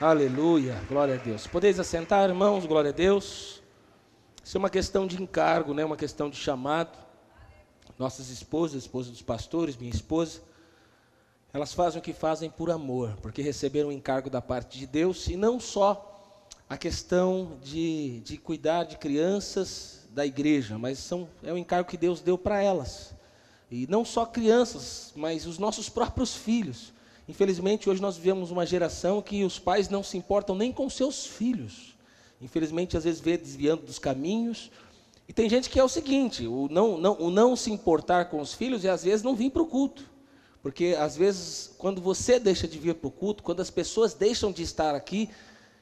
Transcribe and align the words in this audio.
Aleluia, 0.00 0.80
glória 0.88 1.16
a 1.16 1.18
Deus. 1.18 1.46
Podeis 1.46 1.78
assentar, 1.78 2.26
irmãos, 2.26 2.64
glória 2.64 2.88
a 2.88 2.92
Deus. 2.92 3.60
Isso 4.42 4.56
é 4.56 4.58
uma 4.58 4.70
questão 4.70 5.06
de 5.06 5.22
encargo, 5.22 5.74
né? 5.74 5.84
uma 5.84 5.94
questão 5.94 6.30
de 6.30 6.38
chamado. 6.38 6.96
Nossas 7.98 8.30
esposas, 8.30 8.84
esposas 8.84 9.12
dos 9.12 9.20
pastores, 9.20 9.76
minha 9.76 9.92
esposa, 9.92 10.40
elas 11.52 11.74
fazem 11.74 12.00
o 12.00 12.02
que 12.02 12.14
fazem 12.14 12.48
por 12.48 12.70
amor, 12.70 13.14
porque 13.20 13.42
receberam 13.42 13.90
um 13.90 13.92
encargo 13.92 14.30
da 14.30 14.40
parte 14.40 14.78
de 14.78 14.86
Deus, 14.86 15.28
e 15.28 15.36
não 15.36 15.60
só 15.60 16.48
a 16.66 16.78
questão 16.78 17.58
de, 17.62 18.20
de 18.20 18.38
cuidar 18.38 18.84
de 18.84 18.96
crianças 18.96 20.08
da 20.12 20.24
igreja, 20.24 20.78
mas 20.78 20.98
são, 20.98 21.28
é 21.42 21.52
um 21.52 21.58
encargo 21.58 21.90
que 21.90 21.98
Deus 21.98 22.22
deu 22.22 22.38
para 22.38 22.62
elas. 22.62 23.14
E 23.70 23.86
não 23.86 24.02
só 24.02 24.24
crianças, 24.24 25.12
mas 25.14 25.44
os 25.44 25.58
nossos 25.58 25.90
próprios 25.90 26.34
filhos. 26.34 26.90
Infelizmente, 27.30 27.88
hoje 27.88 28.02
nós 28.02 28.16
vivemos 28.16 28.50
uma 28.50 28.66
geração 28.66 29.22
que 29.22 29.44
os 29.44 29.56
pais 29.56 29.88
não 29.88 30.02
se 30.02 30.18
importam 30.18 30.56
nem 30.56 30.72
com 30.72 30.90
seus 30.90 31.24
filhos. 31.24 31.96
Infelizmente, 32.42 32.96
às 32.96 33.04
vezes 33.04 33.20
vê 33.20 33.38
desviando 33.38 33.82
dos 33.82 34.00
caminhos. 34.00 34.68
E 35.28 35.32
tem 35.32 35.48
gente 35.48 35.70
que 35.70 35.78
é 35.78 35.84
o 35.84 35.88
seguinte: 35.88 36.44
o 36.48 36.66
não, 36.68 36.98
não, 36.98 37.16
o 37.20 37.30
não 37.30 37.54
se 37.54 37.70
importar 37.70 38.24
com 38.24 38.40
os 38.40 38.52
filhos 38.52 38.84
é 38.84 38.90
às 38.90 39.04
vezes 39.04 39.22
não 39.22 39.36
vir 39.36 39.50
para 39.50 39.62
o 39.62 39.66
culto. 39.66 40.10
Porque 40.60 40.96
às 40.98 41.16
vezes, 41.16 41.72
quando 41.78 42.00
você 42.00 42.40
deixa 42.40 42.66
de 42.66 42.76
vir 42.80 42.96
para 42.96 43.06
o 43.06 43.12
culto, 43.12 43.44
quando 43.44 43.60
as 43.60 43.70
pessoas 43.70 44.12
deixam 44.12 44.50
de 44.50 44.64
estar 44.64 44.96
aqui, 44.96 45.30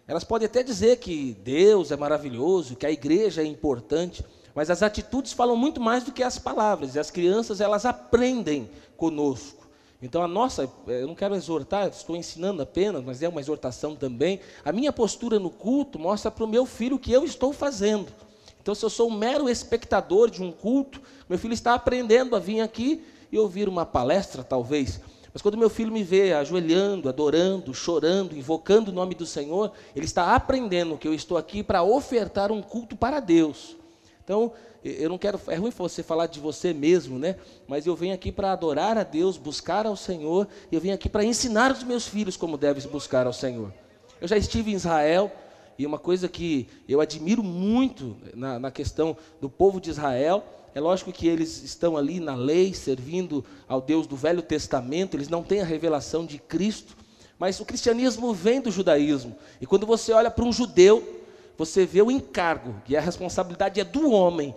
elas 0.06 0.24
podem 0.24 0.44
até 0.44 0.62
dizer 0.62 0.98
que 0.98 1.34
Deus 1.42 1.90
é 1.90 1.96
maravilhoso, 1.96 2.76
que 2.76 2.84
a 2.84 2.92
igreja 2.92 3.40
é 3.40 3.46
importante, 3.46 4.22
mas 4.54 4.68
as 4.68 4.82
atitudes 4.82 5.32
falam 5.32 5.56
muito 5.56 5.80
mais 5.80 6.04
do 6.04 6.12
que 6.12 6.22
as 6.22 6.38
palavras. 6.38 6.94
E 6.94 6.98
as 6.98 7.10
crianças, 7.10 7.58
elas 7.58 7.86
aprendem 7.86 8.68
conosco. 8.98 9.57
Então 10.00 10.22
a 10.22 10.28
nossa, 10.28 10.70
eh, 10.86 11.02
eu 11.02 11.06
não 11.08 11.14
quero 11.14 11.34
exortar, 11.34 11.88
estou 11.88 12.16
ensinando 12.16 12.62
apenas, 12.62 13.04
mas 13.04 13.22
é 13.22 13.28
uma 13.28 13.40
exortação 13.40 13.96
também. 13.96 14.40
A 14.64 14.70
minha 14.70 14.92
postura 14.92 15.38
no 15.38 15.50
culto 15.50 15.98
mostra 15.98 16.30
para 16.30 16.44
o 16.44 16.48
meu 16.48 16.64
filho 16.64 16.96
o 16.96 16.98
que 16.98 17.12
eu 17.12 17.24
estou 17.24 17.52
fazendo. 17.52 18.12
Então, 18.60 18.74
se 18.74 18.84
eu 18.84 18.90
sou 18.90 19.08
um 19.08 19.16
mero 19.16 19.48
espectador 19.48 20.30
de 20.30 20.42
um 20.42 20.52
culto, 20.52 21.00
meu 21.28 21.38
filho 21.38 21.54
está 21.54 21.74
aprendendo 21.74 22.36
a 22.36 22.38
vir 22.38 22.60
aqui 22.60 23.02
e 23.32 23.38
ouvir 23.38 23.68
uma 23.68 23.84
palestra, 23.84 24.44
talvez. 24.44 25.00
Mas 25.32 25.42
quando 25.42 25.58
meu 25.58 25.70
filho 25.70 25.92
me 25.92 26.02
vê 26.02 26.32
ajoelhando, 26.32 27.08
adorando, 27.08 27.74
chorando, 27.74 28.36
invocando 28.36 28.90
o 28.90 28.94
nome 28.94 29.14
do 29.14 29.26
Senhor, 29.26 29.72
ele 29.94 30.04
está 30.04 30.34
aprendendo 30.34 30.96
que 30.96 31.08
eu 31.08 31.14
estou 31.14 31.36
aqui 31.36 31.62
para 31.62 31.82
ofertar 31.82 32.52
um 32.52 32.62
culto 32.62 32.96
para 32.96 33.20
Deus. 33.20 33.76
Então, 34.24 34.52
eu 34.84 35.08
não 35.08 35.18
quero, 35.18 35.40
é 35.48 35.56
ruim 35.56 35.70
você 35.70 36.02
falar 36.02 36.26
de 36.26 36.38
você 36.38 36.72
mesmo, 36.72 37.18
né? 37.18 37.36
Mas 37.66 37.86
eu 37.86 37.96
venho 37.96 38.14
aqui 38.14 38.30
para 38.30 38.52
adorar 38.52 38.96
a 38.96 39.02
Deus, 39.02 39.36
buscar 39.36 39.86
ao 39.86 39.96
Senhor, 39.96 40.46
e 40.70 40.74
eu 40.74 40.80
venho 40.80 40.94
aqui 40.94 41.08
para 41.08 41.24
ensinar 41.24 41.72
os 41.72 41.82
meus 41.82 42.06
filhos 42.06 42.36
como 42.36 42.56
devem 42.56 42.86
buscar 42.88 43.26
ao 43.26 43.32
Senhor. 43.32 43.72
Eu 44.20 44.28
já 44.28 44.36
estive 44.36 44.70
em 44.70 44.74
Israel, 44.74 45.32
e 45.78 45.86
uma 45.86 45.98
coisa 45.98 46.28
que 46.28 46.68
eu 46.88 47.00
admiro 47.00 47.42
muito 47.42 48.16
na, 48.34 48.58
na 48.58 48.70
questão 48.70 49.16
do 49.40 49.48
povo 49.48 49.80
de 49.80 49.90
Israel, 49.90 50.44
é 50.74 50.80
lógico 50.80 51.12
que 51.12 51.26
eles 51.26 51.62
estão 51.62 51.96
ali 51.96 52.20
na 52.20 52.34
lei, 52.34 52.72
servindo 52.72 53.44
ao 53.66 53.80
Deus 53.80 54.06
do 54.06 54.16
Velho 54.16 54.42
Testamento, 54.42 55.16
eles 55.16 55.28
não 55.28 55.42
têm 55.42 55.60
a 55.60 55.64
revelação 55.64 56.24
de 56.24 56.38
Cristo, 56.38 56.96
mas 57.38 57.58
o 57.58 57.64
cristianismo 57.64 58.32
vem 58.32 58.60
do 58.60 58.70
judaísmo. 58.70 59.36
E 59.60 59.66
quando 59.66 59.86
você 59.86 60.12
olha 60.12 60.30
para 60.30 60.44
um 60.44 60.52
judeu, 60.52 61.17
você 61.58 61.84
vê 61.84 62.00
o 62.00 62.10
encargo, 62.10 62.76
que 62.84 62.96
a 62.96 63.00
responsabilidade 63.00 63.80
é 63.80 63.84
do 63.84 64.12
homem. 64.12 64.54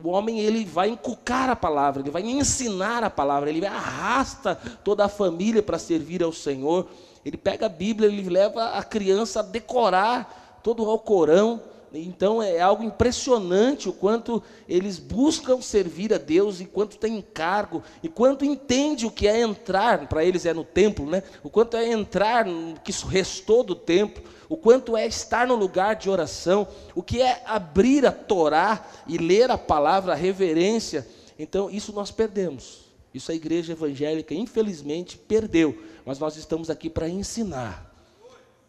O 0.00 0.08
homem 0.10 0.38
ele 0.38 0.64
vai 0.64 0.88
inculcar 0.88 1.50
a 1.50 1.56
palavra, 1.56 2.00
ele 2.00 2.12
vai 2.12 2.22
ensinar 2.22 3.02
a 3.02 3.10
palavra, 3.10 3.50
ele 3.50 3.66
arrasta 3.66 4.54
toda 4.84 5.04
a 5.04 5.08
família 5.08 5.60
para 5.60 5.80
servir 5.80 6.22
ao 6.22 6.32
Senhor. 6.32 6.86
Ele 7.26 7.36
pega 7.36 7.66
a 7.66 7.68
Bíblia, 7.68 8.08
ele 8.08 8.30
leva 8.30 8.66
a 8.66 8.84
criança 8.84 9.40
a 9.40 9.42
decorar 9.42 10.60
todo 10.62 10.84
o 10.84 10.88
Alcorão. 10.88 11.60
Então 11.92 12.40
é 12.40 12.60
algo 12.60 12.84
impressionante 12.84 13.88
o 13.88 13.92
quanto 13.92 14.40
eles 14.68 15.00
buscam 15.00 15.60
servir 15.60 16.14
a 16.14 16.18
Deus, 16.18 16.60
e 16.60 16.66
quanto 16.66 16.96
tem 16.98 17.16
encargo, 17.16 17.82
e 18.00 18.08
quanto 18.08 18.44
entende 18.44 19.06
o 19.06 19.10
que 19.10 19.26
é 19.26 19.40
entrar, 19.40 20.06
para 20.06 20.24
eles 20.24 20.46
é 20.46 20.54
no 20.54 20.64
templo, 20.64 21.06
né? 21.06 21.22
O 21.42 21.50
quanto 21.50 21.76
é 21.76 21.88
entrar 21.88 22.44
no 22.46 22.78
que 22.80 22.92
restou 23.08 23.64
do 23.64 23.74
templo 23.74 24.22
o 24.48 24.56
quanto 24.56 24.96
é 24.96 25.06
estar 25.06 25.46
no 25.46 25.54
lugar 25.54 25.96
de 25.96 26.10
oração, 26.10 26.66
o 26.94 27.02
que 27.02 27.20
é 27.20 27.42
abrir 27.46 28.06
a 28.06 28.12
Torá 28.12 28.84
e 29.06 29.16
ler 29.16 29.50
a 29.50 29.58
palavra, 29.58 30.12
a 30.12 30.16
reverência. 30.16 31.06
Então, 31.38 31.70
isso 31.70 31.92
nós 31.92 32.10
perdemos. 32.10 32.84
Isso 33.12 33.30
a 33.30 33.34
igreja 33.34 33.72
evangélica, 33.72 34.34
infelizmente, 34.34 35.16
perdeu. 35.16 35.82
Mas 36.04 36.18
nós 36.18 36.36
estamos 36.36 36.68
aqui 36.68 36.90
para 36.90 37.08
ensinar. 37.08 37.90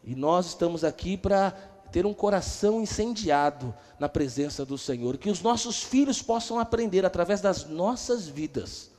E 0.03 0.15
nós 0.15 0.47
estamos 0.47 0.83
aqui 0.83 1.17
para 1.17 1.51
ter 1.91 2.05
um 2.05 2.13
coração 2.13 2.81
incendiado 2.81 3.73
na 3.99 4.07
presença 4.07 4.65
do 4.65 4.77
Senhor. 4.77 5.17
Que 5.17 5.29
os 5.29 5.41
nossos 5.41 5.81
filhos 5.83 6.21
possam 6.21 6.59
aprender 6.59 7.05
através 7.05 7.41
das 7.41 7.65
nossas 7.65 8.27
vidas. 8.27 8.91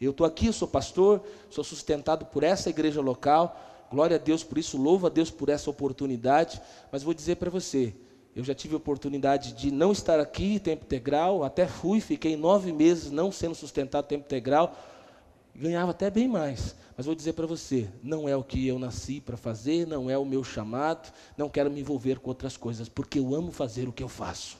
Eu 0.00 0.10
estou 0.10 0.26
aqui, 0.26 0.52
sou 0.52 0.66
pastor, 0.66 1.22
sou 1.48 1.62
sustentado 1.62 2.26
por 2.26 2.42
essa 2.42 2.68
igreja 2.68 3.00
local 3.00 3.71
Glória 3.92 4.16
a 4.16 4.18
Deus 4.18 4.42
por 4.42 4.56
isso, 4.56 4.78
louvo 4.78 5.06
a 5.06 5.10
Deus 5.10 5.30
por 5.30 5.50
essa 5.50 5.68
oportunidade. 5.68 6.58
Mas 6.90 7.02
vou 7.02 7.12
dizer 7.12 7.36
para 7.36 7.50
você, 7.50 7.94
eu 8.34 8.42
já 8.42 8.54
tive 8.54 8.72
a 8.72 8.78
oportunidade 8.78 9.52
de 9.52 9.70
não 9.70 9.92
estar 9.92 10.18
aqui 10.18 10.58
tempo 10.58 10.86
integral, 10.86 11.44
até 11.44 11.66
fui, 11.66 12.00
fiquei 12.00 12.34
nove 12.34 12.72
meses 12.72 13.10
não 13.10 13.30
sendo 13.30 13.54
sustentado 13.54 14.06
tempo 14.06 14.24
integral, 14.24 14.74
ganhava 15.54 15.90
até 15.90 16.10
bem 16.10 16.26
mais. 16.26 16.74
Mas 16.96 17.04
vou 17.04 17.14
dizer 17.14 17.34
para 17.34 17.46
você, 17.46 17.86
não 18.02 18.26
é 18.26 18.34
o 18.34 18.42
que 18.42 18.66
eu 18.66 18.78
nasci 18.78 19.20
para 19.20 19.36
fazer, 19.36 19.86
não 19.86 20.08
é 20.08 20.16
o 20.16 20.24
meu 20.24 20.42
chamado, 20.42 21.12
não 21.36 21.50
quero 21.50 21.70
me 21.70 21.80
envolver 21.80 22.18
com 22.18 22.30
outras 22.30 22.56
coisas, 22.56 22.88
porque 22.88 23.18
eu 23.18 23.34
amo 23.34 23.52
fazer 23.52 23.86
o 23.86 23.92
que 23.92 24.02
eu 24.02 24.08
faço. 24.08 24.56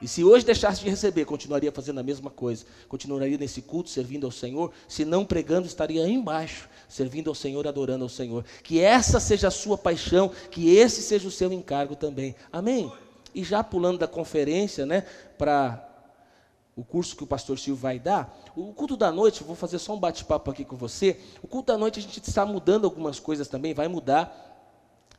E 0.00 0.06
se 0.06 0.22
hoje 0.22 0.46
deixasse 0.46 0.80
de 0.80 0.88
receber, 0.88 1.24
continuaria 1.24 1.72
fazendo 1.72 1.98
a 1.98 2.04
mesma 2.04 2.30
coisa. 2.30 2.64
Continuaria 2.88 3.36
nesse 3.36 3.60
culto, 3.60 3.90
servindo 3.90 4.26
ao 4.26 4.30
Senhor. 4.30 4.70
Se 4.86 5.04
não 5.04 5.24
pregando, 5.24 5.66
estaria 5.66 6.04
aí 6.04 6.12
embaixo, 6.12 6.68
servindo 6.88 7.28
ao 7.28 7.34
Senhor, 7.34 7.66
adorando 7.68 8.04
ao 8.04 8.08
Senhor. 8.08 8.44
Que 8.62 8.80
essa 8.80 9.20
seja 9.20 9.48
a 9.48 9.50
sua 9.50 9.76
paixão, 9.76 10.30
que 10.50 10.74
esse 10.74 11.02
seja 11.02 11.28
o 11.28 11.30
seu 11.30 11.52
encargo 11.52 11.94
também. 11.94 12.34
Amém? 12.50 12.90
E 13.34 13.44
já 13.44 13.62
pulando 13.62 13.98
da 13.98 14.08
conferência, 14.08 14.86
né, 14.86 15.04
para 15.36 15.84
o 16.74 16.84
curso 16.84 17.16
que 17.16 17.24
o 17.24 17.26
pastor 17.26 17.58
Silvio 17.58 17.80
vai 17.80 17.98
dar, 17.98 18.40
o 18.56 18.72
culto 18.72 18.96
da 18.96 19.10
noite, 19.10 19.42
vou 19.42 19.56
fazer 19.56 19.78
só 19.78 19.94
um 19.94 19.98
bate-papo 19.98 20.50
aqui 20.50 20.64
com 20.64 20.76
você. 20.76 21.18
O 21.42 21.48
culto 21.48 21.72
da 21.72 21.76
noite 21.76 21.98
a 21.98 22.02
gente 22.02 22.20
está 22.20 22.46
mudando 22.46 22.84
algumas 22.84 23.18
coisas 23.18 23.48
também, 23.48 23.74
vai 23.74 23.88
mudar. 23.88 24.47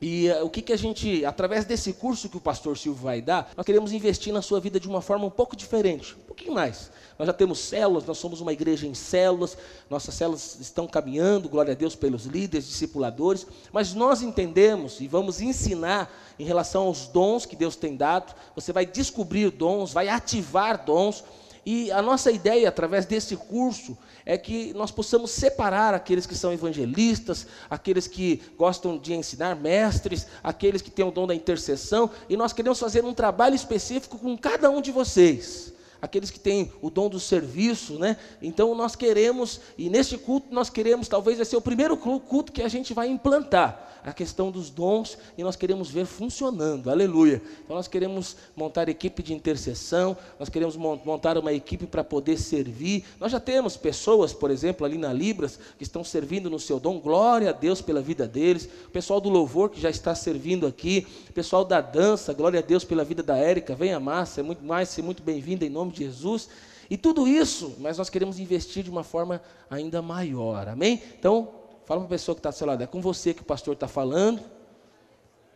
E 0.00 0.30
uh, 0.30 0.46
o 0.46 0.48
que, 0.48 0.62
que 0.62 0.72
a 0.72 0.78
gente, 0.78 1.24
através 1.26 1.66
desse 1.66 1.92
curso 1.92 2.28
que 2.28 2.36
o 2.36 2.40
pastor 2.40 2.78
Silvio 2.78 3.02
vai 3.02 3.20
dar, 3.20 3.52
nós 3.54 3.66
queremos 3.66 3.92
investir 3.92 4.32
na 4.32 4.40
sua 4.40 4.58
vida 4.58 4.80
de 4.80 4.88
uma 4.88 5.02
forma 5.02 5.26
um 5.26 5.30
pouco 5.30 5.54
diferente, 5.54 6.14
um 6.14 6.26
pouquinho 6.26 6.54
mais. 6.54 6.90
Nós 7.18 7.26
já 7.26 7.34
temos 7.34 7.58
células, 7.58 8.06
nós 8.06 8.16
somos 8.16 8.40
uma 8.40 8.50
igreja 8.50 8.86
em 8.86 8.94
células, 8.94 9.58
nossas 9.90 10.14
células 10.14 10.56
estão 10.58 10.86
caminhando, 10.86 11.50
glória 11.50 11.72
a 11.72 11.76
Deus, 11.76 11.94
pelos 11.94 12.24
líderes, 12.24 12.66
discipuladores, 12.66 13.46
mas 13.70 13.92
nós 13.92 14.22
entendemos 14.22 15.02
e 15.02 15.06
vamos 15.06 15.42
ensinar 15.42 16.10
em 16.38 16.44
relação 16.44 16.84
aos 16.84 17.06
dons 17.06 17.44
que 17.44 17.54
Deus 17.54 17.76
tem 17.76 17.94
dado. 17.94 18.34
Você 18.54 18.72
vai 18.72 18.86
descobrir 18.86 19.50
dons, 19.50 19.92
vai 19.92 20.08
ativar 20.08 20.82
dons, 20.82 21.22
e 21.64 21.90
a 21.92 22.00
nossa 22.00 22.30
ideia, 22.30 22.68
através 22.68 23.04
desse 23.06 23.36
curso, 23.36 23.96
é 24.24 24.38
que 24.38 24.72
nós 24.74 24.90
possamos 24.90 25.30
separar 25.30 25.94
aqueles 25.94 26.26
que 26.26 26.34
são 26.34 26.52
evangelistas, 26.52 27.46
aqueles 27.68 28.06
que 28.06 28.42
gostam 28.56 28.98
de 28.98 29.14
ensinar, 29.14 29.56
mestres, 29.56 30.26
aqueles 30.42 30.80
que 30.82 30.90
têm 30.90 31.04
o 31.04 31.10
dom 31.10 31.26
da 31.26 31.34
intercessão, 31.34 32.10
e 32.28 32.36
nós 32.36 32.52
queremos 32.52 32.78
fazer 32.78 33.04
um 33.04 33.14
trabalho 33.14 33.54
específico 33.54 34.18
com 34.18 34.36
cada 34.36 34.70
um 34.70 34.80
de 34.80 34.90
vocês 34.90 35.72
aqueles 36.00 36.30
que 36.30 36.40
têm 36.40 36.72
o 36.80 36.90
dom 36.90 37.08
do 37.08 37.20
serviço, 37.20 37.98
né? 37.98 38.16
Então 38.40 38.74
nós 38.74 38.96
queremos, 38.96 39.60
e 39.76 39.88
neste 39.90 40.16
culto 40.16 40.48
nós 40.50 40.70
queremos, 40.70 41.08
talvez 41.08 41.36
vai 41.38 41.46
ser 41.46 41.56
o 41.56 41.60
primeiro 41.60 41.96
culto 41.96 42.52
que 42.52 42.62
a 42.62 42.68
gente 42.68 42.94
vai 42.94 43.08
implantar 43.08 43.88
a 44.02 44.12
questão 44.12 44.50
dos 44.50 44.70
dons 44.70 45.18
e 45.36 45.42
nós 45.42 45.56
queremos 45.56 45.90
ver 45.90 46.06
funcionando, 46.06 46.90
aleluia. 46.90 47.42
Então 47.64 47.76
nós 47.76 47.88
queremos 47.88 48.36
montar 48.56 48.88
equipe 48.88 49.22
de 49.22 49.34
intercessão, 49.34 50.16
nós 50.38 50.48
queremos 50.48 50.76
montar 50.76 51.36
uma 51.36 51.52
equipe 51.52 51.86
para 51.86 52.02
poder 52.02 52.38
servir. 52.38 53.04
Nós 53.18 53.32
já 53.32 53.40
temos 53.40 53.76
pessoas, 53.76 54.32
por 54.32 54.50
exemplo, 54.50 54.86
ali 54.86 54.96
na 54.96 55.12
Libras, 55.12 55.58
que 55.76 55.82
estão 55.82 56.02
servindo 56.02 56.48
no 56.48 56.58
seu 56.58 56.80
dom, 56.80 56.98
glória 56.98 57.50
a 57.50 57.52
Deus 57.52 57.80
pela 57.80 58.00
vida 58.00 58.26
deles. 58.26 58.68
O 58.86 58.90
pessoal 58.90 59.20
do 59.20 59.28
louvor 59.28 59.70
que 59.70 59.80
já 59.80 59.90
está 59.90 60.14
servindo 60.14 60.66
aqui, 60.66 61.06
o 61.28 61.32
pessoal 61.32 61.64
da 61.64 61.80
dança, 61.80 62.32
glória 62.32 62.60
a 62.60 62.62
Deus 62.62 62.84
pela 62.84 63.04
vida 63.04 63.22
da 63.22 63.36
Érica. 63.36 63.74
Venha, 63.74 64.00
Márcia, 64.00 64.40
é 64.40 64.44
muito 64.44 64.64
mais, 64.64 64.88
ser 64.88 65.02
muito 65.02 65.22
bem-vinda 65.22 65.64
em 65.64 65.70
nome 65.70 65.89
de 65.90 66.04
Jesus. 66.04 66.48
E 66.88 66.96
tudo 66.96 67.28
isso, 67.28 67.76
mas 67.78 67.98
nós 67.98 68.10
queremos 68.10 68.38
investir 68.38 68.82
de 68.82 68.90
uma 68.90 69.04
forma 69.04 69.40
ainda 69.68 70.02
maior, 70.02 70.68
amém? 70.68 71.02
Então, 71.18 71.60
Fala 71.90 72.02
para 72.02 72.06
a 72.06 72.10
pessoa 72.10 72.36
que 72.36 72.38
está 72.38 72.50
do 72.50 72.54
seu 72.54 72.68
lado, 72.68 72.84
é 72.84 72.86
com 72.86 73.00
você 73.00 73.34
que 73.34 73.42
o 73.42 73.44
pastor 73.44 73.74
está 73.74 73.88
falando, 73.88 74.40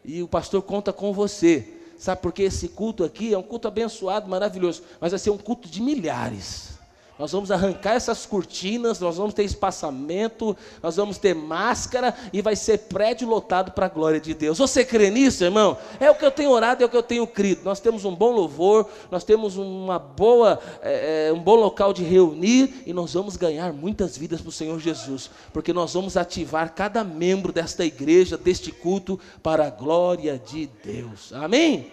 e 0.04 0.20
o 0.20 0.26
pastor 0.26 0.60
conta 0.62 0.92
com 0.92 1.12
você. 1.12 1.74
Sabe 1.96 2.22
porque 2.22 2.42
esse 2.42 2.70
culto 2.70 3.04
aqui 3.04 3.32
é 3.32 3.38
um 3.38 3.42
culto 3.44 3.68
abençoado, 3.68 4.28
maravilhoso, 4.28 4.82
mas 5.00 5.12
vai 5.12 5.18
ser 5.20 5.30
um 5.30 5.38
culto 5.38 5.68
de 5.68 5.80
milhares. 5.80 6.73
Nós 7.16 7.30
vamos 7.30 7.52
arrancar 7.52 7.92
essas 7.92 8.26
cortinas, 8.26 8.98
nós 8.98 9.16
vamos 9.16 9.34
ter 9.34 9.44
espaçamento, 9.44 10.56
nós 10.82 10.96
vamos 10.96 11.16
ter 11.16 11.32
máscara 11.32 12.12
e 12.32 12.42
vai 12.42 12.56
ser 12.56 12.78
prédio 12.78 13.28
lotado 13.28 13.70
para 13.70 13.86
a 13.86 13.88
glória 13.88 14.18
de 14.18 14.34
Deus. 14.34 14.58
Você 14.58 14.84
crê 14.84 15.10
nisso, 15.10 15.44
irmão? 15.44 15.78
É 16.00 16.10
o 16.10 16.16
que 16.16 16.24
eu 16.24 16.30
tenho 16.32 16.50
orado, 16.50 16.82
é 16.82 16.86
o 16.86 16.88
que 16.88 16.96
eu 16.96 17.04
tenho 17.04 17.24
crido. 17.24 17.60
Nós 17.64 17.78
temos 17.78 18.04
um 18.04 18.12
bom 18.12 18.32
louvor, 18.32 18.88
nós 19.12 19.22
temos 19.22 19.56
uma 19.56 19.96
boa, 19.96 20.58
é, 20.82 21.30
um 21.32 21.38
bom 21.38 21.54
local 21.54 21.92
de 21.92 22.02
reunir 22.02 22.82
e 22.84 22.92
nós 22.92 23.14
vamos 23.14 23.36
ganhar 23.36 23.72
muitas 23.72 24.18
vidas 24.18 24.40
para 24.40 24.48
o 24.48 24.52
Senhor 24.52 24.80
Jesus, 24.80 25.30
porque 25.52 25.72
nós 25.72 25.94
vamos 25.94 26.16
ativar 26.16 26.74
cada 26.74 27.04
membro 27.04 27.52
desta 27.52 27.84
igreja, 27.84 28.36
deste 28.36 28.72
culto, 28.72 29.20
para 29.40 29.68
a 29.68 29.70
glória 29.70 30.36
de 30.36 30.68
Deus. 30.82 31.32
Amém? 31.32 31.92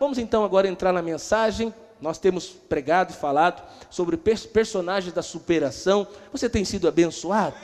Vamos 0.00 0.16
então 0.16 0.44
agora 0.44 0.66
entrar 0.66 0.94
na 0.94 1.02
mensagem. 1.02 1.74
Nós 2.02 2.18
temos 2.18 2.48
pregado 2.48 3.12
e 3.12 3.16
falado 3.16 3.62
sobre 3.88 4.16
personagens 4.16 5.14
da 5.14 5.22
superação. 5.22 6.04
Você 6.32 6.50
tem 6.50 6.64
sido 6.64 6.88
abençoado? 6.88 7.54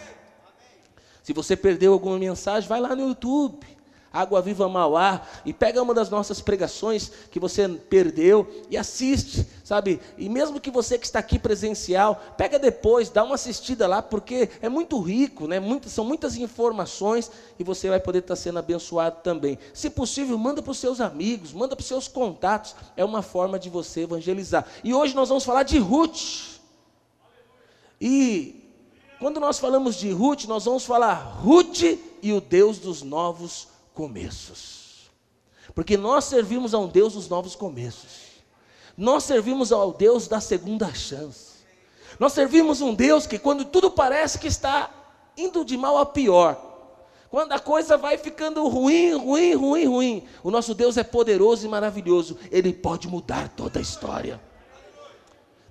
Se 1.25 1.33
você 1.33 1.57
perdeu 1.57 1.93
alguma 1.93 2.17
mensagem, 2.17 2.69
vai 2.69 2.81
lá 2.81 2.95
no 2.95 3.09
YouTube. 3.09 3.78
Água 4.13 4.41
Viva 4.41 4.69
Mauá, 4.69 5.23
e 5.45 5.53
pega 5.53 5.83
uma 5.83 5.93
das 5.93 6.09
nossas 6.09 6.41
pregações 6.41 7.11
que 7.31 7.39
você 7.39 7.69
perdeu 7.69 8.49
e 8.71 8.77
assiste, 8.77 9.47
sabe? 9.63 10.01
E 10.17 10.29
mesmo 10.29 10.61
que 10.61 10.71
você 10.71 10.99
que 10.99 11.05
está 11.05 11.19
aqui 11.19 11.39
presencial, 11.39 12.21
pega 12.37 12.59
depois, 12.59 13.11
dá 13.11 13.23
uma 13.23 13.35
assistida 13.35 13.87
lá, 13.87 14.01
porque 14.01 14.49
é 14.63 14.69
muito 14.69 14.99
rico, 15.01 15.47
né? 15.47 15.57
São 15.87 16.05
muitas 16.05 16.37
informações 16.37 17.31
e 17.59 17.65
você 17.65 17.89
vai 17.89 18.01
poder 18.01 18.21
estar 18.21 18.37
sendo 18.37 18.59
abençoado 18.59 19.19
também. 19.23 19.59
Se 19.75 19.91
possível, 19.91 20.39
manda 20.39 20.63
para 20.63 20.73
os 20.73 20.79
seus 20.79 21.01
amigos, 21.01 21.53
manda 21.53 21.77
para 21.77 21.83
os 21.83 21.89
seus 21.89 22.09
contatos, 22.09 22.75
é 22.97 23.05
uma 23.05 23.23
forma 23.23 23.59
de 23.59 23.69
você 23.69 24.03
evangelizar. 24.03 24.67
E 24.83 24.95
hoje 24.95 25.15
nós 25.15 25.29
vamos 25.29 25.45
falar 25.45 25.65
de 25.65 25.79
Ruth. 25.79 26.59
E 28.01 28.65
quando 29.19 29.41
nós 29.41 29.59
falamos 29.59 29.97
de 29.97 30.11
Ruth, 30.11 30.45
nós 30.45 30.65
vamos 30.65 30.85
falar 30.85 31.15
Ruth 31.43 31.83
e 32.23 32.33
o 32.33 32.41
Deus 32.41 32.79
dos 32.79 33.03
novos 33.03 33.69
começos. 33.99 35.11
Porque 35.75 35.97
nós 35.97 36.25
servimos 36.27 36.73
a 36.73 36.79
um 36.79 36.87
Deus 36.87 37.15
dos 37.15 37.29
novos 37.29 37.57
começos. 37.57 38.29
Nós 38.97 39.25
servimos 39.25 39.73
ao 39.73 39.93
Deus 39.93 40.29
da 40.29 40.41
segunda 40.41 40.95
chance. 40.95 41.65
Nós 42.17 42.33
servimos 42.33 42.81
um 42.81 42.95
Deus 42.95 43.27
que, 43.27 43.41
quando 43.41 43.65
tudo 43.65 43.91
parece 43.91 44.39
que 44.39 44.47
está 44.47 44.89
indo 45.37 45.65
de 45.65 45.77
mal 45.77 45.99
a 45.99 46.07
pior, 46.07 46.65
quando 47.29 47.51
a 47.51 47.59
coisa 47.59 47.97
vai 47.97 48.17
ficando 48.17 48.69
ruim, 48.69 49.15
ruim, 49.15 49.55
ruim, 49.55 49.87
ruim, 49.87 50.29
o 50.45 50.51
nosso 50.53 50.77
Deus 50.77 50.97
é 50.97 51.03
poderoso 51.03 51.67
e 51.67 51.69
maravilhoso, 51.69 52.39
ele 52.53 52.73
pode 52.73 53.09
mudar 53.09 53.49
toda 53.49 53.81
a 53.81 53.83
história. 53.83 54.41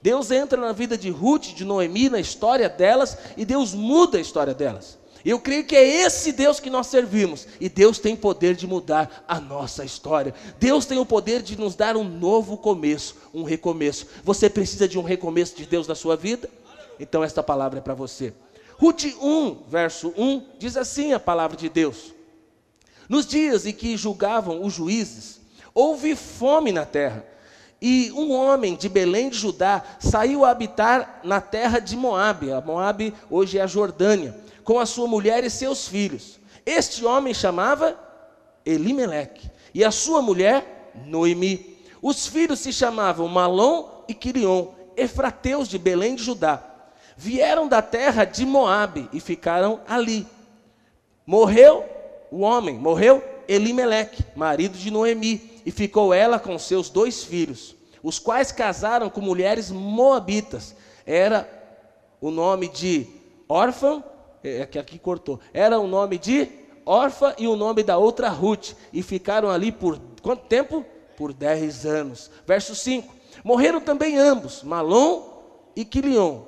Deus 0.01 0.31
entra 0.31 0.59
na 0.59 0.73
vida 0.73 0.97
de 0.97 1.09
Ruth, 1.09 1.53
de 1.55 1.63
Noemi, 1.63 2.09
na 2.09 2.19
história 2.19 2.67
delas, 2.67 3.17
e 3.37 3.45
Deus 3.45 3.73
muda 3.73 4.17
a 4.17 4.21
história 4.21 4.53
delas. 4.53 4.96
Eu 5.25 5.39
creio 5.39 5.65
que 5.65 5.75
é 5.75 6.05
esse 6.05 6.31
Deus 6.31 6.59
que 6.59 6.69
nós 6.69 6.87
servimos. 6.87 7.47
E 7.59 7.69
Deus 7.69 7.99
tem 7.99 8.15
poder 8.15 8.55
de 8.55 8.67
mudar 8.67 9.25
a 9.27 9.39
nossa 9.39 9.83
história. 9.83 10.33
Deus 10.59 10.85
tem 10.85 10.99
o 10.99 11.05
poder 11.05 11.41
de 11.41 11.57
nos 11.57 11.75
dar 11.75 11.97
um 11.97 12.03
novo 12.03 12.57
começo, 12.57 13.15
um 13.33 13.43
recomeço. 13.43 14.07
Você 14.23 14.49
precisa 14.49 14.87
de 14.87 14.97
um 14.97 15.03
recomeço 15.03 15.55
de 15.55 15.65
Deus 15.65 15.87
na 15.87 15.95
sua 15.95 16.15
vida? 16.15 16.49
Então 16.99 17.23
esta 17.23 17.43
palavra 17.43 17.79
é 17.79 17.81
para 17.81 17.93
você. 17.93 18.33
Ruth 18.77 19.05
1, 19.21 19.63
verso 19.67 20.13
1, 20.15 20.43
diz 20.59 20.77
assim 20.77 21.13
a 21.13 21.19
palavra 21.19 21.57
de 21.57 21.67
Deus: 21.67 22.13
Nos 23.09 23.25
dias 23.25 23.65
em 23.65 23.73
que 23.73 23.97
julgavam 23.97 24.63
os 24.63 24.73
juízes, 24.73 25.39
houve 25.73 26.15
fome 26.15 26.71
na 26.71 26.85
terra. 26.85 27.25
E 27.79 28.11
um 28.13 28.31
homem 28.31 28.75
de 28.75 28.89
Belém 28.89 29.29
de 29.29 29.37
Judá 29.37 29.83
saiu 29.99 30.43
a 30.43 30.49
habitar 30.49 31.21
na 31.23 31.39
terra 31.39 31.77
de 31.77 31.95
Moabe. 31.95 32.51
A 32.51 32.59
Moabe 32.59 33.13
hoje 33.29 33.59
é 33.59 33.61
a 33.61 33.67
Jordânia 33.67 34.46
com 34.67 34.81
a 34.81 34.85
sua 34.85 35.07
mulher 35.07 35.45
e 35.45 35.49
seus 35.49 35.87
filhos. 35.87 36.41
Este 36.65 37.05
homem 37.05 37.33
chamava 37.33 37.97
Elimeleque 38.65 39.49
e 39.73 39.81
a 39.81 39.91
sua 39.91 40.21
mulher 40.21 40.91
Noemi. 41.05 41.77
Os 42.01 42.27
filhos 42.27 42.59
se 42.59 42.73
chamavam 42.73 43.29
Malom 43.29 44.03
e 44.09 44.13
Quirion, 44.13 44.67
efrateus 44.97 45.69
de 45.69 45.77
Belém 45.77 46.15
de 46.15 46.23
Judá. 46.23 46.61
Vieram 47.15 47.65
da 47.65 47.81
terra 47.81 48.25
de 48.25 48.45
Moabe 48.45 49.07
e 49.13 49.21
ficaram 49.21 49.79
ali. 49.87 50.27
Morreu 51.25 51.85
o 52.29 52.41
homem, 52.41 52.77
morreu 52.77 53.23
Elimeleque, 53.47 54.21
marido 54.35 54.77
de 54.77 54.91
Noemi, 54.91 55.61
e 55.65 55.71
ficou 55.71 56.13
ela 56.13 56.37
com 56.39 56.59
seus 56.59 56.89
dois 56.89 57.23
filhos, 57.23 57.73
os 58.03 58.19
quais 58.19 58.51
casaram 58.51 59.09
com 59.09 59.21
mulheres 59.21 59.71
moabitas. 59.71 60.75
Era 61.05 61.49
o 62.19 62.29
nome 62.29 62.67
de 62.67 63.07
órfã 63.47 64.03
é, 64.43 64.61
é 64.61 64.65
que 64.65 64.79
aqui 64.79 64.99
cortou. 64.99 65.39
Era 65.53 65.79
o 65.79 65.87
nome 65.87 66.17
de 66.17 66.49
Orfa 66.85 67.35
e 67.37 67.47
o 67.47 67.55
nome 67.55 67.83
da 67.83 67.97
outra 67.97 68.29
Ruth. 68.29 68.73
E 68.93 69.03
ficaram 69.03 69.49
ali 69.49 69.71
por 69.71 69.99
quanto 70.21 70.45
tempo? 70.45 70.85
Por 71.17 71.33
dez 71.33 71.85
anos. 71.85 72.31
Verso 72.45 72.75
5. 72.75 73.13
Morreram 73.43 73.81
também 73.81 74.17
ambos, 74.17 74.63
Malom 74.63 75.23
e 75.75 75.83
Quilion. 75.83 76.41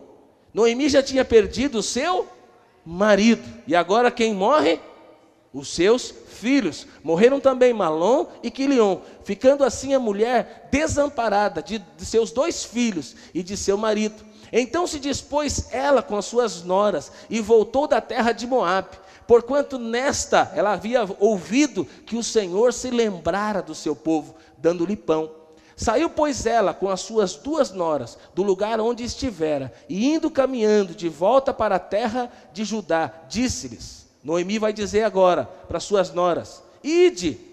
Noemi 0.54 0.90
já 0.90 1.04
tinha 1.04 1.24
perdido 1.24 1.80
o 1.80 1.84
seu 1.84 2.28
marido. 2.86 3.44
E 3.68 3.76
agora 3.76 4.10
quem 4.10 4.34
morre? 4.34 4.80
Os 5.54 5.70
seus 5.70 6.14
filhos. 6.28 6.88
Morreram 7.04 7.40
também 7.40 7.74
Malom 7.74 8.28
e 8.42 8.50
Quilion, 8.50 9.00
ficando 9.24 9.64
assim 9.64 9.94
a 9.94 10.00
mulher 10.00 10.70
desamparada 10.72 11.62
de, 11.62 11.80
de 11.80 12.06
seus 12.06 12.32
dois 12.32 12.64
filhos 12.64 13.16
e 13.34 13.44
de 13.44 13.58
seu 13.58 13.78
marido. 13.78 14.29
Então 14.52 14.88
se 14.88 15.00
dispôs 15.00 15.68
ela 15.72 16.02
com 16.02 16.18
as 16.18 16.26
suas 16.26 16.64
noras 16.64 17.12
e 17.30 17.40
voltou 17.40 17.88
da 17.88 18.02
terra 18.02 18.32
de 18.32 18.48
Moabe, 18.48 18.98
porquanto 19.28 19.78
nesta 19.78 20.52
ela 20.56 20.74
havia 20.74 21.08
ouvido 21.20 21.86
que 22.06 22.16
o 22.16 22.24
Senhor 22.24 22.74
se 22.74 22.90
lembrara 22.90 23.62
do 23.62 23.76
seu 23.76 23.96
povo, 23.96 24.36
dando-lhe 24.58 24.96
pão. 24.96 25.32
Saiu, 25.76 26.10
pois, 26.10 26.46
ela 26.46 26.74
com 26.74 26.90
as 26.90 27.00
suas 27.00 27.36
duas 27.36 27.72
noras 27.72 28.18
do 28.36 28.44
lugar 28.44 28.82
onde 28.82 29.02
estivera, 29.04 29.72
e 29.88 30.10
indo 30.10 30.30
caminhando 30.30 30.94
de 30.94 31.08
volta 31.08 31.54
para 31.54 31.76
a 31.76 31.80
terra 31.80 32.30
de 32.52 32.66
Judá, 32.66 33.14
disse-lhes: 33.30 34.06
Noemi 34.22 34.60
vai 34.60 34.74
dizer 34.74 35.04
agora 35.04 35.46
para 35.46 35.80
suas 35.80 36.12
noras: 36.12 36.62
Ide, 36.84 37.49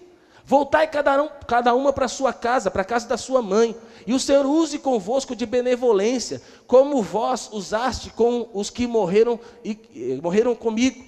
voltai 0.47 0.87
cada, 0.87 1.21
um, 1.21 1.27
cada 1.45 1.75
uma 1.75 1.91
para 1.91 2.07
sua 2.07 2.31
casa, 2.31 2.71
para 2.71 2.81
a 2.81 2.85
casa 2.85 3.05
da 3.05 3.17
sua 3.17 3.41
mãe, 3.41 3.75
e 4.07 4.13
o 4.13 4.19
Senhor 4.19 4.45
use 4.45 4.79
convosco 4.79 5.35
de 5.35 5.45
benevolência, 5.45 6.41
como 6.65 7.03
vós 7.03 7.49
usaste 7.51 8.09
com 8.11 8.47
os 8.53 8.69
que 8.69 8.87
morreram, 8.87 9.37
e, 9.61 9.77
morreram 10.23 10.55
comigo. 10.55 11.03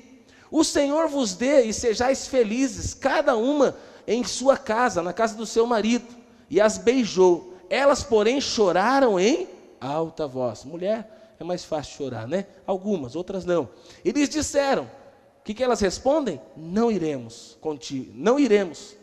O 0.52 0.62
Senhor 0.62 1.08
vos 1.08 1.36
dê 1.36 1.62
e 1.62 1.72
sejais 1.72 2.28
felizes, 2.28 2.94
cada 2.94 3.38
uma 3.38 3.78
em 4.06 4.26
sua 4.26 4.58
casa, 4.58 5.02
na 5.02 5.14
casa 5.14 5.38
do 5.38 5.46
seu 5.46 5.66
marido. 5.66 6.06
E 6.50 6.60
as 6.60 6.78
beijou. 6.78 7.54
Elas, 7.70 8.04
porém, 8.04 8.42
choraram 8.42 9.18
em 9.18 9.48
alta 9.80 10.28
voz. 10.28 10.66
Mulher, 10.66 11.36
é 11.40 11.44
mais 11.46 11.64
fácil 11.64 11.96
chorar, 11.96 12.28
né? 12.28 12.46
Algumas, 12.68 13.16
outras 13.16 13.46
não. 13.46 13.70
E 14.04 14.12
lhes 14.12 14.28
disseram: 14.28 14.84
o 14.84 15.44
que, 15.44 15.54
que 15.54 15.64
elas 15.64 15.80
respondem? 15.80 16.42
Não 16.58 16.92
iremos 16.92 17.58
contigo, 17.62 18.12
não 18.16 18.40
iremos. 18.40 18.99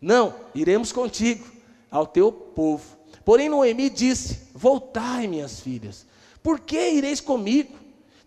Não, 0.00 0.34
iremos 0.54 0.92
contigo, 0.92 1.46
ao 1.90 2.06
teu 2.06 2.30
povo. 2.30 2.96
Porém, 3.24 3.48
Noemi 3.48 3.90
disse: 3.90 4.40
Voltai, 4.54 5.26
minhas 5.26 5.60
filhas, 5.60 6.06
por 6.42 6.60
que 6.60 6.90
ireis 6.90 7.20
comigo? 7.20 7.74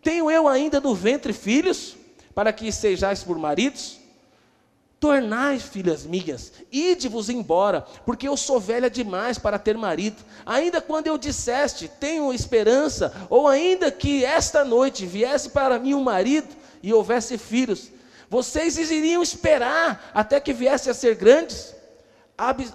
Tenho 0.02 0.30
eu 0.30 0.48
ainda 0.48 0.80
no 0.80 0.96
ventre 0.96 1.34
filhos, 1.34 1.96
para 2.34 2.54
que 2.54 2.72
sejais 2.72 3.24
por 3.24 3.38
maridos? 3.38 4.00
Tornai, 5.00 5.60
filhas 5.60 6.06
minhas, 6.06 6.52
ide-vos 6.70 7.30
embora, 7.30 7.86
porque 8.06 8.28
eu 8.28 8.36
sou 8.36 8.60
velha 8.60 8.90
demais 8.90 9.38
para 9.38 9.58
ter 9.58 9.78
marido. 9.78 10.18
Ainda 10.46 10.82
quando 10.82 11.08
eu 11.08 11.18
disseste, 11.18 11.90
tenho 12.00 12.34
esperança, 12.34 13.14
ou 13.30 13.48
ainda 13.48 13.90
que 13.90 14.26
esta 14.26 14.66
noite 14.66 15.06
viesse 15.06 15.52
para 15.52 15.80
mim 15.80 15.94
um 15.94 16.04
marido 16.04 16.50
e 16.84 16.94
houvesse 16.94 17.38
filhos, 17.38 17.90
vocês 18.30 18.78
iriam 18.78 19.24
esperar 19.24 20.12
até 20.14 20.40
que 20.40 20.54
viesse 20.54 20.90
a 20.90 20.94
ser 20.94 21.16
grandes? 21.16 21.74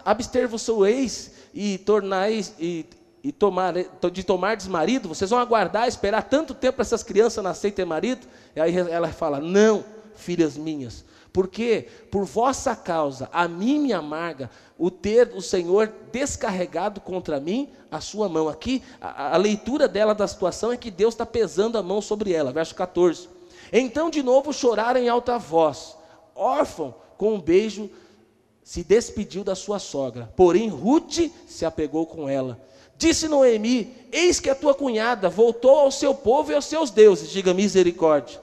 Abster-vos-eis 0.05 1.31
e 1.55 1.79
tornais 1.79 2.55
e, 2.59 2.85
e 3.23 3.31
tomar, 3.31 3.75
de 4.13 4.25
tomar 4.25 4.57
desmarido, 4.57 5.09
vocês 5.09 5.31
vão 5.31 5.39
aguardar, 5.39 5.87
esperar 5.87 6.23
tanto 6.25 6.53
tempo 6.53 6.75
para 6.75 6.83
essas 6.83 7.03
crianças 7.03 7.43
nascerem 7.43 7.73
e 7.73 7.77
ter 7.77 7.85
marido? 7.85 8.27
E 8.55 8.61
aí 8.61 8.77
ela 8.77 9.09
fala: 9.09 9.41
Não, 9.41 9.85
filhas 10.17 10.57
minhas, 10.57 11.05
porque 11.33 11.89
por 12.11 12.25
vossa 12.25 12.75
causa 12.75 13.31
a 13.33 13.47
mim 13.47 13.79
me 13.79 13.93
amarga 13.93 14.51
o 14.77 14.91
ter 14.91 15.33
o 15.35 15.41
Senhor 15.41 15.91
descarregado 16.13 17.01
contra 17.01 17.39
mim 17.39 17.71
a 17.91 18.01
sua 18.01 18.29
mão. 18.29 18.49
Aqui 18.49 18.83
a, 19.01 19.35
a 19.35 19.37
leitura 19.37 19.87
dela 19.87 20.15
da 20.15 20.27
situação 20.27 20.73
é 20.73 20.77
que 20.77 20.91
Deus 20.91 21.15
está 21.15 21.25
pesando 21.25 21.79
a 21.79 21.83
mão 21.83 22.03
sobre 22.03 22.33
ela. 22.33 22.53
Verso 22.53 22.75
14. 22.75 23.34
Então 23.73 24.11
de 24.11 24.23
novo 24.23 24.53
choraram 24.53 25.01
em 25.01 25.09
alta 25.09 25.39
voz, 25.39 25.97
órfão, 26.35 26.95
com 27.17 27.35
um 27.35 27.41
beijo 27.41 27.91
se 28.63 28.83
despediu 28.83 29.45
da 29.45 29.55
sua 29.55 29.79
sogra, 29.79 30.33
porém 30.35 30.69
Ruth 30.69 31.31
se 31.47 31.67
apegou 31.67 32.07
com 32.07 32.29
ela. 32.29 32.59
Disse 32.97 33.29
Noemi: 33.29 33.95
Eis 34.11 34.41
que 34.41 34.49
a 34.49 34.55
tua 34.55 34.75
cunhada 34.75 35.29
voltou 35.29 35.79
ao 35.79 35.91
seu 35.91 36.15
povo 36.15 36.51
e 36.51 36.55
aos 36.55 36.65
seus 36.65 36.91
deuses, 36.91 37.31
diga 37.31 37.53
misericórdia. 37.53 38.41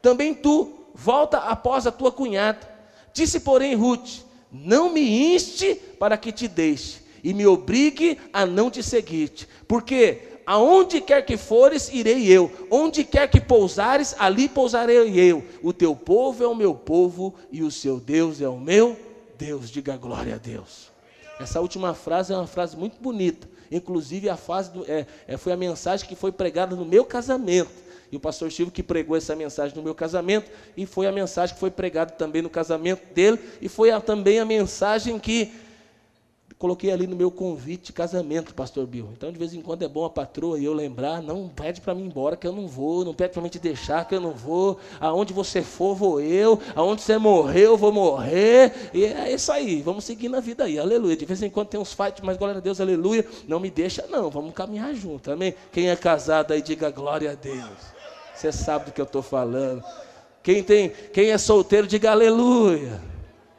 Também 0.00 0.32
tu, 0.32 0.72
volta 0.94 1.38
após 1.38 1.86
a 1.86 1.92
tua 1.92 2.12
cunhada. 2.12 2.60
Disse, 3.12 3.40
porém, 3.40 3.74
Ruth: 3.74 4.20
Não 4.52 4.90
me 4.90 5.34
inste 5.34 5.74
para 5.74 6.16
que 6.16 6.30
te 6.30 6.46
deixe, 6.46 7.00
e 7.24 7.34
me 7.34 7.46
obrigue 7.46 8.18
a 8.32 8.46
não 8.46 8.70
te 8.70 8.82
seguir-te, 8.82 9.48
porque 9.66 10.27
aonde 10.48 11.02
quer 11.02 11.26
que 11.26 11.36
fores, 11.36 11.90
irei 11.92 12.26
eu, 12.26 12.50
onde 12.70 13.04
quer 13.04 13.28
que 13.28 13.38
pousares, 13.38 14.16
ali 14.18 14.48
pousarei 14.48 15.14
eu. 15.14 15.44
O 15.62 15.74
teu 15.74 15.94
povo 15.94 16.42
é 16.42 16.48
o 16.48 16.54
meu 16.54 16.74
povo, 16.74 17.34
e 17.52 17.62
o 17.62 17.70
seu 17.70 18.00
Deus 18.00 18.40
é 18.40 18.48
o 18.48 18.56
meu 18.56 18.98
Deus. 19.36 19.68
Diga 19.68 19.94
glória 19.98 20.36
a 20.36 20.38
Deus. 20.38 20.90
Essa 21.38 21.60
última 21.60 21.92
frase 21.92 22.32
é 22.32 22.36
uma 22.36 22.46
frase 22.46 22.78
muito 22.78 22.98
bonita. 22.98 23.46
Inclusive, 23.70 24.30
a 24.30 24.38
fase 24.38 24.70
do, 24.70 24.90
é, 24.90 25.06
é, 25.26 25.36
foi 25.36 25.52
a 25.52 25.56
mensagem 25.56 26.08
que 26.08 26.16
foi 26.16 26.32
pregada 26.32 26.74
no 26.74 26.86
meu 26.86 27.04
casamento. 27.04 27.70
E 28.10 28.16
o 28.16 28.20
pastor 28.20 28.50
Silvio 28.50 28.72
que 28.72 28.82
pregou 28.82 29.18
essa 29.18 29.36
mensagem 29.36 29.76
no 29.76 29.82
meu 29.82 29.94
casamento, 29.94 30.50
e 30.74 30.86
foi 30.86 31.06
a 31.06 31.12
mensagem 31.12 31.54
que 31.54 31.60
foi 31.60 31.70
pregada 31.70 32.12
também 32.12 32.40
no 32.40 32.48
casamento 32.48 33.12
dele, 33.12 33.38
e 33.60 33.68
foi 33.68 33.90
a, 33.90 34.00
também 34.00 34.40
a 34.40 34.46
mensagem 34.46 35.18
que 35.18 35.52
coloquei 36.58 36.90
ali 36.90 37.06
no 37.06 37.14
meu 37.14 37.30
convite 37.30 37.86
de 37.86 37.92
casamento, 37.92 38.52
pastor 38.52 38.86
Bill. 38.86 39.10
Então, 39.12 39.30
de 39.30 39.38
vez 39.38 39.54
em 39.54 39.62
quando 39.62 39.84
é 39.84 39.88
bom 39.88 40.04
a 40.04 40.10
patroa 40.10 40.58
e 40.58 40.64
eu 40.64 40.74
lembrar, 40.74 41.22
não 41.22 41.48
pede 41.48 41.80
para 41.80 41.94
mim 41.94 42.02
ir 42.02 42.06
embora 42.06 42.36
que 42.36 42.46
eu 42.46 42.52
não 42.52 42.66
vou, 42.66 43.04
não 43.04 43.14
pede 43.14 43.32
para 43.32 43.42
mim 43.42 43.48
te 43.48 43.60
deixar 43.60 44.06
que 44.06 44.14
eu 44.14 44.20
não 44.20 44.32
vou. 44.32 44.78
Aonde 45.00 45.32
você 45.32 45.62
for, 45.62 45.94
vou 45.94 46.20
eu. 46.20 46.60
Aonde 46.74 47.02
você 47.02 47.16
morrer, 47.16 47.66
eu 47.66 47.76
vou 47.76 47.92
morrer. 47.92 48.90
E 48.92 49.04
é 49.04 49.32
isso 49.32 49.52
aí, 49.52 49.80
vamos 49.82 50.04
seguir 50.04 50.28
na 50.28 50.40
vida 50.40 50.64
aí, 50.64 50.78
aleluia. 50.78 51.16
De 51.16 51.24
vez 51.24 51.42
em 51.42 51.50
quando 51.50 51.68
tem 51.68 51.80
uns 51.80 51.92
fights, 51.92 52.22
mas 52.22 52.36
glória 52.36 52.56
a 52.56 52.60
Deus, 52.60 52.80
aleluia. 52.80 53.24
Não 53.46 53.60
me 53.60 53.70
deixa, 53.70 54.06
não, 54.08 54.28
vamos 54.28 54.52
caminhar 54.52 54.92
junto, 54.94 55.30
amém? 55.30 55.54
Quem 55.70 55.90
é 55.90 55.96
casado 55.96 56.52
aí, 56.52 56.60
diga 56.60 56.90
glória 56.90 57.30
a 57.30 57.34
Deus. 57.34 57.98
Você 58.34 58.50
sabe 58.50 58.86
do 58.86 58.92
que 58.92 59.00
eu 59.00 59.04
estou 59.04 59.22
falando. 59.22 59.82
Quem, 60.42 60.62
tem, 60.62 60.90
quem 61.12 61.30
é 61.30 61.38
solteiro, 61.38 61.86
diga 61.86 62.10
aleluia. 62.10 63.17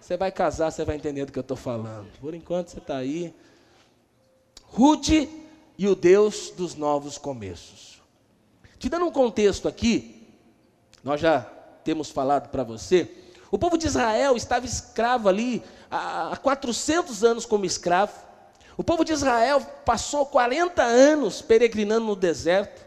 Você 0.09 0.17
vai 0.17 0.31
casar, 0.31 0.71
você 0.71 0.83
vai 0.83 0.95
entender 0.95 1.23
do 1.25 1.31
que 1.31 1.37
eu 1.37 1.41
estou 1.41 1.55
falando. 1.55 2.07
Por 2.19 2.33
enquanto 2.33 2.69
você 2.69 2.79
está 2.79 2.97
aí. 2.97 3.31
Ruth 4.63 5.09
e 5.77 5.87
o 5.87 5.93
Deus 5.93 6.49
dos 6.49 6.73
novos 6.73 7.19
começos. 7.19 8.01
Te 8.79 8.89
dando 8.89 9.05
um 9.05 9.11
contexto 9.11 9.67
aqui, 9.67 10.27
nós 11.03 11.21
já 11.21 11.41
temos 11.83 12.09
falado 12.09 12.49
para 12.49 12.63
você. 12.63 13.07
O 13.51 13.59
povo 13.59 13.77
de 13.77 13.85
Israel 13.85 14.35
estava 14.35 14.65
escravo 14.65 15.29
ali 15.29 15.61
há 15.91 16.35
400 16.41 17.23
anos 17.23 17.45
como 17.45 17.63
escravo. 17.63 18.13
O 18.75 18.83
povo 18.83 19.05
de 19.05 19.13
Israel 19.13 19.61
passou 19.85 20.25
40 20.25 20.81
anos 20.81 21.39
peregrinando 21.39 22.07
no 22.07 22.15
deserto. 22.15 22.83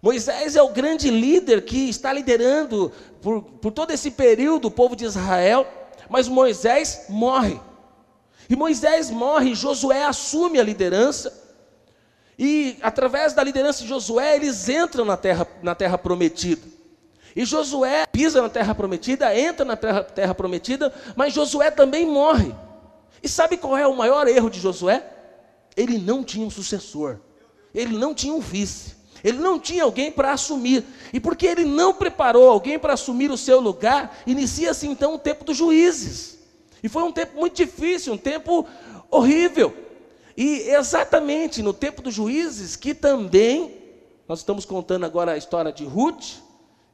Moisés 0.00 0.54
é 0.54 0.62
o 0.62 0.68
grande 0.68 1.10
líder 1.10 1.64
que 1.64 1.88
está 1.88 2.12
liderando 2.12 2.92
por, 3.20 3.42
por 3.42 3.72
todo 3.72 3.90
esse 3.90 4.12
período 4.12 4.68
o 4.68 4.70
povo 4.70 4.94
de 4.94 5.04
Israel. 5.04 5.81
Mas 6.08 6.28
Moisés 6.28 7.06
morre. 7.08 7.60
E 8.48 8.56
Moisés 8.56 9.10
morre, 9.10 9.54
Josué 9.54 10.04
assume 10.04 10.58
a 10.58 10.62
liderança. 10.62 11.32
E 12.38 12.76
através 12.82 13.32
da 13.32 13.42
liderança 13.42 13.82
de 13.82 13.88
Josué, 13.88 14.36
eles 14.36 14.68
entram 14.68 15.04
na 15.04 15.16
terra, 15.16 15.46
na 15.62 15.74
terra 15.74 15.96
prometida. 15.96 16.66
E 17.34 17.44
Josué 17.44 18.06
pisa 18.06 18.42
na 18.42 18.48
terra 18.48 18.74
prometida, 18.74 19.38
entra 19.38 19.64
na 19.64 19.76
terra, 19.76 20.02
terra 20.04 20.34
prometida, 20.34 20.92
mas 21.16 21.32
Josué 21.32 21.70
também 21.70 22.06
morre. 22.06 22.54
E 23.22 23.28
sabe 23.28 23.56
qual 23.56 23.76
é 23.76 23.86
o 23.86 23.96
maior 23.96 24.26
erro 24.28 24.50
de 24.50 24.60
Josué? 24.60 25.06
Ele 25.76 25.96
não 25.96 26.22
tinha 26.22 26.46
um 26.46 26.50
sucessor, 26.50 27.18
ele 27.74 27.96
não 27.96 28.14
tinha 28.14 28.34
um 28.34 28.40
vice. 28.40 29.01
Ele 29.22 29.38
não 29.38 29.58
tinha 29.58 29.84
alguém 29.84 30.10
para 30.10 30.32
assumir. 30.32 30.84
E 31.12 31.20
porque 31.20 31.46
ele 31.46 31.64
não 31.64 31.94
preparou 31.94 32.48
alguém 32.48 32.78
para 32.78 32.94
assumir 32.94 33.30
o 33.30 33.36
seu 33.36 33.60
lugar, 33.60 34.22
inicia-se 34.26 34.86
então 34.86 35.14
o 35.14 35.18
tempo 35.18 35.44
dos 35.44 35.56
juízes. 35.56 36.38
E 36.82 36.88
foi 36.88 37.02
um 37.02 37.12
tempo 37.12 37.38
muito 37.38 37.56
difícil, 37.56 38.14
um 38.14 38.18
tempo 38.18 38.66
horrível. 39.10 39.74
E 40.36 40.70
exatamente 40.70 41.62
no 41.62 41.72
tempo 41.72 42.02
dos 42.02 42.14
juízes 42.14 42.74
que 42.74 42.94
também 42.94 43.76
nós 44.26 44.40
estamos 44.40 44.64
contando 44.64 45.04
agora 45.04 45.32
a 45.32 45.36
história 45.36 45.72
de 45.72 45.84
Ruth, 45.84 46.36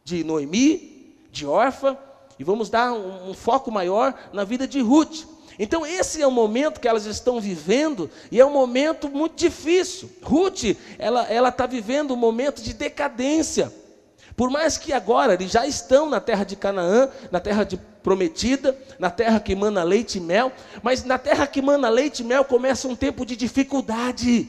de 0.05 0.25
Noemi, 0.25 1.15
de 1.31 1.47
Orfa, 1.47 1.99
e 2.39 2.45
vamos 2.45 2.69
dar 2.69 2.93
um, 2.93 3.31
um 3.31 3.35
foco 3.35 3.71
maior 3.71 4.15
na 4.33 4.45
vida 4.45 4.67
de 4.67 4.81
Ruth. 4.81 5.25
Então, 5.59 5.85
esse 5.85 6.23
é 6.23 6.27
o 6.27 6.31
momento 6.31 6.81
que 6.81 6.87
elas 6.87 7.05
estão 7.05 7.41
vivendo, 7.41 8.11
e 8.31 8.39
é 8.39 8.47
um 8.47 8.53
momento 8.53 9.09
muito 9.09 9.37
difícil. 9.37 10.11
Ruth, 10.23 10.77
ela 10.99 11.49
está 11.49 11.67
vivendo 11.67 12.15
um 12.15 12.17
momento 12.17 12.63
de 12.63 12.73
decadência. 12.73 13.73
Por 14.37 14.51
mais 14.51 14.79
que 14.79 14.93
agora 14.93 15.35
eles 15.35 15.51
já 15.51 15.67
estão 15.67 16.09
na 16.09 16.21
terra 16.21 16.45
de 16.45 16.55
Canaã, 16.55 17.11
na 17.29 17.41
terra 17.41 17.65
de 17.65 17.77
prometida, 17.77 18.79
na 18.97 19.11
terra 19.11 19.41
que 19.41 19.55
mana 19.57 19.83
leite 19.83 20.19
e 20.19 20.21
mel, 20.21 20.53
mas 20.81 21.03
na 21.03 21.19
terra 21.19 21.45
que 21.45 21.61
mana 21.61 21.89
leite 21.89 22.21
e 22.21 22.25
mel 22.25 22.45
começa 22.45 22.87
um 22.87 22.95
tempo 22.95 23.27
de 23.27 23.35
dificuldade, 23.35 24.49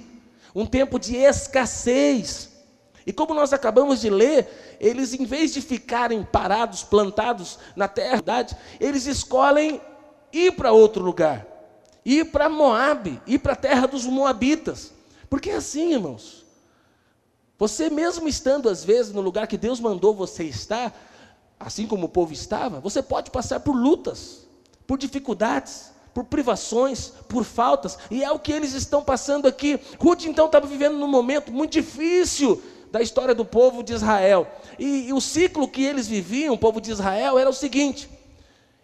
um 0.54 0.64
tempo 0.64 1.00
de 1.00 1.16
escassez. 1.16 2.52
E 3.04 3.12
como 3.12 3.34
nós 3.34 3.52
acabamos 3.52 4.00
de 4.00 4.12
ler, 4.12 4.78
eles 4.80 5.16
em 5.16 5.26
vez 5.26 5.52
de 5.52 5.62
ficarem 5.62 6.24
parados, 6.24 6.84
plantados 6.84 7.58
na 7.76 7.88
terra, 7.88 8.22
eles 8.80 9.08
escolhem 9.08 9.82
ir 10.32 10.54
para 10.54 10.72
outro 10.72 11.04
lugar, 11.04 11.46
ir 12.06 12.26
para 12.26 12.50
Moabe, 12.50 13.22
ir 13.26 13.40
para 13.40 13.54
a 13.54 13.58
terra 13.58 13.88
dos 13.88 14.06
Moabitas. 14.06 14.92
Porque 15.30 15.50
é 15.50 15.56
assim, 15.56 15.94
irmãos. 15.94 16.46
Você 17.58 17.90
mesmo 17.90 18.28
estando 18.28 18.70
às 18.70 18.84
vezes 18.84 19.12
no 19.12 19.22
lugar 19.22 19.46
que 19.46 19.58
Deus 19.58 19.80
mandou 19.80 20.14
você 20.14 20.46
estar, 20.46 20.98
assim 21.60 21.86
como 21.86 22.06
o 22.06 22.10
povo 22.10 22.32
estava, 22.32 22.80
você 22.80 23.04
pode 23.04 23.30
passar 23.32 23.60
por 23.60 23.76
lutas, 23.76 24.48
por 24.88 24.98
dificuldades, 24.98 25.92
por 26.14 26.24
privações, 26.24 27.14
por 27.28 27.44
faltas, 27.44 27.98
e 28.10 28.24
é 28.24 28.32
o 28.32 28.40
que 28.40 28.52
eles 28.52 28.74
estão 28.74 29.04
passando 29.04 29.48
aqui. 29.48 29.80
Ruth 30.00 30.26
então 30.26 30.46
estava 30.46 30.66
vivendo 30.66 30.98
num 30.98 31.08
momento 31.08 31.52
muito 31.52 31.74
difícil 31.74 32.62
da 32.92 33.02
história 33.02 33.36
do 33.36 33.46
povo 33.46 33.84
de 33.84 33.94
Israel. 33.94 34.48
E, 34.78 35.10
e 35.10 35.14
o 35.14 35.22
ciclo 35.22 35.68
que 35.68 35.84
eles 35.84 36.08
viviam, 36.08 36.56
o 36.56 36.58
povo 36.58 36.82
de 36.82 36.92
Israel, 36.92 37.38
era 37.38 37.50
o 37.50 37.54
seguinte: 37.54 38.10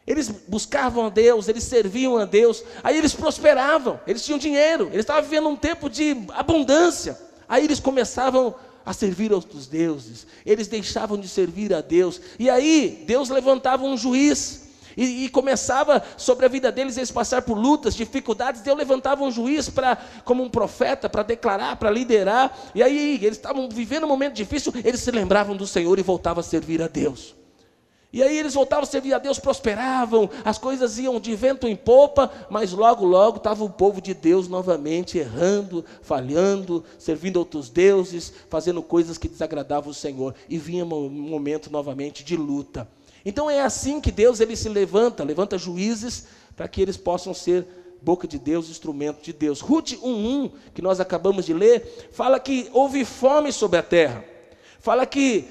eles 0.07 0.29
buscavam 0.29 1.07
a 1.07 1.09
Deus, 1.09 1.47
eles 1.47 1.63
serviam 1.63 2.17
a 2.17 2.25
Deus, 2.25 2.63
aí 2.83 2.97
eles 2.97 3.13
prosperavam, 3.13 3.99
eles 4.05 4.23
tinham 4.23 4.37
dinheiro, 4.37 4.87
eles 4.87 4.99
estavam 4.99 5.23
vivendo 5.23 5.49
um 5.49 5.55
tempo 5.55 5.89
de 5.89 6.25
abundância. 6.33 7.19
Aí 7.49 7.63
eles 7.63 7.79
começavam 7.79 8.55
a 8.85 8.93
servir 8.93 9.33
outros 9.33 9.65
deuses, 9.65 10.27
eles 10.45 10.67
deixavam 10.67 11.19
de 11.19 11.27
servir 11.27 11.73
a 11.73 11.81
Deus, 11.81 12.21
e 12.37 12.49
aí 12.49 13.03
Deus 13.07 13.29
levantava 13.29 13.83
um 13.83 13.97
juiz, 13.97 14.65
e, 14.97 15.25
e, 15.25 15.29
começava 15.29 16.01
sobre 16.15 16.45
a 16.45 16.49
vida 16.49 16.71
deles 16.71 16.95
eles 16.95 17.11
passar 17.11 17.41
por 17.41 17.57
lutas, 17.57 17.93
dificuldades. 17.95 18.61
Deus 18.61 18.77
levantava 18.77 19.25
um 19.25 19.31
juiz 19.31 19.69
para, 19.69 19.97
como 20.23 20.41
um 20.41 20.49
profeta, 20.49 21.09
para 21.09 21.21
declarar, 21.21 21.75
para 21.75 21.91
liderar. 21.91 22.57
E 22.73 22.81
aí 22.81 23.15
eles 23.15 23.37
estavam 23.37 23.67
vivendo 23.67 24.05
um 24.05 24.07
momento 24.07 24.35
difícil, 24.35 24.73
eles 24.85 25.01
se 25.01 25.11
lembravam 25.11 25.53
do 25.53 25.67
Senhor 25.67 25.99
e 25.99 26.01
voltavam 26.01 26.39
a 26.39 26.43
servir 26.43 26.81
a 26.81 26.87
Deus. 26.87 27.35
E 28.15 28.23
aí 28.23 28.39
eles 28.39 28.53
voltavam 28.53 28.83
a 28.83 28.87
servir 28.87 29.13
a 29.13 29.19
Deus, 29.19 29.39
prosperavam, 29.39 30.29
as 30.45 30.57
coisas 30.57 30.97
iam 30.97 31.19
de 31.19 31.35
vento 31.35 31.67
em 31.67 31.75
popa, 31.75 32.31
mas 32.49 32.71
logo, 32.71 33.03
logo 33.05 33.35
estava 33.35 33.61
o 33.61 33.69
povo 33.69 33.99
de 33.99 34.13
Deus 34.13 34.47
novamente 34.47 35.17
errando, 35.17 35.83
falhando, 36.01 36.81
servindo 36.97 37.35
outros 37.35 37.69
deuses, 37.69 38.31
fazendo 38.49 38.81
coisas 38.81 39.17
que 39.17 39.27
desagradavam 39.27 39.91
o 39.91 39.93
Senhor. 39.93 40.33
E 40.47 40.57
vinha 40.57 40.85
um 40.85 41.09
momento 41.09 41.69
novamente 41.69 42.23
de 42.23 42.37
luta. 42.37 42.87
Então 43.25 43.49
é 43.49 43.59
assim 43.59 43.99
que 43.99 44.13
Deus 44.13 44.39
ele 44.39 44.55
se 44.55 44.69
levanta, 44.69 45.21
levanta 45.21 45.57
juízes 45.57 46.25
para 46.55 46.69
que 46.69 46.81
eles 46.81 46.95
possam 46.95 47.33
ser 47.33 47.67
boca 48.01 48.25
de 48.25 48.39
Deus, 48.39 48.69
instrumento 48.69 49.21
de 49.21 49.33
Deus. 49.33 49.59
Ruth 49.59 49.91
1:1, 50.01 50.51
que 50.73 50.81
nós 50.81 51.01
acabamos 51.01 51.45
de 51.45 51.53
ler, 51.53 52.07
fala 52.13 52.39
que 52.39 52.69
houve 52.71 53.03
fome 53.03 53.51
sobre 53.51 53.77
a 53.77 53.83
terra. 53.83 54.23
Fala 54.79 55.05
que 55.05 55.49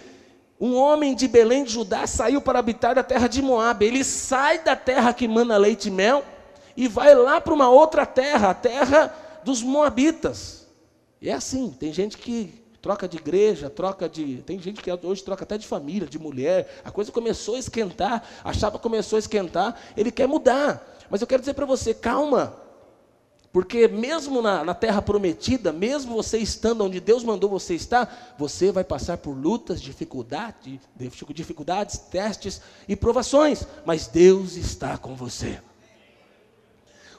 um 0.60 0.76
homem 0.76 1.14
de 1.14 1.26
Belém 1.26 1.64
de 1.64 1.72
Judá 1.72 2.06
saiu 2.06 2.40
para 2.40 2.58
habitar 2.58 2.98
a 2.98 3.02
terra 3.02 3.26
de 3.26 3.42
Moab. 3.42 3.84
Ele 3.84 4.04
sai 4.04 4.62
da 4.62 4.76
terra 4.76 5.12
que 5.12 5.26
mana 5.26 5.56
leite 5.56 5.88
e 5.88 5.90
mel 5.90 6.24
e 6.76 6.88
vai 6.88 7.14
lá 7.14 7.40
para 7.40 7.54
uma 7.54 7.68
outra 7.68 8.06
terra, 8.06 8.50
a 8.50 8.54
terra 8.54 9.14
dos 9.44 9.62
Moabitas. 9.62 10.66
E 11.20 11.28
é 11.28 11.32
assim, 11.32 11.70
tem 11.70 11.92
gente 11.92 12.18
que 12.18 12.62
troca 12.80 13.08
de 13.08 13.16
igreja, 13.16 13.70
troca 13.70 14.08
de. 14.08 14.42
Tem 14.46 14.58
gente 14.60 14.82
que 14.82 14.92
hoje 14.92 15.24
troca 15.24 15.44
até 15.44 15.56
de 15.56 15.66
família, 15.66 16.06
de 16.06 16.18
mulher. 16.18 16.80
A 16.84 16.90
coisa 16.90 17.10
começou 17.10 17.56
a 17.56 17.58
esquentar, 17.58 18.22
a 18.44 18.52
chapa 18.52 18.78
começou 18.78 19.16
a 19.16 19.20
esquentar, 19.20 19.74
ele 19.96 20.10
quer 20.10 20.28
mudar. 20.28 20.86
Mas 21.08 21.20
eu 21.20 21.26
quero 21.26 21.40
dizer 21.40 21.54
para 21.54 21.66
você, 21.66 21.94
calma. 21.94 22.63
Porque 23.54 23.86
mesmo 23.86 24.42
na, 24.42 24.64
na, 24.64 24.74
terra 24.74 25.00
prometida, 25.00 25.72
mesmo 25.72 26.16
você 26.16 26.38
estando 26.38 26.84
onde 26.84 26.98
Deus 26.98 27.22
mandou 27.22 27.48
você 27.48 27.76
estar, 27.76 28.34
você 28.36 28.72
vai 28.72 28.82
passar 28.82 29.18
por 29.18 29.30
lutas, 29.30 29.80
dificuldades, 29.80 30.80
dificuldades, 31.32 31.96
testes 31.96 32.60
e 32.88 32.96
provações, 32.96 33.64
mas 33.86 34.08
Deus 34.08 34.56
está 34.56 34.98
com 34.98 35.14
você. 35.14 35.60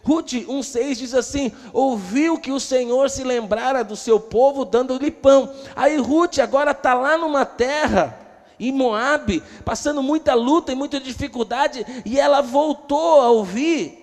Ruth 0.04 0.34
1,6 0.34 0.96
diz 0.96 1.13
assim: 1.13 1.54
ouviu 1.72 2.38
que 2.38 2.51
o 2.51 2.60
Senhor 2.60 3.10
se 3.10 3.24
lembrara 3.24 3.82
do 3.82 3.96
seu 3.96 4.20
povo 4.20 4.65
dando-lhe 4.65 5.12
pão. 5.12 5.54
Aí 5.74 5.96
Ruth 5.96 6.39
agora 6.39 6.72
está 6.72 6.94
lá 6.94 7.18
numa 7.18 7.46
terra, 7.46 8.20
em 8.60 8.74
Moabe, 8.74 9.42
passando 9.63 10.04
muita 10.04 10.34
luta 10.34 10.74
e 10.74 10.75
muita 10.75 11.00
dificuldade, 11.00 11.86
e 12.06 12.20
ela 12.20 12.42
voltou 12.42 13.22
a 13.22 13.30
ouvir 13.30 14.01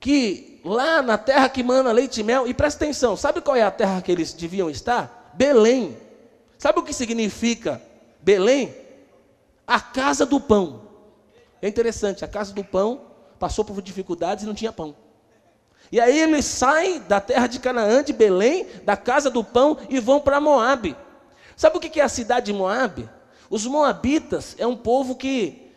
que 0.00 0.47
lá 0.64 1.02
na 1.02 1.16
terra 1.16 1.48
que 1.48 1.62
mana 1.62 1.92
leite 1.92 2.20
e 2.20 2.24
mel, 2.24 2.46
e 2.46 2.54
presta 2.54 2.84
atenção, 2.84 3.16
sabe 3.16 3.40
qual 3.40 3.56
é 3.56 3.62
a 3.62 3.70
terra 3.70 4.02
que 4.02 4.10
eles 4.10 4.32
deviam 4.32 4.68
estar? 4.68 5.32
Belém. 5.34 5.96
Sabe 6.58 6.80
o 6.80 6.82
que 6.82 6.92
significa 6.92 7.80
Belém? 8.20 8.74
A 9.66 9.80
casa 9.80 10.26
do 10.26 10.40
pão. 10.40 10.82
É 11.60 11.68
interessante, 11.68 12.24
a 12.24 12.28
casa 12.28 12.52
do 12.52 12.64
pão 12.64 13.02
passou 13.38 13.64
por 13.64 13.80
dificuldades 13.80 14.44
e 14.44 14.46
não 14.46 14.54
tinha 14.54 14.72
pão. 14.72 14.94
E 15.90 16.00
aí 16.00 16.18
eles 16.18 16.44
saem 16.44 17.00
da 17.00 17.20
terra 17.20 17.46
de 17.46 17.58
Canaã, 17.58 18.02
de 18.02 18.12
Belém, 18.12 18.66
da 18.84 18.96
casa 18.96 19.30
do 19.30 19.42
pão 19.42 19.78
e 19.88 19.98
vão 20.00 20.20
para 20.20 20.40
Moabe. 20.40 20.96
Sabe 21.56 21.76
o 21.76 21.80
que 21.80 22.00
é 22.00 22.04
a 22.04 22.08
cidade 22.08 22.46
de 22.46 22.52
Moabe? 22.52 23.08
Os 23.50 23.66
moabitas 23.66 24.54
é 24.58 24.66
um 24.66 24.76
povo 24.76 25.16
que 25.16 25.67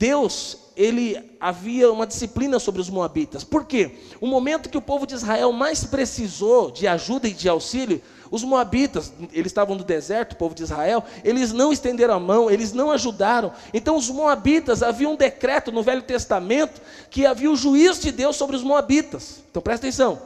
Deus, 0.00 0.56
ele 0.74 1.36
havia 1.38 1.92
uma 1.92 2.06
disciplina 2.06 2.58
sobre 2.58 2.80
os 2.80 2.88
moabitas. 2.88 3.44
Por 3.44 3.66
quê? 3.66 3.98
O 4.18 4.26
momento 4.26 4.70
que 4.70 4.78
o 4.78 4.80
povo 4.80 5.06
de 5.06 5.12
Israel 5.12 5.52
mais 5.52 5.84
precisou 5.84 6.70
de 6.70 6.88
ajuda 6.88 7.28
e 7.28 7.34
de 7.34 7.50
auxílio 7.50 8.00
os 8.30 8.42
moabitas, 8.42 9.12
eles 9.30 9.50
estavam 9.50 9.76
no 9.76 9.84
deserto, 9.84 10.32
o 10.32 10.36
povo 10.36 10.54
de 10.54 10.62
Israel, 10.62 11.04
eles 11.22 11.52
não 11.52 11.70
estenderam 11.70 12.14
a 12.14 12.18
mão, 12.18 12.50
eles 12.50 12.72
não 12.72 12.90
ajudaram. 12.90 13.52
Então 13.74 13.94
os 13.94 14.08
moabitas, 14.08 14.82
havia 14.82 15.06
um 15.06 15.16
decreto 15.16 15.70
no 15.70 15.82
Velho 15.82 16.00
Testamento 16.00 16.80
que 17.10 17.26
havia 17.26 17.50
o 17.50 17.56
juízo 17.56 18.00
de 18.00 18.10
Deus 18.10 18.36
sobre 18.36 18.56
os 18.56 18.62
moabitas. 18.62 19.42
Então 19.50 19.60
presta 19.60 19.86
atenção. 19.86 20.22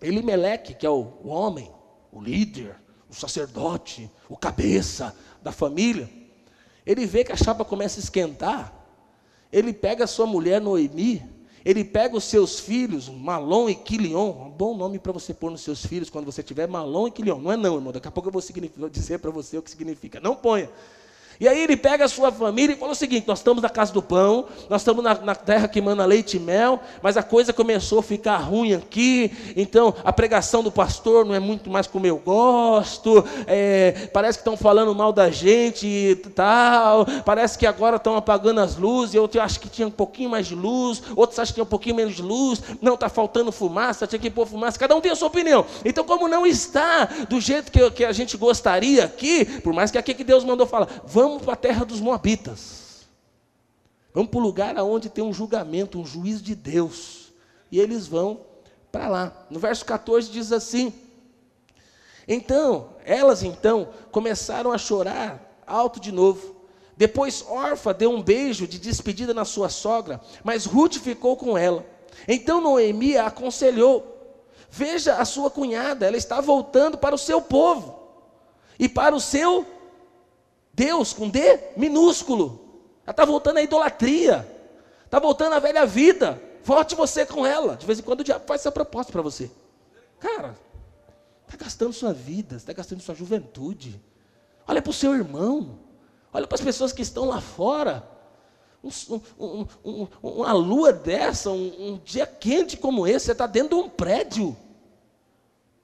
Elimeleque, 0.00 0.72
que 0.72 0.86
é 0.86 0.90
o, 0.90 1.14
o 1.20 1.30
homem, 1.30 1.68
o 2.12 2.22
líder, 2.22 2.76
o 3.10 3.14
sacerdote, 3.14 4.08
o 4.28 4.36
cabeça 4.36 5.16
da 5.42 5.50
família, 5.50 6.08
ele 6.86 7.06
vê 7.06 7.24
que 7.24 7.32
a 7.32 7.36
chapa 7.36 7.64
começa 7.64 7.98
a 7.98 8.02
esquentar, 8.02 8.83
ele 9.54 9.72
pega 9.72 10.02
a 10.02 10.06
sua 10.08 10.26
mulher 10.26 10.60
Noemi, 10.60 11.22
ele 11.64 11.84
pega 11.84 12.16
os 12.16 12.24
seus 12.24 12.58
filhos, 12.58 13.08
Malom 13.08 13.68
e 13.68 13.74
Quilion, 13.76 14.30
um 14.30 14.50
bom 14.50 14.76
nome 14.76 14.98
para 14.98 15.12
você 15.12 15.32
pôr 15.32 15.48
nos 15.48 15.60
seus 15.60 15.86
filhos 15.86 16.10
quando 16.10 16.24
você 16.24 16.42
tiver 16.42 16.66
Malom 16.66 17.06
e 17.06 17.10
Quilion. 17.12 17.38
Não 17.38 17.52
é 17.52 17.56
não, 17.56 17.76
irmão, 17.76 17.92
daqui 17.92 18.08
a 18.08 18.10
pouco 18.10 18.28
eu 18.28 18.32
vou 18.32 18.90
dizer 18.90 19.20
para 19.20 19.30
você 19.30 19.56
o 19.56 19.62
que 19.62 19.70
significa. 19.70 20.18
Não 20.18 20.34
ponha. 20.34 20.68
E 21.40 21.48
aí 21.48 21.62
ele 21.62 21.76
pega 21.76 22.04
a 22.04 22.08
sua 22.08 22.30
família 22.30 22.74
e 22.74 22.76
fala 22.76 22.92
o 22.92 22.94
seguinte: 22.94 23.26
nós 23.26 23.38
estamos 23.38 23.62
na 23.62 23.68
casa 23.68 23.92
do 23.92 24.02
pão, 24.02 24.46
nós 24.68 24.80
estamos 24.80 25.02
na, 25.02 25.14
na, 25.14 25.34
terra 25.34 25.68
que 25.68 25.80
manda 25.80 26.04
leite 26.04 26.36
e 26.36 26.40
mel, 26.40 26.80
mas 27.02 27.16
a 27.16 27.22
coisa 27.22 27.52
começou 27.52 27.98
a 27.98 28.02
ficar 28.02 28.36
ruim 28.38 28.74
aqui, 28.74 29.32
então 29.56 29.94
a 30.04 30.12
pregação 30.12 30.62
do 30.62 30.70
pastor 30.70 31.24
não 31.24 31.34
é 31.34 31.40
muito 31.40 31.68
mais 31.68 31.86
como 31.86 32.06
eu 32.06 32.16
gosto, 32.16 33.24
é, 33.46 34.08
parece 34.12 34.38
que 34.38 34.42
estão 34.42 34.56
falando 34.56 34.94
mal 34.94 35.12
da 35.12 35.30
gente 35.30 35.86
e 35.86 36.16
tal, 36.16 37.06
parece 37.24 37.58
que 37.58 37.66
agora 37.66 37.96
estão 37.96 38.16
apagando 38.16 38.60
as 38.60 38.76
luzes, 38.76 39.14
eu 39.14 39.28
acho 39.40 39.60
que 39.60 39.68
tinha 39.68 39.88
um 39.88 39.90
pouquinho 39.90 40.30
mais 40.30 40.46
de 40.46 40.54
luz, 40.54 41.02
outros 41.16 41.38
acham 41.38 41.48
que 41.48 41.54
tinha 41.54 41.64
um 41.64 41.68
pouquinho 41.68 41.96
menos 41.96 42.14
de 42.14 42.22
luz, 42.22 42.62
não, 42.80 42.94
está 42.94 43.08
faltando 43.08 43.50
fumaça, 43.50 44.06
tinha 44.06 44.18
que 44.18 44.30
pôr 44.30 44.46
fumaça, 44.46 44.78
cada 44.78 44.94
um 44.94 45.00
tem 45.00 45.10
a 45.10 45.16
sua 45.16 45.28
opinião. 45.28 45.64
Então, 45.84 46.04
como 46.04 46.28
não 46.28 46.46
está 46.46 47.08
do 47.28 47.40
jeito 47.40 47.70
que, 47.70 47.90
que 47.90 48.04
a 48.04 48.12
gente 48.12 48.36
gostaria 48.36 49.04
aqui, 49.04 49.44
por 49.60 49.72
mais 49.72 49.90
que 49.90 49.98
aqui 49.98 50.14
que 50.14 50.24
Deus 50.24 50.44
mandou 50.44 50.66
falar, 50.66 50.88
vamos 51.04 51.23
vamos 51.24 51.42
para 51.42 51.54
a 51.54 51.56
terra 51.56 51.84
dos 51.84 52.00
Moabitas. 52.00 53.06
Vamos 54.12 54.30
para 54.30 54.38
o 54.38 54.42
lugar 54.42 54.76
onde 54.78 55.08
tem 55.08 55.24
um 55.24 55.32
julgamento, 55.32 55.98
um 55.98 56.04
juízo 56.04 56.42
de 56.42 56.54
Deus. 56.54 57.32
E 57.72 57.80
eles 57.80 58.06
vão 58.06 58.40
para 58.92 59.08
lá. 59.08 59.46
No 59.50 59.58
verso 59.58 59.84
14 59.84 60.30
diz 60.30 60.52
assim: 60.52 60.92
Então, 62.28 62.90
elas 63.04 63.42
então 63.42 63.88
começaram 64.12 64.70
a 64.70 64.78
chorar 64.78 65.62
alto 65.66 65.98
de 65.98 66.12
novo. 66.12 66.54
Depois 66.96 67.44
Orfa 67.48 67.92
deu 67.92 68.10
um 68.10 68.22
beijo 68.22 68.68
de 68.68 68.78
despedida 68.78 69.34
na 69.34 69.44
sua 69.44 69.68
sogra, 69.68 70.20
mas 70.44 70.64
Ruth 70.64 70.96
ficou 70.96 71.36
com 71.36 71.58
ela. 71.58 71.84
Então 72.28 72.60
Noemi 72.60 73.16
a 73.16 73.26
aconselhou: 73.26 74.36
Veja 74.70 75.14
a 75.14 75.24
sua 75.24 75.50
cunhada, 75.50 76.06
ela 76.06 76.16
está 76.16 76.40
voltando 76.40 76.98
para 76.98 77.14
o 77.14 77.18
seu 77.18 77.40
povo 77.40 77.98
e 78.78 78.88
para 78.88 79.14
o 79.14 79.20
seu 79.20 79.73
Deus 80.74 81.12
com 81.12 81.28
D 81.28 81.40
minúsculo. 81.76 82.60
Ela 83.04 83.12
está 83.12 83.24
voltando 83.24 83.58
à 83.58 83.62
idolatria. 83.62 84.46
Está 85.04 85.18
voltando 85.18 85.54
à 85.54 85.58
velha 85.58 85.86
vida. 85.86 86.40
Volte 86.64 86.94
você 86.94 87.24
com 87.24 87.46
ela. 87.46 87.76
De 87.76 87.86
vez 87.86 87.98
em 87.98 88.02
quando 88.02 88.20
o 88.20 88.24
diabo 88.24 88.46
faz 88.46 88.62
essa 88.62 88.72
proposta 88.72 89.12
para 89.12 89.22
você. 89.22 89.50
Cara, 90.18 90.56
está 91.46 91.56
gastando 91.64 91.92
sua 91.92 92.12
vida, 92.12 92.56
está 92.56 92.72
gastando 92.72 93.00
sua 93.00 93.14
juventude. 93.14 94.00
Olha 94.66 94.82
para 94.82 94.90
o 94.90 94.94
seu 94.94 95.14
irmão. 95.14 95.78
Olha 96.32 96.46
para 96.46 96.56
as 96.56 96.60
pessoas 96.60 96.92
que 96.92 97.02
estão 97.02 97.26
lá 97.26 97.40
fora. 97.40 98.08
Um, 98.82 99.20
um, 99.38 99.66
um, 99.84 100.08
uma 100.22 100.52
lua 100.52 100.92
dessa, 100.92 101.50
um, 101.50 102.00
dia 102.04 102.26
quente 102.26 102.76
como 102.76 103.06
esse, 103.06 103.26
você 103.26 103.32
está 103.32 103.46
dentro 103.46 103.78
de 103.78 103.82
um 103.82 103.88
prédio, 103.88 104.54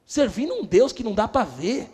servindo 0.05 0.53
um 0.53 0.67
Deus 0.67 0.93
que 0.93 1.03
não 1.03 1.15
dá 1.15 1.27
para 1.27 1.47
ver. 1.47 1.89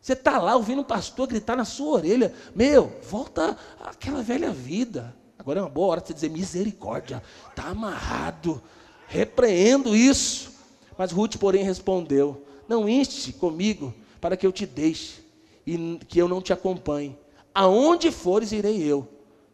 Você 0.00 0.14
está 0.14 0.38
lá 0.38 0.56
ouvindo 0.56 0.80
um 0.80 0.84
pastor 0.84 1.26
gritar 1.28 1.56
na 1.56 1.64
sua 1.64 1.98
orelha: 1.98 2.34
Meu, 2.54 2.92
volta 3.08 3.56
àquela 3.80 4.22
velha 4.22 4.50
vida. 4.50 5.14
Agora 5.38 5.60
é 5.60 5.62
uma 5.62 5.68
boa 5.68 5.88
hora 5.88 6.00
de 6.00 6.08
você 6.08 6.14
dizer 6.14 6.30
misericórdia. 6.30 7.22
Está 7.48 7.68
amarrado. 7.68 8.62
Repreendo 9.06 9.94
isso. 9.94 10.52
Mas 10.96 11.12
Ruth, 11.12 11.36
porém, 11.36 11.64
respondeu: 11.64 12.46
Não 12.66 12.88
inste 12.88 13.32
comigo 13.32 13.92
para 14.20 14.36
que 14.36 14.46
eu 14.46 14.52
te 14.52 14.64
deixe 14.64 15.20
e 15.66 15.98
que 16.08 16.18
eu 16.18 16.28
não 16.28 16.40
te 16.40 16.52
acompanhe. 16.52 17.18
Aonde 17.54 18.10
fores, 18.10 18.52
irei 18.52 18.82
eu. 18.82 19.06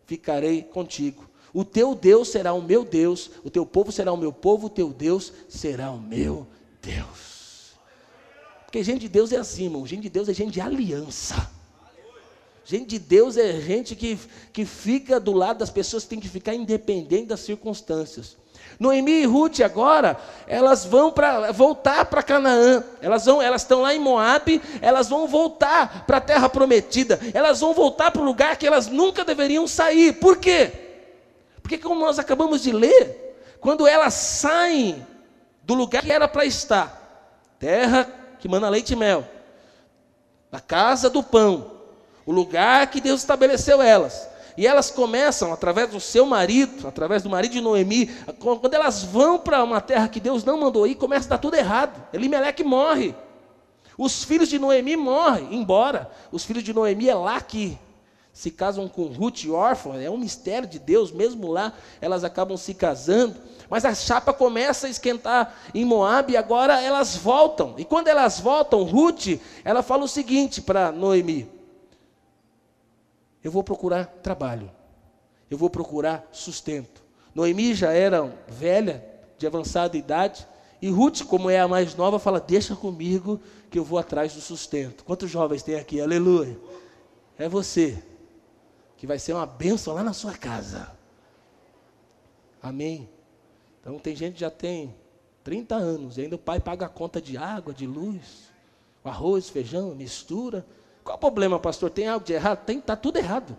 Ficarei 0.07 0.63
contigo. 0.63 1.25
O 1.53 1.65
teu 1.65 1.95
Deus 1.95 2.29
será 2.29 2.53
o 2.53 2.63
meu 2.63 2.85
Deus, 2.85 3.31
o 3.43 3.49
teu 3.49 3.65
povo 3.65 3.91
será 3.91 4.13
o 4.13 4.17
meu 4.17 4.33
povo, 4.33 4.67
o 4.67 4.71
teu 4.71 4.93
Deus 4.93 5.33
será 5.49 5.91
o 5.91 5.99
meu 5.99 6.47
Deus. 6.83 7.36
Porque 8.67 8.83
gente 8.83 9.01
de 9.01 9.09
Deus 9.09 9.33
é 9.33 9.37
assim, 9.37 9.65
irmão. 9.65 9.87
Gente 9.87 10.03
de 10.03 10.11
Deus 10.11 10.29
é 10.29 10.35
gente 10.35 10.53
de 10.53 10.61
aliança. 10.61 11.51
Gente 12.65 12.87
de 12.87 12.99
Deus 12.99 13.37
é 13.37 13.61
gente 13.61 13.95
que, 13.95 14.19
que 14.53 14.67
fica 14.67 15.21
do 15.21 15.33
lado 15.33 15.59
das 15.59 15.71
pessoas 15.71 16.03
que 16.03 16.11
tem 16.11 16.21
que 16.21 16.29
ficar 16.29 16.53
independente 16.53 17.27
das 17.27 17.41
circunstâncias. 17.41 18.37
Noemi 18.79 19.23
e 19.23 19.25
Ruth 19.25 19.61
agora, 19.61 20.19
elas 20.49 20.85
vão 20.85 21.13
para 21.13 21.53
voltar 21.53 22.05
para 22.07 22.25
Canaã. 22.25 22.83
Elas 23.01 23.25
vão, 23.25 23.41
elas 23.41 23.63
estão 23.63 23.83
lá 23.83 23.95
em 23.95 24.01
Moabe, 24.01 24.61
elas 24.83 25.09
vão 25.09 25.29
voltar 25.29 26.05
para 26.05 26.17
a 26.17 26.21
terra 26.21 26.49
prometida. 26.49 27.21
Elas 27.33 27.61
vão 27.61 27.73
voltar 27.73 28.11
para 28.11 28.21
o 28.21 28.25
lugar 28.25 28.57
que 28.57 28.67
elas 28.67 28.89
nunca 28.89 29.25
deveriam 29.25 29.69
sair. 29.69 30.15
Por 30.15 30.37
quê? 30.37 30.73
Porque 31.63 31.79
como 31.79 32.01
nós 32.01 32.19
acabamos 32.19 32.63
de 32.63 32.73
ler, 32.73 33.37
quando 33.61 33.87
elas 33.87 34.15
saem 34.15 35.07
do 35.63 35.75
lugar 35.75 36.03
que 36.03 36.13
era 36.13 36.27
para 36.27 36.45
estar, 36.45 37.47
terra 37.61 38.26
que 38.47 38.49
manda 38.49 38.69
leite 38.69 38.93
e 38.93 38.97
mel, 38.97 39.25
na 40.53 40.61
casa 40.61 41.11
do 41.11 41.21
pão, 41.21 41.73
o 42.25 42.31
lugar 42.31 42.89
que 42.89 43.01
Deus 43.01 43.21
estabeleceu 43.21 43.83
elas. 43.83 44.29
E 44.57 44.65
elas 44.65 44.89
começam, 44.89 45.53
através 45.53 45.91
do 45.91 45.99
seu 45.99 46.25
marido, 46.25 46.87
através 46.87 47.25
do 47.25 47.29
marido 47.29 47.51
de 47.51 47.61
Noemi, 47.61 48.07
quando 48.39 48.73
elas 48.73 49.03
vão 49.03 49.37
para 49.37 49.65
uma 49.65 49.81
terra 49.81 50.09
que 50.09 50.21
Deus 50.21 50.45
não 50.45 50.61
mandou 50.61 50.87
ir, 50.87 50.95
começa 50.95 51.27
a 51.27 51.31
dar 51.31 51.39
tudo 51.39 51.57
errado. 51.57 52.01
Elimeleque 52.13 52.63
morre. 52.63 53.17
Os 53.99 54.23
filhos 54.23 54.49
de 54.49 54.61
Noemi 54.61 54.97
morrem, 54.97 55.49
embora 55.53 56.09
os 56.31 56.45
filhos 56.45 56.63
de 56.63 56.73
Noemi 56.73 57.09
é 57.09 57.15
lá 57.17 57.41
que 57.41 57.77
se 58.33 58.53
casam 58.53 58.89
com 58.89 59.07
Ruth 59.07 59.47
órfã, 59.51 60.01
é 60.01 60.09
um 60.09 60.19
mistério 60.19 60.69
de 60.69 60.79
Deus, 60.79 61.11
mesmo 61.11 61.51
lá 61.51 61.73
elas 62.01 62.23
acabam 62.23 62.57
se 62.57 62.75
casando. 62.75 63.35
Mas 63.69 63.85
a 63.85 63.95
chapa 63.95 64.33
começa 64.33 64.87
a 64.87 64.91
esquentar 64.91 65.55
em 65.75 65.85
Moab 65.85 66.33
e 66.33 66.37
agora 66.37 66.81
elas 66.81 67.17
voltam. 67.17 67.75
E 67.77 67.85
quando 67.85 68.09
elas 68.09 68.39
voltam, 68.39 68.83
Ruth, 68.83 69.41
ela 69.65 69.83
fala 69.83 70.05
o 70.05 70.09
seguinte 70.09 70.63
para 70.63 70.93
Noemi: 70.93 71.49
Eu 73.43 73.51
vou 73.51 73.65
procurar 73.65 74.07
trabalho. 74.23 74.71
Eu 75.51 75.59
vou 75.59 75.71
procurar 75.71 76.29
sustento. 76.33 77.03
Noemi 77.35 77.75
já 77.75 77.93
era 77.93 78.33
velha, 78.49 79.05
de 79.39 79.47
avançada 79.47 79.97
idade, 79.97 80.47
e 80.81 80.89
Ruth, 80.91 81.23
como 81.23 81.51
é 81.51 81.59
a 81.61 81.69
mais 81.69 81.95
nova, 81.95 82.19
fala: 82.19 82.41
Deixa 82.41 82.77
comigo 82.77 83.41
que 83.71 83.79
eu 83.79 83.85
vou 83.85 83.99
atrás 83.99 84.35
do 84.35 84.41
sustento. 84.41 85.05
Quantos 85.05 85.31
jovens 85.31 85.63
tem 85.63 85.77
aqui? 85.77 86.01
Aleluia. 86.01 86.59
É 87.39 87.49
você 87.49 88.03
que 88.97 89.07
vai 89.07 89.19
ser 89.19 89.33
uma 89.33 89.47
bênção 89.47 89.95
lá 89.95 90.03
na 90.03 90.13
sua 90.13 90.35
casa. 90.35 90.91
Amém. 92.63 93.09
Então 93.87 94.01
tem 94.01 94.17
gente 94.17 94.35
que 94.35 94.41
já 94.41 94.51
tem 94.51 94.93
30 95.45 95.77
anos 95.77 96.19
e 96.19 96.23
ainda 96.23 96.35
o 96.35 96.39
pai 96.41 96.59
paga 96.59 96.87
a 96.87 96.89
conta 96.89 97.23
de 97.23 97.37
água, 97.37 97.73
de 97.73 97.87
luz, 97.87 98.51
arroz, 99.05 99.49
feijão, 99.49 99.95
mistura. 99.95 100.67
Qual 101.05 101.17
o 101.17 101.21
problema, 101.21 101.57
pastor? 101.61 101.89
Tem 101.89 102.09
algo 102.09 102.27
de 102.27 102.33
errado? 102.33 102.65
Tem, 102.65 102.81
está 102.81 102.97
tudo 102.97 103.19
errado. 103.19 103.57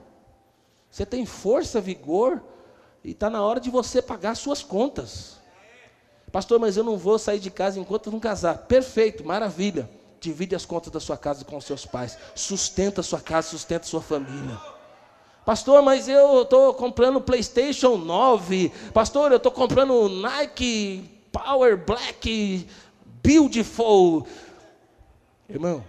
Você 0.91 1.05
tem 1.05 1.25
força, 1.25 1.79
vigor, 1.79 2.43
e 3.05 3.11
está 3.11 3.29
na 3.29 3.41
hora 3.41 3.57
de 3.61 3.69
você 3.69 4.01
pagar 4.01 4.35
suas 4.35 4.61
contas. 4.61 5.37
Pastor, 6.29 6.59
mas 6.59 6.75
eu 6.75 6.83
não 6.83 6.97
vou 6.97 7.17
sair 7.17 7.39
de 7.39 7.49
casa 7.49 7.79
enquanto 7.79 8.11
não 8.11 8.19
casar. 8.19 8.65
Perfeito, 8.67 9.25
maravilha. 9.25 9.89
Divide 10.19 10.57
as 10.57 10.65
contas 10.65 10.91
da 10.91 10.99
sua 10.99 11.15
casa 11.15 11.45
com 11.45 11.55
os 11.55 11.63
seus 11.63 11.85
pais. 11.85 12.17
Sustenta 12.35 12.99
a 12.99 13.03
sua 13.03 13.21
casa, 13.21 13.47
sustenta 13.47 13.85
a 13.85 13.87
sua 13.89 14.01
família. 14.01 14.59
Pastor, 15.47 15.81
mas 15.81 16.09
eu 16.09 16.41
estou 16.41 16.73
comprando 16.73 17.21
PlayStation 17.21 17.95
9. 17.95 18.69
Pastor, 18.93 19.31
eu 19.31 19.37
estou 19.37 19.49
comprando 19.49 20.09
Nike 20.09 21.09
Power 21.31 21.77
Black 21.77 22.67
Beautiful. 23.23 24.27
Irmão, 25.47 25.85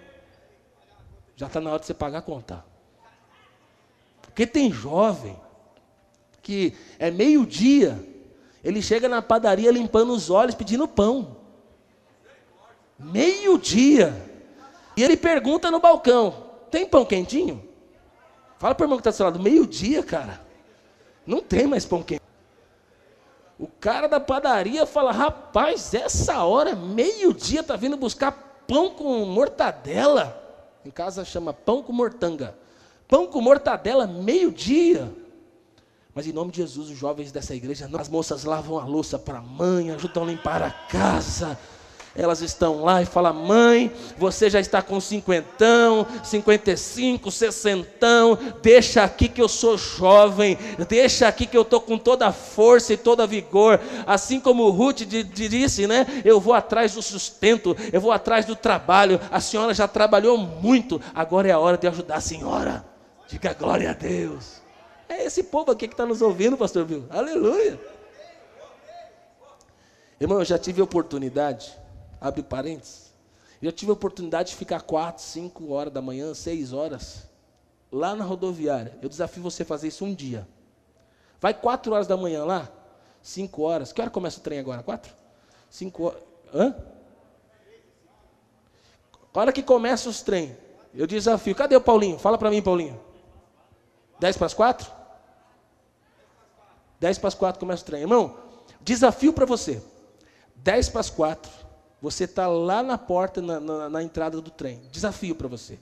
já 1.34 1.48
está 1.48 1.60
na 1.60 1.70
hora 1.70 1.80
de 1.80 1.86
você 1.86 1.92
pagar 1.92 2.18
a 2.18 2.22
conta. 2.22 2.64
Porque 4.22 4.46
tem 4.46 4.70
jovem 4.70 5.36
que 6.40 6.72
é 6.96 7.10
meio-dia, 7.10 8.00
ele 8.62 8.80
chega 8.80 9.08
na 9.08 9.20
padaria 9.20 9.72
limpando 9.72 10.12
os 10.12 10.30
olhos, 10.30 10.54
pedindo 10.54 10.86
pão. 10.86 11.36
Meio-dia. 12.96 14.14
E 14.96 15.02
ele 15.02 15.16
pergunta 15.16 15.68
no 15.68 15.80
balcão: 15.80 16.44
tem 16.70 16.86
pão 16.86 17.04
quentinho? 17.04 17.67
Fala 18.58 18.74
para 18.74 18.84
o 18.84 18.86
irmão 18.86 18.98
que 18.98 19.02
está 19.02 19.10
do 19.10 19.16
seu 19.16 19.26
lado, 19.26 19.40
meio-dia, 19.40 20.02
cara. 20.02 20.40
Não 21.26 21.40
tem 21.40 21.66
mais 21.66 21.84
pão 21.84 22.02
quente. 22.02 22.22
O 23.58 23.66
cara 23.66 24.08
da 24.08 24.20
padaria 24.20 24.86
fala, 24.86 25.12
rapaz, 25.12 25.94
essa 25.94 26.42
hora, 26.44 26.74
meio-dia, 26.74 27.60
está 27.60 27.76
vindo 27.76 27.96
buscar 27.96 28.32
pão 28.66 28.90
com 28.90 29.24
mortadela. 29.24 30.44
Em 30.84 30.90
casa 30.90 31.24
chama 31.24 31.52
pão 31.52 31.82
com 31.82 31.92
mortanga. 31.92 32.56
Pão 33.06 33.26
com 33.26 33.40
mortadela, 33.40 34.06
meio-dia. 34.06 35.12
Mas 36.14 36.26
em 36.26 36.32
nome 36.32 36.50
de 36.50 36.58
Jesus, 36.58 36.90
os 36.90 36.96
jovens 36.96 37.30
dessa 37.30 37.54
igreja, 37.54 37.88
as 37.98 38.08
moças 38.08 38.44
lavam 38.44 38.78
a 38.78 38.84
louça 38.84 39.18
para 39.18 39.38
a 39.38 39.42
mãe, 39.42 39.90
ajudam 39.92 40.24
a 40.24 40.26
limpar 40.26 40.62
a 40.62 40.70
casa 40.70 41.56
elas 42.16 42.40
estão 42.42 42.82
lá 42.82 43.02
e 43.02 43.06
falam: 43.06 43.32
mãe, 43.34 43.92
você 44.16 44.50
já 44.50 44.60
está 44.60 44.82
com 44.82 45.00
cinquentão, 45.00 46.06
cinquenta 46.22 46.72
e 46.72 46.76
cinco, 46.76 47.30
sessentão, 47.30 48.38
deixa 48.62 49.02
aqui 49.02 49.28
que 49.28 49.40
eu 49.40 49.48
sou 49.48 49.78
jovem, 49.78 50.58
deixa 50.88 51.28
aqui 51.28 51.46
que 51.46 51.56
eu 51.56 51.62
estou 51.62 51.80
com 51.80 51.96
toda 51.96 52.26
a 52.26 52.32
força 52.32 52.92
e 52.92 52.96
toda 52.96 53.22
a 53.22 53.26
vigor. 53.26 53.80
Assim 54.06 54.40
como 54.40 54.64
o 54.64 54.70
Ruth 54.70 55.02
disse, 55.02 55.86
né? 55.86 56.06
Eu 56.24 56.40
vou 56.40 56.54
atrás 56.54 56.94
do 56.94 57.02
sustento, 57.02 57.76
eu 57.92 58.00
vou 58.00 58.12
atrás 58.12 58.44
do 58.44 58.56
trabalho. 58.56 59.20
A 59.30 59.40
senhora 59.40 59.72
já 59.74 59.86
trabalhou 59.86 60.36
muito, 60.36 61.00
agora 61.14 61.48
é 61.48 61.52
a 61.52 61.58
hora 61.58 61.76
de 61.76 61.86
ajudar 61.86 62.16
a 62.16 62.20
senhora. 62.20 62.84
Diga 63.28 63.52
glória 63.52 63.90
a 63.90 63.92
Deus. 63.92 64.62
É 65.08 65.24
esse 65.24 65.42
povo 65.42 65.70
aqui 65.70 65.86
que 65.88 65.94
está 65.94 66.04
nos 66.04 66.20
ouvindo, 66.20 66.56
pastor 66.56 66.84
Bill. 66.84 67.04
Aleluia. 67.10 67.80
Irmão, 70.20 70.38
eu 70.38 70.44
já 70.44 70.58
tive 70.58 70.82
oportunidade 70.82 71.72
abre 72.20 72.42
parênteses. 72.42 73.12
Já 73.60 73.72
tive 73.72 73.90
a 73.90 73.94
oportunidade 73.94 74.50
de 74.50 74.56
ficar 74.56 74.82
quatro, 74.82 75.22
cinco 75.22 75.72
horas 75.72 75.92
da 75.92 76.00
manhã, 76.00 76.32
seis 76.32 76.72
horas, 76.72 77.26
lá 77.90 78.14
na 78.14 78.24
rodoviária. 78.24 78.96
Eu 79.02 79.08
desafio 79.08 79.42
você 79.42 79.62
a 79.62 79.66
fazer 79.66 79.88
isso 79.88 80.04
um 80.04 80.14
dia. 80.14 80.46
Vai 81.40 81.54
quatro 81.54 81.92
horas 81.92 82.06
da 82.06 82.16
manhã 82.16 82.44
lá, 82.44 82.68
cinco 83.22 83.62
horas. 83.62 83.92
Que 83.92 84.00
hora 84.00 84.10
começa 84.10 84.38
o 84.38 84.42
trem 84.42 84.58
agora? 84.58 84.82
Quatro? 84.82 85.12
Cinco 85.68 86.04
horas. 86.04 86.22
Hã? 86.54 86.74
Hora 89.34 89.52
que 89.52 89.62
começa 89.62 90.08
os 90.08 90.20
trem, 90.20 90.56
eu 90.92 91.06
desafio. 91.06 91.54
Cadê 91.54 91.76
o 91.76 91.80
Paulinho? 91.80 92.18
Fala 92.18 92.36
para 92.36 92.50
mim, 92.50 92.60
Paulinho. 92.60 93.00
Dez 94.18 94.36
para 94.36 94.46
as 94.46 94.54
quatro? 94.54 94.90
Dez 96.98 97.18
para 97.18 97.28
as 97.28 97.34
quatro 97.34 97.60
começa 97.60 97.84
o 97.84 97.86
trem. 97.86 98.00
Irmão, 98.00 98.36
desafio 98.80 99.32
para 99.32 99.46
você. 99.46 99.80
Dez 100.56 100.88
para 100.88 101.00
as 101.00 101.08
quatro 101.08 101.67
você 102.00 102.24
está 102.24 102.46
lá 102.46 102.82
na 102.82 102.96
porta, 102.96 103.42
na, 103.42 103.58
na, 103.58 103.88
na 103.88 104.02
entrada 104.02 104.40
do 104.40 104.50
trem. 104.50 104.80
Desafio 104.90 105.34
para 105.34 105.48
você. 105.48 105.78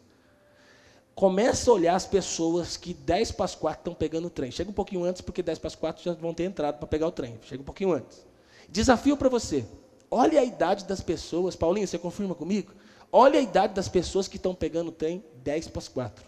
Começa 1.15 1.71
a 1.71 1.75
olhar 1.75 1.95
as 1.95 2.07
pessoas 2.07 2.77
que 2.77 2.93
10 2.93 3.33
para 3.33 3.45
as 3.45 3.55
4 3.55 3.81
estão 3.81 3.95
pegando 3.95 4.27
o 4.27 4.31
trem. 4.31 4.51
Chega 4.51 4.71
um 4.71 4.75
pouquinho 4.75 5.05
antes, 5.05 5.21
porque 5.23 5.43
10 5.43 5.59
para 5.59 5.69
as 5.69 5.75
4 5.75 6.03
já 6.03 6.13
vão 6.13 6.35
ter 6.35 6.45
entrado 6.45 6.79
para 6.79 6.87
pegar 6.87 7.07
o 7.07 7.13
trem. 7.13 7.39
Chega 7.43 7.63
um 7.63 7.65
pouquinho 7.65 7.93
antes. 7.93 8.25
Desafio 8.69 9.17
para 9.17 9.29
você. 9.29 9.65
Olhe 10.11 10.37
a 10.39 10.45
idade 10.45 10.85
das 10.85 11.01
pessoas. 11.01 11.57
Paulinho, 11.57 11.87
você 11.87 11.99
confirma 11.99 12.35
comigo? 12.35 12.73
Olhe 13.11 13.39
a 13.39 13.41
idade 13.41 13.75
das 13.75 13.89
pessoas 13.89 14.29
que 14.29 14.37
estão 14.37 14.55
pegando 14.55 14.89
o 14.89 14.93
trem 14.93 15.25
10 15.43 15.69
para 15.69 15.79
as 15.79 15.89
4. 15.89 16.25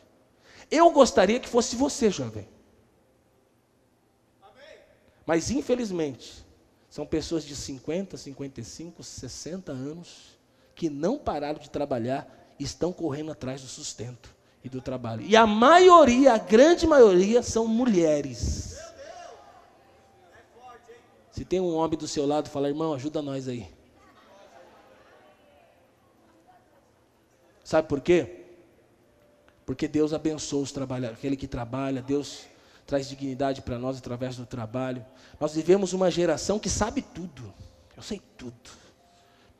Eu 0.71 0.91
gostaria 0.91 1.41
que 1.41 1.49
fosse 1.49 1.77
você, 1.77 2.11
jovem. 2.11 2.47
Mas, 5.27 5.51
infelizmente, 5.51 6.43
são 6.99 7.07
pessoas 7.07 7.45
de 7.45 7.55
50, 7.55 8.17
55, 8.17 9.05
60 9.05 9.71
anos 9.71 10.37
que 10.75 10.91
não 10.91 11.17
pararam 11.17 11.61
de 11.61 11.71
trabalhar 11.71 12.29
e 12.59 12.65
estão 12.65 12.93
correndo 12.93 13.31
atrás 13.31 13.63
do 13.63 13.69
sustento 13.69 14.35
e 14.65 14.69
do 14.69 14.81
trabalho. 14.81 15.23
E 15.23 15.37
a 15.37 15.47
maioria, 15.47 16.33
a 16.33 16.39
grande 16.39 16.89
maioria, 16.89 17.41
são 17.41 17.69
mulheres. 17.69 18.81
Se 21.31 21.45
tem 21.45 21.61
um 21.61 21.73
homem 21.77 21.97
do 21.97 22.09
seu 22.09 22.27
lado, 22.27 22.51
fala, 22.51 22.67
irmão, 22.67 22.93
ajuda 22.93 23.23
nós 23.23 23.47
aí. 23.47 23.71
Sabe 27.63 27.87
por 27.87 28.01
quê? 28.01 28.45
Porque 29.65 29.87
Deus 29.87 30.13
abençoa 30.13 30.65
os 30.65 30.73
trabalhadores, 30.73 31.21
aquele 31.21 31.37
que 31.37 31.47
trabalha, 31.47 32.03
Deus 32.03 32.49
traz 32.89 33.07
dignidade 33.07 33.61
para 33.61 33.79
nós 33.79 33.99
através 33.99 34.35
do 34.35 34.47
trabalho. 34.47 35.05
Nós 35.39 35.55
vivemos 35.55 35.93
uma 35.93 36.11
geração 36.11 36.59
que 36.59 36.71
sabe 36.71 37.03
tudo. 37.03 37.53
Eu 37.95 38.03
sei 38.03 38.19
tudo. 38.39 38.71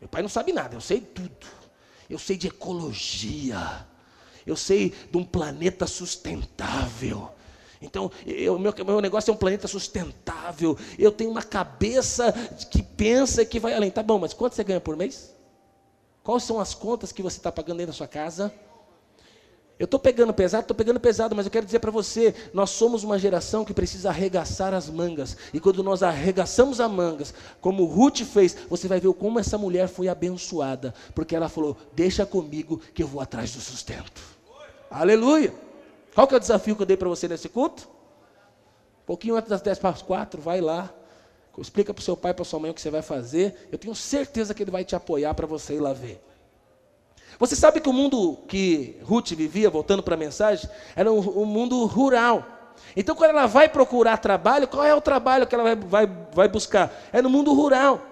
Meu 0.01 0.09
pai 0.09 0.23
não 0.23 0.31
sabe 0.31 0.51
nada, 0.51 0.75
eu 0.75 0.81
sei 0.81 0.99
tudo. 0.99 1.47
Eu 2.09 2.19
sei 2.19 2.39
de 2.39 2.47
ecologia. 2.47 3.87
Eu 4.47 4.57
sei 4.57 4.95
de 5.11 5.19
um 5.19 5.25
planeta 5.25 5.87
sustentável. 5.87 7.31
Então, 7.83 8.11
o 8.51 8.59
meu, 8.59 8.75
meu 8.83 9.01
negócio 9.03 9.31
é 9.31 9.35
um 9.35 9.37
planeta 9.37 9.69
sustentável. 9.69 10.79
Eu 10.99 11.13
tenho 11.13 11.31
uma 11.31 11.43
cabeça 11.43 12.33
que 12.71 12.83
pensa 12.83 13.45
que 13.45 13.61
vai 13.61 13.75
além. 13.75 13.91
Tá 13.91 14.03
bom, 14.03 14.19
mas 14.19 14.33
quanto 14.33 14.55
você 14.55 14.65
ganha 14.65 14.81
por 14.81 14.97
mês? 14.97 15.37
Quais 16.25 16.45
são 16.45 16.59
as 16.59 16.73
contas 16.75 17.13
que 17.13 17.23
você 17.23 17.37
está 17.37 17.53
pagando 17.53 17.77
dentro 17.77 17.93
da 17.93 17.97
sua 17.97 18.09
casa? 18.09 18.51
Eu 19.79 19.85
estou 19.85 20.01
pegando 20.01 20.35
pesado, 20.35 20.63
estou 20.63 20.77
pegando 20.77 20.99
pesado, 20.99 21.37
mas 21.37 21.47
eu 21.47 21.53
quero 21.53 21.65
dizer 21.65 21.79
para 21.79 21.91
você: 21.91 22.35
nós 22.53 22.71
somos 22.71 23.05
uma 23.05 23.19
geração 23.19 23.65
que 23.65 23.73
precisa 23.73 24.09
arregaçar 24.09 24.75
as 24.75 24.91
mangas. 24.91 25.37
E 25.55 25.61
quando 25.61 25.85
nós 25.85 26.03
arregaçamos 26.03 26.81
as 26.81 26.91
mangas, 26.91 27.33
como 27.61 27.85
Ruth 27.85 28.23
fez, 28.23 28.57
você 28.69 28.89
vai 28.89 28.99
ver 28.99 29.13
como 29.15 29.39
essa 29.39 29.57
mulher 29.57 29.87
foi 29.89 30.09
abençoada, 30.09 30.93
porque 31.15 31.37
ela 31.37 31.49
falou: 31.49 31.77
Deixa 31.93 32.27
comigo 32.27 32.81
que 32.93 33.03
eu 33.05 33.07
vou 33.07 33.21
atrás 33.21 33.53
do 33.53 33.61
sustento. 33.61 34.21
Aleluia! 34.91 35.55
Qual 36.13 36.27
que 36.27 36.35
é 36.35 36.37
o 36.39 36.41
desafio 36.41 36.75
que 36.75 36.83
eu 36.83 36.87
dei 36.87 36.97
para 36.97 37.09
você 37.09 37.29
nesse 37.29 37.49
culto? 37.49 37.89
Um 39.05 39.07
pouquinho 39.07 39.37
antes 39.37 39.49
das 39.49 39.63
10 39.63 39.79
para 39.79 39.91
as 39.91 40.03
4, 40.03 40.41
vai 40.41 40.61
lá, 40.61 40.93
explica 41.57 41.95
para 41.95 42.01
o 42.01 42.05
seu 42.05 42.17
pai, 42.17 42.35
para 42.35 42.45
sua 42.45 42.59
mãe 42.59 42.71
o 42.71 42.75
que 42.75 42.81
você 42.81 42.91
vai 42.91 43.03
fazer. 43.03 43.69
Eu 43.71 43.79
tenho 43.79 43.95
certeza 43.95 44.53
que 44.53 44.63
ele 44.63 44.71
vai 44.71 44.85
te 44.85 44.97
apoiar 44.97 45.35
para 45.35 45.47
você 45.47 45.75
ir 45.75 45.81
lá 45.81 45.93
ver. 45.93 46.21
Você 47.39 47.55
sabe 47.55 47.81
que 47.81 47.89
o 47.89 47.93
mundo 47.93 48.37
que 48.49 48.97
Ruth 49.05 49.31
vivia, 49.31 49.71
voltando 49.71 50.03
para 50.03 50.15
a 50.15 50.19
mensagem, 50.19 50.69
era 50.97 51.11
um, 51.13 51.43
um, 51.43 51.45
mundo 51.45 51.85
rural. 51.85 52.45
Então, 52.97 53.15
quando 53.15 53.31
ela 53.31 53.47
vai 53.47 53.69
procurar 53.69 54.17
trabalho, 54.17 54.67
qual 54.67 54.85
é 54.85 54.95
o 54.95 55.01
trabalho 55.01 55.47
que 55.47 55.55
ela 55.55 55.63
vai, 55.63 55.77
vai, 55.77 56.17
vai 56.33 56.49
buscar? 56.49 56.93
É 57.13 57.23
no 57.23 57.31
mundo 57.31 57.53
rural. 57.53 58.03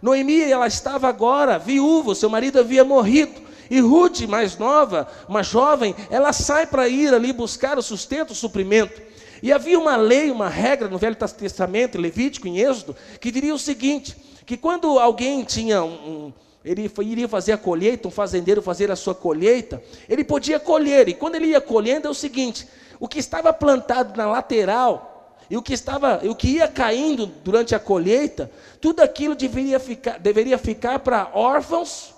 Noemi, 0.00 0.40
ela 0.40 0.66
estava 0.66 1.08
agora 1.08 1.58
viúva, 1.58 2.14
seu 2.14 2.30
marido 2.30 2.58
havia 2.58 2.82
morrido. 2.82 3.50
E 3.70 3.80
Ruth, 3.80 4.22
mais 4.22 4.56
nova, 4.56 5.06
uma 5.28 5.42
jovem, 5.42 5.94
ela 6.10 6.32
sai 6.32 6.66
para 6.66 6.88
ir 6.88 7.14
ali 7.14 7.32
buscar 7.32 7.78
o 7.78 7.82
sustento, 7.82 8.30
o 8.30 8.34
suprimento. 8.34 9.00
E 9.42 9.52
havia 9.52 9.78
uma 9.78 9.96
lei, 9.96 10.30
uma 10.30 10.48
regra 10.48 10.88
no 10.88 10.98
Velho 10.98 11.16
Testamento, 11.16 12.00
Levítico, 12.00 12.48
em 12.48 12.58
Êxodo, 12.58 12.96
que 13.20 13.30
diria 13.30 13.54
o 13.54 13.58
seguinte: 13.58 14.16
que 14.44 14.56
quando 14.56 14.98
alguém 14.98 15.44
tinha 15.44 15.82
um, 15.82 15.92
um 15.92 16.32
ele 16.64 16.90
iria 17.02 17.28
fazer 17.28 17.52
a 17.52 17.58
colheita, 17.58 18.08
um 18.08 18.10
fazendeiro 18.10 18.60
fazer 18.60 18.90
a 18.90 18.96
sua 18.96 19.14
colheita, 19.14 19.82
ele 20.08 20.22
podia 20.22 20.60
colher, 20.60 21.08
e 21.08 21.14
quando 21.14 21.36
ele 21.36 21.46
ia 21.46 21.60
colhendo 21.60 22.06
é 22.06 22.10
o 22.10 22.14
seguinte: 22.14 22.68
o 22.98 23.08
que 23.08 23.18
estava 23.18 23.52
plantado 23.52 24.16
na 24.16 24.26
lateral, 24.26 25.36
e 25.48 25.56
o 25.56 25.62
que 25.62 25.72
estava, 25.72 26.20
o 26.24 26.34
que 26.34 26.48
ia 26.48 26.68
caindo 26.68 27.26
durante 27.26 27.74
a 27.74 27.78
colheita, 27.78 28.50
tudo 28.80 29.00
aquilo 29.00 29.34
deveria 29.34 29.80
ficar, 29.80 30.18
deveria 30.18 30.58
ficar 30.58 30.98
para 30.98 31.30
órfãos, 31.34 32.14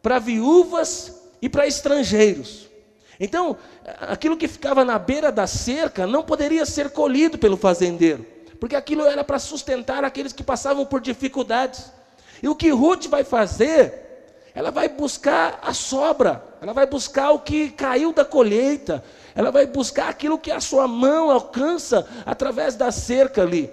para 0.00 0.18
viúvas 0.18 1.20
e 1.42 1.48
para 1.48 1.66
estrangeiros. 1.66 2.70
Então, 3.18 3.56
aquilo 4.00 4.36
que 4.36 4.48
ficava 4.48 4.82
na 4.82 4.98
beira 4.98 5.30
da 5.30 5.46
cerca 5.46 6.06
não 6.06 6.22
poderia 6.22 6.64
ser 6.64 6.90
colhido 6.90 7.36
pelo 7.36 7.56
fazendeiro, 7.56 8.24
porque 8.58 8.76
aquilo 8.76 9.04
era 9.04 9.22
para 9.22 9.38
sustentar 9.38 10.04
aqueles 10.04 10.32
que 10.32 10.42
passavam 10.42 10.86
por 10.86 11.00
dificuldades. 11.00 11.92
E 12.42 12.48
o 12.48 12.54
que 12.54 12.70
Ruth 12.70 13.06
vai 13.06 13.24
fazer? 13.24 14.10
Ela 14.54 14.70
vai 14.70 14.88
buscar 14.88 15.60
a 15.62 15.72
sobra, 15.72 16.44
ela 16.60 16.72
vai 16.72 16.86
buscar 16.86 17.30
o 17.30 17.38
que 17.38 17.70
caiu 17.70 18.12
da 18.12 18.24
colheita, 18.24 19.02
ela 19.34 19.50
vai 19.50 19.66
buscar 19.66 20.08
aquilo 20.08 20.38
que 20.38 20.50
a 20.50 20.60
sua 20.60 20.88
mão 20.88 21.30
alcança 21.30 22.06
através 22.26 22.74
da 22.74 22.90
cerca 22.90 23.42
ali. 23.42 23.70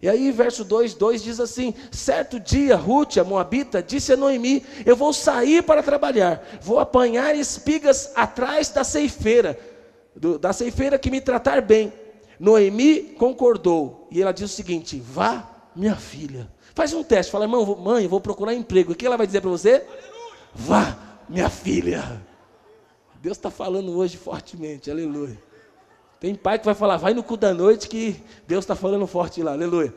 E 0.00 0.08
aí, 0.08 0.32
verso 0.32 0.64
2, 0.64 0.94
2 0.94 1.22
diz 1.22 1.38
assim: 1.38 1.74
Certo 1.92 2.40
dia, 2.40 2.74
Ruth, 2.74 3.18
a 3.18 3.24
Moabita, 3.24 3.80
disse 3.80 4.12
a 4.12 4.16
Noemi: 4.16 4.64
Eu 4.84 4.96
vou 4.96 5.12
sair 5.12 5.62
para 5.62 5.82
trabalhar, 5.82 6.42
vou 6.60 6.80
apanhar 6.80 7.36
espigas 7.36 8.10
atrás 8.16 8.68
da 8.68 8.82
ceifeira, 8.82 9.58
do, 10.14 10.38
da 10.38 10.52
ceifeira 10.52 10.98
que 10.98 11.10
me 11.10 11.20
tratar 11.20 11.62
bem. 11.62 11.92
Noemi 12.38 13.14
concordou, 13.16 14.08
e 14.10 14.20
ela 14.20 14.32
diz 14.32 14.50
o 14.50 14.54
seguinte: 14.54 15.00
Vá, 15.00 15.48
minha 15.74 15.94
filha. 15.94 16.48
Faz 16.74 16.92
um 16.92 17.02
teste, 17.02 17.30
fala, 17.30 17.44
irmão, 17.44 17.76
mãe, 17.76 18.08
vou 18.08 18.20
procurar 18.20 18.54
emprego. 18.54 18.92
O 18.92 18.94
que 18.94 19.06
ela 19.06 19.16
vai 19.16 19.26
dizer 19.26 19.40
para 19.40 19.50
você? 19.50 19.70
Aleluia. 19.70 20.12
Vá, 20.54 20.98
minha 21.28 21.50
filha. 21.50 22.22
Deus 23.20 23.36
está 23.36 23.50
falando 23.50 23.96
hoje 23.96 24.16
fortemente, 24.16 24.90
aleluia. 24.90 25.38
Tem 26.18 26.34
pai 26.34 26.58
que 26.58 26.64
vai 26.64 26.74
falar, 26.74 26.96
vai 26.96 27.14
no 27.14 27.22
cu 27.22 27.36
da 27.36 27.52
noite 27.52 27.88
que 27.88 28.22
Deus 28.46 28.64
está 28.64 28.74
falando 28.74 29.06
forte 29.06 29.42
lá, 29.42 29.52
aleluia. 29.52 29.92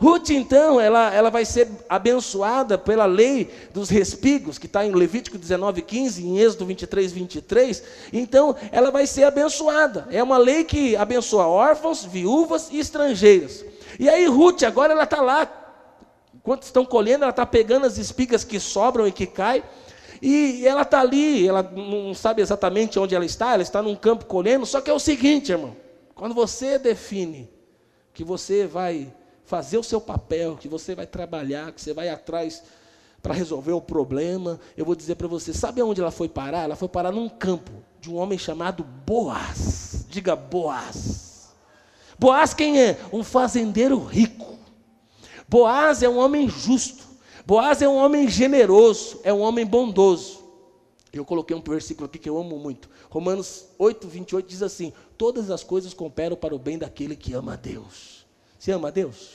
Ruth, 0.00 0.30
então, 0.30 0.80
ela, 0.80 1.12
ela 1.12 1.28
vai 1.28 1.44
ser 1.44 1.68
abençoada 1.86 2.78
pela 2.78 3.04
lei 3.04 3.50
dos 3.74 3.90
respigos, 3.90 4.56
que 4.56 4.64
está 4.64 4.84
em 4.86 4.92
Levítico 4.92 5.36
19, 5.36 5.82
15, 5.82 6.26
em 6.26 6.38
Êxodo 6.38 6.64
23, 6.64 7.12
23. 7.12 7.82
Então, 8.10 8.56
ela 8.72 8.90
vai 8.90 9.06
ser 9.06 9.24
abençoada. 9.24 10.08
É 10.10 10.22
uma 10.22 10.38
lei 10.38 10.64
que 10.64 10.96
abençoa 10.96 11.46
órfãos, 11.46 12.02
viúvas 12.02 12.70
e 12.72 12.78
estrangeiros. 12.78 13.62
E 13.98 14.08
aí, 14.08 14.24
Ruth, 14.24 14.62
agora 14.62 14.94
ela 14.94 15.04
está 15.04 15.20
lá, 15.20 15.44
enquanto 16.50 16.64
estão 16.64 16.84
colhendo, 16.84 17.22
ela 17.22 17.30
está 17.30 17.46
pegando 17.46 17.86
as 17.86 17.96
espigas 17.96 18.42
que 18.42 18.58
sobram 18.58 19.06
e 19.06 19.12
que 19.12 19.24
caem. 19.24 19.62
E 20.20 20.66
ela 20.66 20.82
está 20.82 21.00
ali, 21.00 21.46
ela 21.46 21.62
não 21.62 22.12
sabe 22.12 22.42
exatamente 22.42 22.98
onde 22.98 23.14
ela 23.14 23.24
está, 23.24 23.54
ela 23.54 23.62
está 23.62 23.80
num 23.80 23.94
campo 23.94 24.26
colhendo, 24.26 24.66
só 24.66 24.80
que 24.80 24.90
é 24.90 24.92
o 24.92 24.98
seguinte, 24.98 25.52
irmão, 25.52 25.76
quando 26.12 26.34
você 26.34 26.76
define 26.76 27.48
que 28.12 28.24
você 28.24 28.66
vai 28.66 29.14
fazer 29.44 29.78
o 29.78 29.82
seu 29.82 30.00
papel, 30.00 30.56
que 30.56 30.66
você 30.66 30.92
vai 30.92 31.06
trabalhar, 31.06 31.70
que 31.70 31.80
você 31.80 31.94
vai 31.94 32.08
atrás 32.08 32.64
para 33.22 33.32
resolver 33.32 33.72
o 33.72 33.80
problema, 33.80 34.58
eu 34.76 34.84
vou 34.84 34.96
dizer 34.96 35.14
para 35.14 35.28
você, 35.28 35.54
sabe 35.54 35.80
aonde 35.80 36.00
ela 36.00 36.10
foi 36.10 36.28
parar? 36.28 36.64
Ela 36.64 36.76
foi 36.76 36.88
parar 36.88 37.12
num 37.12 37.28
campo 37.28 37.70
de 38.00 38.10
um 38.10 38.16
homem 38.16 38.38
chamado 38.38 38.82
Boaz. 38.82 40.04
Diga 40.08 40.34
Boaz. 40.34 41.54
Boaz 42.18 42.52
quem 42.52 42.82
é? 42.82 42.98
Um 43.12 43.22
fazendeiro 43.22 44.02
rico. 44.04 44.59
Boaz 45.50 46.00
é 46.00 46.08
um 46.08 46.16
homem 46.16 46.48
justo. 46.48 47.02
Boaz 47.44 47.82
é 47.82 47.88
um 47.88 47.96
homem 47.96 48.28
generoso, 48.28 49.18
é 49.24 49.32
um 49.32 49.40
homem 49.40 49.66
bondoso. 49.66 50.38
Eu 51.12 51.24
coloquei 51.24 51.56
um 51.56 51.60
versículo 51.60 52.06
aqui 52.06 52.20
que 52.20 52.30
eu 52.30 52.38
amo 52.38 52.56
muito. 52.56 52.88
Romanos 53.10 53.66
8, 53.76 54.06
28 54.06 54.46
diz 54.46 54.62
assim: 54.62 54.92
Todas 55.18 55.50
as 55.50 55.64
coisas 55.64 55.92
cooperam 55.92 56.36
para 56.36 56.54
o 56.54 56.58
bem 56.58 56.78
daquele 56.78 57.16
que 57.16 57.34
ama 57.34 57.54
a 57.54 57.56
Deus. 57.56 58.24
Você 58.56 58.70
ama 58.70 58.88
a 58.88 58.90
Deus? 58.92 59.30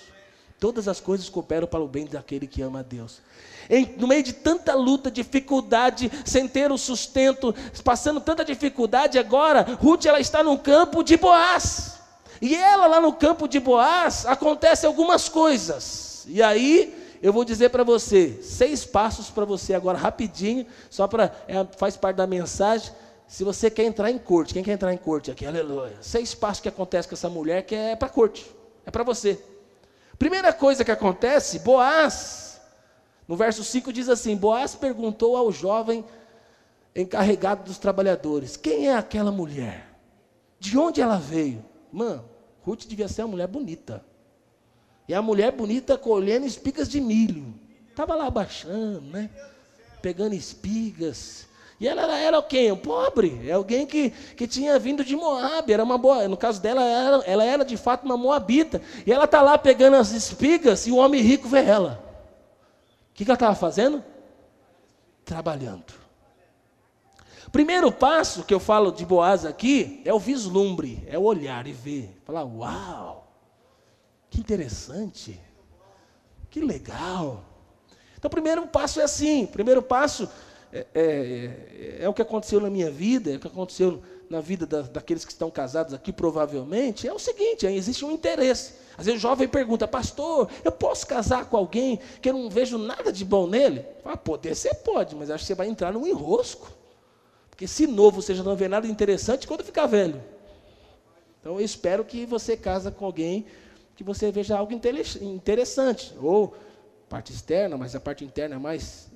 Todas 0.57 0.87
as 0.87 1.01
coisas 1.01 1.27
cooperam 1.27 1.67
para 1.67 1.83
o 1.83 1.87
bem 1.87 2.05
daquele 2.05 2.47
que 2.47 2.61
ama 2.61 2.79
a 2.79 2.83
Deus. 2.83 3.21
Em, 3.69 3.93
no 3.97 4.07
meio 4.07 4.23
de 4.23 4.31
tanta 4.31 4.73
luta, 4.73 5.11
dificuldade, 5.11 6.09
sem 6.23 6.47
ter 6.47 6.71
o 6.71 6.77
sustento, 6.77 7.53
passando 7.83 8.21
tanta 8.21 8.45
dificuldade, 8.45 9.19
agora, 9.19 9.63
Ruth 9.81 10.05
ela 10.05 10.21
está 10.21 10.41
no 10.41 10.57
campo 10.57 11.03
de 11.03 11.17
Boaz. 11.17 11.99
E 12.45 12.53
ela 12.53 12.85
lá 12.85 13.01
no 13.01 13.11
campo 13.11 13.47
de 13.47 13.59
Boaz, 13.59 14.23
acontece 14.27 14.85
algumas 14.85 15.27
coisas. 15.27 16.25
E 16.27 16.43
aí, 16.43 17.17
eu 17.19 17.33
vou 17.33 17.43
dizer 17.43 17.69
para 17.69 17.83
você, 17.83 18.39
seis 18.43 18.85
passos 18.85 19.31
para 19.31 19.45
você 19.45 19.73
agora, 19.73 19.97
rapidinho, 19.97 20.67
só 20.87 21.07
para, 21.07 21.35
é, 21.47 21.65
faz 21.75 21.97
parte 21.97 22.17
da 22.17 22.27
mensagem. 22.27 22.93
Se 23.27 23.43
você 23.43 23.71
quer 23.71 23.85
entrar 23.85 24.11
em 24.11 24.19
corte, 24.19 24.53
quem 24.53 24.63
quer 24.63 24.73
entrar 24.73 24.93
em 24.93 24.97
corte 24.97 25.31
aqui? 25.31 25.43
Aleluia. 25.43 25.97
Seis 26.01 26.35
passos 26.35 26.61
que 26.61 26.69
acontece 26.69 27.07
com 27.07 27.15
essa 27.15 27.27
mulher 27.31 27.63
que 27.63 27.73
é 27.73 27.95
para 27.95 28.09
corte, 28.09 28.45
é 28.85 28.91
para 28.91 29.01
você. 29.01 29.41
Primeira 30.19 30.53
coisa 30.53 30.85
que 30.85 30.91
acontece, 30.91 31.57
Boaz, 31.57 32.61
no 33.27 33.35
verso 33.35 33.63
5 33.63 33.91
diz 33.91 34.07
assim: 34.07 34.37
Boaz 34.37 34.75
perguntou 34.75 35.35
ao 35.35 35.51
jovem 35.51 36.05
encarregado 36.95 37.63
dos 37.63 37.79
trabalhadores: 37.79 38.55
Quem 38.55 38.87
é 38.87 38.93
aquela 38.93 39.31
mulher? 39.31 39.87
De 40.59 40.77
onde 40.77 41.01
ela 41.01 41.17
veio? 41.17 41.65
Mano, 41.91 42.34
Ruth 42.65 42.85
devia 42.87 43.07
ser 43.07 43.21
uma 43.21 43.29
mulher 43.29 43.47
bonita. 43.47 44.03
E 45.07 45.13
a 45.13 45.21
mulher 45.21 45.51
bonita 45.51 45.97
colhendo 45.97 46.47
espigas 46.47 46.89
de 46.89 46.99
milho. 46.99 47.53
Estava 47.91 48.15
lá 48.15 48.25
abaixando, 48.25 49.01
né? 49.01 49.29
Pegando 50.01 50.33
espigas. 50.33 51.47
E 51.79 51.87
ela 51.87 52.01
era, 52.01 52.17
era 52.17 52.41
quem? 52.41 52.75
Pobre. 52.75 53.47
É 53.47 53.51
alguém 53.51 53.85
que, 53.85 54.09
que 54.09 54.47
tinha 54.47 54.79
vindo 54.79 55.03
de 55.03 55.15
Moab. 55.15 55.71
Era 55.71 55.83
uma 55.83 55.97
boa. 55.97 56.27
No 56.27 56.35
caso 56.35 56.59
dela, 56.59 56.81
ela, 56.81 57.23
ela 57.25 57.43
era 57.43 57.63
de 57.63 57.77
fato 57.77 58.03
uma 58.03 58.17
moabita. 58.17 58.81
E 59.05 59.11
ela 59.11 59.25
está 59.25 59.43
lá 59.43 59.57
pegando 59.57 59.97
as 59.97 60.11
espigas 60.11 60.87
e 60.87 60.91
o 60.91 60.97
homem 60.97 61.21
rico 61.21 61.47
vê 61.47 61.63
ela. 61.63 62.03
O 63.11 63.13
que, 63.13 63.23
que 63.23 63.29
ela 63.29 63.35
estava 63.35 63.55
fazendo? 63.55 64.03
Trabalhando. 65.23 66.04
Primeiro 67.55 67.89
passo 67.89 68.43
que 68.43 68.53
eu 68.53 68.59
falo 68.59 68.91
de 68.91 69.05
Boaz 69.05 69.45
aqui 69.45 70.01
é 70.03 70.13
o 70.13 70.19
vislumbre, 70.19 71.01
é 71.07 71.17
o 71.17 71.21
olhar 71.21 71.65
e 71.65 71.71
ver. 71.71 72.13
Falar, 72.25 72.43
uau! 72.43 73.31
Que 74.29 74.41
interessante. 74.41 75.39
Que 76.49 76.59
legal. 76.59 77.45
Então, 78.17 78.27
o 78.27 78.29
primeiro 78.29 78.67
passo 78.67 78.99
é 78.99 79.05
assim: 79.05 79.45
primeiro 79.45 79.81
passo 79.81 80.27
é, 80.73 80.79
é, 80.93 81.01
é, 81.01 81.97
é, 82.01 82.09
o 82.09 82.13
que 82.13 82.21
aconteceu 82.21 82.59
na 82.59 82.69
minha 82.69 82.91
vida, 82.91 83.31
é 83.31 83.37
o 83.37 83.39
que 83.39 83.47
aconteceu 83.47 84.03
na 84.29 84.41
vida 84.41 84.65
da, 84.65 84.81
daqueles 84.81 85.23
que 85.23 85.31
estão 85.31 85.49
casados 85.49 85.93
aqui, 85.93 86.11
provavelmente. 86.11 87.07
É 87.07 87.13
o 87.13 87.19
seguinte: 87.19 87.65
existe 87.65 88.03
um 88.03 88.11
interesse. 88.11 88.73
Às 88.97 89.05
vezes 89.05 89.17
o 89.17 89.21
jovem 89.21 89.47
pergunta, 89.47 89.87
pastor, 89.87 90.49
eu 90.61 90.73
posso 90.73 91.07
casar 91.07 91.45
com 91.45 91.55
alguém 91.55 92.01
que 92.21 92.29
eu 92.29 92.33
não 92.33 92.49
vejo 92.49 92.77
nada 92.77 93.13
de 93.13 93.23
bom 93.23 93.47
nele? 93.47 93.85
Ah, 94.03 94.17
poder 94.17 94.57
você 94.57 94.75
pode, 94.75 95.15
mas 95.15 95.31
acho 95.31 95.45
que 95.45 95.47
você 95.47 95.55
vai 95.55 95.69
entrar 95.69 95.93
num 95.93 96.05
enrosco. 96.05 96.83
Porque 97.55 97.67
se 97.67 97.87
novo 97.87 98.21
você 98.21 98.35
já 98.35 98.43
não 98.43 98.53
vê 98.53 98.67
nada 98.67 98.85
interessante, 98.85 99.47
quando 99.47 99.63
ficar 99.63 99.85
velho? 99.85 100.21
Então 101.39 101.53
eu 101.53 101.63
espero 101.63 102.03
que 102.03 102.25
você 102.25 102.57
casa 102.57 102.91
com 102.91 103.05
alguém 103.05 103.45
que 103.95 104.03
você 104.03 104.29
veja 104.29 104.57
algo 104.57 104.73
interessante, 104.73 106.13
ou 106.21 106.53
parte 107.07 107.31
externa, 107.31 107.77
mas 107.77 107.95
a 107.95 107.99
parte 108.01 108.25
interna 108.25 108.55
é 108.55 108.59
mais, 108.59 109.09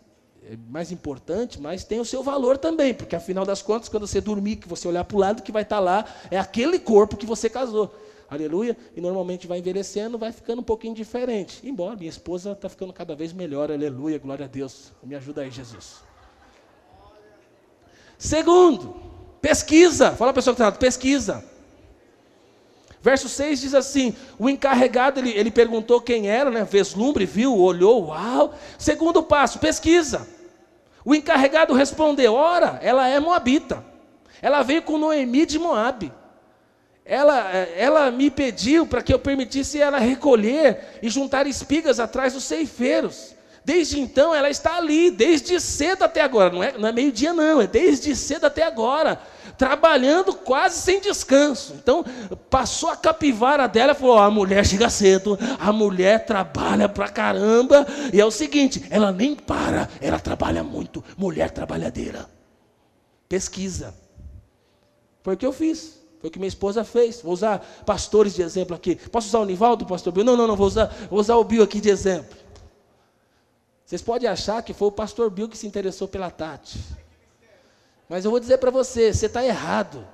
é 0.50 0.56
mais 0.70 0.90
importante, 0.90 1.60
mas 1.60 1.84
tem 1.84 2.00
o 2.00 2.06
seu 2.06 2.24
valor 2.24 2.58
também, 2.58 2.94
porque 2.94 3.14
afinal 3.14 3.46
das 3.46 3.62
contas, 3.62 3.90
quando 3.90 4.08
você 4.08 4.22
dormir, 4.22 4.56
que 4.56 4.70
você 4.70 4.88
olhar 4.88 5.04
para 5.04 5.18
o 5.18 5.20
lado, 5.20 5.44
que 5.44 5.52
vai 5.52 5.64
estar 5.64 5.76
tá 5.76 5.82
lá, 5.82 6.06
é 6.32 6.40
aquele 6.40 6.80
corpo 6.80 7.18
que 7.18 7.26
você 7.26 7.50
casou. 7.50 7.94
Aleluia. 8.30 8.78
E 8.96 9.02
normalmente 9.02 9.48
vai 9.48 9.60
envelhecendo, 9.60 10.18
vai 10.18 10.32
ficando 10.32 10.60
um 10.62 10.64
pouquinho 10.64 10.96
diferente. 10.96 11.68
Embora 11.68 11.98
minha 11.98 12.10
esposa 12.10 12.54
está 12.54 12.70
ficando 12.70 12.94
cada 12.94 13.16
vez 13.16 13.34
melhor. 13.34 13.72
Aleluia. 13.72 14.20
Glória 14.20 14.46
a 14.46 14.48
Deus. 14.48 14.94
Me 15.04 15.16
ajuda 15.16 15.42
aí, 15.42 15.50
Jesus. 15.50 16.08
Segundo, 18.20 18.98
pesquisa. 19.42 20.12
Fala 20.12 20.32
a 20.32 20.34
pessoa 20.34 20.54
que 20.54 20.62
está 20.62 20.72
pesquisa. 20.74 21.44
Verso 23.02 23.30
6 23.30 23.62
diz 23.62 23.74
assim: 23.74 24.14
o 24.38 24.50
encarregado, 24.50 25.22
ele, 25.22 25.32
ele 25.32 25.50
perguntou 25.50 26.02
quem 26.02 26.30
era, 26.30 26.52
né? 26.52 26.68
Vislumbre, 26.70 27.26
viu, 27.26 27.58
olhou, 27.58 28.08
uau. 28.08 28.54
Segundo 28.78 29.24
passo, 29.24 29.58
pesquisa. 29.58 30.28
O 31.06 31.16
encarregado 31.16 31.74
respondeu: 31.74 32.34
ora, 32.34 32.78
ela 32.84 33.08
é 33.08 33.18
moabita. 33.22 33.86
Ela 34.42 34.64
veio 34.64 34.82
com 34.82 34.98
Noemi 34.98 35.46
de 35.46 35.58
Moabe. 35.58 36.12
Ela, 37.06 37.50
ela 37.76 38.12
me 38.12 38.30
pediu 38.30 38.86
para 38.86 39.02
que 39.02 39.14
eu 39.14 39.18
permitisse 39.18 39.82
ela 39.82 39.98
recolher 39.98 41.00
e 41.02 41.10
juntar 41.10 41.48
espigas 41.48 42.02
atrás 42.02 42.34
dos 42.34 42.44
ceifeiros. 42.44 43.34
Desde 43.70 44.00
então 44.00 44.34
ela 44.34 44.50
está 44.50 44.78
ali, 44.78 45.12
desde 45.12 45.60
cedo 45.60 46.02
até 46.02 46.22
agora. 46.22 46.52
Não 46.52 46.64
é, 46.64 46.76
não 46.76 46.90
é 46.90 46.92
meio-dia, 46.92 47.32
não, 47.34 47.62
é 47.62 47.68
desde 47.68 48.16
cedo 48.16 48.46
até 48.46 48.64
agora 48.64 49.22
trabalhando 49.60 50.34
quase 50.34 50.80
sem 50.80 51.00
descanso. 51.00 51.76
Então, 51.76 52.04
passou 52.50 52.90
a 52.90 52.96
capivara 52.96 53.68
dela 53.68 53.92
e 53.92 53.96
falou: 53.96 54.18
a 54.18 54.32
mulher 54.32 54.66
chega 54.66 54.90
cedo, 54.90 55.38
a 55.60 55.72
mulher 55.72 56.26
trabalha 56.26 56.90
pra 56.90 57.10
caramba. 57.10 57.86
E 58.12 58.20
é 58.20 58.26
o 58.26 58.32
seguinte: 58.32 58.84
ela 58.90 59.12
nem 59.12 59.36
para, 59.36 59.88
ela 60.02 60.20
trabalha 60.20 60.64
muito. 60.64 61.04
Mulher 61.16 61.52
trabalhadeira. 61.52 62.28
Pesquisa. 63.28 63.94
Foi 65.22 65.36
o 65.36 65.38
que 65.38 65.46
eu 65.46 65.54
fiz. 65.54 66.00
Foi 66.20 66.30
o 66.30 66.32
que 66.32 66.40
minha 66.40 66.48
esposa 66.48 66.84
fez. 66.84 67.22
Vou 67.22 67.34
usar 67.34 67.60
pastores 67.86 68.34
de 68.34 68.42
exemplo 68.42 68.76
aqui. 68.76 68.96
Posso 68.96 69.28
usar 69.28 69.40
o 69.40 69.46
Nivaldo, 69.46 69.86
pastor 69.86 70.12
Bill? 70.12 70.24
Não, 70.24 70.36
não, 70.36 70.48
não, 70.48 70.56
vou 70.56 70.66
usar, 70.66 70.92
vou 71.08 71.20
usar 71.20 71.36
o 71.36 71.44
Bill 71.44 71.62
aqui 71.62 71.80
de 71.80 71.90
exemplo. 71.90 72.49
Vocês 73.90 74.04
podem 74.04 74.30
achar 74.30 74.62
que 74.62 74.72
foi 74.72 74.88
o 74.88 74.92
pastor 74.92 75.32
Bill 75.32 75.50
que 75.50 75.58
se 75.58 75.66
interessou 75.66 76.08
pela 76.08 76.30
Tati. 76.30 76.80
Mas 78.08 78.24
eu 78.24 78.30
vou 78.30 78.40
dizer 78.40 78.60
para 78.60 78.70
você, 78.70 79.12
você 79.12 79.26
está 79.26 79.44
errado. 79.44 80.08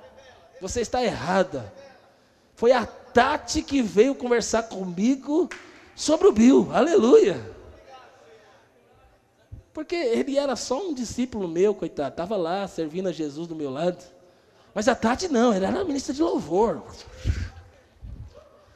Você 0.62 0.80
está 0.80 1.04
errada. 1.04 1.70
Foi 2.54 2.72
a 2.72 2.86
Tati 2.86 3.60
que 3.60 3.82
veio 3.82 4.14
conversar 4.14 4.62
comigo 4.62 5.50
sobre 5.94 6.26
o 6.26 6.32
Bill. 6.32 6.70
Aleluia. 6.72 7.54
Porque 9.74 9.94
ele 9.94 10.38
era 10.38 10.56
só 10.56 10.80
um 10.80 10.94
discípulo 10.94 11.46
meu, 11.46 11.74
coitado. 11.74 12.08
Estava 12.08 12.34
lá 12.34 12.66
servindo 12.66 13.10
a 13.10 13.12
Jesus 13.12 13.46
do 13.46 13.54
meu 13.54 13.68
lado. 13.68 14.02
Mas 14.74 14.88
a 14.88 14.94
Tati 14.94 15.28
não, 15.28 15.52
ela 15.52 15.66
era 15.66 15.84
ministra 15.84 16.14
de 16.14 16.22
louvor. 16.22 16.82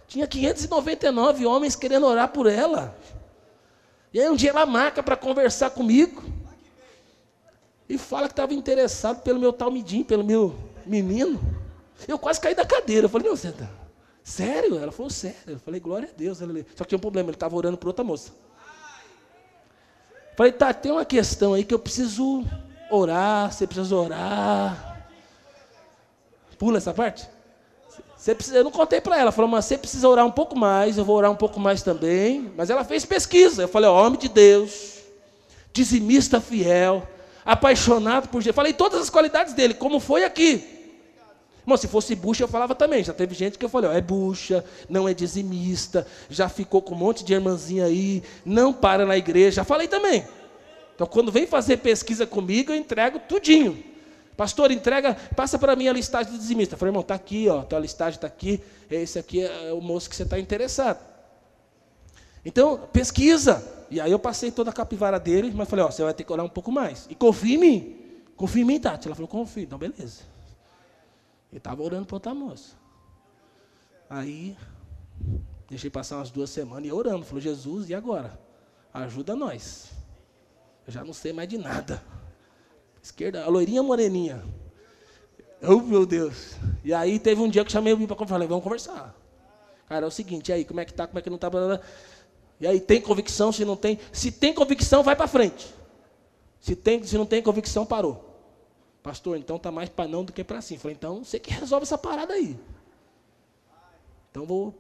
Tinha 0.07 0.27
599 0.27 1.47
homens 1.47 1.75
querendo 1.75 2.05
orar 2.05 2.29
por 2.29 2.47
ela. 2.47 2.95
E 4.13 4.21
aí 4.21 4.29
um 4.29 4.37
dia 4.37 4.51
ela 4.51 4.67
marca 4.67 5.03
para 5.03 5.17
conversar 5.17 5.71
comigo. 5.71 6.23
E 7.89 7.99
fala 7.99 8.27
que 8.27 8.33
estava 8.33 8.55
interessado 8.55 9.23
pelo 9.23 9.41
meu 9.41 9.53
talmidim, 9.53 10.03
pelo 10.03 10.25
meu 10.25 10.57
menino. 10.87 11.41
Eu 12.07 12.19
quase 12.19 12.41
caí 12.41 12.55
da 12.55 12.65
cadeira. 12.65 13.07
Eu 13.07 13.09
falei, 13.09 13.29
não, 13.29 13.37
você 13.37 13.53
tá... 13.53 13.69
sério? 14.23 14.79
Ela 14.79 14.93
falou, 14.93 15.11
sério. 15.11 15.37
Eu 15.47 15.59
falei, 15.59 15.81
glória 15.81 16.09
a 16.09 16.17
Deus. 16.17 16.39
Só 16.39 16.85
que 16.85 16.91
tinha 16.91 16.99
um 16.99 17.01
problema, 17.01 17.29
ele 17.29 17.37
estava 17.37 17.57
orando 17.57 17.77
por 17.77 17.89
outra 17.89 18.05
moça. 18.05 18.33
Falei, 20.37 20.53
tá, 20.53 20.73
tem 20.73 20.93
uma 20.93 21.05
questão 21.05 21.53
aí 21.53 21.65
que 21.65 21.75
eu 21.75 21.79
preciso 21.79 22.45
orar, 22.91 23.53
você 23.53 23.67
precisa 23.67 23.95
orar. 23.95 25.09
Pula 26.59 26.79
essa 26.79 26.95
parte. 26.95 27.29
Você 28.21 28.35
precisa, 28.35 28.59
eu 28.59 28.65
não 28.65 28.71
contei 28.71 29.01
para 29.01 29.19
ela, 29.19 29.33
falou, 29.33 29.51
mas 29.51 29.65
você 29.65 29.79
precisa 29.79 30.07
orar 30.07 30.27
um 30.27 30.31
pouco 30.31 30.55
mais, 30.55 30.99
eu 30.99 31.05
vou 31.07 31.17
orar 31.17 31.31
um 31.31 31.37
pouco 31.37 31.59
mais 31.59 31.83
também. 31.83 32.53
Mas 32.55 32.69
ela 32.69 32.85
fez 32.85 33.07
pesquisa. 33.07 33.63
Eu 33.63 33.69
falei, 33.69 33.89
ó, 33.89 34.07
homem 34.07 34.19
de 34.19 34.29
Deus, 34.29 34.99
dizimista 35.73 36.39
fiel, 36.39 37.09
apaixonado 37.47 38.29
por 38.29 38.43
Jesus. 38.43 38.55
Falei 38.55 38.75
todas 38.75 39.01
as 39.01 39.09
qualidades 39.09 39.55
dele, 39.55 39.73
como 39.73 39.99
foi 39.99 40.23
aqui. 40.23 40.63
Irmão, 41.63 41.79
se 41.79 41.89
fosse 41.89 42.15
bucha, 42.15 42.45
eu 42.45 42.49
falava 42.49 42.75
também. 42.75 43.03
Já 43.03 43.15
teve 43.15 43.35
gente 43.35 43.57
que 43.57 43.65
eu 43.65 43.71
falei, 43.71 43.89
ó, 43.89 43.95
é 43.95 44.03
bucha, 44.03 44.63
não 44.87 45.09
é 45.09 45.15
dizimista, 45.15 46.07
já 46.29 46.47
ficou 46.47 46.83
com 46.83 46.95
um 46.95 46.99
monte 46.99 47.25
de 47.25 47.33
irmãzinha 47.33 47.87
aí, 47.87 48.23
não 48.45 48.71
para 48.71 49.07
na 49.07 49.17
igreja. 49.17 49.53
Já 49.53 49.65
falei 49.65 49.89
também. 49.89 50.29
Então, 50.95 51.07
quando 51.07 51.33
vem 51.33 51.47
fazer 51.47 51.79
pesquisa 51.79 52.27
comigo, 52.27 52.71
eu 52.71 52.77
entrego 52.77 53.19
tudinho. 53.19 53.83
Pastor, 54.41 54.71
entrega, 54.71 55.15
passa 55.37 55.59
para 55.59 55.77
mim 55.77 55.87
a 55.87 55.93
listagem 55.93 56.33
do 56.33 56.39
dizimista. 56.39 56.75
Falei, 56.75 56.89
irmão, 56.89 57.03
está 57.03 57.15
aqui, 57.15 57.47
ó, 57.51 57.63
a 57.71 57.79
listagem 57.79 58.17
está 58.17 58.27
aqui. 58.27 58.65
Esse 58.91 59.19
aqui 59.19 59.43
é 59.43 59.71
o 59.71 59.83
moço 59.83 60.09
que 60.09 60.17
você 60.17 60.23
está 60.23 60.39
interessado. 60.39 60.99
Então, 62.43 62.89
pesquisa. 62.91 63.63
E 63.91 64.01
aí 64.01 64.11
eu 64.11 64.19
passei 64.19 64.51
toda 64.51 64.71
a 64.71 64.73
capivara 64.73 65.21
dele, 65.21 65.53
mas 65.55 65.69
falei, 65.69 65.85
ó, 65.85 65.91
você 65.91 66.03
vai 66.03 66.15
ter 66.15 66.25
que 66.25 66.33
orar 66.33 66.47
um 66.47 66.49
pouco 66.49 66.73
mais. 66.73 67.07
E 67.11 67.15
confia 67.15 67.55
em 67.55 67.59
mim. 67.59 67.97
Confia 68.35 68.63
em 68.63 68.65
mim, 68.65 68.81
Tati. 68.81 69.09
Ela 69.09 69.15
falou, 69.15 69.29
confia. 69.29 69.65
Então, 69.65 69.79
beleza. 69.79 70.23
Ele 71.53 71.59
estava 71.59 71.83
orando 71.83 72.07
para 72.07 72.17
outra 72.17 72.35
moça. 72.35 72.77
Aí, 74.09 74.57
deixei 75.69 75.91
passar 75.91 76.17
umas 76.17 76.31
duas 76.31 76.49
semanas 76.49 76.89
e 76.89 76.93
orando. 76.93 77.27
Falou, 77.27 77.43
Jesus, 77.43 77.91
e 77.91 77.95
agora? 77.95 78.41
Ajuda 78.95 79.37
nós. 79.37 79.91
Eu 80.87 80.95
já 80.95 81.05
não 81.05 81.13
sei 81.13 81.31
mais 81.31 81.47
de 81.47 81.59
nada. 81.59 82.03
Esquerda, 83.03 83.45
a 83.45 83.49
loirinha 83.49 83.83
moreninha. 83.83 84.43
Oh, 85.63 85.77
meu 85.77 86.07
Deus. 86.07 86.57
E 86.85 86.93
aí 86.93 87.19
teve 87.19 87.41
um 87.41 87.49
dia 87.49 87.65
que 87.65 87.73
chamei 87.73 87.93
o 87.93 87.97
para 87.97 88.17
conversar. 88.17 88.35
Falei, 88.35 88.49
vamos 88.49 88.65
conversar. 88.65 89.15
Cara, 89.89 90.07
é 90.07 90.09
o 90.09 90.11
seguinte, 90.11 90.49
e 90.49 90.53
aí, 90.53 90.65
como 90.65 90.81
é 90.81 90.85
que 90.85 90.95
tá, 90.95 91.07
como 91.07 91.19
é 91.19 91.23
que 91.23 91.29
não 91.29 91.39
tá? 91.39 91.51
E 92.61 92.67
aí, 92.67 92.81
tem 92.81 93.01
convicção, 93.01 93.51
se 93.53 93.65
não 93.65 93.77
tem. 93.77 93.99
Se 94.13 94.31
tem 94.31 94.55
convicção, 94.55 95.03
vai 95.03 95.17
para 95.17 95.27
frente. 95.27 95.75
Se, 96.61 96.77
tem, 96.77 97.03
se 97.03 97.17
não 97.17 97.27
tem 97.27 97.43
convicção, 97.43 97.85
parou. 97.85 98.31
Pastor, 99.03 99.39
então 99.39 99.59
tá 99.59 99.71
mais 99.73 99.89
para 99.89 100.07
não 100.07 100.25
do 100.25 100.33
que 100.33 100.45
para 100.45 100.61
sim. 100.61 100.77
Falei, 100.77 100.95
então 100.95 101.25
você 101.25 101.39
que 101.39 101.51
resolve 101.51 101.85
essa 101.85 101.97
parada 101.97 102.35
aí. 102.35 102.59
Então 104.31 104.45
vou 104.45 104.75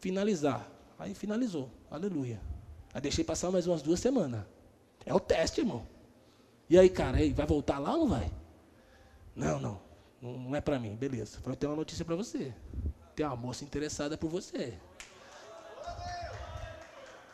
finalizar. 0.00 0.68
Aí 0.98 1.14
finalizou. 1.14 1.70
Aleluia. 1.90 2.40
Aí 2.92 3.00
deixei 3.00 3.22
passar 3.22 3.50
mais 3.50 3.66
umas 3.66 3.82
duas 3.82 4.00
semanas. 4.00 4.42
É 5.04 5.14
o 5.14 5.20
teste, 5.20 5.60
irmão. 5.60 5.86
E 6.68 6.78
aí, 6.78 6.88
cara, 6.88 7.18
vai 7.34 7.46
voltar 7.46 7.78
lá 7.78 7.92
ou 7.92 8.00
não 8.00 8.08
vai? 8.08 8.30
Não, 9.34 9.58
não. 9.58 9.80
Não 10.20 10.54
é 10.54 10.60
para 10.60 10.78
mim. 10.78 10.94
Beleza. 10.94 11.38
Eu 11.44 11.56
tenho 11.56 11.72
uma 11.72 11.76
notícia 11.76 12.04
para 12.04 12.16
você. 12.16 12.52
Tem 13.14 13.24
uma 13.24 13.36
moça 13.36 13.64
interessada 13.64 14.18
por 14.18 14.28
você. 14.28 14.74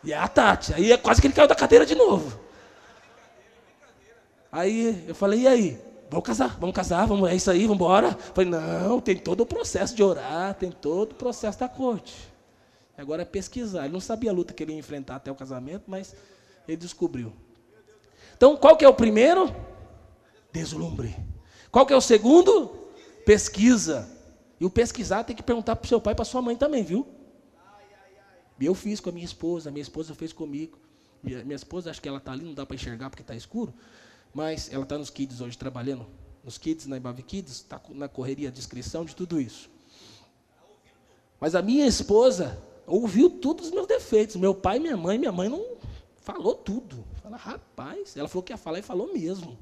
E 0.03 0.13
é 0.13 0.17
a 0.17 0.29
Tati. 0.29 0.75
Aí 0.75 0.93
é 0.93 0.97
quase 0.97 1.21
que 1.21 1.27
ele 1.27 1.35
caiu 1.35 1.49
da 1.49 1.55
cadeira 1.55 1.85
de 1.85 1.95
novo. 1.95 2.39
Aí 4.53 5.05
eu 5.09 5.15
falei, 5.15 5.41
e 5.41 5.49
aí? 5.49 5.81
Vamos 6.09 6.27
casar, 6.27 6.57
vamos 6.61 6.77
casar, 6.77 7.07
vamos, 7.07 7.29
é 7.29 7.35
isso 7.35 7.51
aí, 7.51 7.63
vamos 7.63 7.75
embora. 7.75 8.13
Falei, 8.13 8.49
não, 8.49 9.01
tem 9.01 9.17
todo 9.17 9.41
o 9.41 9.47
processo 9.47 9.97
de 9.97 10.03
orar, 10.03 10.55
tem 10.55 10.71
todo 10.71 11.13
o 11.13 11.15
processo 11.17 11.59
da 11.59 11.69
corte. 11.69 12.15
Agora 12.97 13.23
é 13.23 13.25
pesquisar. 13.25 13.85
Ele 13.85 13.95
não 13.95 14.01
sabia 14.01 14.31
a 14.31 14.33
luta 14.33 14.55
que 14.55 14.63
ele 14.63 14.73
ia 14.73 14.79
enfrentar 14.79 15.17
até 15.17 15.33
o 15.33 15.35
casamento, 15.35 15.85
mas 15.89 16.15
ele 16.69 16.77
descobriu. 16.77 17.33
Então, 18.37 18.57
qual 18.57 18.77
que 18.77 18.85
é 18.85 18.89
o 18.89 18.95
primeiro? 18.95 19.55
Deslumbre. 20.53 21.17
Qual 21.71 21.87
que 21.87 21.93
é 21.93 21.97
o 21.97 22.01
segundo? 22.01 22.69
Pesquisa. 23.25 24.09
E 24.61 24.65
o 24.65 24.71
pesquisar 24.71 25.25
tem 25.25 25.35
que 25.35 25.43
perguntar 25.43 25.77
para 25.77 25.85
o 25.85 25.89
seu 25.89 26.01
pai 26.01 26.13
e 26.13 26.17
para 26.17 26.25
sua 26.25 26.41
mãe 26.41 26.57
também, 26.57 26.83
viu? 26.83 27.07
Eu 28.61 28.75
fiz 28.75 29.01
com 29.01 29.11
a 29.11 29.13
minha 29.13 29.25
esposa, 29.25 29.71
minha 29.71 29.83
esposa 29.83 30.15
fez 30.15 30.33
comigo. 30.33 30.79
Minha, 31.23 31.45
minha 31.45 31.57
esposa, 31.57 31.91
acho 31.91 32.01
que 32.01 32.09
ela 32.09 32.19
está 32.19 32.33
ali, 32.33 32.45
não 32.45 32.55
dá 32.55 32.65
para 32.65 32.77
enxergar 32.77 33.11
porque 33.11 33.23
está 33.23 33.35
escuro. 33.35 33.75
Mas 34.33 34.73
ela 34.73 34.85
está 34.85 34.97
nos 34.97 35.11
Kids 35.11 35.41
hoje 35.41 35.59
trabalhando. 35.59 36.07
Nos 36.43 36.59
Kids, 36.59 36.87
na 36.87 36.97
Ibave 36.97 37.23
Kids, 37.23 37.53
está 37.53 37.81
na 37.91 38.09
correria, 38.09 38.51
descrição 38.51 39.05
de 39.05 39.15
tudo 39.15 39.41
isso. 39.41 39.71
Mas 41.41 41.55
a 41.55 41.63
minha 41.63 41.87
esposa 41.87 42.59
ouviu 42.87 43.29
todos 43.29 43.67
os 43.67 43.73
meus 43.73 43.87
defeitos. 43.87 44.37
Meu 44.37 44.55
pai, 44.55 44.79
minha 44.79 44.97
mãe, 44.97 45.19
minha 45.19 45.33
mãe 45.33 45.49
não 45.49 45.77
falou 46.17 46.55
tudo. 46.55 47.05
Fala, 47.25 47.39
rapaz, 47.39 48.19
ela 48.19 48.29
falou 48.29 48.43
que 48.43 48.53
ia 48.53 48.57
falar 48.59 48.81
e 48.81 48.83
falou 48.83 49.11
mesmo. 49.11 49.57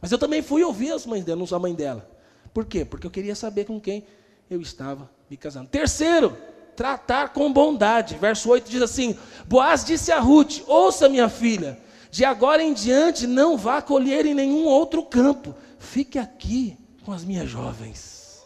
Mas 0.00 0.10
eu 0.10 0.18
também 0.18 0.42
fui 0.42 0.64
ouvir 0.64 0.90
as 0.90 1.06
mães 1.06 1.24
dela, 1.24 1.38
não 1.38 1.56
a 1.56 1.60
mãe 1.60 1.76
dela. 1.76 2.10
Por 2.52 2.64
quê? 2.66 2.84
Porque 2.84 3.06
eu 3.06 3.10
queria 3.10 3.36
saber 3.36 3.66
com 3.66 3.80
quem 3.80 4.04
eu 4.50 4.60
estava 4.60 5.08
me 5.30 5.36
casando. 5.36 5.68
Terceiro, 5.68 6.36
tratar 6.74 7.28
com 7.28 7.52
bondade. 7.52 8.16
Verso 8.16 8.50
8 8.50 8.68
diz 8.68 8.82
assim: 8.82 9.16
Boaz 9.46 9.84
disse 9.84 10.10
a 10.10 10.18
Ruth: 10.18 10.62
Ouça, 10.66 11.08
minha 11.08 11.28
filha, 11.28 11.78
de 12.10 12.24
agora 12.24 12.60
em 12.60 12.74
diante 12.74 13.28
não 13.28 13.56
vá 13.56 13.80
colher 13.80 14.26
em 14.26 14.34
nenhum 14.34 14.64
outro 14.64 15.04
campo, 15.04 15.54
fique 15.78 16.18
aqui 16.18 16.76
com 17.04 17.12
as 17.12 17.22
minhas 17.22 17.48
jovens. 17.48 18.42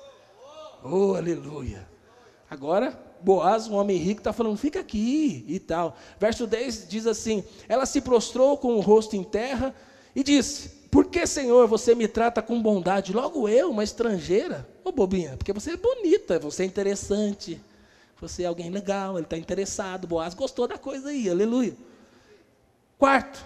Oh, 0.85 1.15
aleluia. 1.15 1.89
Agora, 2.51 3.06
Boaz, 3.21 3.69
um 3.69 3.75
homem 3.75 3.97
rico, 3.97 4.21
está 4.21 4.33
falando, 4.33 4.57
fica 4.57 4.81
aqui 4.81 5.45
e 5.49 5.59
tal. 5.59 5.97
Verso 6.19 6.47
10 6.47 6.89
diz 6.89 7.07
assim: 7.07 7.43
Ela 7.69 7.87
se 7.87 8.01
prostrou 8.01 8.57
com 8.57 8.75
o 8.75 8.81
rosto 8.81 9.17
em 9.17 9.25
terra 9.25 9.75
e 10.15 10.23
disse: 10.23 10.69
Por 10.91 11.07
que, 11.07 11.27
Senhor, 11.27 11.67
você 11.67 11.95
me 11.95 12.07
trata 12.07 12.41
com 12.43 12.61
bondade? 12.61 13.13
Logo 13.13 13.49
eu, 13.49 13.71
uma 13.71 13.85
estrangeira? 13.85 14.69
Ô, 14.85 14.93
bobinha, 14.93 15.37
porque 15.37 15.53
você 15.53 15.73
é 15.73 15.77
bonita, 15.77 16.39
você 16.39 16.63
é 16.63 16.67
interessante, 16.67 17.61
você 18.21 18.45
é 18.45 18.47
alguém 18.47 18.71
legal, 18.71 19.17
ele 19.17 19.27
está 19.27 19.37
interessado. 19.37 20.07
Boaz 20.07 20.35
gostou 20.35 20.69
da 20.69 20.79
coisa 20.79 21.09
aí, 21.09 21.29
aleluia. 21.29 21.75
Quarto, 22.99 23.45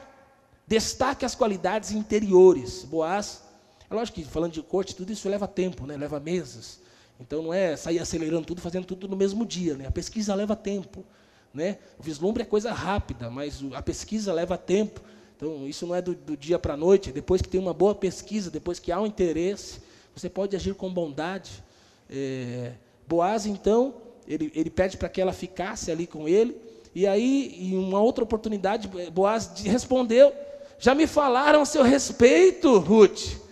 destaque 0.67 1.25
as 1.25 1.35
qualidades 1.35 1.91
interiores. 1.91 2.85
Boaz, 2.85 3.43
é 3.91 3.95
lógico 3.95 4.21
que 4.21 4.25
falando 4.25 4.53
de 4.53 4.63
corte, 4.63 4.95
tudo 4.95 5.13
isso 5.13 5.29
leva 5.29 5.49
tempo, 5.49 5.87
né? 5.87 5.97
leva 5.97 6.21
meses. 6.21 6.81
Então 7.21 7.43
não 7.43 7.53
é 7.53 7.77
sair 7.77 7.99
acelerando 7.99 8.47
tudo, 8.47 8.61
fazendo 8.61 8.87
tudo 8.87 9.07
no 9.07 9.17
mesmo 9.17 9.45
dia. 9.45 9.75
Né? 9.75 9.87
A 9.87 9.91
pesquisa 9.91 10.35
leva 10.35 10.57
tempo. 10.57 11.05
Né? 11.53 11.79
O 11.99 12.03
vislumbre 12.03 12.43
é 12.43 12.47
coisa 12.47 12.73
rápida, 12.73 13.29
mas 13.31 13.63
a 13.75 13.83
pesquisa 13.83 14.33
leva 14.33 14.57
tempo. 14.57 15.01
Então 15.37 15.67
isso 15.69 15.87
não 15.87 15.95
é 15.95 16.03
do, 16.03 16.15
do 16.15 16.37
dia 16.37 16.59
para 16.59 16.75
a 16.75 16.77
noite. 16.77 17.13
Depois 17.13 17.43
que 17.43 17.49
tem 17.49 17.61
uma 17.61 17.75
boa 17.75 17.95
pesquisa, 17.95 18.51
depois 18.51 18.79
que 18.79 18.91
há 18.91 19.01
um 19.01 19.07
interesse, 19.07 19.81
você 20.15 20.29
pode 20.29 20.57
agir 20.57 20.75
com 20.75 20.93
bondade. 20.93 21.63
É, 22.09 22.73
Boaz, 23.07 23.45
então, 23.45 23.95
ele, 24.27 24.53
ele 24.55 24.71
pede 24.71 24.97
para 24.97 25.09
que 25.09 25.21
ela 25.21 25.33
ficasse 25.33 25.91
ali 25.91 26.07
com 26.07 26.29
ele. 26.29 26.57
E 26.95 27.07
aí, 27.07 27.57
em 27.59 27.77
uma 27.77 28.01
outra 28.01 28.23
oportunidade, 28.23 28.89
Boaz 29.11 29.51
respondeu: 29.65 30.33
Já 30.79 30.95
me 30.95 31.07
falaram 31.07 31.63
a 31.63 31.65
seu 31.65 31.83
respeito, 31.83 32.79
Ruth. 32.79 33.50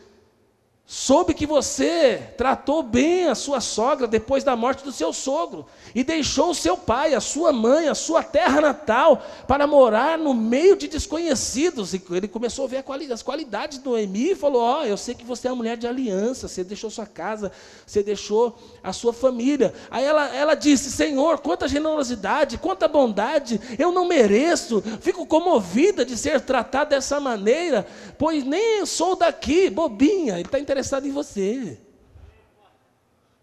Soube 0.90 1.34
que 1.34 1.44
você 1.44 2.32
tratou 2.38 2.82
bem 2.82 3.28
a 3.28 3.34
sua 3.34 3.60
sogra 3.60 4.06
depois 4.06 4.42
da 4.42 4.56
morte 4.56 4.82
do 4.82 4.90
seu 4.90 5.12
sogro 5.12 5.66
e 5.94 6.02
deixou 6.02 6.48
o 6.48 6.54
seu 6.54 6.78
pai, 6.78 7.12
a 7.12 7.20
sua 7.20 7.52
mãe, 7.52 7.88
a 7.88 7.94
sua 7.94 8.22
terra 8.22 8.58
natal 8.62 9.22
para 9.46 9.66
morar 9.66 10.16
no 10.16 10.32
meio 10.32 10.74
de 10.78 10.88
desconhecidos. 10.88 11.92
E 11.92 12.02
ele 12.10 12.26
começou 12.26 12.64
a 12.64 12.68
ver 12.68 12.82
as 13.12 13.22
qualidades 13.22 13.76
do 13.76 13.90
Noemi 13.90 14.30
e 14.30 14.34
falou: 14.34 14.62
Ó, 14.62 14.80
oh, 14.80 14.84
eu 14.84 14.96
sei 14.96 15.14
que 15.14 15.26
você 15.26 15.48
é 15.48 15.50
uma 15.50 15.58
mulher 15.58 15.76
de 15.76 15.86
aliança, 15.86 16.48
você 16.48 16.64
deixou 16.64 16.88
sua 16.88 17.04
casa, 17.04 17.52
você 17.86 18.02
deixou 18.02 18.56
a 18.82 18.90
sua 18.90 19.12
família. 19.12 19.74
Aí 19.90 20.06
ela, 20.06 20.34
ela 20.34 20.54
disse: 20.54 20.90
Senhor, 20.90 21.40
quanta 21.40 21.68
generosidade, 21.68 22.56
quanta 22.56 22.88
bondade, 22.88 23.60
eu 23.78 23.92
não 23.92 24.08
mereço, 24.08 24.82
fico 25.02 25.26
comovida 25.26 26.02
de 26.02 26.16
ser 26.16 26.40
tratada 26.40 26.96
dessa 26.96 27.20
maneira, 27.20 27.86
pois 28.16 28.42
nem 28.42 28.86
sou 28.86 29.14
daqui, 29.14 29.68
bobinha. 29.68 30.36
Ele 30.36 30.44
está 30.44 30.58
interessado 30.58 30.77
em 31.06 31.12
você. 31.12 31.78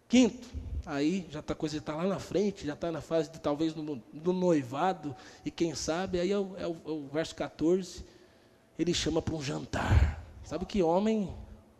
Quinto, 0.08 0.48
aí 0.86 1.28
já 1.30 1.42
tá, 1.42 1.54
a 1.54 1.56
coisa 1.56 1.78
está 1.78 1.96
lá 1.96 2.06
na 2.06 2.20
frente, 2.20 2.66
já 2.66 2.74
está 2.74 2.92
na 2.92 3.02
fase 3.02 3.30
de 3.32 3.40
talvez 3.40 3.74
do, 3.74 4.02
do 4.14 4.34
noivado, 4.34 5.16
e 5.44 5.52
quem 5.52 5.74
sabe, 5.76 6.20
aí 6.20 6.32
é 6.32 6.38
o, 6.38 6.56
é 6.58 6.68
o, 6.68 6.76
é 6.86 6.90
o 6.92 7.08
verso 7.12 7.36
14, 7.36 8.06
ele 8.78 8.94
chama 8.94 9.22
para 9.22 9.36
um 9.36 9.42
jantar. 9.42 10.24
Sabe 10.44 10.66
que 10.66 10.84
homem 10.84 11.34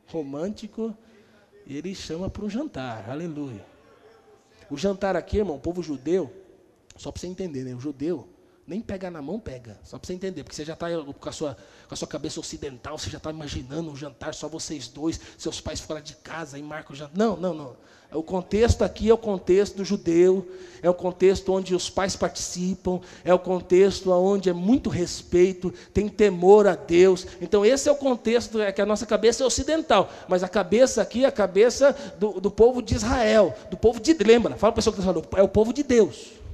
romântico, 0.08 0.96
ele 1.68 1.94
chama 1.94 2.30
para 2.30 2.44
um 2.44 2.50
jantar, 2.50 3.10
aleluia. 3.10 3.66
O 4.70 4.78
jantar 4.78 5.16
aqui, 5.16 5.38
irmão, 5.38 5.58
o 5.58 5.60
povo 5.60 5.84
judeu, 5.84 6.34
só 6.98 7.12
para 7.12 7.22
você 7.22 7.28
entender, 7.28 7.64
né? 7.64 7.76
O 7.76 7.80
judeu, 7.80 8.28
nem 8.68 8.82
pegar 8.82 9.12
na 9.12 9.22
mão, 9.22 9.40
pega. 9.40 9.78
Só 9.84 9.98
para 9.98 10.08
você 10.08 10.14
entender, 10.14 10.44
porque 10.44 10.56
você 10.56 10.66
já 10.66 10.74
está 10.74 10.88
com, 11.20 11.30
a 11.30 11.32
sua, 11.32 11.58
com 11.88 11.94
a 11.94 11.98
sua 11.98 12.08
cabeça 12.08 12.40
ocidental, 12.40 12.98
você 12.98 13.10
já 13.10 13.18
está 13.18 13.30
imaginando 13.30 13.92
um 13.92 13.96
jantar 13.96 14.34
só 14.34 14.48
vocês 14.48 14.88
dois, 14.88 15.20
seus 15.38 15.62
pais 15.62 15.80
fora 15.80 16.02
de 16.02 16.16
casa, 16.16 16.58
e 16.58 16.64
marca 16.64 16.94
o 16.94 16.96
jantar. 16.96 17.18
Não, 17.18 17.38
não, 17.38 17.54
não. 17.54 17.76
O 18.12 18.24
contexto 18.24 18.84
aqui 18.84 19.10
é 19.10 19.14
o 19.14 19.18
contexto 19.18 19.78
do 19.78 19.86
judeu, 19.86 20.50
é 20.82 20.90
o 20.90 20.94
contexto 20.94 21.52
onde 21.52 21.76
os 21.76 21.90
pais 21.90 22.16
participam, 22.16 23.02
é 23.24 23.34
o 23.34 23.40
contexto 23.40 24.12
onde 24.12 24.50
é 24.50 24.54
muito 24.54 24.90
respeito, 24.90 25.74
tem 25.94 26.08
temor 26.08 26.68
a 26.68 26.76
Deus. 26.76 27.28
Então, 27.42 27.66
esse 27.66 27.90
é 27.90 27.92
o 27.92 27.96
contexto, 27.96 28.62
é 28.62 28.72
que 28.72 28.82
a 28.82 28.86
nossa 28.86 29.06
cabeça 29.06 29.44
é 29.44 29.46
ocidental, 29.46 30.10
mas 30.28 30.44
a 30.44 30.48
cabeça 30.48 31.02
aqui 31.02 31.26
é 31.26 31.28
a 31.28 31.32
cabeça 31.32 31.96
do, 32.18 32.40
do 32.40 32.50
povo 32.50 32.82
de 32.82 32.96
Israel, 32.96 33.54
do 33.70 33.78
povo 33.78 34.00
de. 34.00 34.14
Lembra, 34.14 34.56
fala 34.56 34.60
para 34.60 34.70
a 34.70 34.74
pessoa 34.74 34.94
que 34.94 35.00
está 35.00 35.12
falando, 35.12 35.28
é 35.36 35.44
o 35.44 35.50
povo 35.50 35.74
de 35.74 35.84
Deus. 35.84 36.45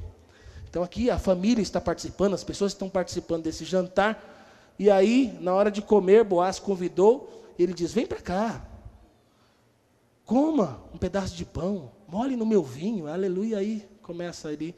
Então 0.71 0.81
aqui 0.81 1.09
a 1.09 1.19
família 1.19 1.61
está 1.61 1.81
participando, 1.81 2.33
as 2.33 2.45
pessoas 2.45 2.71
estão 2.71 2.89
participando 2.89 3.43
desse 3.43 3.65
jantar. 3.65 4.73
E 4.79 4.89
aí, 4.89 5.37
na 5.41 5.53
hora 5.53 5.69
de 5.69 5.81
comer, 5.81 6.23
Boaz 6.23 6.59
convidou, 6.59 7.51
ele 7.59 7.73
diz: 7.73 7.91
Vem 7.91 8.07
para 8.07 8.21
cá, 8.21 8.65
coma 10.25 10.81
um 10.93 10.97
pedaço 10.97 11.35
de 11.35 11.43
pão, 11.43 11.91
mole 12.07 12.37
no 12.37 12.45
meu 12.45 12.63
vinho, 12.63 13.07
aleluia. 13.07 13.57
Aí 13.57 13.85
começa 14.01 14.47
ali 14.47 14.73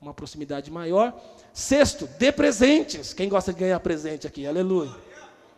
uma 0.00 0.12
proximidade 0.12 0.68
maior. 0.68 1.16
Sexto, 1.54 2.08
dê 2.18 2.32
presentes. 2.32 3.12
Quem 3.12 3.28
gosta 3.28 3.52
de 3.52 3.60
ganhar 3.60 3.78
presente 3.78 4.26
aqui, 4.26 4.48
aleluia. 4.48 4.90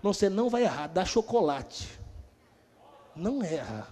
Não, 0.03 0.13
você 0.13 0.29
não 0.29 0.51
vai 0.51 0.65
errar, 0.65 0.89
dá 0.89 1.07
chocolate. 1.07 1.89
Não 3.17 3.43
erra. 3.43 3.89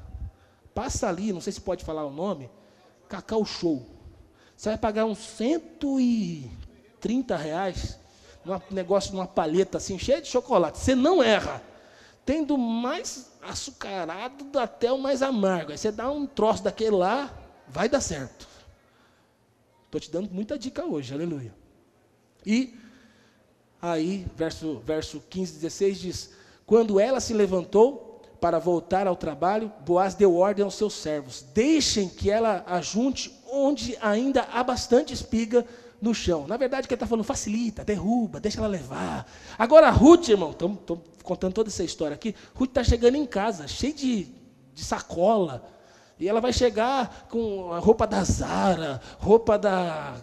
Passa 0.75 1.09
ali, 1.09 1.33
não 1.33 1.41
sei 1.41 1.55
se 1.55 1.61
pode 1.63 1.87
falar 1.87 2.05
o 2.05 2.11
nome, 2.11 2.51
Cacau 3.09 3.47
Show. 3.47 3.96
Você 4.57 4.71
vai 4.71 4.79
pagar 4.79 5.05
uns 5.05 5.19
130 5.19 7.37
reais 7.37 7.99
num 8.45 8.61
negócio 8.71 9.11
de 9.11 9.17
uma 9.17 9.27
palheta 9.27 9.79
assim, 9.79 9.99
cheia 9.99 10.23
de 10.23 10.29
chocolate. 10.29 10.79
Você 10.79 10.95
não 10.95 11.23
erra. 11.23 11.63
Tem 12.25 12.43
do 12.43 12.57
mais 12.57 13.33
açucarado 13.43 14.59
até 14.59 14.91
o 14.91 14.99
mais 14.99 15.23
amargo. 15.23 15.73
Aí 15.73 15.79
você 15.79 15.93
dá 15.93 16.11
um 16.11 16.27
troço 16.27 16.63
daquele 16.63 16.97
lá, 16.97 17.33
vai 17.69 17.89
dar 17.89 18.01
certo. 18.01 18.49
Estou 19.85 20.01
te 20.01 20.11
dando 20.11 20.31
muita 20.31 20.59
dica 20.59 20.85
hoje, 20.85 21.13
aleluia. 21.13 21.55
E 22.45 22.75
aí, 23.81 24.27
verso, 24.35 24.81
verso 24.81 25.23
15, 25.29 25.53
16 25.55 25.99
diz: 25.99 26.31
Quando 26.65 26.99
ela 26.99 27.21
se 27.21 27.35
levantou 27.35 28.23
para 28.41 28.59
voltar 28.59 29.07
ao 29.07 29.17
trabalho, 29.17 29.73
Boaz 29.85 30.15
deu 30.15 30.37
ordem 30.37 30.65
aos 30.65 30.75
seus 30.75 30.95
servos: 30.95 31.45
Deixem 31.55 32.09
que 32.09 32.31
ela 32.31 32.65
ajunte 32.67 33.36
onde 33.51 33.97
ainda 34.01 34.47
há 34.53 34.63
bastante 34.63 35.13
espiga 35.13 35.65
no 36.01 36.15
chão. 36.15 36.47
Na 36.47 36.57
verdade, 36.57 36.85
o 36.85 36.89
que 36.89 36.95
ele 36.95 36.97
está 36.97 37.07
falando, 37.07 37.25
facilita, 37.25 37.85
derruba, 37.85 38.41
deixa 38.41 38.59
ela 38.59 38.69
levar. 38.69 39.27
Agora, 39.59 39.91
Ruth, 39.91 40.29
irmão, 40.29 40.51
estou 40.51 41.03
contando 41.23 41.53
toda 41.53 41.69
essa 41.69 41.85
história 41.85 42.15
aqui. 42.15 42.35
Ruth 42.55 42.71
está 42.71 42.85
chegando 42.85 43.17
em 43.17 43.27
casa, 43.27 43.67
cheia 43.67 43.93
de, 43.93 44.29
de 44.75 44.85
sacola. 44.85 45.65
E 46.19 46.29
ela 46.29 46.41
vai 46.41 46.53
chegar 46.53 47.27
com 47.31 47.73
a 47.73 47.79
roupa 47.79 48.07
da 48.07 48.25
Zara, 48.25 49.01
roupa 49.19 49.59
da 49.59 50.17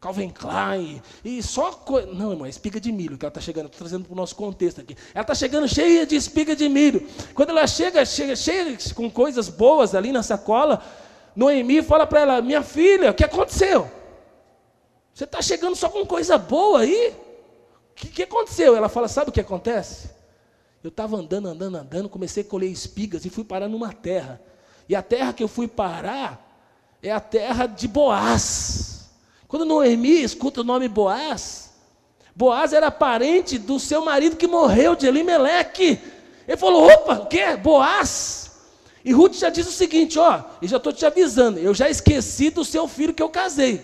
Calvin 0.00 0.30
Klein, 0.30 1.02
e 1.24 1.42
só. 1.42 1.72
Co... 1.72 2.00
Não, 2.02 2.30
irmão, 2.30 2.46
é 2.46 2.48
espiga 2.48 2.80
de 2.80 2.92
milho 2.92 3.18
que 3.18 3.24
ela 3.24 3.30
está 3.30 3.40
chegando, 3.40 3.66
estou 3.66 3.80
trazendo 3.80 4.04
para 4.04 4.12
o 4.12 4.16
nosso 4.16 4.36
contexto 4.36 4.80
aqui. 4.80 4.96
Ela 5.12 5.22
está 5.22 5.34
chegando 5.34 5.66
cheia 5.66 6.06
de 6.06 6.14
espiga 6.14 6.54
de 6.54 6.68
milho. 6.68 7.04
Quando 7.34 7.50
ela 7.50 7.66
chega, 7.66 8.06
chega 8.06 8.36
cheia 8.36 8.78
com 8.94 9.10
coisas 9.10 9.48
boas 9.48 9.96
ali 9.96 10.12
na 10.12 10.22
sacola, 10.22 10.84
Noemi 11.38 11.82
fala 11.82 12.04
para 12.04 12.20
ela: 12.22 12.42
Minha 12.42 12.64
filha, 12.64 13.12
o 13.12 13.14
que 13.14 13.22
aconteceu? 13.22 13.88
Você 15.14 15.22
está 15.22 15.40
chegando 15.40 15.76
só 15.76 15.88
com 15.88 16.04
coisa 16.04 16.36
boa 16.36 16.80
aí? 16.80 17.14
O 17.92 17.94
que, 17.94 18.08
que 18.08 18.22
aconteceu? 18.24 18.74
Ela 18.74 18.88
fala: 18.88 19.06
Sabe 19.06 19.30
o 19.30 19.32
que 19.32 19.40
acontece? 19.40 20.10
Eu 20.82 20.88
estava 20.88 21.16
andando, 21.16 21.46
andando, 21.46 21.76
andando, 21.76 22.08
comecei 22.08 22.42
a 22.42 22.46
colher 22.46 22.68
espigas 22.68 23.24
e 23.24 23.30
fui 23.30 23.44
parar 23.44 23.68
numa 23.68 23.92
terra. 23.92 24.40
E 24.88 24.96
a 24.96 25.02
terra 25.02 25.32
que 25.32 25.44
eu 25.44 25.46
fui 25.46 25.68
parar 25.68 26.44
é 27.00 27.12
a 27.12 27.20
terra 27.20 27.66
de 27.66 27.86
Boaz. 27.86 29.08
Quando 29.46 29.64
Noemi 29.64 30.20
escuta 30.24 30.62
o 30.62 30.64
nome 30.64 30.88
Boaz, 30.88 31.70
Boaz 32.34 32.72
era 32.72 32.90
parente 32.90 33.58
do 33.58 33.78
seu 33.78 34.04
marido 34.04 34.34
que 34.34 34.48
morreu, 34.48 34.96
de 34.96 35.06
Elimeleque. 35.06 36.00
Ele 36.48 36.56
falou: 36.56 36.90
opa, 36.90 37.14
o 37.20 37.26
que? 37.26 37.56
Boaz? 37.58 38.37
E 39.08 39.12
Ruth 39.12 39.36
já 39.36 39.48
diz 39.48 39.66
o 39.66 39.72
seguinte: 39.72 40.18
ó, 40.18 40.42
e 40.60 40.68
já 40.68 40.76
estou 40.76 40.92
te 40.92 41.06
avisando, 41.06 41.58
eu 41.58 41.72
já 41.72 41.88
esqueci 41.88 42.50
do 42.50 42.62
seu 42.62 42.86
filho 42.86 43.14
que 43.14 43.22
eu 43.22 43.30
casei. 43.30 43.82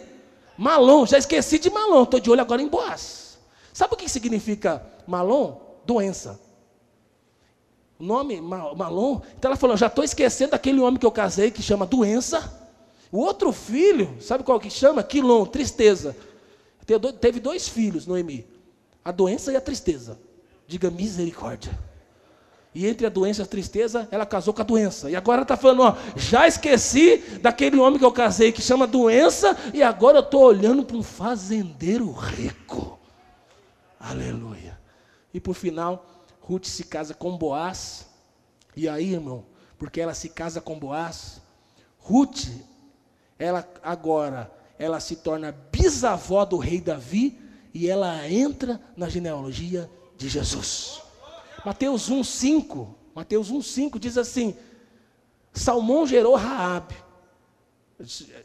Malom, 0.55 1.07
já 1.07 1.17
esqueci 1.17 1.59
de 1.59 1.71
Malom, 1.71 2.03
estou 2.03 2.21
de 2.21 2.31
olho 2.31 2.43
agora 2.43 2.61
em 2.61 2.69
Boaz. 2.69 3.39
Sabe 3.73 3.95
o 3.95 3.97
que 3.97 4.07
significa 4.07 4.85
Malom? 5.07 5.59
Doença. 5.87 6.39
O 7.99 8.05
nome 8.05 8.39
Malom, 8.39 9.23
então 9.39 9.49
ela 9.51 9.57
falou: 9.57 9.79
já 9.79 9.87
estou 9.87 10.05
esquecendo 10.05 10.51
daquele 10.51 10.79
homem 10.79 11.01
que 11.01 11.07
eu 11.07 11.11
casei 11.11 11.51
que 11.51 11.63
chama 11.63 11.87
doença. 11.87 12.63
O 13.11 13.21
outro 13.21 13.51
filho, 13.51 14.19
sabe 14.21 14.45
qual 14.45 14.61
que 14.61 14.69
chama? 14.69 15.03
Quilom, 15.03 15.47
tristeza. 15.47 16.15
Teve 17.19 17.41
dois 17.41 17.67
filhos, 17.67 18.07
Noemi: 18.07 18.47
a 19.03 19.11
doença 19.11 19.51
e 19.51 19.57
a 19.57 19.61
tristeza. 19.63 20.19
Diga 20.67 20.91
misericórdia. 20.91 21.73
E 22.75 22.87
entre 22.87 23.07
a 23.07 23.11
doença 23.11 23.43
e 23.43 23.45
a 23.45 23.47
tristeza, 23.47 24.09
ela 24.11 24.27
casou 24.27 24.53
com 24.53 24.61
a 24.61 24.65
doença. 24.65 25.09
E 25.09 25.15
agora 25.15 25.43
está 25.43 25.57
falando, 25.57 25.83
ó, 25.83 25.97
já 26.17 26.49
esqueci 26.49 27.19
daquele 27.41 27.79
homem 27.79 27.99
que 27.99 28.05
eu 28.05 28.11
casei 28.11 28.51
que 28.51 28.61
chama 28.61 28.87
doença, 28.87 29.57
e 29.73 29.83
agora 29.83 30.19
eu 30.19 30.23
estou 30.23 30.43
olhando 30.43 30.85
para 30.85 30.97
um 30.97 31.03
fazendeiro 31.03 32.11
rico. 32.11 32.99
Aleluia. 34.01 34.79
E 35.33 35.39
por 35.39 35.55
final, 35.55 36.05
Ruth 36.41 36.67
se 36.67 36.85
casa 36.85 37.15
com 37.15 37.39
Boaz. 37.39 38.07
E 38.77 38.89
aí, 38.89 39.13
irmão, 39.13 39.45
porque 39.79 40.01
ela 40.01 40.15
se 40.15 40.29
casa 40.29 40.61
com 40.61 40.77
Boaz, 40.77 41.41
Ruth, 41.99 42.49
ela 43.39 43.67
agora, 43.83 44.51
ela 44.79 44.99
se 44.99 45.17
torna 45.17 45.53
bisavó 45.71 46.45
do 46.45 46.57
rei 46.57 46.81
Davi 46.81 47.39
e 47.73 47.89
ela 47.89 48.29
entra 48.29 48.81
na 48.97 49.09
genealogia 49.09 49.89
de 50.17 50.29
Jesus. 50.29 51.04
Mateus 51.65 52.11
1:5, 52.11 52.89
Mateus 53.15 53.51
1:5 53.51 53.99
diz 53.99 54.19
assim: 54.19 54.55
Salmão 55.53 56.07
gerou 56.07 56.35
Raabe. 56.35 56.95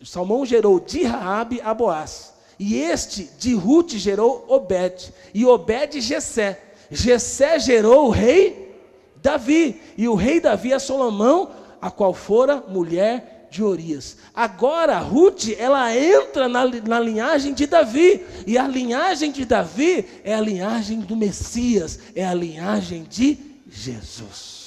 Salmão 0.04 0.46
gerou 0.46 0.80
de 0.80 1.04
Raabe 1.04 1.60
a 1.62 1.74
Boaz. 1.74 2.34
E 2.60 2.76
este 2.76 3.24
de 3.40 3.54
Ruth 3.54 3.92
gerou 3.92 4.46
Obed, 4.48 5.14
e 5.34 5.46
Obed 5.46 6.00
Jessé. 6.02 6.62
Jessé 6.92 7.60
gerou 7.60 8.08
o 8.08 8.10
rei 8.10 8.76
Davi, 9.18 9.82
e 9.98 10.08
o 10.08 10.16
rei 10.16 10.40
Davi 10.40 10.74
é 10.74 10.80
Salomão, 10.80 11.52
a 11.82 11.90
qual 11.90 12.14
fora 12.14 12.64
mulher 12.68 13.39
de 13.50 13.64
Orias. 13.64 14.18
Agora, 14.34 15.00
Ruth, 15.00 15.50
ela 15.58 15.96
entra 15.96 16.48
na, 16.48 16.66
na 16.66 17.00
linhagem 17.00 17.54
de 17.54 17.66
Davi, 17.66 18.26
e 18.46 18.58
a 18.58 18.68
linhagem 18.68 19.32
de 19.32 19.46
Davi 19.46 20.22
é 20.24 20.34
a 20.34 20.42
linhagem 20.42 21.00
do 21.00 21.16
Messias, 21.16 22.00
é 22.16 22.26
a 22.26 22.34
linhagem 22.34 23.04
de 23.04 23.38
Jesus. 23.68 24.60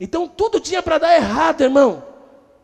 Então, 0.00 0.28
tudo 0.28 0.60
tinha 0.60 0.82
para 0.82 0.98
dar 0.98 1.14
errado, 1.14 1.62
irmão, 1.62 2.04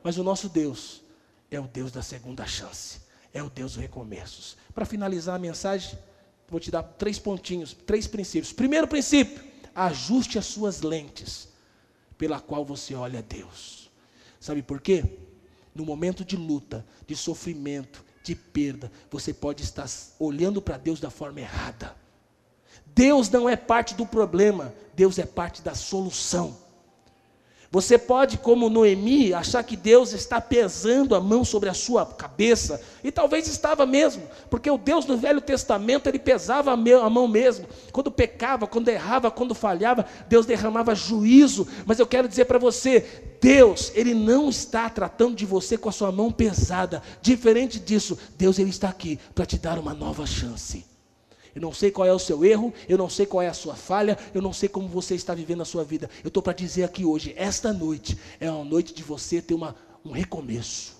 mas 0.03 0.19
o 0.19 0.25
nosso 0.25 0.49
Deus 0.49 1.03
é 1.51 1.59
o 1.59 1.65
Deus 1.65 1.91
da 1.91 2.03
segunda 2.03 2.47
chance, 2.47 3.01
é 3.33 3.43
o 3.43 3.51
Deus 3.51 3.73
dos 3.73 3.83
recomeços. 3.83 4.57
Para 4.75 4.85
finalizar 4.85 5.37
a 5.37 5.39
mensagem, 5.39 5.99
vou 6.49 6.61
te 6.61 6.71
dar 6.71 6.83
três 6.83 7.19
pontinhos, 7.19 7.73
três 7.87 8.07
princípios. 8.07 8.53
Primeiro 8.53 8.87
princípio, 8.87 9.43
ajuste 9.75 10.39
as 10.39 10.47
suas 10.47 10.83
lentes 10.83 11.49
pela 12.17 12.41
qual 12.41 12.65
você 12.65 12.95
olha 12.95 13.19
a 13.19 13.23
Deus. 13.23 13.84
Sabe 14.45 14.63
por 14.63 14.79
quê? 14.79 15.03
No 15.75 15.87
momento 15.87 16.23
de 16.23 16.37
luta, 16.37 16.85
de 17.07 17.17
sofrimento, 17.17 18.05
de 18.23 18.35
perda, 18.35 18.93
você 19.11 19.33
pode 19.33 19.63
estar 19.63 19.89
olhando 20.19 20.61
para 20.61 20.77
Deus 20.77 21.01
da 21.01 21.09
forma 21.09 21.41
errada. 21.41 21.97
Deus 22.85 23.31
não 23.31 23.49
é 23.49 23.57
parte 23.57 23.95
do 23.95 24.05
problema, 24.05 24.75
Deus 24.95 25.19
é 25.19 25.25
parte 25.25 25.63
da 25.63 25.75
solução. 25.75 26.59
Você 27.75 27.99
pode, 27.99 28.39
como 28.39 28.71
Noemi, 28.71 29.35
achar 29.35 29.65
que 29.65 29.77
Deus 29.77 30.13
está 30.13 30.41
pesando 30.41 31.13
a 31.13 31.21
mão 31.21 31.45
sobre 31.45 31.69
a 31.69 31.75
sua 31.75 32.07
cabeça, 32.07 32.81
e 33.03 33.11
talvez 33.11 33.49
estava 33.49 33.85
mesmo, 33.85 34.23
porque 34.49 34.71
o 34.71 34.79
Deus 34.79 35.05
do 35.05 35.17
Velho 35.17 35.41
Testamento, 35.41 36.07
ele 36.09 36.21
pesava 36.21 36.71
a 36.71 36.77
mão 36.77 37.27
mesmo. 37.27 37.67
Quando 37.91 38.13
pecava, 38.13 38.69
quando 38.69 38.91
errava, 38.91 39.29
quando 39.29 39.57
falhava, 39.57 40.07
Deus 40.29 40.47
derramava 40.47 40.95
juízo. 40.95 41.67
Mas 41.85 41.99
eu 41.99 42.07
quero 42.07 42.29
dizer 42.29 42.45
para 42.45 42.61
você, 42.61 43.35
Deus, 43.41 43.91
ele 43.97 44.15
não 44.15 44.49
está 44.49 44.89
tratando 44.89 45.35
de 45.35 45.45
você 45.45 45.77
com 45.77 45.89
a 45.89 45.93
sua 45.93 46.13
mão 46.13 46.31
pesada. 46.31 47.03
Diferente 47.21 47.81
disso, 47.81 48.17
Deus 48.39 48.57
ele 48.61 48.71
está 48.71 48.89
aqui 48.89 49.19
para 49.35 49.47
te 49.47 49.59
dar 49.59 49.81
uma 49.81 49.93
nova 49.93 50.25
chance. 50.25 50.94
Eu 51.55 51.63
não 51.63 51.73
sei 51.73 51.91
qual 51.91 52.07
é 52.07 52.13
o 52.13 52.19
seu 52.19 52.45
erro, 52.45 52.73
eu 52.89 52.99
não 52.99 53.09
sei 53.09 53.27
qual 53.27 53.43
é 53.43 53.49
a 53.49 53.55
sua 53.55 53.75
falha, 53.75 54.19
eu 54.35 54.43
não 54.43 54.53
sei 54.53 54.69
como 54.69 54.89
você 54.89 55.15
está 55.15 55.35
vivendo 55.35 55.63
a 55.63 55.65
sua 55.65 55.85
vida. 55.85 56.11
Eu 56.23 56.29
estou 56.29 56.43
para 56.43 56.53
dizer 56.53 56.85
aqui 56.85 57.05
hoje, 57.05 57.33
esta 57.37 57.73
noite 57.73 58.19
é 58.41 58.51
uma 58.51 58.65
noite 58.65 58.93
de 58.93 59.03
você 59.03 59.41
ter 59.41 59.55
uma 59.55 59.77
um 60.05 60.13
recomeço. 60.13 60.95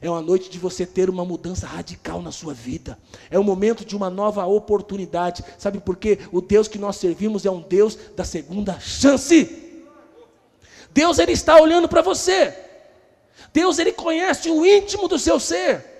É 0.00 0.10
uma 0.10 0.20
noite 0.20 0.50
de 0.50 0.58
você 0.58 0.84
ter 0.84 1.08
uma 1.08 1.24
mudança 1.24 1.66
radical 1.66 2.20
na 2.20 2.32
sua 2.32 2.52
vida. 2.52 2.98
É 3.30 3.38
o 3.38 3.44
momento 3.44 3.84
de 3.84 3.96
uma 3.96 4.10
nova 4.10 4.44
oportunidade. 4.44 5.44
Sabe 5.56 5.78
por 5.78 5.96
quê? 5.96 6.18
O 6.32 6.40
Deus 6.40 6.66
que 6.66 6.76
nós 6.76 6.96
servimos 6.96 7.46
é 7.46 7.50
um 7.50 7.60
Deus 7.60 7.96
da 8.16 8.24
segunda 8.24 8.78
chance. 8.80 9.48
Deus 10.90 11.18
ele 11.18 11.32
está 11.32 11.58
olhando 11.58 11.88
para 11.88 12.02
você. 12.02 12.52
Deus 13.52 13.78
ele 13.78 13.92
conhece 13.92 14.50
o 14.50 14.66
íntimo 14.66 15.06
do 15.06 15.18
seu 15.18 15.38
ser. 15.38 15.91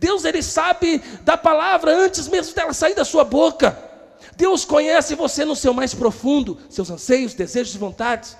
Deus 0.00 0.24
ele 0.24 0.42
sabe 0.42 0.98
da 1.22 1.36
palavra 1.36 1.94
antes 1.94 2.26
mesmo 2.26 2.54
dela 2.54 2.72
sair 2.72 2.94
da 2.94 3.04
sua 3.04 3.22
boca. 3.22 3.78
Deus 4.34 4.64
conhece 4.64 5.14
você 5.14 5.44
no 5.44 5.54
seu 5.54 5.74
mais 5.74 5.92
profundo, 5.94 6.58
seus 6.70 6.90
anseios, 6.90 7.34
desejos 7.34 7.74
e 7.74 7.78
vontades. 7.78 8.34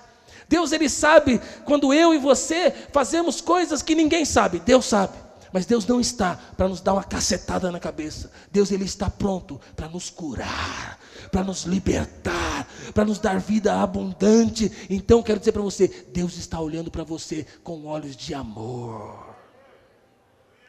Deus 0.48 0.72
ele 0.72 0.88
sabe 0.88 1.38
quando 1.66 1.92
eu 1.92 2.14
e 2.14 2.18
você 2.18 2.74
fazemos 2.92 3.42
coisas 3.42 3.82
que 3.82 3.94
ninguém 3.94 4.24
sabe, 4.24 4.58
Deus 4.58 4.86
sabe. 4.86 5.12
Mas 5.52 5.66
Deus 5.66 5.84
não 5.86 6.00
está 6.00 6.38
para 6.56 6.68
nos 6.68 6.80
dar 6.80 6.94
uma 6.94 7.04
cacetada 7.04 7.70
na 7.70 7.78
cabeça. 7.78 8.30
Deus 8.50 8.70
ele 8.70 8.84
está 8.84 9.10
pronto 9.10 9.60
para 9.76 9.88
nos 9.88 10.08
curar, 10.08 10.98
para 11.30 11.42
nos 11.44 11.64
libertar, 11.64 12.66
para 12.94 13.04
nos 13.04 13.18
dar 13.18 13.38
vida 13.38 13.82
abundante. 13.82 14.72
Então 14.88 15.22
quero 15.22 15.40
dizer 15.40 15.52
para 15.52 15.60
você, 15.60 15.88
Deus 16.12 16.38
está 16.38 16.58
olhando 16.58 16.90
para 16.90 17.04
você 17.04 17.44
com 17.62 17.84
olhos 17.84 18.16
de 18.16 18.32
amor. 18.32 19.29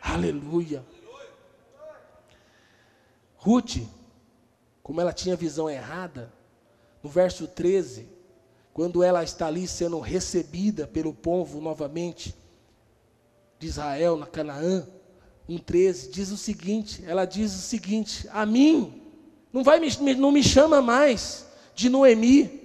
Aleluia. 0.02 0.84
Ruth, 3.36 3.78
como 4.82 5.00
ela 5.00 5.14
tinha 5.14 5.36
visão 5.36 5.70
errada, 5.70 6.34
no 7.04 7.10
verso 7.10 7.48
13, 7.48 8.08
quando 8.74 9.04
ela 9.04 9.24
está 9.24 9.48
ali 9.48 9.68
sendo 9.68 10.00
recebida 10.00 10.88
pelo 10.88 11.14
povo 11.14 11.60
novamente 11.60 12.36
de 13.60 13.68
Israel 13.68 14.16
na 14.16 14.26
Canaã, 14.26 14.88
1,13, 15.50 16.10
diz 16.10 16.32
o 16.32 16.38
seguinte: 16.38 17.04
ela 17.06 17.26
diz 17.26 17.54
o 17.54 17.62
seguinte: 17.62 18.28
a 18.32 18.46
mim, 18.46 19.02
não, 19.52 19.64
vai 19.64 19.80
me, 19.80 19.90
não 20.16 20.32
me 20.32 20.44
chama 20.44 20.82
mais 20.82 21.46
de 21.76 21.90
Noemi. 21.90 22.61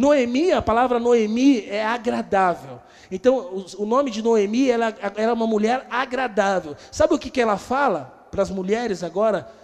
Noemi, 0.00 0.50
a 0.50 0.62
palavra 0.62 0.98
Noemi 0.98 1.66
é 1.66 1.84
agradável. 1.84 2.80
Então, 3.10 3.66
o, 3.76 3.84
nome 3.84 4.10
de 4.10 4.22
Noemi, 4.22 4.70
ela, 4.70 4.94
ela 5.00 5.30
é 5.30 5.32
uma 5.32 5.46
mulher 5.46 5.86
agradável. 5.90 6.74
Sabe 6.90 7.14
o 7.14 7.18
que, 7.18 7.28
que 7.28 7.40
ela 7.40 7.58
fala 7.58 8.26
para 8.30 8.42
as 8.42 8.50
mulheres 8.50 9.04
agora? 9.04 9.60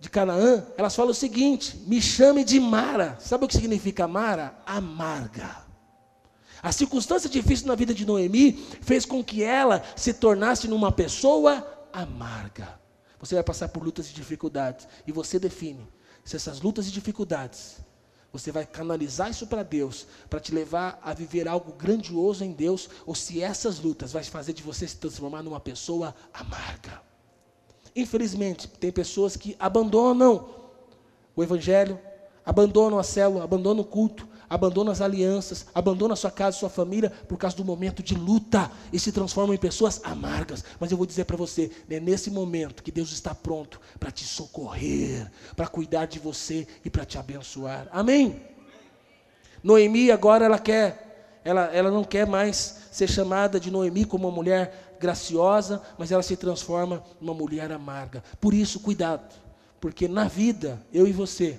de 0.00 0.10
Canaã, 0.10 0.66
elas 0.76 0.96
falam 0.96 1.12
o 1.12 1.14
seguinte: 1.14 1.76
me 1.86 2.02
chame 2.02 2.42
de 2.42 2.58
Mara. 2.58 3.16
Sabe 3.20 3.44
o 3.44 3.48
que 3.48 3.54
significa 3.54 4.08
Mara? 4.08 4.52
Amarga. 4.66 5.58
A 6.60 6.72
circunstância 6.72 7.30
difícil 7.30 7.68
na 7.68 7.76
vida 7.76 7.94
de 7.94 8.04
Noemi 8.04 8.54
fez 8.80 9.04
com 9.04 9.22
que 9.22 9.44
ela 9.44 9.80
se 9.94 10.12
tornasse 10.12 10.66
numa 10.66 10.90
pessoa 10.90 11.64
amarga. 11.92 12.80
Você 13.20 13.36
vai 13.36 13.44
passar 13.44 13.68
por 13.68 13.84
lutas 13.84 14.10
e 14.10 14.12
dificuldades, 14.12 14.88
e 15.06 15.12
você 15.12 15.38
define 15.38 15.86
se 16.24 16.34
essas 16.34 16.60
lutas 16.60 16.88
e 16.88 16.90
dificuldades 16.90 17.76
você 18.32 18.50
vai 18.50 18.64
canalizar 18.64 19.30
isso 19.30 19.46
para 19.46 19.62
Deus, 19.62 20.06
para 20.30 20.40
te 20.40 20.54
levar 20.54 20.98
a 21.02 21.12
viver 21.12 21.46
algo 21.46 21.72
grandioso 21.72 22.42
em 22.42 22.52
Deus, 22.52 22.88
ou 23.04 23.14
se 23.14 23.42
essas 23.42 23.78
lutas 23.78 24.12
vai 24.12 24.24
fazer 24.24 24.54
de 24.54 24.62
você 24.62 24.88
se 24.88 24.96
transformar 24.96 25.42
numa 25.42 25.60
pessoa 25.60 26.14
amarga. 26.32 27.02
Infelizmente, 27.94 28.66
tem 28.66 28.90
pessoas 28.90 29.36
que 29.36 29.54
abandonam 29.58 30.48
o 31.36 31.42
Evangelho, 31.42 31.98
abandonam 32.44 32.98
a 32.98 33.04
célula, 33.04 33.44
abandonam 33.44 33.82
o 33.82 33.86
culto, 33.86 34.26
abandonam 34.52 34.92
as 34.92 35.00
alianças, 35.00 35.64
abandonam 35.74 36.12
a 36.12 36.16
sua 36.16 36.30
casa, 36.30 36.58
sua 36.58 36.68
família, 36.68 37.08
por 37.26 37.38
causa 37.38 37.56
do 37.56 37.64
momento 37.64 38.02
de 38.02 38.14
luta 38.14 38.70
e 38.92 39.00
se 39.00 39.10
transformam 39.10 39.54
em 39.54 39.58
pessoas 39.58 39.98
amargas. 40.04 40.62
Mas 40.78 40.90
eu 40.90 40.96
vou 40.98 41.06
dizer 41.06 41.24
para 41.24 41.38
você, 41.38 41.70
é 41.88 41.98
nesse 41.98 42.30
momento 42.30 42.82
que 42.82 42.92
Deus 42.92 43.12
está 43.12 43.34
pronto 43.34 43.80
para 43.98 44.10
te 44.10 44.24
socorrer, 44.24 45.32
para 45.56 45.66
cuidar 45.66 46.04
de 46.04 46.18
você 46.18 46.68
e 46.84 46.90
para 46.90 47.06
te 47.06 47.16
abençoar. 47.16 47.88
Amém? 47.90 48.42
Noemi 49.64 50.10
agora 50.10 50.44
ela 50.44 50.58
quer, 50.58 51.40
ela, 51.42 51.74
ela 51.74 51.90
não 51.90 52.04
quer 52.04 52.26
mais 52.26 52.76
ser 52.92 53.08
chamada 53.08 53.58
de 53.58 53.70
Noemi 53.70 54.04
como 54.04 54.28
uma 54.28 54.34
mulher 54.34 54.98
graciosa, 55.00 55.80
mas 55.96 56.12
ela 56.12 56.22
se 56.22 56.36
transforma 56.36 57.02
numa 57.18 57.32
mulher 57.32 57.72
amarga. 57.72 58.22
Por 58.38 58.52
isso, 58.52 58.80
cuidado, 58.80 59.34
porque 59.80 60.06
na 60.06 60.28
vida, 60.28 60.84
eu 60.92 61.08
e 61.08 61.12
você, 61.12 61.58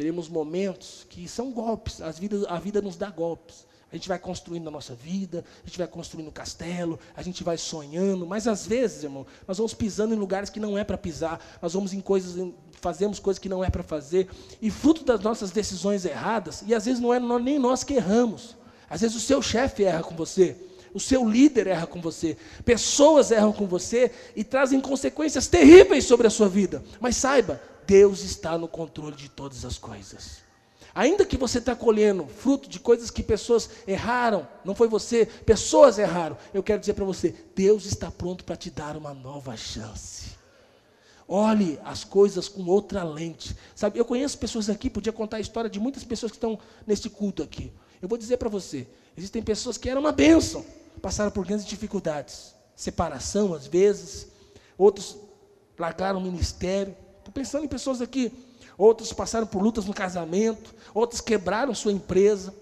teremos 0.00 0.30
momentos 0.30 1.06
que 1.10 1.28
são 1.28 1.52
golpes, 1.52 2.00
as 2.00 2.18
vidas, 2.18 2.46
a 2.48 2.58
vida 2.58 2.80
nos 2.80 2.96
dá 2.96 3.10
golpes. 3.10 3.66
A 3.92 3.96
gente 3.96 4.08
vai 4.08 4.18
construindo 4.18 4.66
a 4.68 4.70
nossa 4.70 4.94
vida, 4.94 5.44
a 5.62 5.66
gente 5.66 5.76
vai 5.76 5.86
construindo 5.86 6.32
castelo, 6.32 6.98
a 7.14 7.20
gente 7.20 7.44
vai 7.44 7.58
sonhando, 7.58 8.26
mas 8.26 8.48
às 8.48 8.66
vezes, 8.66 9.04
irmão, 9.04 9.26
nós 9.46 9.58
vamos 9.58 9.74
pisando 9.74 10.14
em 10.14 10.16
lugares 10.16 10.48
que 10.48 10.58
não 10.58 10.78
é 10.78 10.84
para 10.84 10.96
pisar, 10.96 11.38
nós 11.60 11.74
vamos 11.74 11.92
em 11.92 12.00
coisas, 12.00 12.50
fazemos 12.80 13.18
coisas 13.18 13.38
que 13.38 13.48
não 13.48 13.62
é 13.62 13.68
para 13.68 13.82
fazer, 13.82 14.26
e 14.62 14.70
fruto 14.70 15.04
das 15.04 15.20
nossas 15.20 15.50
decisões 15.50 16.06
erradas, 16.06 16.64
e 16.66 16.74
às 16.74 16.86
vezes 16.86 16.98
não 16.98 17.12
é 17.12 17.20
nem 17.38 17.58
nós 17.58 17.84
que 17.84 17.92
erramos, 17.92 18.56
às 18.88 19.02
vezes 19.02 19.14
o 19.14 19.20
seu 19.20 19.42
chefe 19.42 19.84
erra 19.84 20.02
com 20.02 20.16
você, 20.16 20.56
o 20.94 20.98
seu 20.98 21.28
líder 21.28 21.66
erra 21.66 21.86
com 21.86 22.00
você, 22.00 22.38
pessoas 22.64 23.30
erram 23.30 23.52
com 23.52 23.66
você 23.66 24.10
e 24.34 24.42
trazem 24.42 24.80
consequências 24.80 25.46
terríveis 25.46 26.06
sobre 26.06 26.26
a 26.26 26.30
sua 26.30 26.48
vida. 26.48 26.82
Mas 27.00 27.16
saiba, 27.16 27.60
Deus 27.90 28.22
está 28.22 28.56
no 28.56 28.68
controle 28.68 29.16
de 29.16 29.28
todas 29.28 29.64
as 29.64 29.76
coisas. 29.76 30.42
Ainda 30.94 31.26
que 31.26 31.36
você 31.36 31.58
está 31.58 31.74
colhendo 31.74 32.24
fruto 32.24 32.68
de 32.68 32.78
coisas 32.78 33.10
que 33.10 33.20
pessoas 33.20 33.68
erraram, 33.84 34.46
não 34.64 34.76
foi 34.76 34.86
você, 34.86 35.26
pessoas 35.26 35.98
erraram. 35.98 36.38
Eu 36.54 36.62
quero 36.62 36.78
dizer 36.78 36.94
para 36.94 37.04
você, 37.04 37.34
Deus 37.52 37.86
está 37.86 38.08
pronto 38.08 38.44
para 38.44 38.54
te 38.54 38.70
dar 38.70 38.96
uma 38.96 39.12
nova 39.12 39.56
chance. 39.56 40.38
Olhe 41.26 41.80
as 41.84 42.04
coisas 42.04 42.48
com 42.48 42.64
outra 42.66 43.02
lente. 43.02 43.56
Sabe, 43.74 43.98
eu 43.98 44.04
conheço 44.04 44.38
pessoas 44.38 44.70
aqui, 44.70 44.88
podia 44.88 45.12
contar 45.12 45.38
a 45.38 45.40
história 45.40 45.68
de 45.68 45.80
muitas 45.80 46.04
pessoas 46.04 46.30
que 46.30 46.36
estão 46.36 46.60
neste 46.86 47.10
culto 47.10 47.42
aqui. 47.42 47.72
Eu 48.00 48.08
vou 48.08 48.16
dizer 48.16 48.36
para 48.36 48.48
você, 48.48 48.86
existem 49.16 49.42
pessoas 49.42 49.76
que 49.76 49.90
eram 49.90 50.00
uma 50.00 50.12
bênção, 50.12 50.64
passaram 51.02 51.32
por 51.32 51.44
grandes 51.44 51.66
dificuldades, 51.66 52.54
separação 52.76 53.52
às 53.52 53.66
vezes, 53.66 54.28
outros 54.78 55.16
largaram 55.76 56.20
o 56.20 56.22
ministério. 56.22 56.94
Estou 57.30 57.44
pensando 57.44 57.64
em 57.64 57.68
pessoas 57.68 58.00
aqui, 58.00 58.32
outros 58.76 59.12
passaram 59.12 59.46
por 59.46 59.62
lutas 59.62 59.84
no 59.84 59.94
casamento, 59.94 60.74
outros 60.92 61.20
quebraram 61.20 61.72
sua 61.72 61.92
empresa, 61.92 62.52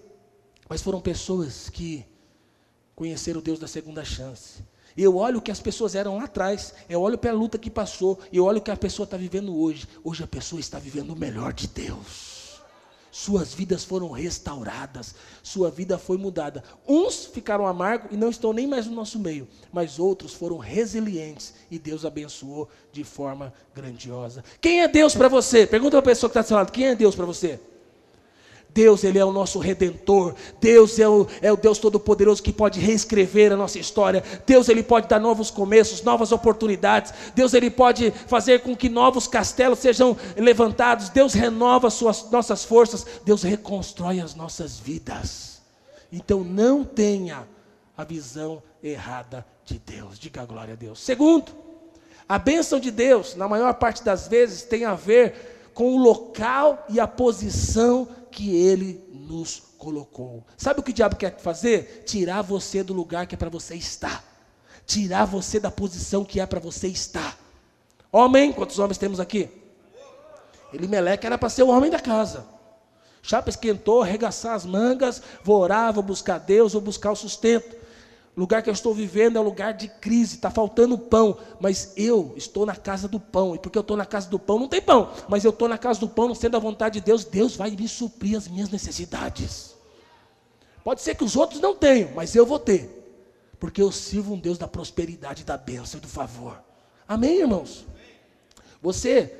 mas 0.69 0.79
foram 0.79 1.01
pessoas 1.01 1.69
que 1.69 2.05
conheceram 2.95 3.39
o 3.39 3.41
Deus 3.41 3.57
da 3.57 3.67
segunda 3.67 4.05
chance. 4.05 4.63
Eu 4.95 5.17
olho 5.17 5.39
o 5.39 5.41
que 5.41 5.49
as 5.49 5.59
pessoas 5.59 5.95
eram 5.95 6.17
lá 6.17 6.25
atrás, 6.25 6.75
eu 6.87 7.01
olho 7.01 7.17
para 7.17 7.31
a 7.31 7.33
luta 7.33 7.57
que 7.57 7.69
passou, 7.69 8.19
eu 8.31 8.45
olho 8.45 8.59
o 8.59 8.61
que 8.61 8.69
a 8.69 8.77
pessoa 8.77 9.05
está 9.05 9.17
vivendo 9.17 9.57
hoje. 9.59 9.87
Hoje 10.03 10.23
a 10.23 10.27
pessoa 10.27 10.59
está 10.59 10.77
vivendo 10.77 11.13
o 11.13 11.15
melhor 11.15 11.51
de 11.51 11.67
Deus 11.67 12.28
suas 13.11 13.53
vidas 13.53 13.83
foram 13.83 14.11
restauradas, 14.11 15.15
sua 15.41 15.71
vida 15.71 15.97
foi 15.97 16.17
mudada. 16.17 16.63
Uns 16.87 17.25
ficaram 17.25 17.65
amargos 17.65 18.11
e 18.11 18.17
não 18.17 18.29
estão 18.29 18.53
nem 18.53 18.67
mais 18.67 18.85
no 18.85 18.95
nosso 18.95 19.19
meio, 19.19 19.47
mas 19.71 19.99
outros 19.99 20.33
foram 20.33 20.57
resilientes 20.57 21.53
e 21.71 21.79
Deus 21.79 22.05
abençoou 22.05 22.69
de 22.91 23.03
forma 23.03 23.53
grandiosa. 23.73 24.43
Quem 24.61 24.81
é 24.81 24.87
Deus 24.87 25.15
para 25.15 25.27
você? 25.27 25.65
Pergunta 25.65 25.91
para 25.91 26.11
a 26.11 26.13
pessoa 26.13 26.29
que 26.29 26.33
está 26.33 26.41
do 26.41 26.47
seu 26.47 26.57
lado: 26.57 26.71
quem 26.71 26.87
é 26.87 26.95
Deus 26.95 27.15
para 27.15 27.25
você? 27.25 27.59
Deus, 28.79 29.03
Ele 29.03 29.19
é 29.19 29.25
o 29.25 29.33
nosso 29.33 29.59
redentor. 29.59 30.33
Deus 30.61 30.97
é 30.99 31.09
o, 31.09 31.27
é 31.41 31.51
o 31.51 31.57
Deus 31.57 31.79
Todo-Poderoso 31.79 32.41
que 32.41 32.53
pode 32.53 32.79
reescrever 32.79 33.51
a 33.51 33.57
nossa 33.57 33.77
história. 33.77 34.23
Deus, 34.45 34.69
Ele 34.69 34.81
pode 34.81 35.09
dar 35.09 35.19
novos 35.19 35.51
começos, 35.51 36.01
novas 36.01 36.31
oportunidades. 36.31 37.13
Deus, 37.35 37.53
Ele 37.53 37.69
pode 37.69 38.09
fazer 38.11 38.61
com 38.61 38.73
que 38.73 38.87
novos 38.87 39.27
castelos 39.27 39.79
sejam 39.79 40.15
levantados. 40.37 41.09
Deus 41.09 41.33
renova 41.33 41.89
suas, 41.89 42.31
nossas 42.31 42.63
forças. 42.63 43.05
Deus 43.25 43.43
reconstrói 43.43 44.21
as 44.21 44.33
nossas 44.33 44.79
vidas. 44.79 45.61
Então, 46.09 46.41
não 46.41 46.85
tenha 46.85 47.45
a 47.97 48.05
visão 48.05 48.63
errada 48.81 49.45
de 49.65 49.77
Deus. 49.77 50.17
Diga 50.17 50.43
a 50.43 50.45
glória 50.45 50.73
a 50.73 50.77
Deus. 50.77 51.01
Segundo, 51.01 51.51
a 52.29 52.39
bênção 52.39 52.79
de 52.79 52.91
Deus, 52.91 53.35
na 53.35 53.45
maior 53.45 53.73
parte 53.73 54.05
das 54.05 54.25
vezes, 54.29 54.63
tem 54.63 54.85
a 54.85 54.95
ver 54.95 55.71
com 55.73 55.95
o 55.95 55.97
local 55.97 56.85
e 56.89 56.99
a 56.99 57.07
posição 57.07 58.07
que 58.31 58.55
ele 58.55 59.03
nos 59.11 59.61
colocou. 59.77 60.45
Sabe 60.57 60.79
o 60.79 60.83
que 60.83 60.91
o 60.91 60.93
diabo 60.93 61.15
quer 61.15 61.37
fazer? 61.39 62.03
Tirar 62.05 62.41
você 62.41 62.83
do 62.83 62.93
lugar 62.93 63.27
que 63.27 63.35
é 63.35 63.37
para 63.37 63.49
você 63.49 63.75
estar. 63.75 64.23
Tirar 64.85 65.25
você 65.25 65.59
da 65.59 65.69
posição 65.69 66.25
que 66.25 66.39
é 66.39 66.45
para 66.45 66.59
você 66.59 66.87
estar. 66.87 67.37
Homem, 68.11 68.51
quantos 68.51 68.79
homens 68.79 68.97
temos 68.97 69.19
aqui? 69.19 69.49
Meleque 70.73 71.25
era 71.25 71.37
para 71.37 71.49
ser 71.49 71.63
o 71.63 71.69
homem 71.69 71.89
da 71.89 71.99
casa. 71.99 72.45
Chapa 73.21 73.49
esquentou, 73.49 74.01
arregaçar 74.01 74.55
as 74.55 74.65
mangas, 74.65 75.21
vou 75.43 75.59
orar, 75.59 75.93
vou 75.93 76.03
buscar 76.03 76.39
Deus, 76.39 76.73
vou 76.73 76.81
buscar 76.81 77.11
o 77.11 77.15
sustento. 77.15 77.75
O 78.35 78.39
lugar 78.39 78.61
que 78.61 78.69
eu 78.69 78.73
estou 78.73 78.93
vivendo 78.93 79.37
é 79.37 79.39
um 79.39 79.43
lugar 79.43 79.73
de 79.73 79.87
crise, 79.87 80.35
está 80.35 80.49
faltando 80.49 80.97
pão, 80.97 81.37
mas 81.59 81.93
eu 81.97 82.33
estou 82.37 82.65
na 82.65 82.75
casa 82.75 83.07
do 83.07 83.19
pão, 83.19 83.55
e 83.55 83.59
porque 83.59 83.77
eu 83.77 83.81
estou 83.81 83.97
na 83.97 84.05
casa 84.05 84.29
do 84.29 84.39
pão, 84.39 84.59
não 84.59 84.67
tem 84.67 84.81
pão, 84.81 85.11
mas 85.27 85.43
eu 85.43 85.49
estou 85.49 85.67
na 85.67 85.77
casa 85.77 85.99
do 85.99 86.07
pão, 86.07 86.27
não 86.27 86.35
sendo 86.35 86.55
a 86.55 86.59
vontade 86.59 86.99
de 86.99 87.05
Deus, 87.05 87.25
Deus 87.25 87.55
vai 87.55 87.71
me 87.71 87.87
suprir 87.87 88.37
as 88.37 88.47
minhas 88.47 88.69
necessidades. 88.69 89.75
Pode 90.83 91.01
ser 91.01 91.15
que 91.15 91.23
os 91.23 91.35
outros 91.35 91.59
não 91.59 91.75
tenham, 91.75 92.11
mas 92.15 92.35
eu 92.35 92.45
vou 92.45 92.59
ter, 92.59 92.97
Porque 93.59 93.81
eu 93.81 93.91
sirvo 93.91 94.35
um 94.35 94.39
Deus 94.39 94.57
da 94.57 94.69
prosperidade, 94.69 95.43
da 95.43 95.57
bênção 95.57 95.97
e 95.97 96.01
do 96.01 96.07
favor. 96.07 96.63
Amém, 97.05 97.39
irmãos? 97.39 97.85
Você, 98.81 99.35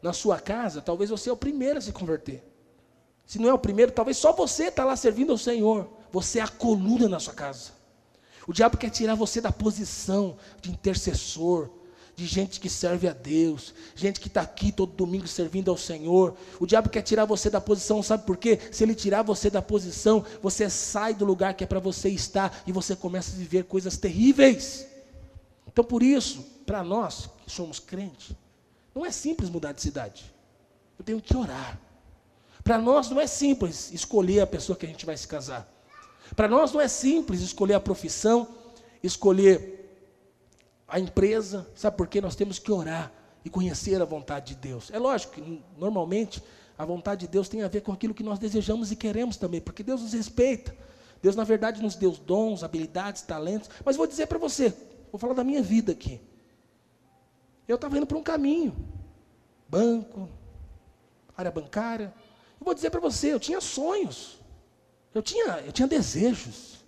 na 0.00 0.12
sua 0.12 0.38
casa, 0.38 0.80
talvez 0.80 1.10
você 1.10 1.28
é 1.28 1.32
o 1.32 1.36
primeiro 1.36 1.78
a 1.78 1.82
se 1.82 1.90
converter. 1.90 2.44
Se 3.26 3.40
não 3.40 3.48
é 3.48 3.52
o 3.52 3.58
primeiro, 3.58 3.90
talvez 3.90 4.16
só 4.18 4.32
você 4.32 4.66
está 4.68 4.84
lá 4.84 4.94
servindo 4.94 5.32
ao 5.32 5.38
Senhor. 5.38 5.88
Você 6.12 6.38
é 6.38 6.42
a 6.42 6.48
coluna 6.48 7.08
na 7.08 7.18
sua 7.18 7.34
casa. 7.34 7.72
O 8.46 8.52
diabo 8.52 8.76
quer 8.76 8.90
tirar 8.90 9.14
você 9.14 9.40
da 9.40 9.50
posição 9.50 10.36
de 10.60 10.70
intercessor, 10.70 11.68
de 12.14 12.24
gente 12.24 12.58
que 12.58 12.70
serve 12.70 13.06
a 13.06 13.12
Deus, 13.12 13.74
gente 13.94 14.20
que 14.20 14.28
está 14.28 14.40
aqui 14.40 14.72
todo 14.72 14.92
domingo 14.92 15.28
servindo 15.28 15.70
ao 15.70 15.76
Senhor. 15.76 16.34
O 16.58 16.66
diabo 16.66 16.88
quer 16.88 17.02
tirar 17.02 17.26
você 17.26 17.50
da 17.50 17.60
posição, 17.60 18.02
sabe 18.02 18.24
por 18.24 18.38
quê? 18.38 18.58
Se 18.72 18.84
ele 18.84 18.94
tirar 18.94 19.22
você 19.22 19.50
da 19.50 19.60
posição, 19.60 20.24
você 20.42 20.70
sai 20.70 21.12
do 21.12 21.26
lugar 21.26 21.54
que 21.54 21.64
é 21.64 21.66
para 21.66 21.78
você 21.80 22.08
estar 22.08 22.62
e 22.66 22.72
você 22.72 22.96
começa 22.96 23.34
a 23.34 23.38
viver 23.38 23.64
coisas 23.64 23.98
terríveis. 23.98 24.86
Então, 25.66 25.84
por 25.84 26.02
isso, 26.02 26.42
para 26.64 26.82
nós 26.82 27.28
que 27.44 27.52
somos 27.52 27.78
crentes, 27.78 28.30
não 28.94 29.04
é 29.04 29.12
simples 29.12 29.50
mudar 29.50 29.72
de 29.72 29.82
cidade. 29.82 30.32
Eu 30.98 31.04
tenho 31.04 31.20
que 31.20 31.36
orar. 31.36 31.78
Para 32.64 32.78
nós 32.78 33.10
não 33.10 33.20
é 33.20 33.26
simples 33.26 33.92
escolher 33.92 34.40
a 34.40 34.46
pessoa 34.46 34.74
que 34.74 34.86
a 34.86 34.88
gente 34.88 35.04
vai 35.04 35.16
se 35.18 35.28
casar. 35.28 35.70
Para 36.36 36.48
nós 36.48 36.70
não 36.70 36.80
é 36.82 36.86
simples 36.86 37.40
escolher 37.40 37.74
a 37.74 37.80
profissão, 37.80 38.46
escolher 39.02 39.76
a 40.86 41.00
empresa, 41.00 41.66
sabe 41.74 41.96
por 41.96 42.06
quê? 42.06 42.20
Nós 42.20 42.36
temos 42.36 42.58
que 42.58 42.70
orar 42.70 43.10
e 43.42 43.48
conhecer 43.48 44.00
a 44.02 44.04
vontade 44.04 44.54
de 44.54 44.60
Deus. 44.60 44.90
É 44.90 44.98
lógico 44.98 45.32
que 45.32 45.62
normalmente 45.78 46.42
a 46.76 46.84
vontade 46.84 47.22
de 47.22 47.28
Deus 47.28 47.48
tem 47.48 47.62
a 47.62 47.68
ver 47.68 47.80
com 47.80 47.90
aquilo 47.90 48.12
que 48.12 48.22
nós 48.22 48.38
desejamos 48.38 48.92
e 48.92 48.96
queremos 48.96 49.38
também, 49.38 49.62
porque 49.62 49.82
Deus 49.82 50.02
nos 50.02 50.12
respeita. 50.12 50.76
Deus, 51.22 51.34
na 51.34 51.44
verdade, 51.44 51.82
nos 51.82 51.96
deu 51.96 52.10
dons, 52.12 52.62
habilidades, 52.62 53.22
talentos. 53.22 53.70
Mas 53.82 53.96
vou 53.96 54.06
dizer 54.06 54.26
para 54.26 54.38
você, 54.38 54.74
vou 55.10 55.18
falar 55.18 55.32
da 55.32 55.42
minha 55.42 55.62
vida 55.62 55.92
aqui. 55.92 56.20
Eu 57.66 57.76
estava 57.76 57.96
indo 57.96 58.06
para 58.06 58.18
um 58.18 58.22
caminho, 58.22 58.76
banco, 59.68 60.28
área 61.34 61.50
bancária. 61.50 62.12
Eu 62.60 62.64
vou 62.64 62.74
dizer 62.74 62.90
para 62.90 63.00
você, 63.00 63.32
eu 63.32 63.40
tinha 63.40 63.60
sonhos, 63.60 64.38
eu 65.18 65.22
tinha, 65.22 65.62
eu 65.64 65.72
tinha 65.72 65.88
desejos. 65.88 66.84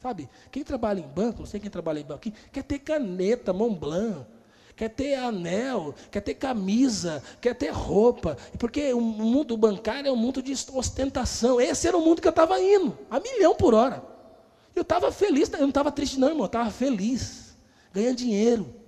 Sabe? 0.00 0.28
Quem 0.50 0.64
trabalha 0.64 1.00
em 1.00 1.06
banco, 1.06 1.40
não 1.40 1.46
sei 1.46 1.60
quem 1.60 1.70
trabalha 1.70 2.00
em 2.00 2.04
banco 2.04 2.30
quer 2.52 2.62
ter 2.64 2.80
caneta, 2.80 3.52
Montblanc, 3.52 4.26
quer 4.74 4.88
ter 4.88 5.14
anel, 5.14 5.94
quer 6.10 6.20
ter 6.20 6.34
camisa, 6.34 7.22
quer 7.40 7.54
ter 7.54 7.70
roupa. 7.70 8.36
Porque 8.58 8.92
o 8.92 9.00
mundo 9.00 9.56
bancário 9.56 10.08
é 10.08 10.12
um 10.12 10.16
mundo 10.16 10.42
de 10.42 10.52
ostentação. 10.72 11.60
Esse 11.60 11.86
era 11.86 11.96
o 11.96 12.00
mundo 12.00 12.20
que 12.20 12.26
eu 12.26 12.30
estava 12.30 12.60
indo, 12.60 12.98
a 13.10 13.20
milhão 13.20 13.54
por 13.54 13.74
hora. 13.74 14.02
Eu 14.74 14.82
estava 14.82 15.12
feliz, 15.12 15.52
eu 15.52 15.60
não 15.60 15.68
estava 15.68 15.92
triste, 15.92 16.18
não, 16.18 16.28
irmão, 16.28 16.44
eu 16.44 16.46
estava 16.46 16.70
feliz, 16.70 17.56
ganhando 17.92 18.16
dinheiro. 18.16 18.81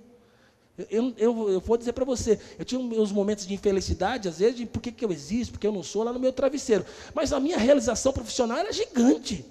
Eu, 0.77 1.13
eu, 1.17 1.49
eu, 1.49 1.59
vou 1.61 1.77
dizer 1.77 1.93
para 1.93 2.03
você, 2.03 2.37
eu 2.59 2.65
tinha 2.65 2.81
meus 2.81 3.11
momentos 3.11 3.47
de 3.47 3.53
infelicidade, 3.53 4.27
às 4.27 4.39
vezes, 4.39 4.57
de 4.57 4.65
por 4.65 4.81
que, 4.81 4.91
que 4.91 5.05
eu 5.05 5.11
existo, 5.11 5.53
porque 5.53 5.65
eu 5.65 5.71
não 5.71 5.81
sou 5.81 6.03
lá 6.03 6.11
no 6.11 6.19
meu 6.19 6.33
travesseiro. 6.33 6.85
Mas 7.13 7.31
a 7.31 7.39
minha 7.39 7.57
realização 7.57 8.11
profissional 8.11 8.57
era 8.57 8.73
gigante. 8.73 9.45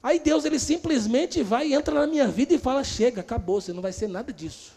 Aí 0.00 0.20
Deus 0.20 0.44
ele 0.44 0.58
simplesmente 0.58 1.42
vai, 1.42 1.72
entra 1.72 1.94
na 1.94 2.06
minha 2.06 2.28
vida 2.28 2.54
e 2.54 2.58
fala: 2.58 2.84
chega, 2.84 3.20
acabou, 3.20 3.60
você 3.60 3.72
não 3.72 3.82
vai 3.82 3.92
ser 3.92 4.08
nada 4.08 4.32
disso. 4.32 4.72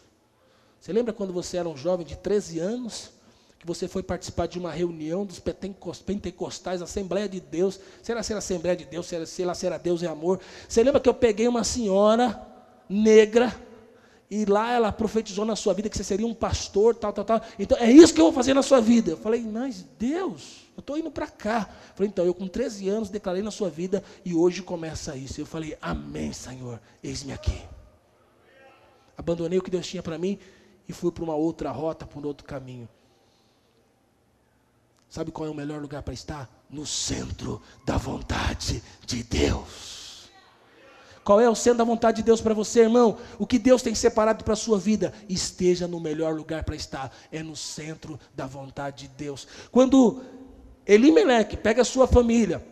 Você 0.80 0.94
lembra 0.94 1.14
quando 1.14 1.34
você 1.34 1.58
era 1.58 1.68
um 1.68 1.76
jovem 1.76 2.06
de 2.06 2.16
13 2.16 2.60
anos, 2.60 3.10
que 3.58 3.66
você 3.66 3.88
foi 3.88 4.04
participar 4.04 4.48
de 4.48 4.60
uma 4.60 4.72
reunião 4.72 5.26
dos 5.26 5.40
pentecostais, 5.40 6.82
Assembleia 6.82 7.28
de 7.28 7.40
Deus, 7.40 7.80
será 8.04 8.22
ser 8.22 8.36
Assembleia 8.36 8.78
de 8.78 8.86
Deus, 8.86 9.08
será, 9.08 9.26
lá, 9.48 9.56
será 9.56 9.78
Deus 9.80 10.04
é 10.04 10.08
amor. 10.08 10.40
Você 10.70 10.84
lembra 10.84 11.00
que 11.00 11.10
eu 11.10 11.14
peguei 11.14 11.48
uma 11.48 11.64
senhora 11.64 12.40
negra, 12.88 13.56
e 14.30 14.44
lá 14.46 14.72
ela 14.72 14.92
profetizou 14.92 15.46
na 15.46 15.56
sua 15.56 15.74
vida 15.74 15.90
que 15.90 15.98
você 15.98 16.04
seria 16.04 16.26
um 16.26 16.34
pastor, 16.34 16.96
tal, 16.96 17.14
tal, 17.14 17.26
tal. 17.26 17.42
Então 17.60 17.78
é 17.78 17.92
isso 17.92 18.14
que 18.14 18.20
eu 18.20 18.26
vou 18.26 18.34
fazer 18.34 18.54
na 18.54 18.64
sua 18.64 18.82
vida. 18.82 19.12
Eu 19.12 19.18
falei, 19.18 19.42
mas 19.42 19.86
Deus, 20.00 20.68
eu 20.76 20.80
estou 20.80 20.98
indo 20.98 21.12
para 21.12 21.28
cá. 21.28 21.70
Falei, 21.94 22.10
então, 22.10 22.26
eu 22.26 22.34
com 22.34 22.48
13 22.48 22.90
anos 22.90 23.10
declarei 23.10 23.44
na 23.44 23.52
sua 23.52 23.70
vida 23.70 24.04
e 24.24 24.34
hoje 24.34 24.64
começa 24.64 25.16
isso. 25.16 25.40
Eu 25.40 25.46
falei, 25.46 25.78
amém, 25.82 26.34
Senhor, 26.34 26.82
eis-me 27.04 27.34
aqui. 27.34 27.62
Abandonei 29.18 29.60
o 29.60 29.62
que 29.62 29.72
Deus 29.72 29.88
tinha 29.88 30.02
para 30.02 30.18
mim 30.18 30.40
e 30.88 30.94
fui 30.94 31.12
para 31.12 31.24
uma 31.24 31.36
outra 31.36 31.72
rota, 31.72 32.06
para 32.06 32.20
um 32.20 32.26
outro 32.26 32.46
caminho. 32.46 32.90
Sabe 35.08 35.32
qual 35.32 35.48
é 35.48 35.52
o 35.52 35.56
melhor 35.56 35.82
lugar 35.82 36.02
para 36.02 36.14
estar? 36.14 36.50
No 36.70 36.86
centro 36.86 37.62
da 37.86 37.96
vontade 37.96 38.84
de 39.06 39.24
Deus. 39.24 40.05
Qual 41.26 41.42
é 41.42 41.50
o 41.50 41.56
centro 41.56 41.80
da 41.80 41.84
vontade 41.84 42.18
de 42.18 42.24
Deus 42.24 42.40
para 42.40 42.54
você, 42.54 42.82
irmão? 42.82 43.18
O 43.40 43.48
que 43.48 43.58
Deus 43.58 43.82
tem 43.82 43.96
separado 43.96 44.44
para 44.44 44.54
a 44.54 44.56
sua 44.56 44.78
vida? 44.78 45.12
Esteja 45.28 45.88
no 45.88 46.00
melhor 46.00 46.36
lugar 46.36 46.64
para 46.64 46.76
estar. 46.76 47.12
É 47.32 47.42
no 47.42 47.56
centro 47.56 48.20
da 48.36 48.46
vontade 48.46 49.08
de 49.08 49.16
Deus. 49.16 49.48
Quando 49.72 50.22
Elimeleque 50.86 51.58
pega 51.58 51.82
a 51.82 51.86
sua 51.86 52.06
família, 52.06 52.64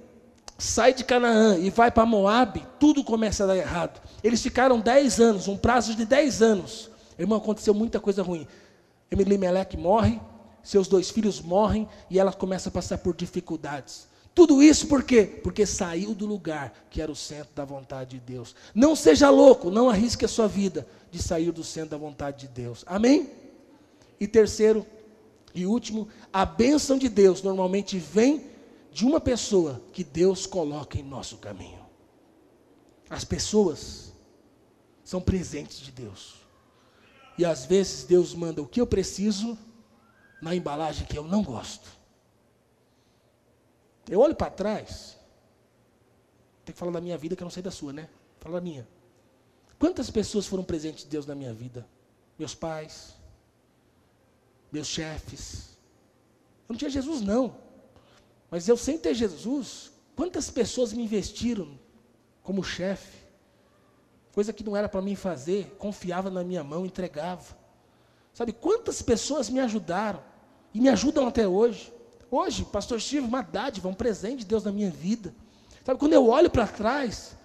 sai 0.55 0.93
de 0.93 1.03
Canaã 1.03 1.57
e 1.57 1.71
vai 1.71 1.89
para 1.89 2.05
Moab, 2.05 2.63
tudo 2.79 3.03
começa 3.03 3.43
a 3.43 3.47
dar 3.47 3.57
errado. 3.57 3.99
Eles 4.23 4.39
ficaram 4.43 4.79
10 4.79 5.19
anos, 5.19 5.47
um 5.47 5.57
prazo 5.57 5.95
de 5.95 6.05
10 6.05 6.43
anos. 6.43 6.91
Irmão, 7.17 7.39
aconteceu 7.39 7.73
muita 7.73 7.99
coisa 7.99 8.21
ruim. 8.21 8.47
Elimeleque 9.09 9.77
morre, 9.77 10.21
seus 10.61 10.87
dois 10.87 11.09
filhos 11.09 11.41
morrem 11.41 11.89
e 12.07 12.19
ela 12.19 12.31
começa 12.31 12.69
a 12.69 12.71
passar 12.71 12.99
por 12.99 13.15
dificuldades. 13.15 14.12
Tudo 14.35 14.63
isso 14.63 14.87
por 14.87 15.03
quê? 15.03 15.23
Porque 15.23 15.65
saiu 15.65 16.15
do 16.15 16.25
lugar 16.25 16.87
que 16.89 17.01
era 17.01 17.11
o 17.11 17.15
centro 17.15 17.53
da 17.53 17.63
vontade 17.63 18.17
de 18.17 18.19
Deus. 18.19 18.55
Não 18.73 18.95
seja 18.95 19.29
louco, 19.29 19.69
não 19.69 19.89
arrisque 19.89 20.25
a 20.25 20.27
sua 20.27 20.47
vida 20.47 20.87
de 21.11 21.21
sair 21.21 21.51
do 21.51 21.63
centro 21.63 21.91
da 21.91 21.97
vontade 21.97 22.47
de 22.47 22.47
Deus. 22.47 22.83
Amém? 22.87 23.29
E 24.19 24.27
terceiro, 24.27 24.85
e 25.53 25.65
último, 25.67 26.07
a 26.31 26.45
bênção 26.45 26.97
de 26.97 27.07
Deus 27.09 27.43
normalmente 27.43 27.99
vem 27.99 28.45
de 28.91 29.05
uma 29.05 29.19
pessoa 29.19 29.81
que 29.91 30.03
Deus 30.03 30.47
coloca 30.47 30.97
em 30.97 31.03
nosso 31.03 31.37
caminho. 31.37 31.83
As 33.09 33.23
pessoas 33.23 34.13
são 35.03 35.21
presentes 35.21 35.79
de 35.79 35.91
Deus. 35.91 36.35
E 37.37 37.45
às 37.45 37.65
vezes 37.65 38.03
Deus 38.03 38.33
manda 38.33 38.61
o 38.61 38.67
que 38.67 38.81
eu 38.81 38.87
preciso 38.87 39.57
na 40.41 40.55
embalagem 40.55 41.05
que 41.05 41.17
eu 41.17 41.23
não 41.23 41.43
gosto. 41.43 41.89
Eu 44.09 44.19
olho 44.19 44.35
para 44.35 44.51
trás, 44.51 45.17
tem 46.65 46.73
que 46.73 46.79
falar 46.79 46.91
da 46.91 47.01
minha 47.01 47.17
vida 47.17 47.35
que 47.35 47.43
eu 47.43 47.45
não 47.45 47.51
sei 47.51 47.63
da 47.63 47.71
sua, 47.71 47.93
né? 47.93 48.09
Fala 48.39 48.55
da 48.55 48.61
minha. 48.61 48.87
Quantas 49.79 50.09
pessoas 50.09 50.45
foram 50.45 50.63
presentes 50.63 51.03
de 51.03 51.09
Deus 51.09 51.25
na 51.25 51.35
minha 51.35 51.53
vida? 51.53 51.87
Meus 52.37 52.55
pais, 52.55 53.15
meus 54.71 54.87
chefes. 54.87 55.77
Eu 56.67 56.73
não 56.73 56.77
tinha 56.77 56.89
Jesus, 56.89 57.21
não. 57.21 57.55
Mas 58.49 58.67
eu 58.67 58.77
sem 58.77 58.97
ter 58.97 59.13
Jesus, 59.13 59.91
quantas 60.15 60.49
pessoas 60.49 60.93
me 60.93 61.03
investiram 61.03 61.77
como 62.41 62.63
chefe? 62.63 63.23
Coisa 64.33 64.51
que 64.51 64.63
não 64.63 64.75
era 64.75 64.89
para 64.89 65.01
mim 65.01 65.15
fazer, 65.15 65.75
confiava 65.77 66.29
na 66.29 66.43
minha 66.43 66.63
mão, 66.63 66.85
entregava. 66.85 67.55
Sabe 68.33 68.51
quantas 68.51 69.01
pessoas 69.01 69.47
me 69.47 69.59
ajudaram 69.59 70.23
e 70.73 70.81
me 70.81 70.89
ajudam 70.89 71.27
até 71.27 71.47
hoje? 71.47 71.92
Hoje, 72.35 72.65
pastor 72.65 72.99
Steve, 72.99 73.27
uma 73.27 73.43
dádiva, 73.43 73.87
um 73.87 73.93
presente 73.93 74.39
de 74.39 74.45
Deus 74.45 74.63
na 74.63 74.71
minha 74.71 74.89
vida. 74.89 75.35
Sabe, 75.85 75.99
quando 75.99 76.13
eu 76.13 76.27
olho 76.27 76.49
para 76.49 76.65
trás, 76.65 77.37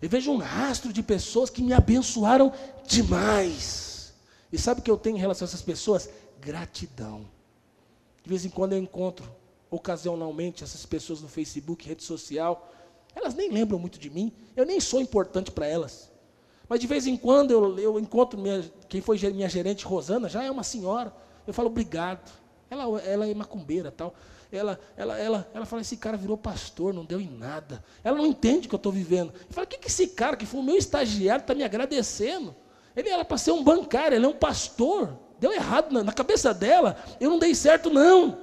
eu 0.00 0.08
vejo 0.08 0.32
um 0.32 0.38
rastro 0.38 0.92
de 0.92 1.00
pessoas 1.00 1.48
que 1.48 1.62
me 1.62 1.72
abençoaram 1.72 2.52
demais. 2.84 4.12
E 4.52 4.58
sabe 4.58 4.80
o 4.80 4.82
que 4.82 4.90
eu 4.90 4.96
tenho 4.96 5.16
em 5.16 5.20
relação 5.20 5.46
a 5.46 5.48
essas 5.48 5.62
pessoas? 5.62 6.08
gratidão. 6.40 7.24
De 8.24 8.28
vez 8.28 8.44
em 8.44 8.50
quando 8.50 8.72
eu 8.72 8.78
encontro 8.78 9.24
ocasionalmente 9.70 10.64
essas 10.64 10.84
pessoas 10.84 11.20
no 11.20 11.28
Facebook, 11.28 11.86
rede 11.86 12.02
social. 12.02 12.68
Elas 13.14 13.34
nem 13.34 13.48
lembram 13.48 13.78
muito 13.78 13.96
de 13.96 14.10
mim, 14.10 14.32
eu 14.56 14.66
nem 14.66 14.80
sou 14.80 15.00
importante 15.00 15.52
para 15.52 15.68
elas. 15.68 16.10
Mas 16.68 16.80
de 16.80 16.88
vez 16.88 17.06
em 17.06 17.16
quando 17.16 17.52
eu, 17.52 17.78
eu 17.78 18.00
encontro 18.00 18.40
minha, 18.40 18.60
quem 18.88 19.00
foi 19.00 19.18
minha 19.30 19.48
gerente, 19.48 19.84
Rosana, 19.84 20.28
já 20.28 20.42
é 20.42 20.50
uma 20.50 20.64
senhora. 20.64 21.14
Eu 21.46 21.54
falo 21.54 21.68
obrigado. 21.68 22.32
Ela, 22.68 23.00
ela 23.02 23.28
é 23.28 23.34
macumbeira 23.34 23.92
tal. 23.92 24.14
Ela, 24.52 24.78
ela, 24.96 25.18
ela, 25.18 25.50
ela 25.54 25.64
fala: 25.64 25.80
esse 25.80 25.96
cara 25.96 26.16
virou 26.16 26.36
pastor, 26.36 26.92
não 26.92 27.06
deu 27.06 27.20
em 27.20 27.30
nada. 27.30 27.82
Ela 28.04 28.18
não 28.18 28.26
entende 28.26 28.66
o 28.66 28.68
que 28.68 28.74
eu 28.74 28.78
estou 28.78 28.92
vivendo. 28.92 29.32
Eu 29.32 29.54
falo: 29.54 29.64
o 29.64 29.68
que, 29.68 29.78
que 29.78 29.88
esse 29.88 30.08
cara, 30.08 30.36
que 30.36 30.44
foi 30.44 30.60
o 30.60 30.62
meu 30.62 30.76
estagiário, 30.76 31.40
está 31.40 31.54
me 31.54 31.64
agradecendo? 31.64 32.54
Ele 32.94 33.08
era 33.08 33.24
para 33.24 33.38
ser 33.38 33.52
um 33.52 33.64
bancário, 33.64 34.14
ele 34.14 34.26
é 34.26 34.28
um 34.28 34.34
pastor. 34.34 35.18
Deu 35.40 35.52
errado 35.52 35.90
na, 35.90 36.04
na 36.04 36.12
cabeça 36.12 36.52
dela, 36.52 37.02
eu 37.18 37.30
não 37.30 37.38
dei 37.38 37.54
certo, 37.54 37.90
não. 37.90 38.38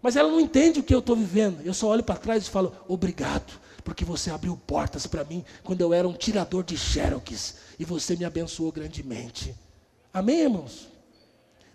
Mas 0.00 0.16
ela 0.16 0.30
não 0.30 0.40
entende 0.40 0.80
o 0.80 0.82
que 0.82 0.94
eu 0.94 1.00
estou 1.00 1.14
vivendo. 1.14 1.60
Eu 1.64 1.74
só 1.74 1.88
olho 1.88 2.02
para 2.02 2.16
trás 2.16 2.46
e 2.46 2.50
falo, 2.50 2.74
obrigado, 2.88 3.60
porque 3.84 4.04
você 4.04 4.30
abriu 4.30 4.56
portas 4.66 5.06
para 5.06 5.24
mim 5.24 5.44
quando 5.62 5.82
eu 5.82 5.92
era 5.92 6.08
um 6.08 6.12
tirador 6.12 6.64
de 6.64 6.76
xerox 6.76 7.56
e 7.78 7.84
você 7.84 8.16
me 8.16 8.24
abençoou 8.24 8.72
grandemente. 8.72 9.54
Amém, 10.12 10.40
irmãos? 10.40 10.88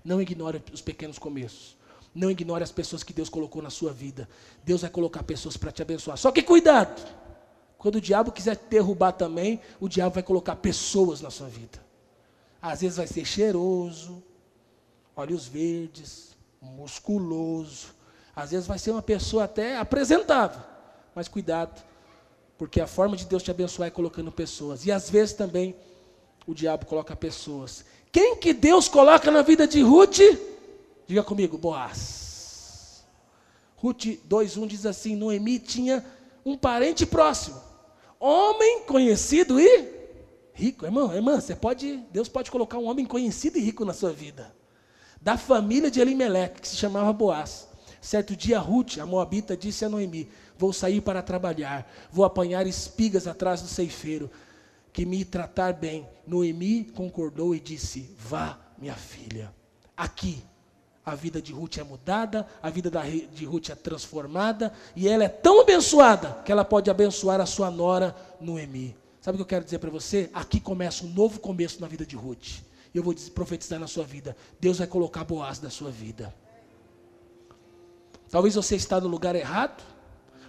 Não 0.03 0.21
ignore 0.21 0.61
os 0.73 0.81
pequenos 0.81 1.19
começos. 1.19 1.77
Não 2.13 2.29
ignore 2.29 2.63
as 2.63 2.71
pessoas 2.71 3.03
que 3.03 3.13
Deus 3.13 3.29
colocou 3.29 3.61
na 3.61 3.69
sua 3.69 3.93
vida. 3.93 4.27
Deus 4.63 4.81
vai 4.81 4.89
colocar 4.89 5.23
pessoas 5.23 5.55
para 5.55 5.71
te 5.71 5.81
abençoar. 5.81 6.17
Só 6.17 6.31
que 6.31 6.41
cuidado. 6.41 7.01
Quando 7.77 7.95
o 7.95 8.01
diabo 8.01 8.31
quiser 8.31 8.55
te 8.57 8.65
derrubar 8.69 9.13
também, 9.13 9.59
o 9.79 9.87
diabo 9.87 10.13
vai 10.13 10.23
colocar 10.23 10.55
pessoas 10.57 11.21
na 11.21 11.31
sua 11.31 11.47
vida. 11.47 11.79
Às 12.61 12.81
vezes 12.81 12.97
vai 12.97 13.07
ser 13.07 13.25
cheiroso, 13.25 14.21
olhos 15.15 15.47
verdes, 15.47 16.35
musculoso. 16.61 17.87
Às 18.35 18.51
vezes 18.51 18.67
vai 18.67 18.77
ser 18.77 18.91
uma 18.91 19.01
pessoa 19.01 19.45
até 19.45 19.77
apresentável. 19.77 20.61
Mas 21.15 21.27
cuidado, 21.27 21.81
porque 22.57 22.79
a 22.79 22.87
forma 22.87 23.17
de 23.17 23.25
Deus 23.25 23.41
te 23.41 23.51
abençoar 23.51 23.87
é 23.87 23.91
colocando 23.91 24.31
pessoas. 24.31 24.85
E 24.85 24.91
às 24.91 25.09
vezes 25.09 25.33
também 25.33 25.75
o 26.45 26.53
diabo 26.53 26.85
coloca 26.85 27.15
pessoas. 27.15 27.83
Quem 28.11 28.35
que 28.35 28.53
Deus 28.53 28.87
coloca 28.87 29.31
na 29.31 29.41
vida 29.41 29.65
de 29.65 29.81
Ruth? 29.81 30.19
Diga 31.07 31.23
comigo, 31.23 31.57
Boaz. 31.57 33.03
Ruth 33.77 34.05
2:1 34.27 34.67
diz 34.67 34.85
assim: 34.85 35.15
Noemi 35.15 35.59
tinha 35.59 36.05
um 36.45 36.57
parente 36.57 37.05
próximo 37.05 37.71
homem 38.21 38.83
conhecido 38.83 39.59
e 39.59 39.89
rico. 40.53 40.85
Irmão, 40.85 41.11
irmã, 41.13 41.41
você 41.41 41.55
pode, 41.55 41.97
Deus 42.11 42.29
pode 42.29 42.51
colocar 42.51 42.77
um 42.77 42.85
homem 42.85 43.03
conhecido 43.03 43.57
e 43.57 43.61
rico 43.61 43.83
na 43.83 43.93
sua 43.93 44.13
vida. 44.13 44.53
Da 45.19 45.37
família 45.37 45.89
de 45.89 45.99
Elimelec, 45.99 46.61
que 46.61 46.67
se 46.67 46.75
chamava 46.75 47.11
Boaz. 47.11 47.67
Certo 47.99 48.35
dia, 48.35 48.59
Ruth, 48.59 48.99
a 48.99 49.05
moabita, 49.05 49.57
disse 49.57 49.83
a 49.83 49.89
Noemi: 49.89 50.29
Vou 50.57 50.71
sair 50.71 51.01
para 51.01 51.23
trabalhar, 51.23 51.91
vou 52.11 52.23
apanhar 52.23 52.67
espigas 52.67 53.25
atrás 53.25 53.61
do 53.61 53.67
ceifeiro, 53.67 54.29
que 54.93 55.05
me 55.05 55.25
tratar 55.25 55.73
bem. 55.73 56.07
Noemi 56.25 56.83
concordou 56.83 57.55
e 57.55 57.59
disse: 57.59 58.15
Vá, 58.17 58.59
minha 58.77 58.95
filha. 58.95 59.53
Aqui 59.97 60.43
a 61.05 61.15
vida 61.15 61.41
de 61.41 61.51
Ruth 61.51 61.77
é 61.77 61.83
mudada, 61.83 62.47
a 62.61 62.69
vida 62.69 62.91
de 63.33 63.45
Ruth 63.45 63.69
é 63.69 63.75
transformada, 63.75 64.71
e 64.95 65.07
ela 65.07 65.23
é 65.23 65.29
tão 65.29 65.61
abençoada 65.61 66.41
que 66.45 66.51
ela 66.51 66.63
pode 66.63 66.89
abençoar 66.89 67.41
a 67.41 67.45
sua 67.45 67.71
nora 67.71 68.15
Noemi. 68.39 68.95
Sabe 69.19 69.35
o 69.35 69.37
que 69.37 69.41
eu 69.43 69.47
quero 69.47 69.65
dizer 69.65 69.79
para 69.79 69.89
você? 69.89 70.29
Aqui 70.33 70.59
começa 70.59 71.05
um 71.05 71.09
novo 71.09 71.39
começo 71.39 71.79
na 71.79 71.87
vida 71.87 72.05
de 72.05 72.15
Ruth. 72.15 72.61
E 72.93 72.97
eu 72.97 73.03
vou 73.03 73.13
profetizar 73.33 73.79
na 73.79 73.87
sua 73.87 74.03
vida. 74.03 74.35
Deus 74.59 74.79
vai 74.79 74.87
colocar 74.87 75.23
Boaz 75.23 75.61
na 75.61 75.69
sua 75.69 75.91
vida. 75.91 76.33
Talvez 78.29 78.55
você 78.55 78.75
está 78.75 78.99
no 78.99 79.07
lugar 79.07 79.35
errado. 79.35 79.83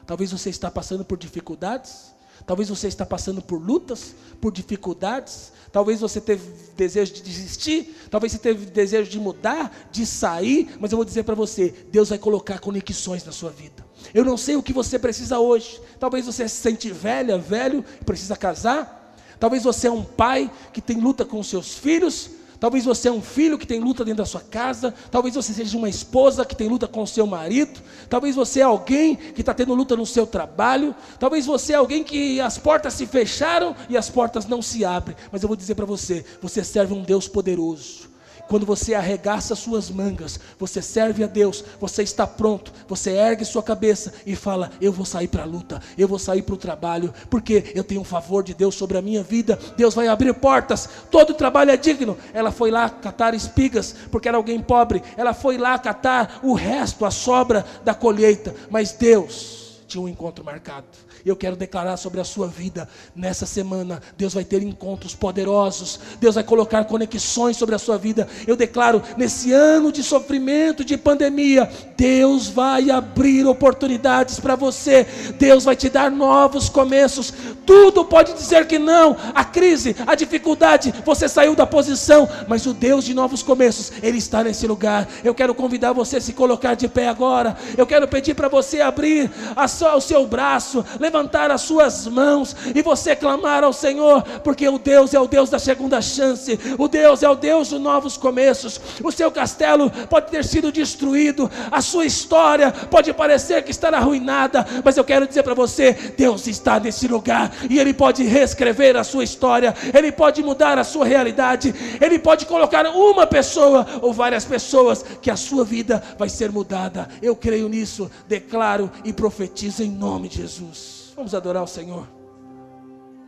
Talvez 0.07 0.33
você 0.33 0.49
está 0.49 0.71
passando 0.71 1.05
por 1.05 1.19
dificuldades. 1.19 2.13
Talvez 2.47 2.69
você 2.69 2.89
está 2.89 3.05
passando 3.05 3.43
por 3.43 3.61
lutas, 3.61 4.15
por 4.41 4.51
dificuldades. 4.51 5.53
Talvez 5.73 6.01
você 6.01 6.21
teve 6.21 6.43
desejo 6.77 7.15
de 7.15 7.23
desistir. 7.23 7.97
Talvez 8.11 8.33
você 8.33 8.39
teve 8.39 8.67
desejo 8.67 9.11
de 9.11 9.19
mudar, 9.19 9.89
de 9.91 10.05
sair. 10.05 10.69
Mas 10.79 10.93
eu 10.93 10.97
vou 10.97 11.05
dizer 11.05 11.23
para 11.23 11.35
você: 11.35 11.75
Deus 11.91 12.11
vai 12.11 12.19
colocar 12.19 12.59
conexões 12.59 13.25
na 13.25 13.33
sua 13.33 13.51
vida. 13.51 13.85
Eu 14.13 14.25
não 14.25 14.37
sei 14.37 14.55
o 14.57 14.63
que 14.63 14.73
você 14.73 14.99
precisa 14.99 15.39
hoje. 15.39 15.81
Talvez 15.99 16.27
você 16.27 16.47
se 16.47 16.57
sente 16.57 16.91
velha, 16.91 17.39
velho, 17.39 17.83
precisa 18.05 18.37
casar. 18.37 19.17
Talvez 19.41 19.65
você 19.65 19.89
é 19.89 19.91
um 19.91 20.05
pai 20.05 20.51
que 20.73 20.81
tem 20.81 21.01
luta 21.01 21.25
com 21.25 21.43
seus 21.43 21.79
filhos. 21.79 22.31
Talvez 22.63 22.85
você 22.85 23.09
é 23.09 23.13
um 23.13 23.21
filho 23.21 23.59
que 23.59 23.67
tem 23.67 23.81
luta 23.81 24.05
dentro 24.05 24.19
da 24.19 24.25
sua 24.25 24.41
casa. 24.41 24.95
Talvez 25.11 25.35
você 25.35 25.53
seja 25.53 25.77
uma 25.77 25.89
esposa 25.89 26.45
que 26.45 26.55
tem 26.55 26.69
luta 26.69 26.87
com 26.87 27.03
o 27.03 27.07
seu 27.09 27.27
marido. 27.27 27.81
Talvez 28.09 28.37
você 28.37 28.61
é 28.61 28.63
alguém 28.63 29.17
que 29.17 29.41
está 29.41 29.53
tendo 29.53 29.75
luta 29.75 29.97
no 29.97 30.07
seu 30.07 30.29
trabalho. 30.29 30.95
Talvez 31.19 31.45
você 31.45 31.73
é 31.73 31.75
alguém 31.75 32.05
que 32.05 32.41
as 32.41 32.59
portas 32.59 32.95
se 32.95 33.05
fecharam 33.05 33.75
e 33.89 33.97
as 33.97 34.09
portas 34.09 34.47
não 34.47 34.63
se 34.63 34.85
abrem. 34.85 35.17
Mas 35.33 35.43
eu 35.43 35.49
vou 35.49 35.57
dizer 35.57 35.75
para 35.75 35.85
você: 35.85 36.25
você 36.41 36.63
serve 36.63 36.95
um 36.95 37.03
Deus 37.03 37.27
poderoso 37.27 38.12
quando 38.49 38.67
você 38.67 38.95
arregaça 38.95 39.55
suas 39.55 39.91
mangas, 39.91 40.39
você 40.59 40.83
serve 40.83 41.25
a 41.25 41.27
Deus, 41.27 41.65
você 41.81 42.03
está 42.03 42.27
pronto, 42.27 42.73
você 42.87 43.11
ergue 43.11 43.45
sua 43.45 43.63
cabeça 43.63 44.13
e 44.27 44.37
fala: 44.37 44.71
Eu 44.81 44.93
vou 44.93 45.07
sair 45.07 45.29
para 45.29 45.43
a 45.43 45.47
luta, 45.47 45.81
eu 45.97 46.07
vou 46.07 46.19
sair 46.19 46.43
para 46.43 46.55
o 46.55 46.59
trabalho, 46.59 47.13
porque 47.31 47.73
eu 47.75 47.85
tenho 47.85 48.01
um 48.01 48.05
favor 48.05 48.43
de 48.43 48.55
Deus 48.55 48.75
sobre 48.75 48.99
a 48.99 49.03
minha 49.03 49.23
vida. 49.23 49.59
Deus 49.77 49.95
vai 49.95 50.09
abrir 50.09 50.35
portas, 50.35 50.89
todo 51.11 51.35
trabalho 51.35 51.71
é 51.71 51.77
digno. 51.77 52.17
Ela 52.35 52.51
foi 52.51 52.71
lá 52.71 52.89
catar 52.91 53.35
espigas, 53.35 53.95
porque 54.11 54.29
era 54.29 54.37
alguém 54.37 54.61
pobre, 54.61 55.03
ela 55.17 55.33
foi 55.33 55.57
lá 55.57 55.79
catar 55.79 56.41
o 56.43 56.55
resto, 56.55 57.05
a 57.05 57.11
sobra 57.11 57.65
da 57.85 57.95
colheita, 57.95 58.55
mas 58.71 58.93
Deus 58.93 59.83
tinha 59.87 60.03
um 60.03 60.09
encontro 60.09 60.45
marcado. 60.45 60.87
Eu 61.25 61.37
quero 61.37 61.57
declarar 61.57 61.97
sobre 61.97 62.21
a 62.21 62.25
sua 62.25 62.49
vida 62.49 62.89
nessa 63.15 63.47
semana. 63.47 64.03
Deus 64.17 64.35
vai 64.35 64.45
ter 64.45 64.63
encontros 64.63 65.15
poderosos. 65.15 66.01
Deus 66.21 66.35
vai 66.35 66.45
colocar 66.45 66.85
conexões 66.85 67.57
sobre 67.57 67.75
a 67.75 67.79
sua 67.79 67.97
vida. 67.97 68.29
Eu 68.47 68.57
declaro 68.57 69.03
nesse 69.17 69.53
ano 69.53 69.93
de 69.93 70.03
sofrimento, 70.03 70.85
de 70.85 70.97
pandemia, 70.97 71.71
Deus 71.97 72.49
vai 72.49 72.91
abrir 72.91 73.47
oportunidades 73.47 74.41
para 74.41 74.57
você. 74.57 75.07
Deus 75.39 75.65
vai 75.65 75.77
te 75.77 75.89
dar 75.89 76.11
novos 76.11 76.69
começos. 76.69 77.33
Tudo 77.65 78.05
pode 78.05 78.33
dizer 78.33 78.67
que 78.67 78.79
não. 78.79 79.17
A 79.35 79.45
crise, 79.45 79.95
a 80.07 80.15
dificuldade, 80.17 80.93
você 81.05 81.29
saiu 81.29 81.55
da 81.55 81.67
posição, 81.67 82.29
mas 82.49 82.67
o 82.67 82.75
Deus 82.75 83.05
de 83.05 83.15
novos 83.15 83.43
começos, 83.43 83.93
ele 84.03 84.19
está 84.19 84.43
nesse 84.43 84.67
lugar. 84.67 85.09
Eu 85.23 85.35
quero 85.35 85.55
convidar 85.55 85.93
você 85.93 86.17
a 86.17 86.21
se 86.21 86.33
colocar 86.33 86.75
de 86.75 86.89
pé 86.89 87.07
agora. 87.07 87.57
Eu 87.77 87.87
quero 87.87 88.09
pedir 88.09 88.35
para 88.35 88.49
você 88.49 88.81
abrir 88.81 89.31
o 89.57 90.01
seu 90.01 90.27
braço, 90.27 90.85
levantar 90.99 91.12
as 91.51 91.63
suas 91.63 92.07
mãos 92.07 92.57
e 92.75 92.83
você 92.83 93.15
clamar 93.15 93.65
ao 93.65 93.73
Senhor, 93.73 94.23
porque 94.43 94.69
o 94.69 94.79
Deus 94.79 95.15
é 95.15 95.21
o 95.21 95.27
Deus 95.27 95.51
da 95.51 95.59
segunda 95.59 96.01
chance, 96.01 96.59
o 96.79 96.89
Deus 96.89 97.23
é 97.23 97.29
o 97.29 97.35
Deus 97.35 97.69
dos 97.69 97.81
novos 97.81 98.17
começos. 98.17 98.81
O 99.03 99.13
seu 99.13 99.31
castelo 99.31 99.91
pode 100.09 100.31
ter 100.31 100.45
sido 100.45 100.73
destruído, 100.73 101.51
a 101.71 101.81
sua 101.81 102.05
história 102.05 102.71
pode 102.71 103.13
parecer 103.13 103.63
que 103.63 103.71
está 103.71 103.89
arruinada, 103.89 104.67
mas 104.85 104.97
eu 104.97 105.05
quero 105.05 105.27
dizer 105.27 105.43
para 105.43 105.55
você: 105.55 105.93
Deus 106.17 106.47
está 106.47 106.81
nesse 106.81 107.07
lugar 107.07 107.53
e 107.69 107.79
Ele 107.79 107.93
pode 107.93 108.25
reescrever 108.25 108.97
a 108.97 109.05
sua 109.05 109.25
história, 109.25 109.75
Ele 109.95 110.11
pode 110.11 110.43
mudar 110.43 110.79
a 110.79 110.85
sua 110.85 111.05
realidade, 111.05 111.75
Ele 112.01 112.19
pode 112.19 112.47
colocar 112.47 112.87
uma 112.87 113.27
pessoa 113.27 113.87
ou 114.01 114.13
várias 114.13 114.45
pessoas 114.45 115.05
que 115.21 115.31
a 115.31 115.37
sua 115.37 115.65
vida 115.65 116.03
vai 116.19 116.29
ser 116.29 116.51
mudada. 116.51 117.09
Eu 117.21 117.37
creio 117.37 117.69
nisso, 117.69 118.11
declaro 118.27 118.91
e 119.05 119.13
profetizo 119.13 119.83
em 119.83 119.91
nome 119.91 120.29
de 120.29 120.37
Jesus. 120.39 121.02
Vamos 121.23 121.37
adorar 121.37 121.63
o 121.63 121.69
Senhor. 121.69 122.09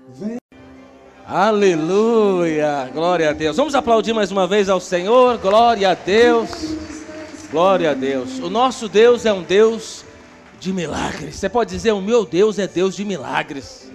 Vem. 0.08 0.38
Aleluia, 1.24 2.90
glória 2.92 3.30
a 3.30 3.32
Deus. 3.32 3.56
Vamos 3.56 3.72
aplaudir 3.72 4.12
mais 4.12 4.32
uma 4.32 4.48
vez 4.48 4.68
ao 4.68 4.80
Senhor, 4.80 5.38
glória 5.38 5.90
a 5.90 5.94
Deus, 5.94 6.50
glória 7.52 7.92
a 7.92 7.94
Deus. 7.94 8.40
O 8.40 8.50
nosso 8.50 8.88
Deus 8.88 9.24
é 9.24 9.32
um 9.32 9.44
Deus 9.44 10.04
de 10.58 10.72
milagres. 10.72 11.36
Você 11.36 11.48
pode 11.48 11.70
dizer: 11.70 11.92
O 11.92 12.00
meu 12.00 12.26
Deus 12.26 12.58
é 12.58 12.66
Deus 12.66 12.96
de 12.96 13.04
milagres. 13.04 13.88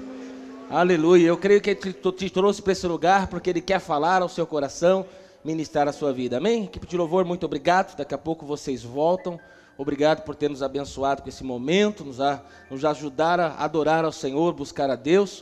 Aleluia. 0.70 1.28
Eu 1.28 1.38
creio 1.38 1.60
que 1.60 1.72
Ele 1.72 1.94
te 2.14 2.30
trouxe 2.30 2.62
para 2.62 2.72
esse 2.72 2.88
lugar 2.88 3.28
porque 3.28 3.50
Ele 3.50 3.60
quer 3.60 3.82
falar 3.82 4.22
ao 4.22 4.30
seu 4.30 4.48
coração, 4.48 5.06
ministrar 5.44 5.90
a 5.90 5.92
sua 5.92 6.14
vida. 6.14 6.38
Amém? 6.38 6.64
Equipe 6.64 6.88
de 6.88 6.96
louvor, 6.96 7.26
muito 7.26 7.46
obrigado. 7.46 7.98
Daqui 7.98 8.16
a 8.16 8.18
pouco 8.18 8.46
vocês 8.46 8.82
voltam. 8.82 9.38
Obrigado 9.80 10.24
por 10.24 10.36
ter 10.36 10.50
nos 10.50 10.62
abençoado 10.62 11.22
com 11.22 11.30
esse 11.30 11.42
momento, 11.42 12.04
nos, 12.04 12.20
a, 12.20 12.42
nos 12.70 12.84
ajudar 12.84 13.40
a 13.40 13.64
adorar 13.64 14.04
ao 14.04 14.12
Senhor, 14.12 14.52
buscar 14.52 14.90
a 14.90 14.96
Deus. 14.98 15.42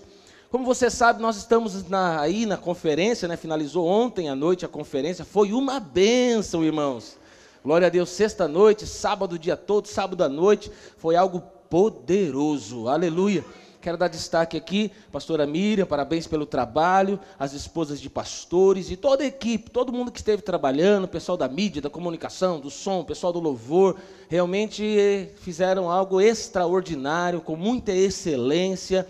Como 0.51 0.63
você 0.63 0.91
sabe, 0.91 1.19
nós 1.19 1.37
estamos 1.37 1.89
na, 1.89 2.21
aí 2.21 2.45
na 2.45 2.55
conferência, 2.55 3.27
né? 3.27 3.35
finalizou 3.35 3.87
ontem 3.87 4.29
à 4.29 4.35
noite 4.35 4.63
a 4.63 4.67
conferência, 4.67 5.25
foi 5.25 5.53
uma 5.53 5.79
bênção, 5.79 6.63
irmãos. 6.63 7.17
Glória 7.65 7.87
a 7.87 7.89
Deus, 7.89 8.11
sexta-noite, 8.11 8.85
sábado 8.85 9.39
dia 9.39 9.57
todo, 9.57 9.87
sábado 9.87 10.23
à 10.23 10.29
noite, 10.29 10.71
foi 10.97 11.15
algo 11.15 11.41
poderoso, 11.67 12.87
aleluia. 12.87 13.43
Quero 13.79 13.97
dar 13.97 14.07
destaque 14.07 14.57
aqui, 14.57 14.91
pastora 15.11 15.45
Miriam, 15.45 15.85
parabéns 15.85 16.25
pelo 16.25 16.45
trabalho, 16.45 17.19
as 17.37 17.53
esposas 17.53 18.01
de 18.01 18.09
pastores 18.09 18.89
e 18.89 18.97
toda 18.97 19.23
a 19.23 19.27
equipe, 19.27 19.69
todo 19.69 19.93
mundo 19.93 20.11
que 20.11 20.19
esteve 20.19 20.41
trabalhando, 20.41 21.05
o 21.05 21.07
pessoal 21.07 21.37
da 21.37 21.47
mídia, 21.47 21.81
da 21.81 21.89
comunicação, 21.89 22.59
do 22.59 22.71
som, 22.71 23.01
o 23.01 23.05
pessoal 23.05 23.31
do 23.31 23.39
louvor, 23.39 23.95
realmente 24.27 24.83
eh, 24.83 25.31
fizeram 25.37 25.91
algo 25.91 26.19
extraordinário, 26.19 27.39
com 27.39 27.55
muita 27.55 27.91
excelência. 27.91 29.07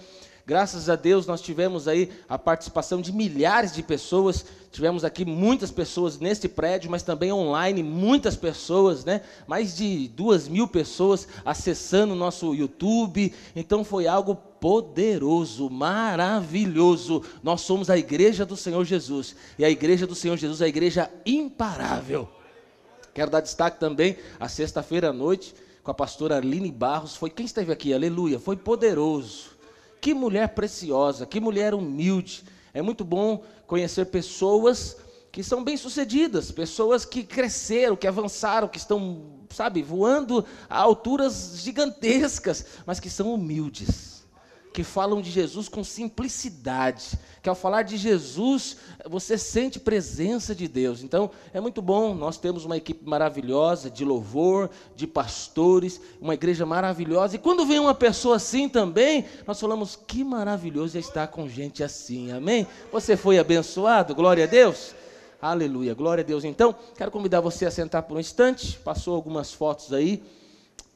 Graças 0.47 0.89
a 0.89 0.95
Deus 0.95 1.27
nós 1.27 1.41
tivemos 1.41 1.89
aí 1.89 2.09
a 2.29 2.39
participação 2.39 3.01
de 3.01 3.11
milhares 3.11 3.73
de 3.73 3.83
pessoas. 3.83 4.45
Tivemos 4.71 5.03
aqui 5.03 5.25
muitas 5.25 5.71
pessoas 5.71 6.19
neste 6.19 6.47
prédio, 6.47 6.89
mas 6.89 7.03
também 7.03 7.33
online, 7.33 7.83
muitas 7.83 8.37
pessoas, 8.37 9.03
né? 9.03 9.21
Mais 9.45 9.75
de 9.75 10.07
duas 10.07 10.47
mil 10.47 10.65
pessoas 10.65 11.27
acessando 11.43 12.13
o 12.13 12.15
nosso 12.15 12.55
YouTube. 12.55 13.33
Então 13.57 13.83
foi 13.83 14.07
algo 14.07 14.37
poderoso, 14.59 15.69
maravilhoso. 15.69 17.23
Nós 17.43 17.61
somos 17.61 17.89
a 17.89 17.97
igreja 17.97 18.45
do 18.45 18.57
Senhor 18.57 18.83
Jesus. 18.85 19.35
E 19.57 19.65
a 19.65 19.69
igreja 19.69 20.07
do 20.07 20.15
Senhor 20.15 20.37
Jesus 20.37 20.61
é 20.61 20.65
a 20.65 20.69
igreja 20.69 21.11
imparável. 21.25 22.27
Quero 23.13 23.31
dar 23.31 23.41
destaque 23.41 23.79
também 23.79 24.17
a 24.39 24.47
sexta-feira 24.47 25.09
à 25.09 25.13
noite 25.13 25.55
com 25.83 25.91
a 25.91 25.93
pastora 25.93 26.37
Aline 26.37 26.71
Barros. 26.71 27.15
Foi 27.15 27.29
quem 27.29 27.45
esteve 27.45 27.71
aqui? 27.71 27.93
Aleluia. 27.93 28.39
Foi 28.39 28.55
poderoso 28.55 29.57
que 29.99 30.13
mulher 30.13 30.49
preciosa, 30.49 31.25
que 31.25 31.39
mulher 31.39 31.73
humilde. 31.73 32.43
É 32.73 32.81
muito 32.81 33.03
bom 33.03 33.43
conhecer 33.65 34.05
pessoas 34.05 34.97
que 35.31 35.43
são 35.43 35.63
bem-sucedidas, 35.63 36.51
pessoas 36.51 37.05
que 37.05 37.23
cresceram, 37.23 37.95
que 37.95 38.07
avançaram, 38.07 38.67
que 38.67 38.77
estão, 38.77 39.21
sabe, 39.49 39.83
voando 39.83 40.45
a 40.69 40.79
alturas 40.79 41.59
gigantescas, 41.59 42.65
mas 42.85 42.99
que 42.99 43.09
são 43.09 43.33
humildes. 43.33 44.16
Que 44.73 44.83
falam 44.83 45.21
de 45.21 45.31
Jesus 45.31 45.67
com 45.67 45.83
simplicidade, 45.83 47.17
que 47.41 47.49
ao 47.49 47.55
falar 47.55 47.81
de 47.81 47.97
Jesus, 47.97 48.77
você 49.09 49.37
sente 49.37 49.79
presença 49.79 50.53
de 50.53 50.67
Deus. 50.67 51.01
Então, 51.01 51.31
é 51.53 51.59
muito 51.59 51.81
bom, 51.81 52.13
nós 52.13 52.37
temos 52.37 52.65
uma 52.65 52.77
equipe 52.77 53.07
maravilhosa 53.07 53.89
de 53.89 54.05
louvor, 54.05 54.69
de 54.95 55.07
pastores, 55.07 55.99
uma 56.21 56.33
igreja 56.33 56.65
maravilhosa. 56.65 57.35
E 57.35 57.39
quando 57.39 57.65
vem 57.65 57.79
uma 57.79 57.95
pessoa 57.95 58.35
assim 58.35 58.69
também, 58.69 59.25
nós 59.45 59.59
falamos: 59.59 59.95
que 59.95 60.23
maravilhoso 60.23 60.97
é 60.97 60.99
estar 60.99 61.27
com 61.27 61.49
gente 61.49 61.83
assim, 61.83 62.31
amém? 62.31 62.67
Você 62.91 63.17
foi 63.17 63.39
abençoado, 63.39 64.13
glória 64.13 64.43
a 64.43 64.47
Deus. 64.47 64.93
Aleluia, 65.41 65.93
glória 65.93 66.23
a 66.23 66.25
Deus. 66.25 66.43
Então, 66.43 66.75
quero 66.95 67.11
convidar 67.11 67.41
você 67.41 67.65
a 67.65 67.71
sentar 67.71 68.03
por 68.03 68.17
um 68.17 68.19
instante, 68.19 68.77
passou 68.79 69.15
algumas 69.15 69.53
fotos 69.53 69.93
aí 69.93 70.23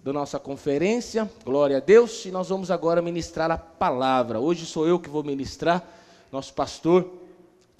da 0.03 0.11
nossa 0.11 0.39
conferência, 0.39 1.29
glória 1.45 1.77
a 1.77 1.79
Deus, 1.79 2.25
e 2.25 2.31
nós 2.31 2.49
vamos 2.49 2.71
agora 2.71 3.01
ministrar 3.01 3.51
a 3.51 3.57
palavra. 3.57 4.39
Hoje 4.39 4.65
sou 4.65 4.87
eu 4.87 4.99
que 4.99 5.09
vou 5.09 5.23
ministrar, 5.23 5.87
nosso 6.31 6.53
pastor 6.53 7.07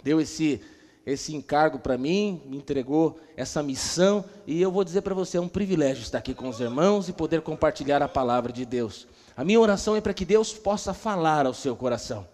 deu 0.04 0.22
esse, 0.22 0.62
esse 1.04 1.36
encargo 1.36 1.80
para 1.80 1.98
mim, 1.98 2.40
me 2.46 2.58
entregou 2.58 3.20
essa 3.36 3.64
missão, 3.64 4.24
e 4.46 4.62
eu 4.62 4.72
vou 4.72 4.84
dizer 4.84 5.02
para 5.02 5.16
você: 5.16 5.38
é 5.38 5.42
um 5.42 5.48
privilégio 5.48 6.04
estar 6.04 6.20
aqui 6.20 6.36
com 6.36 6.48
os 6.48 6.60
irmãos 6.60 7.10
e 7.10 7.14
poder 7.14 7.42
compartilhar 7.42 8.04
a 8.04 8.08
palavra 8.08 8.54
de 8.54 8.66
Deus. 8.66 9.08
A 9.36 9.44
minha 9.44 9.60
oração 9.60 9.96
é 9.96 10.02
para 10.02 10.14
que 10.14 10.26
Deus 10.26 10.54
possa 10.54 10.94
falar 10.94 11.48
ao 11.48 11.56
seu 11.56 11.76
coração. 11.76 12.28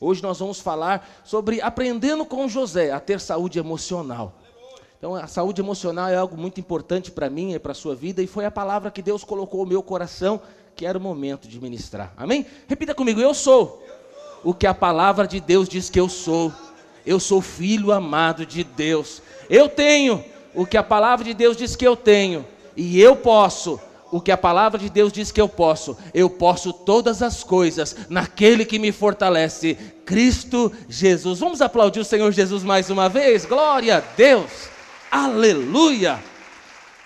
Hoje 0.00 0.22
nós 0.22 0.38
vamos 0.38 0.60
falar 0.60 1.22
sobre 1.24 1.60
aprendendo 1.60 2.24
com 2.24 2.46
José 2.46 2.92
a 2.92 3.00
ter 3.00 3.18
saúde 3.18 3.58
emocional. 3.58 4.38
Então, 5.04 5.14
a 5.16 5.26
saúde 5.26 5.60
emocional 5.60 6.08
é 6.08 6.16
algo 6.16 6.34
muito 6.34 6.58
importante 6.58 7.10
para 7.10 7.28
mim 7.28 7.52
e 7.52 7.58
para 7.58 7.72
a 7.72 7.74
sua 7.74 7.94
vida, 7.94 8.22
e 8.22 8.26
foi 8.26 8.46
a 8.46 8.50
palavra 8.50 8.90
que 8.90 9.02
Deus 9.02 9.22
colocou 9.22 9.62
no 9.62 9.68
meu 9.68 9.82
coração, 9.82 10.40
que 10.74 10.86
era 10.86 10.96
o 10.96 11.00
momento 11.00 11.46
de 11.46 11.60
ministrar. 11.60 12.14
Amém? 12.16 12.46
Repita 12.66 12.94
comigo: 12.94 13.20
Eu 13.20 13.34
sou 13.34 13.84
o 14.42 14.54
que 14.54 14.66
a 14.66 14.72
palavra 14.72 15.28
de 15.28 15.40
Deus 15.40 15.68
diz 15.68 15.90
que 15.90 16.00
eu 16.00 16.08
sou. 16.08 16.50
Eu 17.04 17.20
sou 17.20 17.42
filho 17.42 17.92
amado 17.92 18.46
de 18.46 18.64
Deus. 18.64 19.20
Eu 19.50 19.68
tenho 19.68 20.24
o 20.54 20.64
que 20.64 20.78
a 20.78 20.82
palavra 20.82 21.22
de 21.22 21.34
Deus 21.34 21.54
diz 21.54 21.76
que 21.76 21.86
eu 21.86 21.96
tenho, 21.96 22.42
e 22.74 22.98
eu 22.98 23.14
posso 23.14 23.78
o 24.10 24.22
que 24.22 24.32
a 24.32 24.38
palavra 24.38 24.78
de 24.78 24.88
Deus 24.88 25.12
diz 25.12 25.30
que 25.30 25.38
eu 25.38 25.50
posso. 25.50 25.98
Eu 26.14 26.30
posso 26.30 26.72
todas 26.72 27.20
as 27.20 27.44
coisas 27.44 27.94
naquele 28.08 28.64
que 28.64 28.78
me 28.78 28.90
fortalece, 28.90 29.74
Cristo 30.06 30.72
Jesus. 30.88 31.40
Vamos 31.40 31.60
aplaudir 31.60 32.00
o 32.00 32.04
Senhor 32.06 32.32
Jesus 32.32 32.62
mais 32.62 32.88
uma 32.88 33.10
vez? 33.10 33.44
Glória 33.44 33.98
a 33.98 34.00
Deus! 34.00 34.72
Aleluia! 35.14 36.20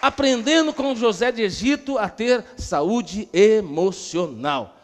Aprendendo 0.00 0.72
com 0.72 0.96
José 0.96 1.30
de 1.30 1.42
Egito 1.42 1.98
a 1.98 2.08
ter 2.08 2.42
saúde 2.56 3.28
emocional. 3.34 4.76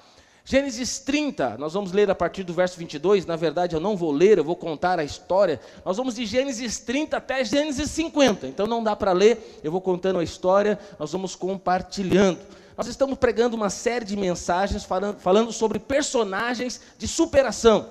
Gênesis 0.44 0.98
30, 0.98 1.56
nós 1.56 1.72
vamos 1.72 1.90
ler 1.92 2.10
a 2.10 2.14
partir 2.14 2.42
do 2.42 2.52
verso 2.52 2.78
22. 2.78 3.24
Na 3.24 3.34
verdade, 3.34 3.74
eu 3.74 3.80
não 3.80 3.96
vou 3.96 4.12
ler, 4.12 4.36
eu 4.36 4.44
vou 4.44 4.54
contar 4.54 4.98
a 4.98 5.04
história. 5.04 5.58
Nós 5.86 5.96
vamos 5.96 6.16
de 6.16 6.26
Gênesis 6.26 6.78
30 6.80 7.16
até 7.16 7.42
Gênesis 7.42 7.90
50. 7.92 8.46
Então 8.46 8.66
não 8.66 8.84
dá 8.84 8.94
para 8.94 9.12
ler, 9.12 9.58
eu 9.64 9.72
vou 9.72 9.80
contando 9.80 10.18
a 10.18 10.22
história, 10.22 10.78
nós 10.98 11.10
vamos 11.10 11.34
compartilhando. 11.34 12.40
Nós 12.76 12.88
estamos 12.88 13.16
pregando 13.16 13.56
uma 13.56 13.70
série 13.70 14.04
de 14.04 14.18
mensagens 14.18 14.84
falando, 14.84 15.18
falando 15.18 15.50
sobre 15.50 15.78
personagens 15.78 16.78
de 16.98 17.08
superação, 17.08 17.88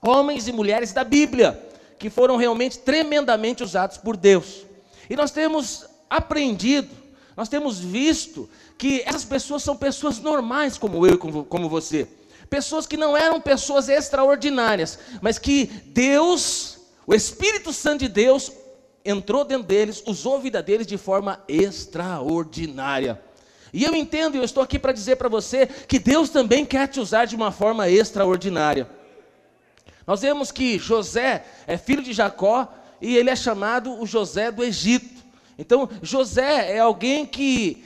homens 0.00 0.46
e 0.46 0.52
mulheres 0.52 0.92
da 0.92 1.02
Bíblia 1.02 1.73
que 2.04 2.10
foram 2.10 2.36
realmente 2.36 2.80
tremendamente 2.80 3.62
usados 3.62 3.96
por 3.96 4.14
Deus. 4.14 4.66
E 5.08 5.16
nós 5.16 5.30
temos 5.30 5.86
aprendido, 6.10 6.90
nós 7.34 7.48
temos 7.48 7.78
visto 7.78 8.46
que 8.76 9.02
essas 9.06 9.24
pessoas 9.24 9.62
são 9.62 9.74
pessoas 9.74 10.18
normais 10.18 10.76
como 10.76 11.06
eu 11.06 11.14
e 11.14 11.16
como, 11.16 11.46
como 11.46 11.66
você. 11.66 12.06
Pessoas 12.50 12.86
que 12.86 12.98
não 12.98 13.16
eram 13.16 13.40
pessoas 13.40 13.88
extraordinárias, 13.88 14.98
mas 15.22 15.38
que 15.38 15.64
Deus, 15.86 16.76
o 17.06 17.14
Espírito 17.14 17.72
Santo 17.72 18.00
de 18.00 18.08
Deus, 18.08 18.52
entrou 19.02 19.42
dentro 19.42 19.66
deles, 19.66 20.02
usou 20.06 20.36
a 20.36 20.40
vida 20.40 20.62
deles 20.62 20.86
de 20.86 20.98
forma 20.98 21.42
extraordinária. 21.48 23.18
E 23.72 23.82
eu 23.82 23.94
entendo, 23.94 24.36
eu 24.36 24.44
estou 24.44 24.62
aqui 24.62 24.78
para 24.78 24.92
dizer 24.92 25.16
para 25.16 25.30
você 25.30 25.66
que 25.66 25.98
Deus 25.98 26.28
também 26.28 26.66
quer 26.66 26.86
te 26.86 27.00
usar 27.00 27.24
de 27.24 27.34
uma 27.34 27.50
forma 27.50 27.88
extraordinária. 27.88 28.86
Nós 30.06 30.20
vemos 30.20 30.52
que 30.52 30.78
José 30.78 31.44
é 31.66 31.76
filho 31.78 32.02
de 32.02 32.12
Jacó 32.12 32.72
e 33.00 33.16
ele 33.16 33.30
é 33.30 33.36
chamado 33.36 34.00
o 34.00 34.06
José 34.06 34.50
do 34.50 34.62
Egito. 34.62 35.24
Então, 35.58 35.88
José 36.02 36.74
é 36.74 36.78
alguém 36.78 37.24
que 37.24 37.84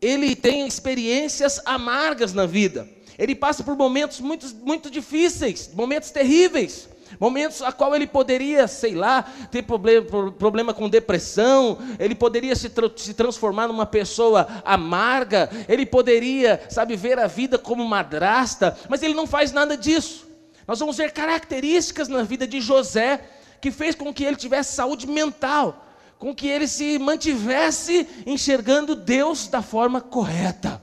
ele 0.00 0.34
tem 0.34 0.66
experiências 0.66 1.60
amargas 1.64 2.32
na 2.32 2.46
vida. 2.46 2.88
Ele 3.18 3.34
passa 3.34 3.62
por 3.62 3.76
momentos 3.76 4.20
muito, 4.20 4.46
muito 4.64 4.90
difíceis, 4.90 5.70
momentos 5.74 6.10
terríveis, 6.10 6.88
momentos 7.18 7.60
a 7.60 7.72
qual 7.72 7.94
ele 7.94 8.06
poderia, 8.06 8.66
sei 8.66 8.94
lá, 8.94 9.22
ter 9.50 9.62
problema, 9.62 10.32
problema 10.32 10.72
com 10.72 10.88
depressão, 10.88 11.78
ele 11.98 12.14
poderia 12.14 12.54
se, 12.54 12.70
tra 12.70 12.90
se 12.96 13.12
transformar 13.12 13.68
numa 13.68 13.84
pessoa 13.84 14.46
amarga, 14.64 15.50
ele 15.68 15.84
poderia, 15.84 16.62
sabe, 16.70 16.96
ver 16.96 17.18
a 17.18 17.26
vida 17.26 17.58
como 17.58 17.84
madrasta, 17.84 18.76
mas 18.88 19.02
ele 19.02 19.14
não 19.14 19.26
faz 19.26 19.52
nada 19.52 19.76
disso. 19.76 20.29
Nós 20.70 20.78
vamos 20.78 20.98
ver 20.98 21.10
características 21.10 22.06
na 22.06 22.22
vida 22.22 22.46
de 22.46 22.60
José 22.60 23.28
que 23.60 23.72
fez 23.72 23.96
com 23.96 24.14
que 24.14 24.22
ele 24.22 24.36
tivesse 24.36 24.72
saúde 24.72 25.04
mental, 25.04 25.84
com 26.16 26.32
que 26.32 26.46
ele 26.46 26.68
se 26.68 26.96
mantivesse 26.96 28.06
enxergando 28.24 28.94
Deus 28.94 29.48
da 29.48 29.62
forma 29.62 30.00
correta. 30.00 30.80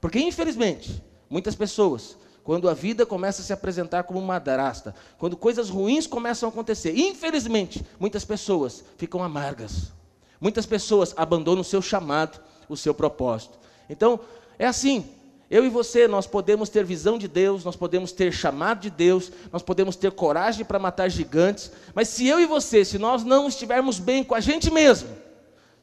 Porque, 0.00 0.18
infelizmente, 0.18 1.04
muitas 1.28 1.54
pessoas, 1.54 2.16
quando 2.42 2.66
a 2.66 2.72
vida 2.72 3.04
começa 3.04 3.42
a 3.42 3.44
se 3.44 3.52
apresentar 3.52 4.04
como 4.04 4.20
uma 4.20 4.28
madrasta, 4.28 4.94
quando 5.18 5.36
coisas 5.36 5.68
ruins 5.68 6.06
começam 6.06 6.48
a 6.48 6.50
acontecer, 6.50 6.96
infelizmente, 6.96 7.84
muitas 8.00 8.24
pessoas 8.24 8.82
ficam 8.96 9.22
amargas. 9.22 9.92
Muitas 10.40 10.64
pessoas 10.64 11.12
abandonam 11.14 11.60
o 11.60 11.62
seu 11.62 11.82
chamado, 11.82 12.40
o 12.70 12.76
seu 12.76 12.94
propósito. 12.94 13.58
Então, 13.86 14.18
é 14.58 14.66
assim, 14.66 15.04
eu 15.48 15.64
e 15.64 15.68
você, 15.68 16.08
nós 16.08 16.26
podemos 16.26 16.68
ter 16.68 16.84
visão 16.84 17.16
de 17.16 17.28
Deus, 17.28 17.64
nós 17.64 17.76
podemos 17.76 18.10
ter 18.10 18.32
chamado 18.32 18.80
de 18.80 18.90
Deus, 18.90 19.30
nós 19.52 19.62
podemos 19.62 19.94
ter 19.94 20.10
coragem 20.10 20.64
para 20.64 20.78
matar 20.78 21.08
gigantes, 21.08 21.70
mas 21.94 22.08
se 22.08 22.26
eu 22.26 22.40
e 22.40 22.46
você, 22.46 22.84
se 22.84 22.98
nós 22.98 23.22
não 23.22 23.46
estivermos 23.46 23.98
bem 24.00 24.24
com 24.24 24.34
a 24.34 24.40
gente 24.40 24.72
mesmo, 24.72 25.08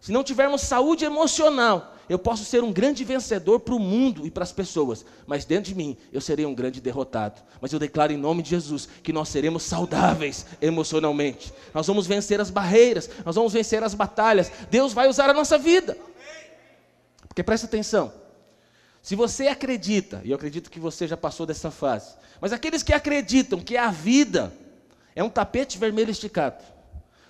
se 0.02 0.12
não 0.12 0.22
tivermos 0.22 0.62
saúde 0.62 1.06
emocional, 1.06 1.96
eu 2.10 2.20
posso 2.20 2.44
ser 2.44 2.62
um 2.62 2.74
grande 2.74 3.06
vencedor 3.06 3.62
para 3.62 3.74
o 3.74 3.80
mundo 3.80 4.28
e 4.28 4.32
para 4.32 4.44
as 4.44 4.52
pessoas, 4.52 5.06
mas 5.26 5.46
dentro 5.46 5.72
de 5.72 5.76
mim 5.76 5.96
eu 6.12 6.20
serei 6.20 6.46
um 6.46 6.54
grande 6.54 6.82
derrotado. 6.82 7.42
Mas 7.62 7.72
eu 7.72 7.80
declaro 7.80 8.12
em 8.12 8.18
nome 8.18 8.44
de 8.44 8.50
Jesus 8.50 8.90
que 9.02 9.14
nós 9.14 9.30
seremos 9.30 9.64
saudáveis 9.64 10.46
emocionalmente. 10.62 11.54
Nós 11.74 11.88
vamos 11.88 12.06
vencer 12.06 12.42
as 12.42 12.50
barreiras, 12.50 13.10
nós 13.24 13.36
vamos 13.36 13.54
vencer 13.54 13.82
as 13.82 13.94
batalhas. 13.94 14.52
Deus 14.70 14.92
vai 14.92 15.08
usar 15.08 15.30
a 15.30 15.34
nossa 15.34 15.58
vida. 15.58 15.98
Porque 17.26 17.42
presta 17.42 17.66
atenção, 17.66 18.12
se 19.04 19.18
você 19.18 19.48
acredita, 19.48 20.22
e 20.24 20.32
eu 20.32 20.36
acredito 20.38 20.72
que 20.72 20.80
você 20.80 21.06
já 21.06 21.18
passou 21.18 21.46
dessa 21.46 21.70
fase, 21.70 22.16
mas 22.40 22.54
aqueles 22.54 22.82
que 22.82 22.94
acreditam 22.94 23.60
que 23.60 23.76
a 23.76 23.92
vida 23.92 24.54
é 25.14 25.22
um 25.22 25.30
tapete 25.30 25.78
vermelho 25.78 26.10
esticado, 26.10 26.64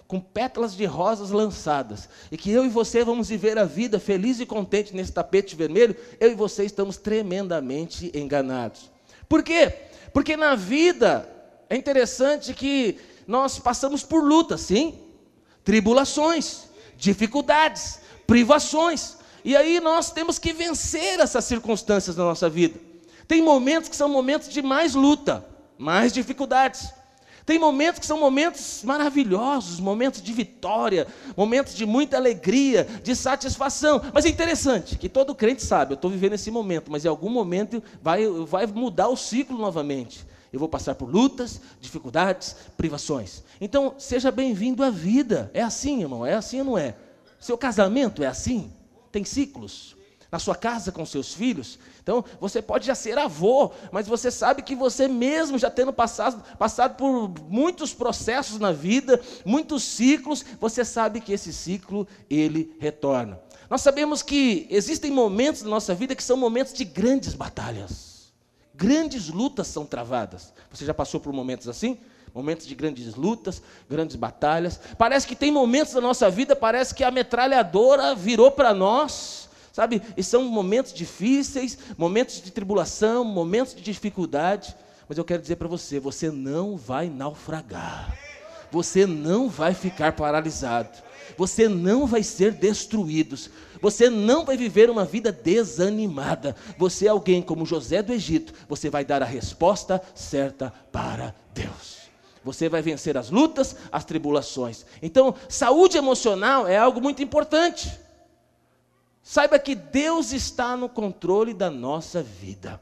com 0.07 0.19
pétalas 0.19 0.75
de 0.75 0.85
rosas 0.85 1.31
lançadas, 1.31 2.07
e 2.31 2.37
que 2.37 2.51
eu 2.51 2.63
e 2.63 2.69
você 2.69 3.03
vamos 3.03 3.29
viver 3.29 3.57
a 3.57 3.65
vida 3.65 3.99
feliz 3.99 4.39
e 4.39 4.45
contente 4.45 4.95
nesse 4.95 5.11
tapete 5.11 5.55
vermelho, 5.55 5.95
eu 6.19 6.31
e 6.31 6.35
você 6.35 6.63
estamos 6.63 6.95
tremendamente 6.97 8.11
enganados. 8.13 8.91
Por 9.27 9.41
quê? 9.41 9.73
Porque 10.13 10.37
na 10.37 10.53
vida 10.53 11.27
é 11.67 11.75
interessante 11.75 12.53
que 12.53 12.99
nós 13.25 13.57
passamos 13.57 14.03
por 14.03 14.23
lutas, 14.23 14.61
sim, 14.61 14.99
tribulações, 15.63 16.65
dificuldades, 16.97 17.99
privações. 18.27 19.22
E 19.43 19.55
aí 19.55 19.79
nós 19.79 20.11
temos 20.11 20.39
que 20.39 20.53
vencer 20.53 21.19
essas 21.19 21.45
circunstâncias 21.45 22.15
na 22.15 22.23
nossa 22.23 22.49
vida. 22.49 22.79
Tem 23.27 23.41
momentos 23.41 23.89
que 23.89 23.95
são 23.95 24.07
momentos 24.09 24.49
de 24.49 24.61
mais 24.61 24.93
luta, 24.93 25.45
mais 25.77 26.13
dificuldades. 26.13 26.93
Tem 27.45 27.59
momentos 27.59 27.99
que 27.99 28.05
são 28.05 28.17
momentos 28.17 28.83
maravilhosos, 28.83 29.79
momentos 29.79 30.21
de 30.21 30.31
vitória, 30.31 31.07
momentos 31.35 31.75
de 31.75 31.85
muita 31.85 32.15
alegria, 32.15 32.87
de 33.03 33.15
satisfação. 33.15 34.01
Mas 34.13 34.25
é 34.25 34.29
interessante 34.29 34.97
que 34.97 35.09
todo 35.09 35.35
crente 35.35 35.61
sabe, 35.61 35.93
eu 35.93 35.95
estou 35.95 36.09
vivendo 36.09 36.33
esse 36.33 36.49
momento, 36.49 36.89
mas 36.89 37.03
em 37.03 37.09
algum 37.09 37.29
momento 37.29 37.83
vai, 38.01 38.25
vai 38.47 38.65
mudar 38.65 39.09
o 39.09 39.17
ciclo 39.17 39.57
novamente. 39.57 40.25
Eu 40.53 40.59
vou 40.59 40.69
passar 40.69 40.95
por 40.95 41.09
lutas, 41.09 41.59
dificuldades, 41.81 42.55
privações. 42.77 43.43
Então, 43.59 43.95
seja 43.97 44.31
bem-vindo 44.31 44.83
à 44.83 44.89
vida. 44.89 45.49
É 45.53 45.63
assim, 45.63 46.01
irmão, 46.01 46.25
é 46.25 46.35
assim 46.35 46.59
ou 46.59 46.65
não 46.65 46.77
é? 46.77 46.95
Seu 47.39 47.57
casamento 47.57 48.23
é 48.23 48.27
assim? 48.27 48.71
Tem 49.13 49.23
ciclos. 49.23 49.95
Na 50.31 50.39
sua 50.39 50.55
casa 50.55 50.91
com 50.91 51.05
seus 51.05 51.31
filhos. 51.31 51.77
Então, 52.01 52.25
você 52.41 52.59
pode 52.59 52.87
já 52.87 52.95
ser 52.95 53.19
avô, 53.19 53.71
mas 53.91 54.07
você 54.07 54.31
sabe 54.31 54.63
que 54.63 54.75
você 54.75 55.07
mesmo, 55.07 55.59
já 55.59 55.69
tendo 55.69 55.93
passado, 55.93 56.43
passado 56.57 56.95
por 56.95 57.31
muitos 57.47 57.93
processos 57.93 58.57
na 58.57 58.71
vida, 58.71 59.21
muitos 59.45 59.83
ciclos, 59.83 60.43
você 60.59 60.83
sabe 60.83 61.21
que 61.21 61.31
esse 61.31 61.53
ciclo, 61.53 62.07
ele 62.27 62.75
retorna. 62.79 63.39
Nós 63.69 63.81
sabemos 63.81 64.23
que 64.23 64.65
existem 64.71 65.11
momentos 65.11 65.61
na 65.61 65.69
nossa 65.69 65.93
vida 65.93 66.15
que 66.15 66.23
são 66.23 66.35
momentos 66.35 66.73
de 66.73 66.83
grandes 66.83 67.35
batalhas. 67.35 68.33
Grandes 68.73 69.29
lutas 69.29 69.67
são 69.67 69.85
travadas. 69.85 70.51
Você 70.71 70.83
já 70.83 70.95
passou 70.95 71.19
por 71.19 71.31
momentos 71.31 71.67
assim? 71.67 71.99
Momentos 72.33 72.65
de 72.65 72.73
grandes 72.73 73.13
lutas, 73.13 73.61
grandes 73.87 74.15
batalhas. 74.15 74.79
Parece 74.97 75.27
que 75.27 75.35
tem 75.35 75.51
momentos 75.51 75.93
da 75.93 76.01
nossa 76.01 76.31
vida, 76.31 76.55
parece 76.55 76.95
que 76.95 77.03
a 77.03 77.11
metralhadora 77.11 78.15
virou 78.15 78.49
para 78.49 78.73
nós, 78.73 79.47
sabe? 79.71 80.01
E 80.17 80.23
são 80.23 80.43
momentos 80.45 80.91
difíceis, 80.91 81.77
momentos 81.95 82.41
de 82.41 82.51
tribulação, 82.51 83.23
momentos 83.23 83.75
de 83.75 83.83
dificuldade. 83.83 84.75
Mas 85.07 85.19
eu 85.19 85.23
quero 85.23 85.43
dizer 85.43 85.57
para 85.57 85.67
você: 85.67 85.99
você 85.99 86.31
não 86.31 86.75
vai 86.75 87.07
naufragar, 87.07 88.17
você 88.71 89.05
não 89.05 89.47
vai 89.47 89.75
ficar 89.75 90.13
paralisado, 90.13 90.89
você 91.37 91.69
não 91.69 92.07
vai 92.07 92.23
ser 92.23 92.53
destruído, 92.53 93.37
você 93.79 94.09
não 94.09 94.43
vai 94.43 94.57
viver 94.57 94.89
uma 94.89 95.05
vida 95.05 95.31
desanimada. 95.31 96.55
Você 96.79 97.05
é 97.05 97.09
alguém 97.09 97.43
como 97.43 97.63
José 97.63 98.01
do 98.01 98.11
Egito, 98.11 98.55
você 98.67 98.89
vai 98.89 99.05
dar 99.05 99.21
a 99.21 99.25
resposta 99.25 100.01
certa 100.15 100.73
para 100.91 101.35
Deus. 101.53 101.92
Você 102.43 102.67
vai 102.67 102.81
vencer 102.81 103.17
as 103.17 103.29
lutas, 103.29 103.75
as 103.91 104.03
tribulações. 104.03 104.85
Então, 105.01 105.33
saúde 105.47 105.97
emocional 105.97 106.67
é 106.67 106.77
algo 106.77 107.01
muito 107.01 107.23
importante. 107.23 107.91
Saiba 109.21 109.57
que 109.57 109.73
Deus 109.73 110.33
está 110.33 110.75
no 110.75 110.89
controle 110.89 111.53
da 111.53 111.69
nossa 111.69 112.21
vida. 112.21 112.79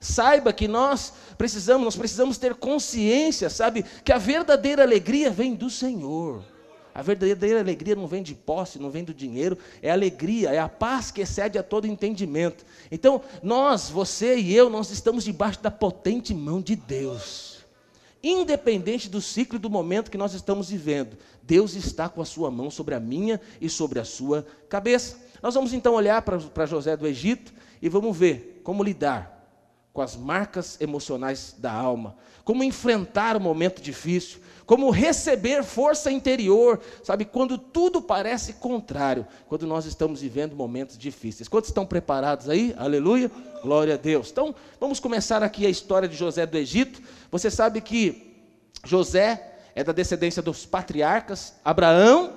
Saiba 0.00 0.52
que 0.52 0.66
nós 0.66 1.12
precisamos, 1.36 1.84
nós 1.84 1.96
precisamos 1.96 2.38
ter 2.38 2.54
consciência, 2.54 3.50
sabe, 3.50 3.84
que 4.04 4.12
a 4.12 4.18
verdadeira 4.18 4.82
alegria 4.82 5.30
vem 5.30 5.54
do 5.54 5.68
Senhor. 5.68 6.42
A 6.94 7.02
verdadeira 7.02 7.60
alegria 7.60 7.94
não 7.94 8.06
vem 8.06 8.22
de 8.22 8.34
posse, 8.34 8.78
não 8.78 8.88
vem 8.88 9.04
do 9.04 9.12
dinheiro, 9.12 9.58
é 9.82 9.90
alegria, 9.90 10.50
é 10.50 10.58
a 10.58 10.68
paz 10.68 11.10
que 11.10 11.20
excede 11.20 11.58
a 11.58 11.62
todo 11.62 11.86
entendimento. 11.86 12.64
Então, 12.90 13.20
nós, 13.42 13.90
você 13.90 14.38
e 14.38 14.54
eu, 14.54 14.70
nós 14.70 14.90
estamos 14.90 15.24
debaixo 15.24 15.60
da 15.60 15.70
potente 15.70 16.32
mão 16.32 16.62
de 16.62 16.74
Deus. 16.74 17.55
Independente 18.22 19.08
do 19.08 19.20
ciclo 19.20 19.56
e 19.56 19.60
do 19.60 19.70
momento 19.70 20.10
que 20.10 20.18
nós 20.18 20.34
estamos 20.34 20.70
vivendo, 20.70 21.16
Deus 21.42 21.74
está 21.74 22.08
com 22.08 22.20
a 22.20 22.24
sua 22.24 22.50
mão 22.50 22.70
sobre 22.70 22.94
a 22.94 23.00
minha 23.00 23.40
e 23.60 23.68
sobre 23.68 24.00
a 24.00 24.04
sua 24.04 24.46
cabeça. 24.68 25.18
Nós 25.42 25.54
vamos 25.54 25.72
então 25.72 25.94
olhar 25.94 26.22
para 26.22 26.66
José 26.66 26.96
do 26.96 27.06
Egito 27.06 27.52
e 27.80 27.88
vamos 27.88 28.16
ver 28.16 28.60
como 28.64 28.82
lidar 28.82 29.35
com 29.96 30.02
as 30.02 30.14
marcas 30.14 30.78
emocionais 30.78 31.54
da 31.56 31.72
alma, 31.72 32.14
como 32.44 32.62
enfrentar 32.62 33.34
o 33.34 33.40
momento 33.40 33.80
difícil, 33.80 34.40
como 34.66 34.90
receber 34.90 35.64
força 35.64 36.12
interior, 36.12 36.82
sabe, 37.02 37.24
quando 37.24 37.56
tudo 37.56 38.02
parece 38.02 38.52
contrário, 38.52 39.26
quando 39.48 39.66
nós 39.66 39.86
estamos 39.86 40.20
vivendo 40.20 40.54
momentos 40.54 40.98
difíceis. 40.98 41.48
Quantos 41.48 41.70
estão 41.70 41.86
preparados 41.86 42.46
aí? 42.50 42.74
Aleluia, 42.76 43.30
glória 43.62 43.94
a 43.94 43.96
Deus. 43.96 44.30
Então, 44.30 44.54
vamos 44.78 45.00
começar 45.00 45.42
aqui 45.42 45.64
a 45.64 45.70
história 45.70 46.06
de 46.06 46.14
José 46.14 46.44
do 46.44 46.58
Egito. 46.58 47.00
Você 47.30 47.50
sabe 47.50 47.80
que 47.80 48.36
José 48.84 49.60
é 49.74 49.82
da 49.82 49.92
descendência 49.92 50.42
dos 50.42 50.66
patriarcas 50.66 51.54
Abraão, 51.64 52.34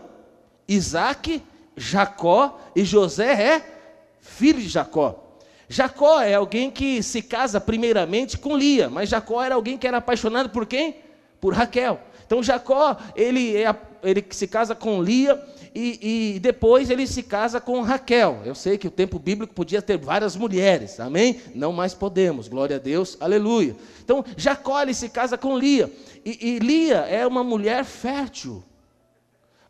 Isaac, 0.66 1.44
Jacó, 1.76 2.58
e 2.74 2.86
José 2.86 3.34
é 3.34 4.16
filho 4.22 4.62
de 4.62 4.70
Jacó. 4.70 5.29
Jacó 5.72 6.20
é 6.20 6.34
alguém 6.34 6.72
que 6.72 7.04
se 7.04 7.22
casa 7.22 7.62
primeiramente 7.62 8.40
com 8.40 8.58
Lia, 8.58 8.90
mas 8.90 9.08
Jacó 9.08 9.44
era 9.44 9.54
alguém 9.54 9.78
que 9.78 9.88
era 9.88 9.98
apaixonado 9.98 10.50
por 10.50 10.66
quem? 10.66 10.96
Por 11.40 11.54
Raquel. 11.54 12.00
Então 12.26 12.42
Jacó, 12.42 12.98
ele, 13.16 13.56
é, 13.56 13.76
ele 14.02 14.26
se 14.32 14.48
casa 14.48 14.74
com 14.74 15.02
Lia 15.02 15.40
e, 15.74 16.34
e, 16.36 16.40
depois 16.40 16.90
ele 16.90 17.06
se 17.06 17.22
casa 17.22 17.62
com 17.62 17.82
Raquel. 17.82 18.42
Eu 18.44 18.56
sei 18.56 18.80
que 18.80 18.88
o 18.88 18.92
tempo 18.92 19.20
bíblico 19.20 19.54
podia 19.54 19.80
ter 19.80 19.98
várias 20.00 20.36
mulheres, 20.36 21.00
amém? 21.00 21.40
Não 21.54 21.72
mais 21.72 21.94
podemos, 21.94 22.48
glória 22.48 22.78
a 22.78 22.80
Deus, 22.80 23.16
aleluia. 23.20 23.76
Então 24.04 24.26
Jacó 24.36 24.82
ele 24.82 24.96
se 24.96 25.08
casa 25.08 25.38
com 25.38 25.56
Lia 25.56 25.92
e, 26.26 26.56
e 26.56 26.60
Lia 26.60 26.98
é 27.02 27.28
uma 27.28 27.44
mulher 27.44 27.86
fértil. 27.86 28.64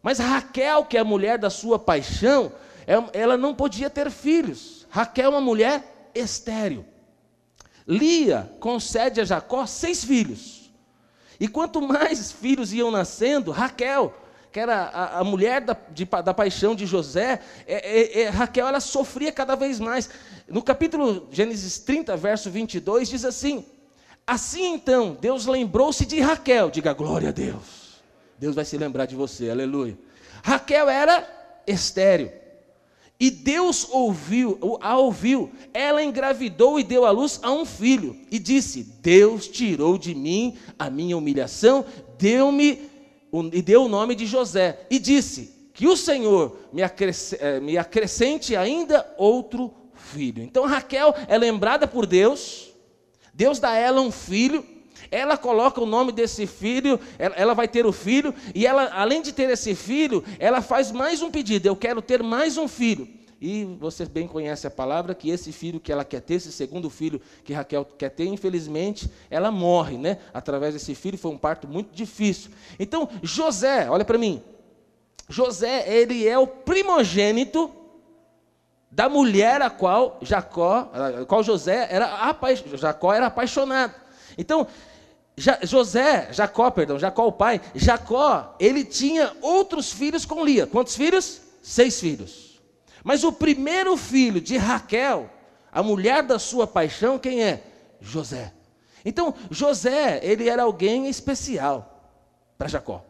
Mas 0.01 0.19
Raquel, 0.19 0.85
que 0.85 0.95
é 0.95 1.01
a 1.01 1.05
mulher 1.05 1.37
da 1.37 1.49
sua 1.49 1.77
paixão, 1.77 2.53
é, 2.87 2.93
ela 3.19 3.35
não 3.35 3.53
podia 3.53 3.89
ter 3.89 4.09
filhos. 4.09 4.78
Raquel 4.89 5.25
é 5.25 5.29
uma 5.29 5.41
mulher 5.41 6.11
estéril. 6.13 6.85
Lia 7.87 8.51
concede 8.59 9.21
a 9.21 9.25
Jacó 9.25 9.65
seis 9.65 10.03
filhos. 10.03 10.71
E 11.39 11.47
quanto 11.47 11.81
mais 11.81 12.31
filhos 12.31 12.73
iam 12.73 12.91
nascendo, 12.91 13.51
Raquel, 13.51 14.13
que 14.51 14.59
era 14.59 14.83
a, 14.83 15.19
a 15.19 15.23
mulher 15.23 15.61
da, 15.61 15.77
de, 15.91 16.05
da, 16.05 16.33
paixão 16.33 16.75
de 16.75 16.85
José, 16.85 17.39
é, 17.65 17.75
é, 17.75 18.21
é, 18.21 18.29
Raquel 18.29 18.67
ela 18.67 18.79
sofria 18.79 19.31
cada 19.31 19.55
vez 19.55 19.79
mais. 19.79 20.09
No 20.47 20.61
capítulo 20.61 21.27
Gênesis 21.31 21.79
30, 21.79 22.17
verso 22.17 22.49
22, 22.49 23.09
diz 23.09 23.23
assim: 23.23 23.65
Assim 24.27 24.73
então, 24.73 25.17
Deus 25.19 25.45
lembrou-se 25.45 26.05
de 26.05 26.19
Raquel, 26.19 26.69
diga 26.69 26.93
glória 26.93 27.29
a 27.29 27.31
Deus. 27.31 28.01
Deus 28.37 28.55
vai 28.55 28.65
se 28.65 28.77
lembrar 28.77 29.05
de 29.05 29.15
você, 29.15 29.49
aleluia. 29.49 29.97
Raquel 30.43 30.89
era 30.89 31.27
estéril. 31.65 32.31
E 33.19 33.29
Deus 33.29 33.85
ouviu, 33.91 34.77
a 34.79 34.97
ouviu. 34.97 35.51
Ela 35.73 36.01
engravidou 36.01 36.79
e 36.79 36.83
deu 36.83 37.05
à 37.05 37.11
luz 37.11 37.39
a 37.43 37.51
um 37.51 37.65
filho. 37.65 38.15
E 38.31 38.39
disse: 38.39 38.83
Deus 39.01 39.47
tirou 39.47 39.97
de 39.97 40.15
mim 40.15 40.55
a 40.77 40.89
minha 40.89 41.17
humilhação, 41.17 41.83
deu-me 42.17 42.89
e 43.51 43.61
deu 43.61 43.83
o 43.83 43.89
nome 43.89 44.15
de 44.15 44.25
José. 44.25 44.85
E 44.89 44.97
disse: 44.97 45.69
Que 45.73 45.85
o 45.85 45.97
Senhor 45.97 46.57
me, 46.71 46.81
eh, 46.81 47.59
me 47.59 47.77
acrescente 47.77 48.55
ainda 48.55 49.05
outro 49.17 49.73
filho. 49.93 50.41
Então 50.41 50.65
Raquel 50.65 51.13
é 51.27 51.37
lembrada 51.37 51.85
por 51.85 52.05
Deus. 52.05 52.69
Deus 53.33 53.59
dá 53.59 53.71
a 53.71 53.77
ela 53.77 53.99
um 53.99 54.11
filho. 54.11 54.65
Ela 55.11 55.37
coloca 55.37 55.81
o 55.81 55.85
nome 55.85 56.11
desse 56.11 56.45
filho, 56.45 56.99
ela 57.17 57.53
vai 57.53 57.67
ter 57.67 57.85
o 57.85 57.91
filho, 57.91 58.33
e 58.53 58.65
ela, 58.65 58.89
além 58.93 59.21
de 59.21 59.31
ter 59.31 59.49
esse 59.49 59.75
filho, 59.75 60.23
ela 60.37 60.61
faz 60.61 60.91
mais 60.91 61.21
um 61.21 61.31
pedido: 61.31 61.67
eu 61.67 61.75
quero 61.75 62.01
ter 62.01 62.21
mais 62.23 62.57
um 62.57 62.67
filho. 62.67 63.19
E 63.41 63.63
você 63.79 64.05
bem 64.05 64.27
conhece 64.27 64.67
a 64.67 64.71
palavra 64.71 65.15
que 65.15 65.29
esse 65.29 65.53
filho 65.53 65.79
que 65.79 65.91
ela 65.91 66.03
quer 66.03 66.19
ter, 66.19 66.35
esse 66.35 66.51
segundo 66.51 66.89
filho 66.89 67.21
que 67.43 67.53
Raquel 67.53 67.85
quer 67.85 68.09
ter, 68.09 68.25
infelizmente, 68.25 69.09
ela 69.29 69.49
morre, 69.49 69.97
né? 69.97 70.17
Através 70.33 70.73
desse 70.73 70.93
filho 70.93 71.17
foi 71.17 71.31
um 71.31 71.37
parto 71.37 71.65
muito 71.65 71.95
difícil. 71.95 72.51
Então, 72.77 73.07
José, 73.23 73.89
olha 73.89 74.03
para 74.03 74.17
mim. 74.17 74.43
José, 75.29 75.85
ele 75.87 76.27
é 76.27 76.37
o 76.37 76.47
primogênito 76.47 77.71
da 78.91 79.07
mulher 79.07 79.61
a 79.61 79.69
qual 79.69 80.17
Jacó, 80.21 80.89
a 80.91 81.25
qual 81.25 81.43
José 81.43 81.87
era 81.89 82.35
Jacó 82.73 83.13
era 83.13 83.27
apaixonado. 83.27 83.93
Então, 84.37 84.67
José, 85.63 86.29
Jacó, 86.31 86.69
perdão, 86.69 86.99
Jacó 86.99 87.27
o 87.27 87.31
pai, 87.31 87.61
Jacó, 87.73 88.55
ele 88.59 88.83
tinha 88.83 89.33
outros 89.41 89.91
filhos 89.91 90.25
com 90.25 90.43
Lia. 90.43 90.67
Quantos 90.67 90.95
filhos? 90.95 91.41
Seis 91.63 91.99
filhos. 91.99 92.59
Mas 93.03 93.23
o 93.23 93.31
primeiro 93.31 93.95
filho 93.95 94.41
de 94.41 94.57
Raquel, 94.57 95.29
a 95.71 95.81
mulher 95.81 96.23
da 96.23 96.37
sua 96.37 96.67
paixão, 96.67 97.17
quem 97.17 97.43
é? 97.43 97.63
José. 98.01 98.53
Então, 99.05 99.33
José, 99.49 100.19
ele 100.23 100.49
era 100.49 100.63
alguém 100.63 101.07
especial 101.07 102.13
para 102.57 102.67
Jacó. 102.67 103.05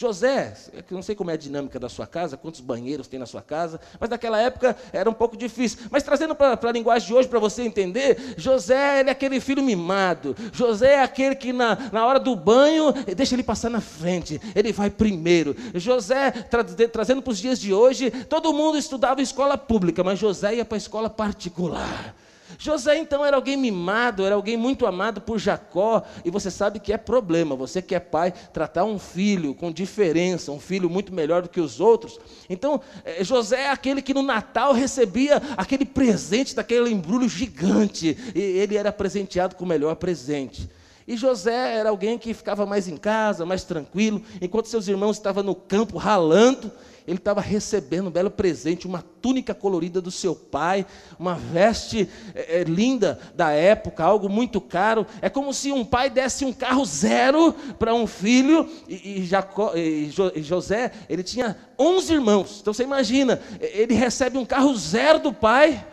José, 0.00 0.54
eu 0.72 0.82
não 0.92 1.02
sei 1.02 1.14
como 1.14 1.30
é 1.30 1.34
a 1.34 1.36
dinâmica 1.36 1.78
da 1.78 1.90
sua 1.90 2.06
casa, 2.06 2.34
quantos 2.34 2.62
banheiros 2.62 3.06
tem 3.06 3.20
na 3.20 3.26
sua 3.26 3.42
casa, 3.42 3.78
mas 4.00 4.08
naquela 4.08 4.40
época 4.40 4.74
era 4.94 5.10
um 5.10 5.12
pouco 5.12 5.36
difícil. 5.36 5.80
Mas 5.90 6.02
trazendo 6.02 6.34
para 6.34 6.58
a 6.58 6.72
linguagem 6.72 7.06
de 7.06 7.12
hoje 7.12 7.28
para 7.28 7.38
você 7.38 7.64
entender, 7.64 8.32
José 8.38 9.02
é 9.02 9.10
aquele 9.10 9.38
filho 9.40 9.62
mimado. 9.62 10.34
José 10.54 10.94
é 10.94 11.02
aquele 11.02 11.34
que 11.34 11.52
na, 11.52 11.76
na 11.92 12.06
hora 12.06 12.18
do 12.18 12.34
banho 12.34 12.94
deixa 13.14 13.34
ele 13.34 13.42
passar 13.42 13.68
na 13.68 13.82
frente, 13.82 14.40
ele 14.54 14.72
vai 14.72 14.88
primeiro. 14.88 15.54
José, 15.74 16.30
tra, 16.30 16.64
trazendo 16.64 17.20
para 17.20 17.32
os 17.32 17.38
dias 17.38 17.60
de 17.60 17.74
hoje, 17.74 18.10
todo 18.10 18.54
mundo 18.54 18.78
estudava 18.78 19.20
escola 19.20 19.58
pública, 19.58 20.02
mas 20.02 20.18
José 20.18 20.54
ia 20.54 20.64
para 20.64 20.76
a 20.76 20.78
escola 20.78 21.10
particular. 21.10 22.14
José 22.60 22.98
então 22.98 23.24
era 23.24 23.36
alguém 23.36 23.56
mimado, 23.56 24.26
era 24.26 24.34
alguém 24.34 24.54
muito 24.54 24.86
amado 24.86 25.18
por 25.18 25.38
Jacó, 25.38 26.02
e 26.22 26.30
você 26.30 26.50
sabe 26.50 26.78
que 26.78 26.92
é 26.92 26.98
problema, 26.98 27.56
você 27.56 27.80
que 27.80 27.94
é 27.94 27.98
pai, 27.98 28.34
tratar 28.52 28.84
um 28.84 28.98
filho 28.98 29.54
com 29.54 29.72
diferença, 29.72 30.52
um 30.52 30.60
filho 30.60 30.90
muito 30.90 31.10
melhor 31.10 31.40
do 31.40 31.48
que 31.48 31.58
os 31.58 31.80
outros. 31.80 32.20
Então, 32.50 32.78
eh, 33.02 33.24
José 33.24 33.62
é 33.62 33.70
aquele 33.70 34.02
que 34.02 34.12
no 34.12 34.20
Natal 34.20 34.74
recebia 34.74 35.40
aquele 35.56 35.86
presente 35.86 36.54
daquele 36.54 36.90
embrulho 36.90 37.30
gigante, 37.30 38.14
e 38.34 38.38
ele 38.38 38.76
era 38.76 38.92
presenteado 38.92 39.56
com 39.56 39.64
o 39.64 39.68
melhor 39.68 39.96
presente. 39.96 40.68
E 41.10 41.16
José 41.16 41.74
era 41.74 41.90
alguém 41.90 42.16
que 42.16 42.32
ficava 42.32 42.64
mais 42.64 42.86
em 42.86 42.96
casa, 42.96 43.44
mais 43.44 43.64
tranquilo, 43.64 44.22
enquanto 44.40 44.68
seus 44.68 44.86
irmãos 44.86 45.16
estavam 45.16 45.42
no 45.42 45.56
campo 45.56 45.98
ralando, 45.98 46.70
ele 47.04 47.18
estava 47.18 47.40
recebendo 47.40 48.06
um 48.06 48.12
belo 48.12 48.30
presente, 48.30 48.86
uma 48.86 49.02
túnica 49.20 49.52
colorida 49.52 50.00
do 50.00 50.12
seu 50.12 50.36
pai, 50.36 50.86
uma 51.18 51.34
veste 51.34 52.08
é, 52.32 52.62
linda 52.62 53.18
da 53.34 53.50
época, 53.50 54.04
algo 54.04 54.28
muito 54.28 54.60
caro. 54.60 55.04
É 55.20 55.28
como 55.28 55.52
se 55.52 55.72
um 55.72 55.84
pai 55.84 56.08
desse 56.08 56.44
um 56.44 56.52
carro 56.52 56.84
zero 56.84 57.54
para 57.76 57.92
um 57.92 58.06
filho, 58.06 58.70
e, 58.86 59.18
e, 59.18 59.26
Jacó, 59.26 59.72
e, 59.74 60.12
José, 60.36 60.92
ele 61.08 61.24
tinha 61.24 61.56
11 61.76 62.12
irmãos. 62.12 62.58
Então 62.60 62.72
você 62.72 62.84
imagina, 62.84 63.42
ele 63.60 63.94
recebe 63.94 64.38
um 64.38 64.46
carro 64.46 64.76
zero 64.76 65.18
do 65.18 65.32
pai, 65.32 65.84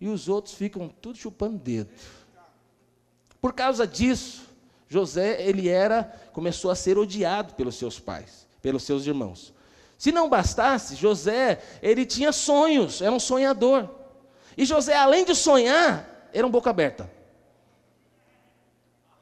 e 0.00 0.08
os 0.08 0.30
outros 0.30 0.54
ficam 0.54 0.88
tudo 0.88 1.18
chupando 1.18 1.58
dedo. 1.58 1.90
Por 3.40 3.52
causa 3.52 3.86
disso, 3.86 4.42
José, 4.88 5.40
ele 5.42 5.68
era, 5.68 6.04
começou 6.32 6.70
a 6.70 6.74
ser 6.74 6.98
odiado 6.98 7.54
pelos 7.54 7.76
seus 7.76 7.98
pais, 7.98 8.46
pelos 8.60 8.82
seus 8.82 9.06
irmãos. 9.06 9.54
Se 9.96 10.10
não 10.10 10.28
bastasse, 10.28 10.96
José, 10.96 11.60
ele 11.82 12.04
tinha 12.04 12.32
sonhos, 12.32 13.00
era 13.00 13.12
um 13.12 13.20
sonhador. 13.20 13.88
E 14.56 14.64
José, 14.64 14.94
além 14.96 15.24
de 15.24 15.34
sonhar, 15.34 16.28
era 16.32 16.46
um 16.46 16.50
boca 16.50 16.70
aberta. 16.70 17.10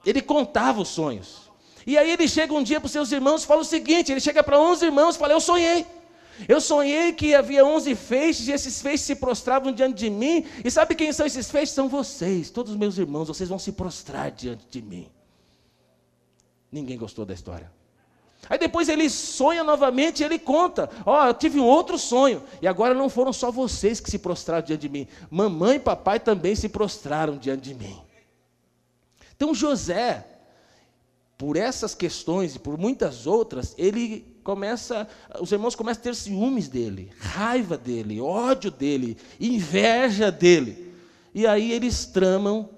Ele 0.04 0.22
contava 0.22 0.80
os 0.80 0.88
sonhos. 0.88 1.50
E 1.86 1.96
aí 1.96 2.10
ele 2.10 2.28
chega 2.28 2.52
um 2.54 2.62
dia 2.62 2.80
para 2.80 2.86
os 2.86 2.92
seus 2.92 3.12
irmãos 3.12 3.42
e 3.42 3.46
fala 3.46 3.60
o 3.60 3.64
seguinte: 3.64 4.12
ele 4.12 4.20
chega 4.20 4.42
para 4.42 4.60
11 4.60 4.84
irmãos 4.84 5.16
e 5.16 5.18
fala: 5.18 5.32
Eu 5.32 5.40
sonhei. 5.40 5.86
Eu 6.46 6.60
sonhei 6.60 7.12
que 7.12 7.34
havia 7.34 7.64
11 7.64 7.94
feixes 7.94 8.48
e 8.48 8.52
esses 8.52 8.80
feixes 8.80 9.06
se 9.06 9.16
prostravam 9.16 9.72
diante 9.72 9.96
de 9.96 10.10
mim. 10.10 10.44
E 10.64 10.70
sabe 10.70 10.94
quem 10.94 11.12
são 11.12 11.26
esses 11.26 11.50
feixes? 11.50 11.74
São 11.74 11.88
vocês, 11.88 12.50
todos 12.50 12.72
os 12.72 12.78
meus 12.78 12.98
irmãos. 12.98 13.28
Vocês 13.28 13.48
vão 13.48 13.58
se 13.58 13.72
prostrar 13.72 14.30
diante 14.30 14.66
de 14.70 14.82
mim. 14.82 15.08
Ninguém 16.70 16.98
gostou 16.98 17.24
da 17.24 17.34
história. 17.34 17.72
Aí 18.48 18.58
depois 18.58 18.88
ele 18.88 19.10
sonha 19.10 19.64
novamente 19.64 20.20
e 20.20 20.24
ele 20.24 20.38
conta: 20.38 20.88
Ó, 21.04 21.22
oh, 21.22 21.26
eu 21.26 21.34
tive 21.34 21.58
um 21.58 21.64
outro 21.64 21.98
sonho. 21.98 22.42
E 22.62 22.68
agora 22.68 22.94
não 22.94 23.08
foram 23.08 23.32
só 23.32 23.50
vocês 23.50 23.98
que 23.98 24.10
se 24.10 24.18
prostraram 24.18 24.64
diante 24.64 24.82
de 24.82 24.88
mim. 24.88 25.08
Mamãe 25.30 25.76
e 25.76 25.80
papai 25.80 26.20
também 26.20 26.54
se 26.54 26.68
prostraram 26.68 27.36
diante 27.36 27.62
de 27.62 27.74
mim. 27.74 28.00
Então 29.36 29.54
José, 29.54 30.26
por 31.36 31.56
essas 31.56 31.94
questões 31.94 32.54
e 32.54 32.58
por 32.58 32.78
muitas 32.78 33.26
outras, 33.26 33.74
ele 33.76 34.37
começa, 34.42 35.08
os 35.40 35.52
irmãos 35.52 35.74
começam 35.74 36.00
a 36.00 36.04
ter 36.04 36.14
ciúmes 36.14 36.68
dele, 36.68 37.10
raiva 37.18 37.76
dele, 37.76 38.20
ódio 38.20 38.70
dele, 38.70 39.16
inveja 39.40 40.30
dele. 40.30 40.94
E 41.34 41.46
aí 41.46 41.72
eles 41.72 42.06
tramam 42.06 42.70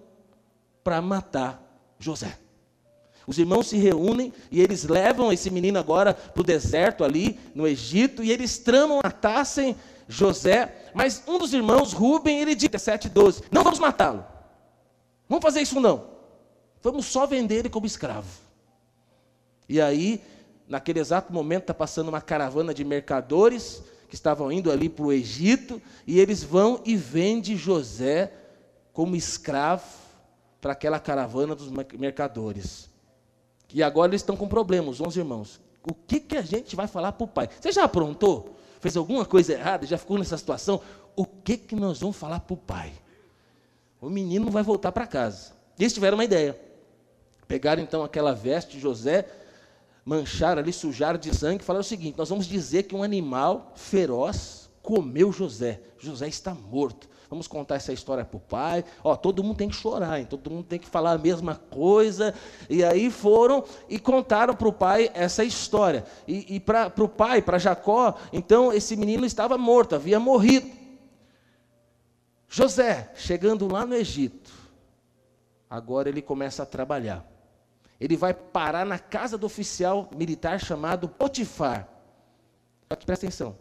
para 0.83 1.01
matar 1.01 1.63
José. 1.99 2.39
Os 3.27 3.39
irmãos 3.39 3.69
se 3.69 3.77
reúnem 3.77 4.33
e 4.51 4.61
eles 4.61 4.85
levam 4.85 5.33
esse 5.33 5.51
menino 5.51 5.79
agora 5.79 6.13
para 6.13 6.41
o 6.41 6.45
deserto 6.45 7.05
ali 7.05 7.39
no 7.55 7.67
Egito 7.67 8.25
e 8.25 8.31
eles 8.33 8.59
tramam 8.59 9.01
matassem 9.05 9.77
José. 10.09 10.91
Mas 10.95 11.23
um 11.29 11.39
dos 11.39 11.55
irmãos, 11.55 11.93
Rubem, 11.93 12.41
ele 12.41 12.55
diz, 12.55 12.69
7, 12.83 13.09
12, 13.09 13.43
não 13.53 13.63
vamos 13.63 13.79
matá-lo. 13.79 14.25
Vamos 15.29 15.43
fazer 15.43 15.61
isso 15.61 15.81
não. 15.81 16.11
Vamos 16.83 17.07
só 17.07 17.27
vender 17.27 17.59
ele 17.59 17.71
como 17.71 17.87
escravo. 17.87 18.29
E 19.69 19.81
aí, 19.81 20.21
naquele 20.71 21.01
exato 21.01 21.33
momento, 21.33 21.62
está 21.62 21.75
passando 21.75 22.09
uma 22.09 22.21
caravana 22.21 22.73
de 22.73 22.85
mercadores 22.85 23.83
que 24.09 24.14
estavam 24.14 24.53
indo 24.53 24.71
ali 24.71 24.89
para 24.89 25.05
o 25.05 25.12
Egito, 25.12 25.83
e 26.07 26.21
eles 26.21 26.45
vão 26.45 26.81
e 26.85 26.97
vendem 26.97 27.57
José 27.57 28.33
como 28.93 29.16
escravo 29.16 29.85
para 30.61 30.73
aquela 30.73 31.01
caravana 31.01 31.57
dos 31.57 31.71
mercadores. 31.99 32.89
E 33.73 33.83
agora 33.83 34.11
eles 34.11 34.21
estão 34.21 34.37
com 34.37 34.47
problemas, 34.47 35.01
11 35.01 35.18
irmãos. 35.18 35.61
O 35.83 35.93
que, 35.93 36.21
que 36.21 36.37
a 36.37 36.43
gente 36.43 36.77
vai 36.77 36.87
falar 36.87 37.12
para 37.12 37.25
o 37.25 37.29
pai? 37.29 37.49
Você 37.61 37.73
já 37.73 37.85
aprontou? 37.85 38.57
Fez 38.81 38.97
alguma 38.97 39.25
coisa 39.25 39.53
errada? 39.53 39.87
Já 39.87 39.99
ficou 39.99 40.18
nessa 40.18 40.37
situação? 40.37 40.81
O 41.16 41.25
que, 41.25 41.57
que 41.57 41.75
nós 41.75 42.01
vamos 42.01 42.16
falar 42.16 42.41
para 42.41 42.55
o 42.55 42.57
pai? 42.57 42.93
O 44.01 44.09
menino 44.09 44.51
vai 44.51 44.62
voltar 44.62 44.93
para 44.93 45.07
casa. 45.07 45.53
Eles 45.79 45.93
tiveram 45.93 46.16
uma 46.16 46.25
ideia. 46.25 46.59
Pegaram 47.47 47.83
então 47.83 48.05
aquela 48.05 48.33
veste 48.33 48.73
de 48.73 48.81
José, 48.81 49.27
mancharam 50.05 50.61
ali, 50.62 50.72
sujaram 50.72 51.18
de 51.18 51.34
sangue, 51.34 51.64
falaram 51.64 51.82
o 51.82 51.84
seguinte: 51.84 52.18
nós 52.18 52.28
vamos 52.28 52.46
dizer 52.46 52.84
que 52.84 52.94
um 52.94 53.03
animal 53.03 53.72
feroz 53.76 54.70
comeu 54.82 55.32
José. 55.32 55.80
José 55.98 56.28
está 56.28 56.55
morto. 56.55 57.09
Vamos 57.28 57.46
contar 57.46 57.76
essa 57.76 57.92
história 57.92 58.24
para 58.24 58.36
o 58.36 58.40
pai. 58.40 58.84
Ó, 59.05 59.14
todo 59.14 59.44
mundo 59.44 59.59
tem 59.59 59.68
que 59.68 59.76
chorar, 59.76 60.18
hein? 60.18 60.26
todo 60.28 60.51
mundo 60.51 60.64
tem 60.64 60.80
que 60.80 60.88
falar 60.88 61.12
a 61.12 61.18
mesma 61.18 61.55
coisa. 61.55 62.34
E 62.68 62.82
aí 62.82 63.09
foram 63.09 63.62
e 63.88 64.01
contaram 64.01 64.53
para 64.53 64.66
o 64.66 64.72
pai 64.72 65.11
essa 65.14 65.44
história. 65.44 66.05
E, 66.26 66.57
e 66.57 66.59
para 66.59 66.92
o 66.98 67.09
pai, 67.09 67.40
para 67.40 67.57
Jacó, 67.57 68.16
então 68.32 68.72
esse 68.72 68.96
menino 68.96 69.24
estava 69.24 69.57
morto, 69.57 69.94
havia 69.94 70.18
morrido. 70.18 70.68
José, 72.48 73.12
chegando 73.14 73.72
lá 73.72 73.86
no 73.86 73.94
Egito, 73.94 74.51
agora 75.68 76.09
ele 76.09 76.20
começa 76.20 76.64
a 76.64 76.66
trabalhar 76.66 77.30
ele 78.01 78.16
vai 78.16 78.32
parar 78.32 78.86
na 78.86 78.98
casa 78.98 79.36
do 79.36 79.44
oficial 79.44 80.09
militar 80.16 80.59
chamado 80.59 81.09
Potifar. 81.09 81.86
Presta 82.88 83.26
atenção. 83.26 83.57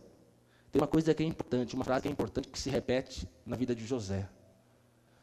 Tem 0.72 0.82
uma 0.82 0.88
coisa 0.88 1.14
que 1.14 1.22
é 1.22 1.26
importante, 1.26 1.76
uma 1.76 1.84
frase 1.84 2.04
que 2.04 2.08
é 2.08 2.12
importante 2.12 2.48
que 2.48 2.58
se 2.58 2.70
repete 2.70 3.28
na 3.46 3.58
vida 3.58 3.76
de 3.76 3.86
José. 3.86 4.30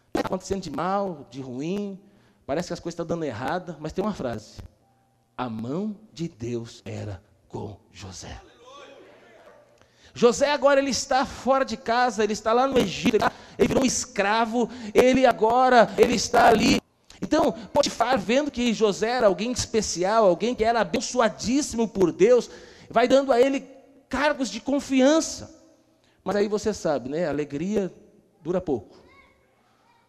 Está 0.08 0.20
acontecendo 0.20 0.60
de 0.60 0.70
mal, 0.70 1.26
de 1.30 1.40
ruim, 1.40 1.98
parece 2.44 2.68
que 2.68 2.74
as 2.74 2.80
coisas 2.80 2.94
estão 2.94 3.06
dando 3.06 3.24
errada, 3.24 3.76
mas 3.80 3.92
tem 3.92 4.04
uma 4.04 4.12
frase. 4.12 4.58
A 5.36 5.48
mão 5.48 5.96
de 6.12 6.28
Deus 6.28 6.82
era 6.84 7.22
com 7.48 7.76
José. 7.92 8.40
José 10.12 10.50
agora 10.50 10.80
ele 10.80 10.90
está 10.90 11.24
fora 11.24 11.64
de 11.64 11.76
casa, 11.76 12.24
ele 12.24 12.32
está 12.32 12.52
lá 12.52 12.66
no 12.66 12.78
Egito, 12.78 13.16
ele 13.58 13.68
virou 13.68 13.82
um 13.82 13.86
escravo, 13.86 14.68
ele 14.94 15.26
agora 15.26 15.90
ele 15.98 16.14
está 16.14 16.48
ali 16.48 16.80
então, 17.22 17.52
Potifar, 17.72 18.18
vendo 18.18 18.50
que 18.50 18.74
José 18.74 19.10
era 19.10 19.26
alguém 19.26 19.52
especial, 19.52 20.26
alguém 20.26 20.54
que 20.54 20.64
era 20.64 20.80
abençoadíssimo 20.80 21.88
por 21.88 22.12
Deus, 22.12 22.50
vai 22.90 23.08
dando 23.08 23.32
a 23.32 23.40
ele 23.40 23.66
cargos 24.08 24.50
de 24.50 24.60
confiança. 24.60 25.54
Mas 26.22 26.36
aí 26.36 26.48
você 26.48 26.74
sabe, 26.74 27.08
né? 27.08 27.26
A 27.26 27.30
alegria 27.30 27.92
dura 28.42 28.60
pouco. 28.60 28.96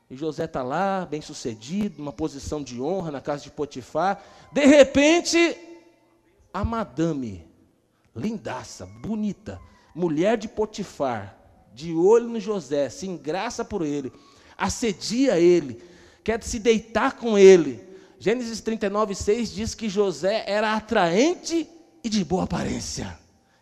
E 0.10 0.16
José 0.16 0.46
está 0.46 0.64
lá, 0.64 1.06
bem 1.06 1.22
sucedido, 1.22 2.00
numa 2.00 2.14
posição 2.14 2.64
de 2.64 2.82
honra 2.82 3.12
na 3.12 3.22
casa 3.22 3.44
de 3.44 3.52
Potifar. 3.52 4.24
De 4.52 4.66
repente, 4.66 5.58
a 6.54 6.64
madame, 6.64 7.46
lindaça, 8.16 8.86
bonita, 8.86 9.60
mulher 9.94 10.38
de 10.38 10.48
Potifar, 10.48 11.38
de 11.74 11.94
olho 11.94 12.30
no 12.30 12.40
José, 12.40 12.90
se 12.90 13.06
engraça 13.06 13.64
por 13.64 13.82
ele, 13.82 14.12
assedia 14.58 15.40
ele, 15.40 15.82
quer 16.28 16.44
se 16.44 16.60
deitar 16.60 17.14
com 17.14 17.38
ele. 17.38 17.82
Gênesis 18.20 18.60
39, 18.60 19.16
6 19.16 19.50
diz 19.50 19.74
que 19.74 19.88
José 19.88 20.44
era 20.46 20.74
atraente 20.74 21.66
e 22.04 22.10
de 22.10 22.22
boa 22.26 22.44
aparência. 22.44 23.18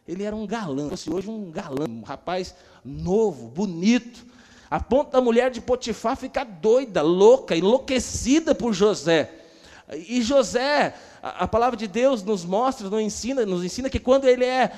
Ele 0.07 0.23
era 0.23 0.35
um 0.35 0.47
galã, 0.47 0.89
fosse 0.89 1.13
hoje 1.13 1.29
um 1.29 1.51
galã, 1.51 1.85
um 1.87 2.01
rapaz 2.01 2.55
novo, 2.83 3.49
bonito. 3.49 4.25
A 4.67 4.79
ponto 4.79 5.11
da 5.11 5.21
mulher 5.21 5.51
de 5.51 5.61
Potifar 5.61 6.17
ficar 6.17 6.43
doida, 6.43 7.03
louca, 7.03 7.55
enlouquecida 7.55 8.55
por 8.55 8.73
José. 8.73 9.31
E 9.93 10.23
José, 10.23 10.95
a, 11.21 11.43
a 11.43 11.47
palavra 11.47 11.77
de 11.77 11.87
Deus 11.87 12.23
nos 12.23 12.43
mostra, 12.43 12.89
nos 12.89 12.99
ensina, 12.99 13.45
nos 13.45 13.63
ensina 13.63 13.91
que 13.91 13.99
quando 13.99 14.27
ele 14.27 14.43
é 14.43 14.71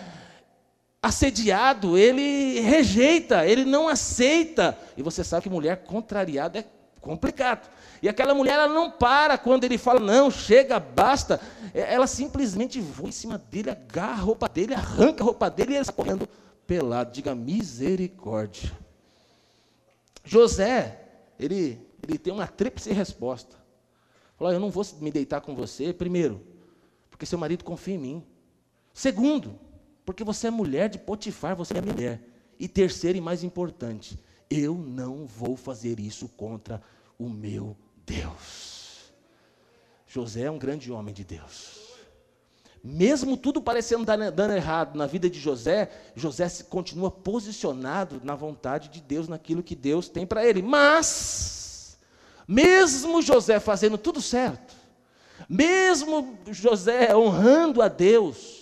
assediado, 1.02 1.98
ele 1.98 2.60
rejeita, 2.60 3.48
ele 3.48 3.64
não 3.64 3.88
aceita. 3.88 4.78
E 4.98 5.02
você 5.02 5.24
sabe 5.24 5.44
que 5.44 5.49
mulher 5.49 5.86
contrariada 5.86 6.60
é 6.60 6.66
complicado. 6.99 7.70
E 8.02 8.07
aquela 8.07 8.34
mulher 8.34 8.53
ela 8.53 8.68
não 8.68 8.91
para 8.91 9.38
quando 9.38 9.64
ele 9.64 9.78
fala, 9.78 9.99
não, 9.99 10.30
chega, 10.30 10.80
basta. 10.80 11.40
É, 11.74 11.94
ela 11.94 12.07
simplesmente 12.07 12.80
voa 12.80 13.10
em 13.10 13.11
cima 13.11 13.38
dele, 13.38 13.69
agarra 13.69 14.22
a 14.22 14.26
roupa 14.26 14.48
dele, 14.48 14.74
arranca 14.74 15.24
a 15.24 15.26
roupa 15.26 15.49
dele 15.49 15.72
e 15.72 15.76
ele 15.76 15.82
está 15.82 15.94
correndo 15.94 16.28
pelado. 16.65 17.11
Diga 17.11 17.34
misericórdia. 17.34 18.72
José, 20.24 20.99
ele, 21.40 21.80
ele 22.03 22.18
tem 22.18 22.34
uma 22.34 22.48
tríplice 22.48 22.91
resposta. 22.91 23.56
Falou, 24.38 24.53
eu 24.53 24.60
não 24.60 24.69
vou 24.69 24.86
me 24.99 25.10
deitar 25.10 25.41
com 25.41 25.56
você, 25.56 25.91
primeiro, 25.91 26.45
porque 27.10 27.26
seu 27.26 27.40
marido 27.40 27.64
confia 27.64 27.95
em 27.95 27.99
mim. 27.99 28.24
Segundo, 28.94 29.57
porque 30.06 30.24
você 30.24 30.48
é 30.48 30.52
mulher 30.52 30.90
de 30.90 30.99
Potifar, 30.99 31.56
você 31.56 31.78
é 31.78 31.82
mulher. 31.82 32.22
E 32.60 32.68
terceiro 32.68 33.18
e 33.18 33.22
mais 33.22 33.44
importante, 33.44 34.18
eu 34.49 34.76
não 34.76 35.26
vou 35.26 35.56
fazer 35.56 35.99
isso 35.99 36.28
contra 36.30 36.82
o 37.18 37.30
meu 37.30 37.76
Deus. 38.08 39.12
José 40.08 40.44
é 40.44 40.52
um 40.52 40.58
grande 40.58 40.92
homem 40.92 41.14
de 41.14 41.26
Deus. 41.26 41.86
Mesmo 42.82 43.36
tudo 43.36 43.62
parecendo 43.62 44.06
dando 44.06 44.54
errado 44.54 44.98
na 44.98 45.06
vida 45.06 45.30
de 45.30 45.40
José, 45.40 45.92
José 46.16 46.48
continua 46.70 47.12
posicionado 47.12 48.22
na 48.24 48.34
vontade 48.34 48.88
de 48.88 49.02
Deus, 49.02 49.28
naquilo 49.28 49.62
que 49.62 49.76
Deus 49.76 50.08
tem 50.08 50.26
para 50.26 50.46
ele. 50.46 50.62
Mas, 50.62 51.98
mesmo 52.48 53.22
José 53.22 53.60
fazendo 53.60 53.98
tudo 53.98 54.22
certo, 54.22 54.74
mesmo 55.50 56.38
José 56.50 57.14
honrando 57.14 57.82
a 57.82 57.90
Deus, 57.90 58.57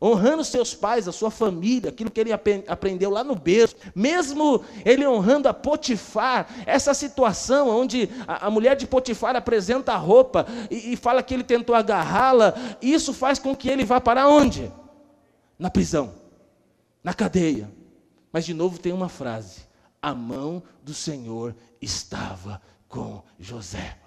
honrando 0.00 0.42
seus 0.42 0.74
pais, 0.74 1.06
a 1.06 1.12
sua 1.12 1.30
família, 1.30 1.90
aquilo 1.90 2.10
que 2.10 2.18
ele 2.18 2.32
aprendeu 2.32 3.10
lá 3.10 3.22
no 3.22 3.34
berço, 3.34 3.76
mesmo 3.94 4.64
ele 4.84 5.06
honrando 5.06 5.48
a 5.48 5.52
Potifar, 5.52 6.48
essa 6.64 6.94
situação 6.94 7.68
onde 7.68 8.08
a, 8.26 8.46
a 8.46 8.50
mulher 8.50 8.76
de 8.76 8.86
Potifar 8.86 9.36
apresenta 9.36 9.92
a 9.92 9.96
roupa 9.96 10.46
e, 10.70 10.94
e 10.94 10.96
fala 10.96 11.22
que 11.22 11.34
ele 11.34 11.44
tentou 11.44 11.74
agarrá-la, 11.74 12.54
isso 12.80 13.12
faz 13.12 13.38
com 13.38 13.54
que 13.54 13.68
ele 13.68 13.84
vá 13.84 14.00
para 14.00 14.26
onde? 14.26 14.72
Na 15.58 15.68
prisão, 15.68 16.14
na 17.04 17.12
cadeia. 17.12 17.70
Mas 18.32 18.46
de 18.46 18.54
novo 18.54 18.78
tem 18.78 18.92
uma 18.92 19.08
frase: 19.08 19.62
a 20.00 20.14
mão 20.14 20.62
do 20.82 20.94
Senhor 20.94 21.54
estava 21.80 22.62
com 22.88 23.22
José. 23.38 23.98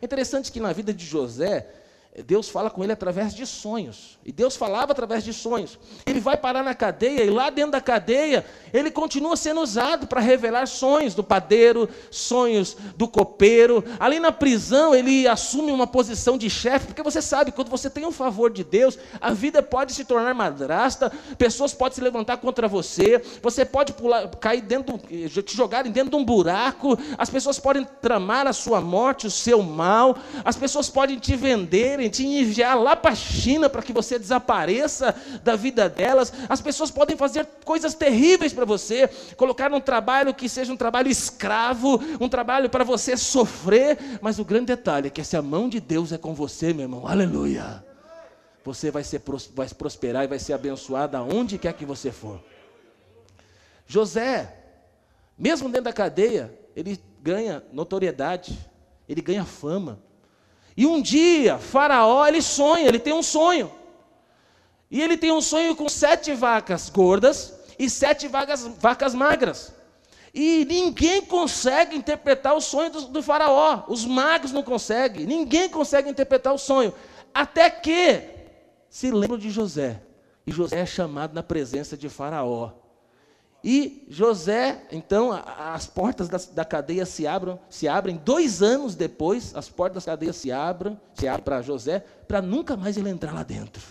É 0.00 0.06
interessante 0.06 0.50
que 0.50 0.60
na 0.60 0.72
vida 0.72 0.94
de 0.94 1.04
José, 1.04 1.79
Deus 2.26 2.48
fala 2.48 2.68
com 2.68 2.82
ele 2.82 2.92
através 2.92 3.32
de 3.32 3.46
sonhos. 3.46 4.18
E 4.26 4.32
Deus 4.32 4.56
falava 4.56 4.90
através 4.90 5.22
de 5.22 5.32
sonhos. 5.32 5.78
Ele 6.04 6.18
vai 6.18 6.36
parar 6.36 6.64
na 6.64 6.74
cadeia 6.74 7.22
e 7.22 7.30
lá 7.30 7.50
dentro 7.50 7.70
da 7.70 7.80
cadeia, 7.80 8.44
ele 8.72 8.90
continua 8.90 9.36
sendo 9.36 9.60
usado 9.60 10.08
para 10.08 10.20
revelar 10.20 10.66
sonhos 10.66 11.14
do 11.14 11.22
padeiro, 11.22 11.88
sonhos 12.10 12.76
do 12.96 13.06
copeiro. 13.06 13.84
Ali 13.98 14.18
na 14.18 14.32
prisão, 14.32 14.92
ele 14.92 15.28
assume 15.28 15.70
uma 15.70 15.86
posição 15.86 16.36
de 16.36 16.50
chefe, 16.50 16.88
porque 16.88 17.02
você 17.02 17.22
sabe, 17.22 17.52
quando 17.52 17.70
você 17.70 17.88
tem 17.88 18.04
o 18.04 18.10
favor 18.10 18.50
de 18.50 18.64
Deus, 18.64 18.98
a 19.20 19.32
vida 19.32 19.62
pode 19.62 19.92
se 19.92 20.04
tornar 20.04 20.34
madrasta, 20.34 21.12
pessoas 21.38 21.72
podem 21.72 21.94
se 21.94 22.00
levantar 22.00 22.38
contra 22.38 22.66
você, 22.66 23.22
você 23.40 23.64
pode 23.64 23.92
pular, 23.92 24.28
cair 24.36 24.62
dentro, 24.62 24.98
te 24.98 25.56
jogarem 25.56 25.92
dentro 25.92 26.10
de 26.10 26.16
um 26.16 26.24
buraco, 26.24 26.98
as 27.16 27.30
pessoas 27.30 27.60
podem 27.60 27.86
tramar 28.02 28.48
a 28.48 28.52
sua 28.52 28.80
morte, 28.80 29.28
o 29.28 29.30
seu 29.30 29.62
mal, 29.62 30.16
as 30.44 30.56
pessoas 30.56 30.90
podem 30.90 31.16
te 31.16 31.36
vender 31.36 31.99
te 32.08 32.24
enviar 32.24 32.80
lá 32.80 32.96
para 32.96 33.10
a 33.10 33.14
China 33.14 33.68
para 33.68 33.82
que 33.82 33.92
você 33.92 34.18
desapareça 34.18 35.14
da 35.42 35.56
vida 35.56 35.88
delas. 35.88 36.32
As 36.48 36.60
pessoas 36.60 36.90
podem 36.90 37.16
fazer 37.16 37.46
coisas 37.64 37.94
terríveis 37.94 38.52
para 38.52 38.64
você, 38.64 39.08
colocar 39.36 39.72
um 39.72 39.80
trabalho 39.80 40.32
que 40.32 40.48
seja 40.48 40.72
um 40.72 40.76
trabalho 40.76 41.08
escravo, 41.08 42.00
um 42.20 42.28
trabalho 42.28 42.70
para 42.70 42.84
você 42.84 43.16
sofrer. 43.16 43.98
Mas 44.22 44.38
o 44.38 44.44
grande 44.44 44.66
detalhe 44.66 45.08
é 45.08 45.10
que 45.10 45.24
se 45.24 45.36
a 45.36 45.42
mão 45.42 45.68
de 45.68 45.80
Deus 45.80 46.12
é 46.12 46.18
com 46.18 46.32
você, 46.32 46.72
meu 46.72 46.84
irmão, 46.84 47.06
aleluia. 47.06 47.84
Você 48.64 48.90
vai, 48.90 49.02
ser, 49.02 49.22
vai 49.54 49.68
prosperar 49.68 50.24
e 50.24 50.28
vai 50.28 50.38
ser 50.38 50.52
abençoado 50.52 51.16
aonde 51.16 51.58
quer 51.58 51.72
que 51.72 51.84
você 51.84 52.12
for. 52.12 52.40
José, 53.86 54.54
mesmo 55.36 55.68
dentro 55.68 55.84
da 55.84 55.92
cadeia, 55.92 56.56
ele 56.76 57.00
ganha 57.20 57.62
notoriedade, 57.72 58.56
ele 59.08 59.20
ganha 59.20 59.44
fama. 59.44 59.98
E 60.80 60.86
um 60.86 61.02
dia, 61.02 61.58
Faraó, 61.58 62.26
ele 62.26 62.40
sonha, 62.40 62.88
ele 62.88 62.98
tem 62.98 63.12
um 63.12 63.22
sonho. 63.22 63.70
E 64.90 64.98
ele 65.02 65.18
tem 65.18 65.30
um 65.30 65.42
sonho 65.42 65.76
com 65.76 65.86
sete 65.90 66.32
vacas 66.32 66.88
gordas 66.88 67.52
e 67.78 67.90
sete 67.90 68.26
vacas, 68.26 68.66
vacas 68.78 69.14
magras. 69.14 69.74
E 70.32 70.64
ninguém 70.64 71.20
consegue 71.20 71.94
interpretar 71.94 72.54
o 72.54 72.62
sonho 72.62 72.88
do, 72.88 73.00
do 73.08 73.22
Faraó. 73.22 73.84
Os 73.88 74.06
magos 74.06 74.52
não 74.52 74.62
conseguem. 74.62 75.26
Ninguém 75.26 75.68
consegue 75.68 76.08
interpretar 76.08 76.54
o 76.54 76.58
sonho. 76.58 76.94
Até 77.34 77.68
que 77.68 78.22
se 78.88 79.10
lembram 79.10 79.36
de 79.36 79.50
José. 79.50 80.00
E 80.46 80.50
José 80.50 80.80
é 80.80 80.86
chamado 80.86 81.34
na 81.34 81.42
presença 81.42 81.94
de 81.94 82.08
Faraó. 82.08 82.70
E 83.62 84.06
José, 84.08 84.86
então, 84.90 85.32
as 85.32 85.86
portas 85.86 86.28
da, 86.28 86.38
da, 86.52 86.64
cadeia 86.64 87.04
se 87.04 87.26
abrem, 87.26 87.58
se 87.68 87.86
abrem. 87.86 88.16
Dois 88.16 88.62
anos 88.62 88.94
depois, 88.94 89.54
as 89.54 89.68
portas 89.68 90.04
da 90.04 90.12
cadeia 90.12 90.32
se 90.32 90.50
abrem, 90.50 90.98
se 91.14 91.28
abrem 91.28 91.44
para 91.44 91.60
José, 91.60 92.00
para 92.26 92.40
nunca 92.40 92.76
mais 92.76 92.96
ele 92.96 93.10
entrar 93.10 93.34
lá 93.34 93.42
dentro. 93.42 93.82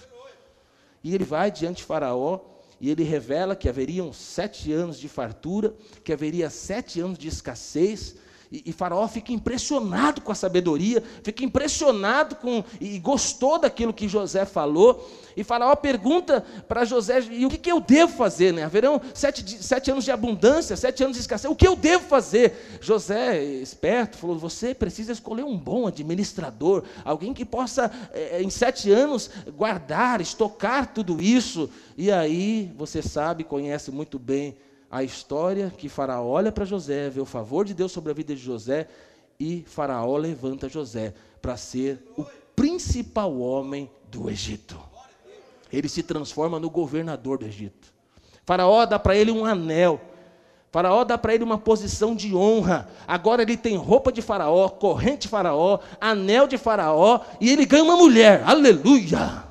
E 1.03 1.13
ele 1.13 1.23
vai 1.23 1.51
diante 1.51 1.77
de 1.77 1.83
Faraó 1.83 2.39
e 2.81 2.89
ele 2.89 3.03
revela 3.03 3.55
que 3.55 3.69
haveriam 3.69 4.11
sete 4.11 4.71
anos 4.71 4.97
de 4.97 5.07
fartura, 5.07 5.73
que 6.03 6.13
haveria 6.13 6.49
sete 6.49 6.99
anos 6.99 7.17
de 7.17 7.27
escassez, 7.27 8.15
e, 8.51 8.63
e, 8.65 8.73
Faraó 8.73 9.07
fica 9.07 9.31
impressionado 9.31 10.21
com 10.21 10.31
a 10.31 10.35
sabedoria, 10.35 11.03
fica 11.21 11.43
impressionado 11.43 12.35
com 12.35 12.63
e 12.81 12.97
gostou 12.97 13.59
daquilo 13.59 13.93
que 13.93 14.07
José 14.07 14.43
falou. 14.43 15.07
E 15.37 15.43
Faraó 15.43 15.75
pergunta 15.75 16.43
para 16.67 16.83
José: 16.83 17.21
e 17.29 17.45
o 17.45 17.49
que, 17.49 17.59
que, 17.59 17.71
eu 17.71 17.79
devo 17.79 18.11
fazer? 18.17 18.51
Né? 18.51 18.63
Haverão 18.63 18.99
sete, 19.13 19.63
sete 19.63 19.91
anos 19.91 20.03
de 20.03 20.09
abundância, 20.09 20.75
sete 20.75 21.03
anos 21.03 21.15
de 21.15 21.21
escassez. 21.21 21.51
O 21.51 21.55
que 21.55 21.67
eu 21.67 21.75
devo 21.75 22.07
fazer? 22.07 22.79
José, 22.81 23.43
esperto, 23.43 24.17
falou: 24.17 24.39
você 24.39 24.73
precisa 24.73 25.11
escolher 25.11 25.43
um 25.43 25.55
bom 25.55 25.85
administrador, 25.85 26.83
alguém 27.05 27.35
que 27.35 27.45
possa, 27.45 27.91
é, 28.11 28.41
em 28.41 28.49
sete 28.49 28.89
anos, 28.89 29.29
guardar, 29.55 30.21
estocar 30.21 30.91
tudo 30.91 31.21
isso. 31.21 31.69
E 31.95 32.11
aí, 32.11 32.73
você 32.75 33.03
sabe, 33.03 33.43
conhece 33.43 33.91
muito 33.91 34.17
bem 34.17 34.57
a 34.91 35.03
história 35.03 35.71
que 35.75 35.87
Faraó 35.87 36.25
olha 36.25 36.51
para 36.51 36.65
José, 36.65 37.09
vê 37.09 37.21
o 37.21 37.25
favor 37.25 37.63
de 37.63 37.73
Deus 37.73 37.91
sobre 37.91 38.11
a 38.11 38.15
vida 38.15 38.33
de 38.33 38.41
José, 38.41 38.87
e 39.39 39.63
Faraó 39.67 40.17
levanta 40.17 40.67
José 40.67 41.13
para 41.41 41.55
ser 41.55 42.11
o 42.17 42.25
principal 42.55 43.39
homem 43.39 43.89
do 44.09 44.29
Egito. 44.29 44.77
Ele 45.71 45.87
se 45.87 46.01
transforma 46.01 46.59
no 46.59 46.69
governador 46.69 47.37
do 47.37 47.45
Egito. 47.45 47.93
Faraó 48.43 48.85
dá 48.85 48.97
para 48.97 49.15
ele 49.15 49.31
um 49.31 49.45
anel. 49.45 50.01
Faraó 50.71 51.03
dá 51.03 51.17
para 51.17 51.35
ele 51.35 51.43
uma 51.43 51.57
posição 51.57 52.15
de 52.15 52.35
honra. 52.35 52.89
Agora 53.07 53.43
ele 53.43 53.55
tem 53.55 53.77
roupa 53.77 54.11
de 54.11 54.21
Faraó, 54.21 54.67
corrente 54.69 55.21
de 55.21 55.27
Faraó, 55.27 55.79
anel 56.01 56.47
de 56.47 56.57
Faraó, 56.57 57.21
e 57.39 57.49
ele 57.49 57.65
ganha 57.65 57.83
uma 57.83 57.95
mulher, 57.95 58.43
aleluia, 58.43 59.43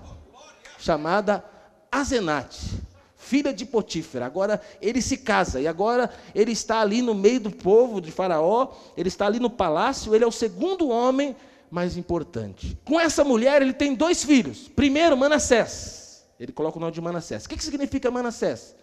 chamada 0.78 1.44
Azenate 1.90 2.87
filha 3.28 3.52
de 3.52 3.66
Potífera. 3.66 4.24
Agora 4.24 4.60
ele 4.80 5.02
se 5.02 5.18
casa 5.18 5.60
e 5.60 5.68
agora 5.68 6.10
ele 6.34 6.52
está 6.52 6.80
ali 6.80 7.02
no 7.02 7.14
meio 7.14 7.40
do 7.40 7.50
povo 7.50 8.00
de 8.00 8.10
Faraó, 8.10 8.72
ele 8.96 9.08
está 9.08 9.26
ali 9.26 9.38
no 9.38 9.50
palácio, 9.50 10.14
ele 10.14 10.24
é 10.24 10.26
o 10.26 10.32
segundo 10.32 10.88
homem 10.88 11.36
mais 11.70 11.98
importante. 11.98 12.78
Com 12.86 12.98
essa 12.98 13.22
mulher 13.22 13.60
ele 13.60 13.74
tem 13.74 13.94
dois 13.94 14.24
filhos. 14.24 14.68
Primeiro, 14.68 15.16
Manassés. 15.16 16.24
Ele 16.40 16.52
coloca 16.52 16.78
o 16.78 16.80
nome 16.80 16.92
de 16.92 17.00
Manassés. 17.00 17.44
O 17.44 17.48
que, 17.48 17.56
que 17.56 17.64
significa 17.64 18.10
Manassés? 18.10 18.74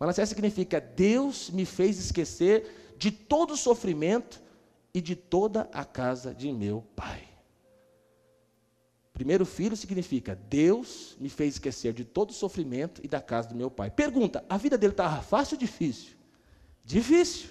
Manassés 0.00 0.28
significa 0.28 0.80
Deus 0.80 1.50
me 1.50 1.64
fez 1.64 1.98
esquecer 1.98 2.94
de 2.98 3.12
todo 3.12 3.52
o 3.52 3.56
sofrimento 3.56 4.42
e 4.92 5.00
de 5.00 5.14
toda 5.14 5.68
a 5.72 5.84
casa 5.84 6.34
de 6.34 6.50
meu 6.52 6.82
pai. 6.96 7.33
Primeiro 9.14 9.46
filho 9.46 9.76
significa 9.76 10.36
Deus 10.50 11.16
me 11.20 11.28
fez 11.28 11.54
esquecer 11.54 11.92
de 11.92 12.04
todo 12.04 12.30
o 12.30 12.34
sofrimento 12.34 13.00
e 13.04 13.06
da 13.06 13.20
casa 13.20 13.48
do 13.48 13.54
meu 13.54 13.70
pai. 13.70 13.88
Pergunta: 13.88 14.44
a 14.48 14.56
vida 14.56 14.76
dele 14.76 14.92
estava 14.92 15.22
fácil 15.22 15.54
ou 15.54 15.60
difícil? 15.60 16.14
Difícil. 16.84 17.50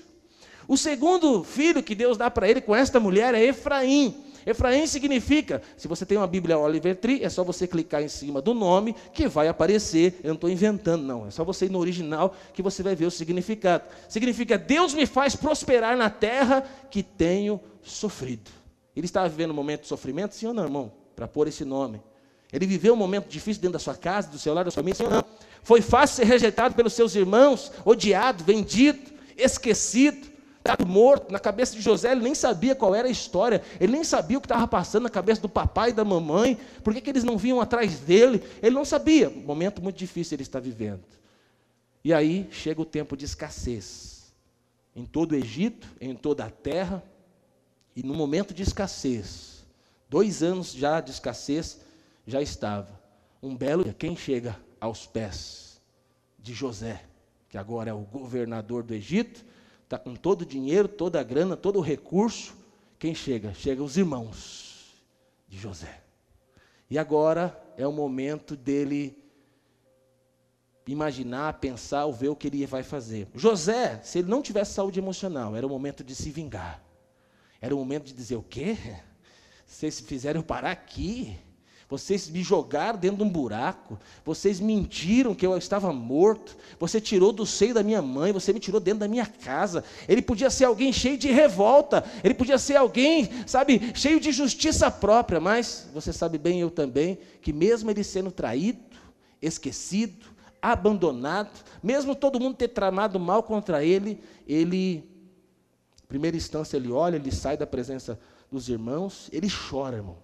O 0.68 0.76
segundo 0.76 1.41
filho 1.41 1.81
que 1.81 1.95
Deus 1.95 2.18
dá 2.18 2.30
para 2.30 2.49
ele 2.49 2.60
com 2.60 2.76
esta 2.76 2.99
mulher 2.99 3.34
é 3.34 3.41
Efraim. 3.41 4.14
Efraim 4.45 4.85
significa, 4.85 5.61
se 5.77 5.88
você 5.88 6.06
tem 6.06 6.18
uma 6.18 6.27
Bíblia 6.27 6.57
Oliver 6.57 6.98
Tree, 6.98 7.23
é 7.23 7.30
só 7.30 7.45
você 7.45 7.65
clicar 7.65 8.03
em 8.03 8.10
cima 8.10 8.41
do 8.41 8.53
nome 8.53 8.94
que 9.14 9.26
vai 9.26 9.48
aparecer. 9.48 10.19
Eu 10.22 10.30
não 10.30 10.35
estou 10.35 10.49
inventando, 10.49 11.03
não. 11.03 11.27
É 11.27 11.31
só 11.31 11.45
você 11.45 11.68
ir 11.68 11.72
no 11.72 11.80
original 11.80 12.35
que 12.53 12.61
você 12.61 12.84
vai 12.84 12.94
ver 12.94 13.06
o 13.06 13.11
significado. 13.11 13.85
Significa 14.10 14.57
Deus 14.57 14.94
me 14.94 15.06
faz 15.06 15.34
prosperar 15.34 15.95
na 15.95 16.10
terra 16.10 16.61
que 16.91 17.02
tenho 17.02 17.57
sofrido. 17.81 18.52
Ele 18.94 19.06
estava 19.06 19.30
vivendo 19.30 19.52
um 19.52 19.56
momento 19.56 19.84
de 19.84 19.88
sofrimento, 19.88 20.35
sim 20.35 20.45
ou 20.45 20.53
não, 20.53 20.64
irmão? 20.64 21.02
Para 21.15 21.27
pôr 21.27 21.48
esse 21.48 21.64
nome. 21.65 22.02
Ele 22.52 22.68
viveu 22.68 22.94
um 22.94 22.98
momento 22.98 23.27
difícil 23.27 23.61
dentro 23.61 23.73
da 23.73 23.80
sua 23.80 23.95
casa, 23.95 24.30
do 24.30 24.38
seu 24.38 24.53
lar, 24.53 24.64
da 24.64 24.72
sua 24.72 24.84
família, 24.84 25.10
não. 25.10 25.23
Foi 25.64 25.81
fácil 25.81 26.18
ser 26.18 26.26
rejeitado 26.26 26.76
pelos 26.76 26.94
seus 26.94 27.15
irmãos, 27.15 27.72
odiado, 27.84 28.44
vendido, 28.44 29.11
esquecido, 29.35 30.27
dado 30.64 30.85
morto. 30.85 31.31
Na 31.31 31.40
cabeça 31.40 31.73
de 31.73 31.81
José, 31.81 32.11
ele 32.11 32.22
nem 32.22 32.35
sabia 32.35 32.76
qual 32.76 32.94
era 32.94 33.07
a 33.07 33.11
história, 33.11 33.64
ele 33.80 33.91
nem 33.91 34.03
sabia 34.03 34.38
o 34.38 34.41
que 34.41 34.45
estava 34.45 34.68
passando 34.68 35.03
na 35.03 35.10
cabeça 35.10 35.41
do 35.41 35.49
papai 35.49 35.90
e 35.90 35.94
da 35.94 36.06
mamãe, 36.06 36.57
por 36.84 36.94
que, 36.94 37.02
que 37.02 37.10
eles 37.10 37.23
não 37.23 37.38
vinham 37.38 37.60
atrás 37.60 37.99
dele, 37.99 38.44
ele 38.61 38.76
não 38.76 38.85
sabia. 38.85 39.30
Um 39.30 39.41
momento 39.41 39.81
muito 39.81 39.98
difícil 39.98 40.35
ele 40.35 40.44
está 40.44 40.60
vivendo. 40.60 41.02
E 42.03 42.14
aí 42.14 42.48
chega 42.52 42.81
o 42.81 42.85
tempo 42.85 43.18
de 43.18 43.26
escassez. 43.26 44.31
Em 44.95 45.06
todo 45.06 45.31
o 45.31 45.35
Egito, 45.35 45.88
em 45.99 46.14
toda 46.14 46.45
a 46.45 46.49
terra, 46.49 47.03
e 47.95 48.03
no 48.03 48.14
momento 48.14 48.53
de 48.53 48.61
escassez, 48.61 49.52
Dois 50.14 50.44
anos 50.44 50.72
já 50.72 51.02
de 51.02 51.10
escassez 51.10 51.80
já 52.27 52.40
estava. 52.40 53.02
Um 53.41 53.57
belo 53.57 53.84
dia, 53.84 53.95
quem 53.95 54.15
chega 54.15 54.56
aos 54.80 55.07
pés 55.07 55.81
de 56.38 56.53
José, 56.53 57.03
que 57.49 57.57
agora 57.57 57.90
é 57.90 57.94
o 57.95 58.02
governador 58.02 58.84
do 58.84 58.94
Egito, 58.94 59.44
está 59.84 59.98
com 59.98 60.14
todo 60.14 60.44
o 60.44 60.45
dinheiro, 60.45 60.88
toda 60.88 61.19
a 61.19 61.23
grana, 61.23 61.57
todo 61.57 61.80
o 61.80 61.81
recurso. 61.81 62.53
Quem 62.99 63.15
chega? 63.15 63.56
Chega 63.56 63.81
os 63.81 63.98
irmãos 63.98 65.03
de 65.48 65.57
José. 65.57 66.03
E 66.91 66.99
agora 66.99 67.60
é 67.76 67.88
o 67.88 67.91
momento 67.91 68.56
dele 68.56 69.18
imaginar, 70.85 71.53
pensar 71.53 72.06
ou 72.06 72.14
ver 72.14 72.30
o 72.30 72.35
que 72.35 72.49
ele 72.49 72.68
vai 72.68 72.84
fazer. 72.84 73.27
José, 73.34 73.99
se 74.03 74.19
ele 74.19 74.30
não 74.30 74.44
tivesse 74.44 74.73
saúde 74.73 74.99
emocional, 74.99 75.56
era 75.56 75.65
o 75.65 75.69
momento 75.72 76.03
de 76.03 76.14
se 76.14 76.30
vingar. 76.30 76.84
Era 77.60 77.73
o 77.73 77.80
momento 77.80 78.03
de 78.03 78.14
dizer 78.14 78.35
o 78.35 78.44
quê? 78.44 78.77
Vocês 79.73 79.99
fizeram 79.99 80.43
parar 80.43 80.69
aqui. 80.69 81.35
Vocês 81.89 82.29
me 82.29 82.43
jogaram 82.43 82.97
dentro 82.97 83.17
de 83.17 83.23
um 83.23 83.29
buraco. 83.29 83.99
Vocês 84.23 84.59
mentiram 84.59 85.33
que 85.33 85.45
eu 85.45 85.57
estava 85.57 85.91
morto. 85.91 86.55
Você 86.79 87.01
tirou 87.01 87.33
do 87.33 87.43
seio 87.43 87.73
da 87.73 87.81
minha 87.81 88.01
mãe. 88.01 88.31
Você 88.31 88.53
me 88.53 88.59
tirou 88.59 88.79
dentro 88.79 88.99
da 88.99 89.07
minha 89.07 89.25
casa. 89.25 89.83
Ele 90.07 90.21
podia 90.21 90.51
ser 90.51 90.65
alguém 90.65 90.93
cheio 90.93 91.17
de 91.17 91.31
revolta. 91.31 92.05
Ele 92.23 92.35
podia 92.35 92.59
ser 92.59 92.75
alguém, 92.75 93.27
sabe, 93.47 93.91
cheio 93.95 94.19
de 94.19 94.31
justiça 94.31 94.91
própria. 94.91 95.39
Mas 95.39 95.89
você 95.91 96.13
sabe 96.13 96.37
bem, 96.37 96.61
eu 96.61 96.69
também, 96.69 97.17
que 97.41 97.51
mesmo 97.51 97.89
ele 97.89 98.03
sendo 98.03 98.29
traído, 98.29 98.79
esquecido, 99.41 100.27
abandonado, 100.61 101.49
mesmo 101.81 102.15
todo 102.15 102.39
mundo 102.39 102.55
ter 102.55 102.67
tramado 102.67 103.19
mal 103.19 103.41
contra 103.41 103.83
ele, 103.83 104.19
ele, 104.47 104.97
em 104.97 106.07
primeira 106.07 106.37
instância, 106.37 106.77
ele 106.77 106.91
olha, 106.91 107.15
ele 107.15 107.31
sai 107.31 107.57
da 107.57 107.65
presença 107.65 108.19
dos 108.53 108.69
irmãos, 108.69 109.30
ele 109.34 109.47
chora, 109.49 109.97
irmão. 109.97 110.17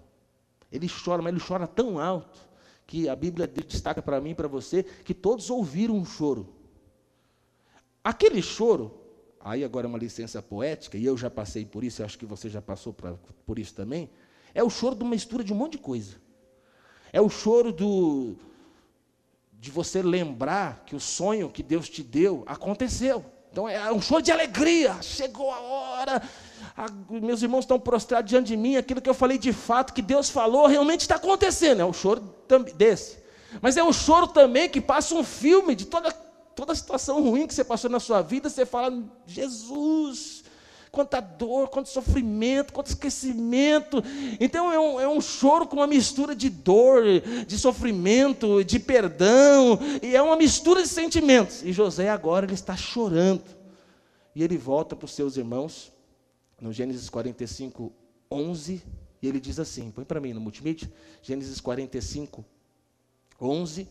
Ele 0.72 0.88
chora, 0.88 1.22
mas 1.22 1.34
ele 1.34 1.44
chora 1.46 1.66
tão 1.66 2.00
alto 2.00 2.48
que 2.86 3.10
a 3.10 3.16
Bíblia 3.16 3.48
destaca 3.48 4.02
para 4.02 4.22
mim 4.22 4.32
e 4.32 4.36
para 4.36 4.48
você 4.48 4.84
que 4.84 5.14
todos 5.14 5.50
ouviram 5.50 5.96
um 5.96 6.06
choro. 6.06 6.54
Aquele 8.04 8.42
choro, 8.42 9.00
aí 9.40 9.64
agora 9.64 9.88
é 9.88 9.90
uma 9.90 9.98
licença 9.98 10.42
poética, 10.42 10.98
e 10.98 11.06
eu 11.06 11.18
já 11.18 11.30
passei 11.30 11.66
por 11.66 11.84
isso, 11.84 12.04
acho 12.04 12.18
que 12.18 12.26
você 12.26 12.50
já 12.50 12.62
passou 12.62 12.94
pra, 12.94 13.16
por 13.46 13.58
isso 13.58 13.74
também, 13.74 14.10
é 14.54 14.64
o 14.64 14.70
choro 14.70 14.96
de 14.96 15.04
uma 15.04 15.12
mistura 15.12 15.44
de 15.44 15.52
um 15.52 15.56
monte 15.56 15.74
de 15.74 15.80
coisa. 15.80 16.18
É 17.12 17.20
o 17.20 17.30
choro 17.30 17.72
do, 17.72 18.36
de 19.54 19.72
você 19.72 20.02
lembrar 20.02 20.84
que 20.86 20.96
o 20.96 21.00
sonho 21.00 21.50
que 21.50 21.64
Deus 21.64 21.90
te 21.90 22.04
deu 22.04 22.44
aconteceu. 22.46 23.26
Então 23.52 23.68
é 23.68 23.92
um 23.92 24.02
choro 24.02 24.22
de 24.22 24.32
alegria. 24.32 25.02
Chegou 25.02 25.52
a 25.52 25.60
hora. 25.60 26.22
A, 26.76 26.88
meus 27.10 27.42
irmãos 27.42 27.62
estão 27.62 27.80
prostrados 27.80 28.30
diante 28.30 28.48
de 28.48 28.58
mim. 28.58 28.76
Aquilo 28.76 29.02
que 29.02 29.10
eu 29.10 29.14
falei 29.14 29.38
de 29.38 29.54
fato, 29.54 29.94
que 29.94 30.02
Deus 30.02 30.30
falou, 30.30 30.68
realmente 30.68 31.02
está 31.02 31.16
acontecendo. 31.16 31.82
É 31.82 31.86
um 31.86 31.94
choro 31.94 32.34
desse. 32.76 33.18
Mas 33.62 33.78
é 33.78 33.84
um 33.84 33.94
choro 33.94 34.28
também 34.28 34.70
que 34.70 34.80
passa 34.80 35.16
um 35.16 35.24
filme 35.24 35.76
de 35.76 35.86
toda, 35.86 36.12
toda 36.56 36.74
a 36.74 36.76
situação 36.76 37.22
ruim 37.22 37.48
que 37.48 37.54
você 37.54 37.64
passou 37.64 37.90
na 37.90 38.00
sua 38.00 38.22
vida. 38.22 38.50
Você 38.50 38.66
fala, 38.66 38.94
Jesus, 39.26 40.44
quanta 40.92 41.20
dor, 41.20 41.70
quanto 41.70 41.90
sofrimento, 41.90 42.74
quanto 42.74 42.88
esquecimento. 42.88 44.04
Então 44.40 44.72
é 44.72 44.80
um, 44.80 45.00
é 45.00 45.08
um 45.08 45.22
choro 45.22 45.68
com 45.68 45.78
uma 45.78 45.88
mistura 45.88 46.36
de 46.36 46.50
dor, 46.50 47.04
de 47.46 47.58
sofrimento, 47.58 48.64
de 48.64 48.80
perdão, 48.80 49.80
e 50.02 50.16
é 50.16 50.22
uma 50.22 50.36
mistura 50.36 50.82
de 50.82 50.88
sentimentos. 50.88 51.64
E 51.64 51.72
José 51.72 52.10
agora 52.10 52.46
ele 52.46 52.54
está 52.54 52.76
chorando. 52.76 53.44
E 54.36 54.44
ele 54.44 54.58
volta 54.58 54.96
para 54.96 55.06
os 55.06 55.12
seus 55.12 55.38
irmãos, 55.38 55.92
no 56.62 56.72
Gênesis 56.74 57.10
45, 57.10 57.92
11, 58.32 58.84
e 59.22 59.28
ele 59.28 59.40
diz 59.40 59.60
assim: 59.60 59.92
põe 59.92 60.06
para 60.06 60.20
mim 60.20 60.34
no 60.34 60.42
multimídia, 60.42 60.92
Gênesis 61.22 61.60
45, 61.60 62.46
11. 63.42 63.88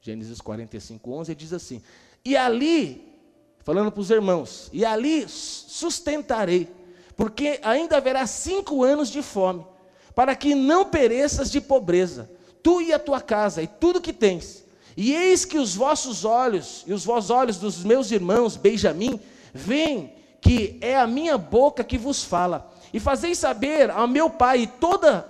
Gênesis 0.00 0.40
45, 0.40 1.12
11, 1.12 1.32
ele 1.32 1.38
diz 1.38 1.52
assim: 1.52 1.82
E 2.24 2.36
ali 2.36 3.16
falando 3.66 3.90
para 3.90 4.00
os 4.00 4.10
irmãos, 4.10 4.70
e 4.72 4.84
ali 4.84 5.28
sustentarei, 5.28 6.68
porque 7.16 7.58
ainda 7.64 7.96
haverá 7.96 8.24
cinco 8.24 8.84
anos 8.84 9.10
de 9.10 9.22
fome, 9.22 9.66
para 10.14 10.36
que 10.36 10.54
não 10.54 10.84
pereças 10.84 11.50
de 11.50 11.60
pobreza, 11.60 12.30
tu 12.62 12.80
e 12.80 12.92
a 12.92 12.98
tua 13.00 13.20
casa, 13.20 13.60
e 13.60 13.66
tudo 13.66 14.00
que 14.00 14.12
tens. 14.12 14.64
E 14.96 15.12
eis 15.12 15.44
que 15.44 15.58
os 15.58 15.74
vossos 15.74 16.24
olhos, 16.24 16.84
e 16.86 16.92
os 16.92 17.04
vossos 17.04 17.30
olhos 17.30 17.58
dos 17.58 17.82
meus 17.82 18.12
irmãos, 18.12 18.56
Benjamim, 18.56 19.18
veem 19.52 20.14
que 20.46 20.78
é 20.80 20.96
a 20.96 21.08
minha 21.08 21.36
boca 21.36 21.82
que 21.82 21.98
vos 21.98 22.22
fala. 22.22 22.70
E 22.92 23.00
fazeis 23.00 23.36
saber 23.36 23.90
ao 23.90 24.06
meu 24.06 24.30
pai 24.30 24.70
toda, 24.78 25.28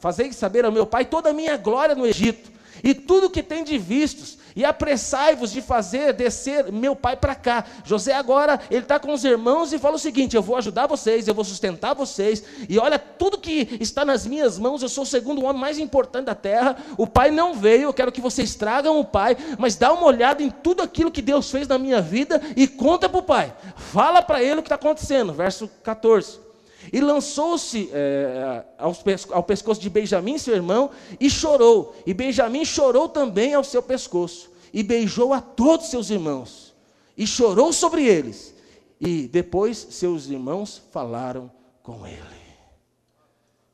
fazeis 0.00 0.34
saber 0.34 0.64
ao 0.64 0.72
meu 0.72 0.84
pai 0.84 1.04
toda 1.04 1.30
a 1.30 1.32
minha 1.32 1.56
glória 1.56 1.94
no 1.94 2.04
Egito, 2.04 2.50
e 2.82 2.92
tudo 2.92 3.30
que 3.30 3.40
tem 3.40 3.62
de 3.62 3.78
vistos, 3.78 4.37
e 4.58 4.64
apressai-vos 4.64 5.52
de 5.52 5.62
fazer 5.62 6.12
descer 6.12 6.72
meu 6.72 6.96
pai 6.96 7.16
para 7.16 7.32
cá. 7.32 7.64
José 7.84 8.12
agora, 8.12 8.58
ele 8.68 8.80
está 8.80 8.98
com 8.98 9.12
os 9.12 9.24
irmãos 9.24 9.72
e 9.72 9.78
fala 9.78 9.94
o 9.94 10.00
seguinte: 10.00 10.34
eu 10.34 10.42
vou 10.42 10.56
ajudar 10.56 10.88
vocês, 10.88 11.28
eu 11.28 11.34
vou 11.34 11.44
sustentar 11.44 11.94
vocês, 11.94 12.42
e 12.68 12.76
olha, 12.76 12.98
tudo 12.98 13.38
que 13.38 13.78
está 13.80 14.04
nas 14.04 14.26
minhas 14.26 14.58
mãos, 14.58 14.82
eu 14.82 14.88
sou 14.88 15.04
o 15.04 15.06
segundo 15.06 15.44
homem 15.44 15.60
mais 15.60 15.78
importante 15.78 16.24
da 16.24 16.34
terra. 16.34 16.76
O 16.96 17.06
pai 17.06 17.30
não 17.30 17.54
veio, 17.54 17.84
eu 17.84 17.94
quero 17.94 18.10
que 18.10 18.20
vocês 18.20 18.56
tragam 18.56 18.98
o 18.98 19.04
pai, 19.04 19.36
mas 19.56 19.76
dá 19.76 19.92
uma 19.92 20.06
olhada 20.06 20.42
em 20.42 20.50
tudo 20.50 20.82
aquilo 20.82 21.12
que 21.12 21.22
Deus 21.22 21.48
fez 21.48 21.68
na 21.68 21.78
minha 21.78 22.00
vida 22.00 22.42
e 22.56 22.66
conta 22.66 23.08
para 23.08 23.20
o 23.20 23.22
pai. 23.22 23.54
Fala 23.76 24.20
para 24.22 24.42
ele 24.42 24.58
o 24.58 24.62
que 24.62 24.66
está 24.66 24.74
acontecendo. 24.74 25.32
Verso 25.32 25.70
14. 25.84 26.47
E 26.92 27.00
lançou-se 27.00 27.90
é, 27.92 28.64
ao 28.78 29.42
pescoço 29.42 29.80
de 29.80 29.90
Benjamim, 29.90 30.38
seu 30.38 30.54
irmão, 30.54 30.90
e 31.18 31.28
chorou. 31.28 31.94
E 32.06 32.14
Benjamim 32.14 32.64
chorou 32.64 33.08
também 33.08 33.54
ao 33.54 33.64
seu 33.64 33.82
pescoço. 33.82 34.50
E 34.72 34.82
beijou 34.82 35.32
a 35.32 35.40
todos 35.40 35.88
seus 35.88 36.10
irmãos. 36.10 36.74
E 37.16 37.26
chorou 37.26 37.72
sobre 37.72 38.06
eles. 38.06 38.54
E 39.00 39.28
depois 39.28 39.76
seus 39.90 40.26
irmãos 40.28 40.82
falaram 40.90 41.50
com 41.82 42.06
ele. 42.06 42.18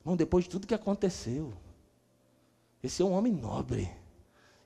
Irmão, 0.01 0.17
depois 0.17 0.45
de 0.45 0.51
tudo 0.51 0.67
que 0.67 0.75
aconteceu, 0.75 1.53
esse 2.83 3.01
é 3.01 3.05
um 3.05 3.13
homem 3.13 3.33
nobre. 3.33 3.91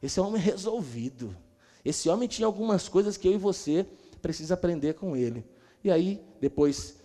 Esse 0.03 0.19
é 0.19 0.23
um 0.23 0.27
homem 0.27 0.43
resolvido. 0.43 1.37
Esse 1.85 2.09
homem 2.09 2.29
tinha 2.29 2.47
algumas 2.47 2.89
coisas 2.89 3.17
que 3.17 3.29
eu 3.29 3.33
e 3.33 3.39
você 3.39 3.87
precisa 4.21 4.55
aprender 4.55 4.95
com 4.95 5.17
ele. 5.17 5.45
E 5.83 5.91
aí, 5.91 6.21
depois, 6.41 6.97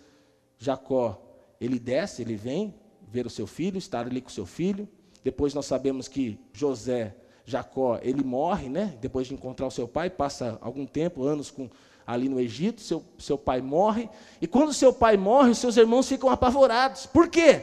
Jacó 0.58 1.23
ele 1.64 1.78
desce, 1.78 2.22
ele 2.22 2.36
vem 2.36 2.74
ver 3.10 3.26
o 3.26 3.30
seu 3.30 3.46
filho, 3.46 3.78
estar 3.78 4.06
ali 4.06 4.20
com 4.20 4.28
o 4.28 4.32
seu 4.32 4.46
filho. 4.46 4.88
Depois 5.22 5.54
nós 5.54 5.66
sabemos 5.66 6.08
que 6.08 6.38
José, 6.52 7.14
Jacó, 7.44 7.98
ele 8.02 8.22
morre, 8.22 8.68
né? 8.68 8.96
Depois 9.00 9.26
de 9.26 9.34
encontrar 9.34 9.66
o 9.66 9.70
seu 9.70 9.88
pai, 9.88 10.10
passa 10.10 10.58
algum 10.60 10.84
tempo, 10.84 11.24
anos 11.24 11.50
com, 11.50 11.70
ali 12.06 12.28
no 12.28 12.40
Egito, 12.40 12.80
seu, 12.80 13.02
seu 13.18 13.38
pai 13.38 13.60
morre. 13.60 14.08
E 14.40 14.46
quando 14.46 14.72
seu 14.72 14.92
pai 14.92 15.16
morre, 15.16 15.50
os 15.50 15.58
seus 15.58 15.76
irmãos 15.76 16.08
ficam 16.08 16.28
apavorados. 16.28 17.06
Por 17.06 17.28
quê? 17.28 17.62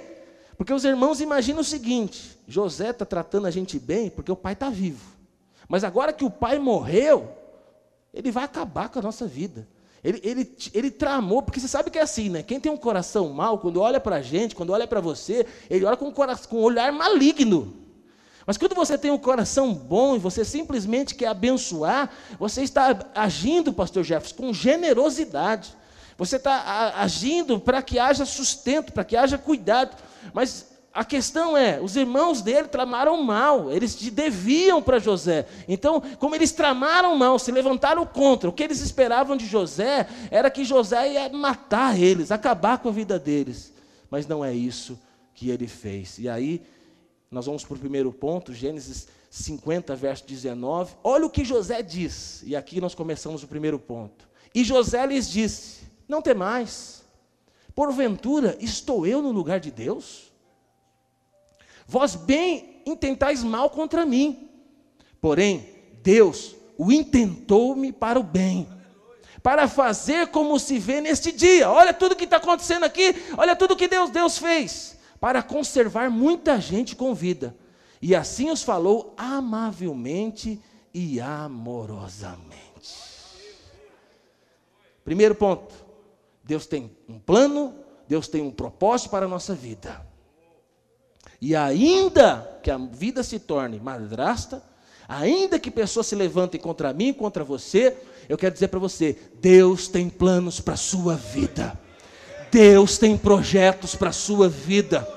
Porque 0.58 0.74
os 0.74 0.86
irmãos 0.86 1.22
imaginam 1.22 1.62
o 1.62 1.64
seguinte: 1.64 2.38
José 2.48 2.90
está 2.90 3.06
tratando 3.06 3.48
a 3.48 3.52
gente 3.52 3.80
bem 3.80 4.10
porque 4.10 4.32
o 4.32 4.36
pai 4.36 4.54
está 4.54 4.70
vivo. 4.70 5.16
Mas 5.68 5.84
agora 5.84 6.14
que 6.14 6.26
o 6.26 6.30
pai 6.30 6.60
morreu, 6.60 7.32
ele 8.14 8.32
vai 8.32 8.44
acabar 8.44 8.90
com 8.90 9.00
a 9.00 9.02
nossa 9.02 9.26
vida. 9.26 9.68
Ele, 10.04 10.20
ele, 10.24 10.58
ele 10.74 10.90
tramou, 10.90 11.44
porque 11.44 11.60
você 11.60 11.68
sabe 11.68 11.92
que 11.92 12.00
é 12.00 12.02
assim, 12.02 12.30
né? 12.30 12.42
Quem 12.42 12.60
tem 12.60 12.72
um 12.72 12.78
coração 12.78 13.30
mau, 13.30 13.60
quando 13.60 13.80
olha 13.80 14.00
para 14.00 14.16
a 14.16 14.22
gente, 14.22 14.56
quando 14.56 14.72
olha 14.72 14.88
para 14.88 15.00
você, 15.00 15.46
ele 15.70 15.86
olha 15.86 15.96
com 15.96 16.08
um, 16.08 16.12
coração, 16.12 16.50
com 16.50 16.58
um 16.58 16.64
olhar 16.64 16.92
maligno. 16.92 17.82
Mas 18.46 18.58
quando 18.58 18.74
você 18.74 18.98
tem 18.98 19.12
um 19.12 19.18
coração 19.18 19.74
bom 19.74 20.16
e 20.16 20.20
você 20.20 20.44
simplesmente 20.44 21.14
quer 21.14 21.28
abençoar, 21.28 22.10
você 22.40 22.64
está 22.64 22.98
agindo, 23.14 23.72
pastor 23.72 24.04
Jefferson, 24.04 24.36
com 24.36 24.54
generosidade. 24.54 25.76
Você 26.18 26.38
está 26.38 26.94
agindo 26.98 27.60
para 27.60 27.82
que 27.82 28.00
haja 28.00 28.26
sustento, 28.26 28.92
para 28.92 29.04
que 29.04 29.16
haja 29.16 29.38
cuidado. 29.38 29.96
Mas 30.34 30.71
a 30.94 31.06
questão 31.06 31.58
é, 31.58 31.80
os 31.80 31.96
irmãos 31.96 32.42
dele 32.42 32.68
tramaram 32.68 33.22
mal, 33.24 33.72
eles 33.72 33.96
deviam 33.96 34.82
para 34.82 35.00
José. 35.00 35.48
Então, 35.68 36.02
como 36.20 36.36
eles 36.36 36.52
tramaram 36.52 37.16
mal, 37.16 37.40
se 37.40 37.52
levantaram 37.52 38.06
contra, 38.06 38.50
o 38.50 38.54
que 38.54 38.64
eles 38.64 38.82
esperavam 38.82 39.38
de 39.38 39.46
José 39.46 40.08
era 40.30 40.52
que 40.52 40.66
José 40.66 41.14
ia 41.14 41.30
matar 41.30 41.98
eles, 41.98 42.32
acabar 42.32 42.80
com 42.80 42.90
a 42.90 42.92
vida 42.92 43.18
deles. 43.18 43.74
Mas 44.10 44.28
não 44.28 44.44
é 44.44 44.54
isso 44.54 45.00
que 45.34 45.50
ele 45.50 45.68
fez. 45.68 46.20
E 46.20 46.28
aí, 46.28 46.62
nós 47.30 47.46
vamos 47.46 47.64
para 47.64 47.76
o 47.76 47.80
primeiro 47.80 48.12
ponto, 48.12 48.54
Gênesis 48.54 49.08
50, 49.30 49.96
verso 49.96 50.26
19. 50.28 50.96
Olha 51.02 51.26
o 51.26 51.30
que 51.30 51.46
José 51.46 51.82
diz, 51.82 52.44
e 52.46 52.54
aqui 52.54 52.82
nós 52.82 52.94
começamos 52.94 53.42
o 53.44 53.48
primeiro 53.48 53.80
ponto. 53.80 54.28
E 54.54 54.66
José 54.66 55.06
lhes 55.06 55.30
disse: 55.30 55.84
Não 56.06 56.22
temais, 56.22 57.02
porventura 57.74 58.58
estou 58.60 59.08
eu 59.08 59.22
no 59.22 59.32
lugar 59.32 59.62
de 59.62 59.72
Deus? 59.72 60.31
Vós 61.92 62.16
bem 62.16 62.82
intentais 62.86 63.44
mal 63.44 63.70
contra 63.70 64.06
mim. 64.06 64.50
Porém, 65.20 65.68
Deus 66.02 66.56
o 66.78 66.90
intentou-me 66.90 67.92
para 67.92 68.18
o 68.18 68.24
bem, 68.24 68.66
para 69.44 69.68
fazer 69.68 70.28
como 70.28 70.58
se 70.58 70.80
vê 70.80 71.02
neste 71.02 71.34
dia. 71.34 71.70
Olha 71.70 71.94
tudo 71.94 72.16
que 72.16 72.24
está 72.24 72.38
acontecendo 72.38 72.86
aqui, 72.86 73.14
olha 73.38 73.58
tudo 73.58 73.76
que 73.76 73.90
Deus, 73.90 74.10
Deus 74.10 74.38
fez, 74.38 74.98
para 75.20 75.44
conservar 75.44 76.10
muita 76.10 76.62
gente 76.62 76.96
com 76.96 77.14
vida. 77.14 77.54
E 78.02 78.16
assim 78.16 78.50
os 78.50 78.64
falou 78.64 79.14
amavelmente 79.18 80.62
e 80.94 81.20
amorosamente. 81.20 82.54
Primeiro 85.04 85.36
ponto: 85.36 85.76
Deus 86.42 86.66
tem 86.66 86.90
um 87.10 87.20
plano, 87.20 87.76
Deus 88.08 88.30
tem 88.30 88.42
um 88.42 88.50
propósito 88.50 89.10
para 89.10 89.26
a 89.26 89.30
nossa 89.30 89.54
vida. 89.54 90.10
E 91.42 91.56
ainda 91.56 92.60
que 92.62 92.70
a 92.70 92.78
vida 92.78 93.24
se 93.24 93.40
torne 93.40 93.80
madrasta, 93.80 94.62
ainda 95.10 95.58
que 95.58 95.72
pessoas 95.72 96.06
se 96.06 96.16
levantem 96.16 96.62
contra 96.62 96.94
mim, 96.94 97.12
contra 97.12 97.44
você, 97.44 97.98
eu 98.30 98.38
quero 98.38 98.54
dizer 98.54 98.68
para 98.68 98.80
você: 98.80 99.18
Deus 99.42 99.88
tem 99.88 100.08
planos 100.08 100.60
para 100.60 100.76
a 100.76 100.78
sua 100.78 101.16
vida. 101.16 101.78
Deus 102.52 102.98
tem 103.00 103.18
projetos 103.18 103.96
para 103.96 104.10
a 104.10 104.14
sua 104.14 104.48
vida. 104.48 105.08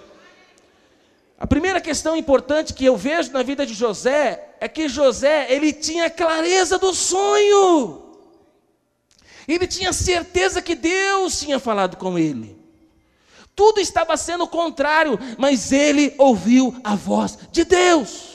A 1.38 1.46
primeira 1.46 1.80
questão 1.80 2.16
importante 2.16 2.72
que 2.72 2.86
eu 2.86 2.96
vejo 2.96 3.32
na 3.32 3.42
vida 3.42 3.66
de 3.66 3.74
José 3.74 4.55
é 4.60 4.68
que 4.68 4.88
José, 4.88 5.52
ele 5.52 5.72
tinha 5.74 6.09
clareza 6.09 6.78
do 6.78 6.94
sonho. 6.94 8.02
Ele 9.46 9.66
tinha 9.66 9.92
certeza 9.92 10.62
que 10.62 10.74
Deus 10.74 11.38
tinha 11.38 11.59
falado 11.59 11.96
com 11.98 12.18
ele. 12.18 12.64
Tudo 13.55 13.81
estava 13.81 14.16
sendo 14.16 14.47
contrário, 14.47 15.18
mas 15.39 15.70
ele 15.72 16.14
ouviu 16.18 16.74
a 16.82 16.94
voz 16.94 17.39
de 17.52 17.64
Deus. 17.64 18.35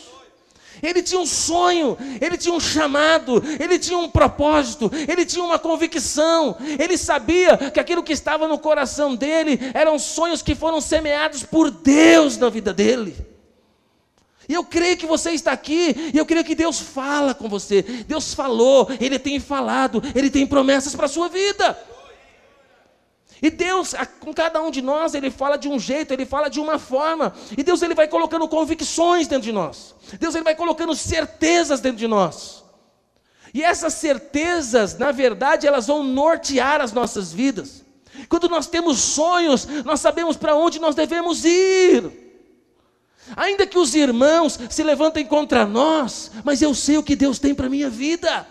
Ele 0.81 1.03
tinha 1.03 1.19
um 1.19 1.25
sonho, 1.25 1.97
ele 2.21 2.37
tinha 2.37 2.53
um 2.53 2.59
chamado, 2.59 3.43
ele 3.59 3.77
tinha 3.77 3.97
um 3.97 4.09
propósito, 4.09 4.89
ele 5.07 5.25
tinha 5.25 5.43
uma 5.43 5.59
convicção. 5.59 6.55
Ele 6.79 6.97
sabia 6.97 7.57
que 7.57 7.79
aquilo 7.79 8.03
que 8.03 8.13
estava 8.13 8.47
no 8.47 8.57
coração 8.57 9.15
dele 9.15 9.59
eram 9.73 9.99
sonhos 9.99 10.41
que 10.41 10.55
foram 10.55 10.79
semeados 10.79 11.43
por 11.43 11.69
Deus 11.69 12.37
na 12.37 12.49
vida 12.49 12.73
dele. 12.73 13.15
E 14.47 14.53
eu 14.53 14.63
creio 14.63 14.97
que 14.97 15.05
você 15.05 15.31
está 15.31 15.51
aqui, 15.51 15.95
e 16.11 16.17
eu 16.17 16.25
creio 16.25 16.43
que 16.43 16.55
Deus 16.55 16.79
fala 16.79 17.35
com 17.35 17.47
você. 17.47 17.83
Deus 17.83 18.33
falou, 18.33 18.89
Ele 18.99 19.19
tem 19.19 19.39
falado, 19.39 20.01
Ele 20.15 20.29
tem 20.29 20.47
promessas 20.47 20.95
para 20.95 21.05
a 21.05 21.09
sua 21.09 21.29
vida. 21.29 21.77
E 23.41 23.49
Deus, 23.49 23.95
com 24.19 24.33
cada 24.33 24.61
um 24.61 24.69
de 24.69 24.81
nós, 24.81 25.13
Ele 25.13 25.31
fala 25.31 25.57
de 25.57 25.69
um 25.69 25.79
jeito, 25.79 26.13
Ele 26.13 26.25
fala 26.25 26.49
de 26.49 26.59
uma 26.59 26.77
forma. 26.77 27.33
E 27.57 27.63
Deus, 27.63 27.81
Ele 27.81 27.95
vai 27.95 28.07
colocando 28.07 28.47
convicções 28.47 29.27
dentro 29.27 29.45
de 29.45 29.51
nós. 29.51 29.95
Deus, 30.19 30.35
Ele 30.35 30.43
vai 30.43 30.55
colocando 30.55 30.93
certezas 30.93 31.79
dentro 31.79 31.97
de 31.97 32.07
nós. 32.07 32.63
E 33.53 33.63
essas 33.63 33.93
certezas, 33.93 34.97
na 34.97 35.11
verdade, 35.11 35.65
elas 35.65 35.87
vão 35.87 36.03
nortear 36.03 36.81
as 36.81 36.91
nossas 36.91 37.31
vidas. 37.31 37.83
Quando 38.27 38.49
nós 38.49 38.67
temos 38.67 38.99
sonhos, 38.99 39.65
nós 39.85 40.01
sabemos 40.01 40.35
para 40.35 40.55
onde 40.55 40.79
nós 40.79 40.93
devemos 40.93 41.45
ir. 41.45 42.11
Ainda 43.35 43.65
que 43.65 43.77
os 43.77 43.95
irmãos 43.95 44.59
se 44.69 44.83
levantem 44.83 45.25
contra 45.25 45.65
nós, 45.65 46.31
mas 46.43 46.61
eu 46.61 46.73
sei 46.73 46.97
o 46.97 47.03
que 47.03 47.15
Deus 47.15 47.39
tem 47.39 47.55
para 47.55 47.67
a 47.67 47.69
minha 47.69 47.89
vida. 47.89 48.45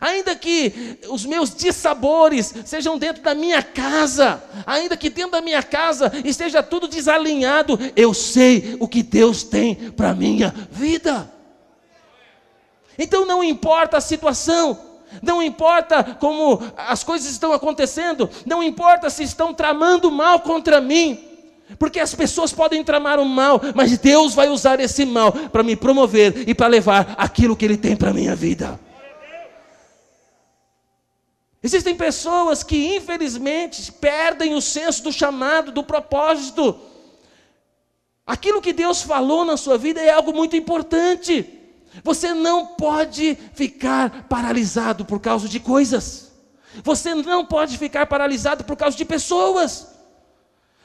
Ainda 0.00 0.34
que 0.34 0.98
os 1.08 1.24
meus 1.24 1.54
dissabores 1.54 2.52
sejam 2.64 2.98
dentro 2.98 3.22
da 3.22 3.34
minha 3.34 3.62
casa, 3.62 4.42
ainda 4.66 4.96
que 4.96 5.10
dentro 5.10 5.32
da 5.32 5.40
minha 5.40 5.62
casa 5.62 6.10
esteja 6.24 6.62
tudo 6.62 6.88
desalinhado, 6.88 7.78
eu 7.94 8.12
sei 8.14 8.76
o 8.80 8.88
que 8.88 9.02
Deus 9.02 9.42
tem 9.42 9.74
para 9.74 10.10
a 10.10 10.14
minha 10.14 10.54
vida. 10.70 11.30
Então 12.98 13.26
não 13.26 13.44
importa 13.44 13.96
a 13.96 14.00
situação, 14.00 14.78
não 15.22 15.42
importa 15.42 16.02
como 16.18 16.60
as 16.76 17.04
coisas 17.04 17.30
estão 17.30 17.52
acontecendo, 17.52 18.28
não 18.46 18.62
importa 18.62 19.10
se 19.10 19.22
estão 19.22 19.52
tramando 19.52 20.10
mal 20.10 20.40
contra 20.40 20.80
mim, 20.80 21.18
porque 21.78 22.00
as 22.00 22.14
pessoas 22.14 22.52
podem 22.52 22.82
tramar 22.82 23.20
o 23.20 23.24
mal, 23.24 23.60
mas 23.74 23.98
Deus 23.98 24.34
vai 24.34 24.48
usar 24.48 24.80
esse 24.80 25.04
mal 25.04 25.32
para 25.32 25.62
me 25.62 25.76
promover 25.76 26.48
e 26.48 26.54
para 26.54 26.66
levar 26.66 27.14
aquilo 27.16 27.56
que 27.56 27.64
Ele 27.64 27.76
tem 27.76 27.96
para 27.96 28.10
a 28.10 28.14
minha 28.14 28.34
vida. 28.34 28.78
Existem 31.62 31.94
pessoas 31.94 32.64
que, 32.64 32.96
infelizmente, 32.96 33.92
perdem 33.92 34.54
o 34.54 34.60
senso 34.60 35.04
do 35.04 35.12
chamado, 35.12 35.70
do 35.70 35.84
propósito. 35.84 36.78
Aquilo 38.26 38.60
que 38.60 38.72
Deus 38.72 39.02
falou 39.02 39.44
na 39.44 39.56
sua 39.56 39.78
vida 39.78 40.00
é 40.00 40.10
algo 40.10 40.32
muito 40.32 40.56
importante. 40.56 41.48
Você 42.02 42.34
não 42.34 42.66
pode 42.66 43.38
ficar 43.54 44.24
paralisado 44.28 45.04
por 45.04 45.20
causa 45.20 45.48
de 45.48 45.60
coisas. 45.60 46.32
Você 46.82 47.14
não 47.14 47.44
pode 47.44 47.78
ficar 47.78 48.06
paralisado 48.06 48.64
por 48.64 48.76
causa 48.76 48.96
de 48.96 49.04
pessoas. 49.04 49.88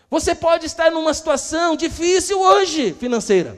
Você 0.10 0.36
pode 0.36 0.66
estar 0.66 0.92
numa 0.92 1.14
situação 1.14 1.76
difícil 1.76 2.40
hoje, 2.40 2.94
financeira. 2.94 3.58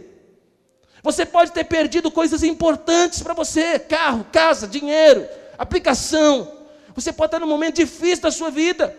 Você 1.04 1.26
pode 1.26 1.52
ter 1.52 1.64
perdido 1.64 2.12
coisas 2.12 2.44
importantes 2.44 3.22
para 3.22 3.34
você: 3.34 3.78
carro, 3.78 4.26
casa, 4.32 4.68
dinheiro, 4.68 5.28
aplicação. 5.58 6.59
Você 6.96 7.12
pode 7.12 7.28
estar 7.28 7.40
num 7.40 7.52
momento 7.52 7.76
difícil 7.76 8.24
da 8.24 8.32
sua 8.32 8.50
vida. 8.50 8.96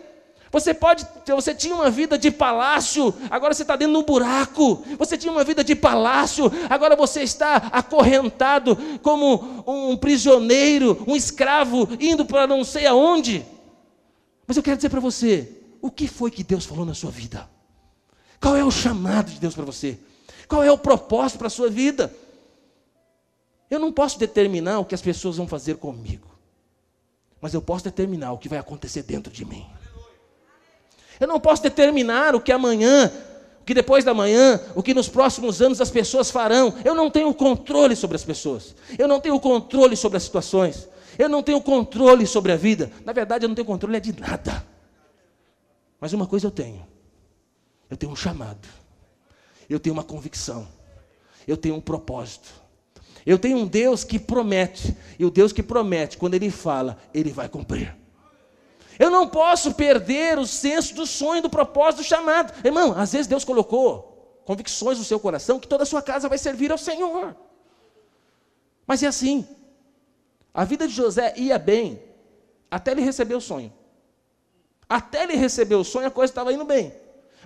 Você 0.51 0.73
pode, 0.73 1.07
você 1.25 1.55
tinha 1.55 1.73
uma 1.73 1.89
vida 1.89 2.17
de 2.17 2.29
palácio, 2.29 3.13
agora 3.29 3.53
você 3.53 3.61
está 3.61 3.77
dentro 3.77 3.93
de 3.93 3.99
um 3.99 4.03
buraco. 4.03 4.83
Você 4.97 5.17
tinha 5.17 5.31
uma 5.31 5.45
vida 5.45 5.63
de 5.63 5.73
palácio, 5.73 6.51
agora 6.69 6.93
você 6.93 7.21
está 7.23 7.55
acorrentado 7.71 8.75
como 9.01 9.63
um 9.65 9.95
prisioneiro, 9.95 11.01
um 11.07 11.15
escravo, 11.15 11.87
indo 12.01 12.25
para 12.25 12.45
não 12.45 12.65
sei 12.65 12.85
aonde. 12.85 13.45
Mas 14.45 14.57
eu 14.57 14.63
quero 14.63 14.75
dizer 14.75 14.89
para 14.89 14.99
você, 14.99 15.49
o 15.81 15.89
que 15.89 16.05
foi 16.05 16.29
que 16.29 16.43
Deus 16.43 16.65
falou 16.65 16.85
na 16.85 16.93
sua 16.93 17.11
vida? 17.11 17.49
Qual 18.41 18.57
é 18.57 18.63
o 18.63 18.71
chamado 18.71 19.31
de 19.31 19.39
Deus 19.39 19.55
para 19.55 19.63
você? 19.63 19.97
Qual 20.49 20.61
é 20.61 20.71
o 20.71 20.77
propósito 20.77 21.37
para 21.37 21.47
a 21.47 21.51
sua 21.51 21.69
vida? 21.69 22.13
Eu 23.69 23.79
não 23.79 23.89
posso 23.89 24.19
determinar 24.19 24.79
o 24.79 24.85
que 24.85 24.95
as 24.95 25.01
pessoas 25.01 25.37
vão 25.37 25.47
fazer 25.47 25.77
comigo 25.77 26.30
mas 27.41 27.53
eu 27.55 27.61
posso 27.61 27.83
determinar 27.83 28.31
o 28.31 28.37
que 28.37 28.47
vai 28.47 28.59
acontecer 28.59 29.01
dentro 29.01 29.33
de 29.33 29.43
mim. 29.43 29.65
Eu 31.19 31.27
não 31.27 31.39
posso 31.39 31.63
determinar 31.63 32.35
o 32.35 32.39
que 32.39 32.51
amanhã, 32.51 33.11
o 33.61 33.63
que 33.63 33.73
depois 33.73 34.03
da 34.05 34.13
manhã, 34.13 34.59
o 34.75 34.83
que 34.83 34.93
nos 34.93 35.09
próximos 35.09 35.61
anos 35.61 35.81
as 35.81 35.89
pessoas 35.89 36.29
farão. 36.29 36.73
Eu 36.85 36.93
não 36.93 37.09
tenho 37.09 37.33
controle 37.33 37.95
sobre 37.95 38.15
as 38.15 38.23
pessoas. 38.23 38.75
Eu 38.97 39.07
não 39.07 39.19
tenho 39.19 39.39
controle 39.39 39.95
sobre 39.95 40.17
as 40.17 40.23
situações. 40.23 40.87
Eu 41.17 41.27
não 41.27 41.43
tenho 41.43 41.61
controle 41.61 42.25
sobre 42.27 42.51
a 42.51 42.55
vida. 42.55 42.91
Na 43.03 43.11
verdade, 43.11 43.45
eu 43.45 43.49
não 43.49 43.55
tenho 43.55 43.67
controle 43.67 43.99
de 43.99 44.19
nada. 44.19 44.65
Mas 45.99 46.13
uma 46.13 46.25
coisa 46.25 46.47
eu 46.47 46.51
tenho. 46.51 46.85
Eu 47.89 47.97
tenho 47.97 48.11
um 48.11 48.15
chamado. 48.15 48.67
Eu 49.69 49.79
tenho 49.79 49.93
uma 49.93 50.03
convicção. 50.03 50.67
Eu 51.47 51.57
tenho 51.57 51.75
um 51.75 51.81
propósito. 51.81 52.60
Eu 53.25 53.37
tenho 53.37 53.57
um 53.57 53.67
Deus 53.67 54.03
que 54.03 54.17
promete, 54.17 54.95
e 55.17 55.25
o 55.25 55.29
Deus 55.29 55.51
que 55.51 55.61
promete, 55.61 56.17
quando 56.17 56.33
Ele 56.33 56.49
fala, 56.49 56.97
Ele 57.13 57.31
vai 57.31 57.47
cumprir. 57.47 57.95
Eu 58.97 59.09
não 59.09 59.27
posso 59.27 59.73
perder 59.73 60.37
o 60.37 60.45
senso 60.45 60.93
do 60.93 61.05
sonho, 61.05 61.41
do 61.41 61.49
propósito, 61.49 62.01
do 62.01 62.03
chamado. 62.05 62.53
Irmão, 62.65 62.93
às 62.95 63.11
vezes 63.11 63.27
Deus 63.27 63.43
colocou 63.43 64.41
convicções 64.45 64.97
no 64.97 65.03
seu 65.03 65.19
coração 65.19 65.59
que 65.59 65.67
toda 65.67 65.83
a 65.83 65.85
sua 65.85 66.01
casa 66.01 66.29
vai 66.29 66.37
servir 66.37 66.71
ao 66.71 66.77
Senhor. 66.77 67.35
Mas 68.85 69.01
é 69.01 69.07
assim. 69.07 69.47
A 70.53 70.65
vida 70.65 70.87
de 70.87 70.93
José 70.93 71.33
ia 71.37 71.57
bem 71.57 72.01
até 72.69 72.91
ele 72.91 73.01
receber 73.01 73.35
o 73.35 73.41
sonho. 73.41 73.73
Até 74.87 75.23
ele 75.23 75.35
receber 75.35 75.75
o 75.75 75.83
sonho, 75.83 76.07
a 76.07 76.11
coisa 76.11 76.31
estava 76.31 76.51
indo 76.53 76.65
bem. 76.65 76.93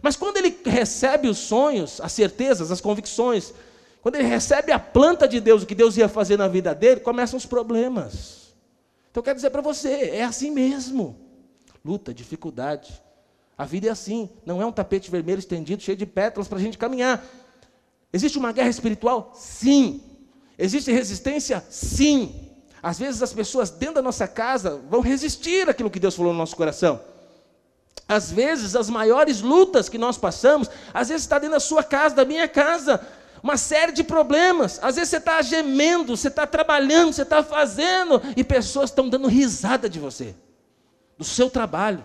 Mas 0.02 0.16
quando 0.16 0.38
ele 0.38 0.60
recebe 0.66 1.28
os 1.28 1.38
sonhos, 1.38 2.02
as 2.02 2.12
certezas, 2.12 2.72
as 2.72 2.82
convicções, 2.82 3.54
quando 4.06 4.18
ele 4.18 4.28
recebe 4.28 4.72
a 4.72 4.78
planta 4.78 5.28
de 5.28 5.40
Deus, 5.40 5.64
o 5.64 5.66
que 5.66 5.74
Deus 5.74 5.98
ia 5.98 6.08
fazer 6.08 6.38
na 6.38 6.48
vida 6.48 6.76
dele, 6.76 7.00
começam 7.00 7.38
os 7.38 7.46
problemas. 7.48 8.54
Então 9.10 9.22
eu 9.22 9.24
quero 9.24 9.36
dizer 9.36 9.50
para 9.50 9.64
você, 9.64 10.12
é 10.14 10.24
assim 10.24 10.52
mesmo. 10.52 11.18
Luta, 11.84 12.14
dificuldade. 12.14 13.02
A 13.58 13.66
vida 13.66 13.88
é 13.88 13.90
assim, 13.90 14.30
não 14.46 14.62
é 14.62 14.66
um 14.68 14.72
tapete 14.72 15.10
vermelho 15.10 15.40
estendido, 15.40 15.82
cheio 15.82 15.98
de 15.98 16.06
pétalas 16.06 16.48
para 16.48 16.60
a 16.60 16.62
gente 16.62 16.78
caminhar. 16.78 17.26
Existe 18.14 18.38
uma 18.38 18.52
guerra 18.52 18.70
espiritual? 18.70 19.34
Sim. 19.34 20.04
Existe 20.56 20.92
resistência? 20.92 21.66
Sim. 21.68 22.52
Às 22.84 23.00
vezes 23.00 23.24
as 23.24 23.34
pessoas 23.34 23.72
dentro 23.72 23.96
da 23.96 24.02
nossa 24.04 24.28
casa 24.28 24.84
vão 24.88 25.02
resistir 25.02 25.68
àquilo 25.68 25.90
que 25.90 26.00
Deus 26.00 26.16
falou 26.16 26.32
no 26.32 26.38
nosso 26.38 26.56
coração. 26.56 27.02
Às 28.08 28.32
vezes 28.32 28.76
as 28.76 28.88
maiores 28.88 29.42
lutas 29.42 29.90
que 29.90 29.98
nós 29.98 30.16
passamos, 30.16 30.70
às 30.94 31.08
vezes 31.10 31.24
está 31.24 31.40
dentro 31.40 31.56
da 31.56 31.60
sua 31.60 31.84
casa, 31.84 32.14
da 32.14 32.24
minha 32.24 32.48
casa 32.48 33.04
uma 33.46 33.58
série 33.58 33.92
de 33.92 34.04
problemas. 34.04 34.80
Às 34.82 34.96
vezes 34.96 35.12
você 35.12 35.18
está 35.18 35.40
gemendo, 35.40 36.18
você 36.18 36.30
está 36.30 36.48
trabalhando, 36.48 37.14
você 37.14 37.22
está 37.22 37.44
fazendo, 37.44 38.20
e 38.36 38.44
pessoas 38.44 38.90
estão 38.90 39.08
dando 39.08 39.28
risada 39.28 39.88
de 39.88 40.00
você, 40.00 40.34
do 41.16 41.24
seu 41.24 41.48
trabalho. 41.48 42.04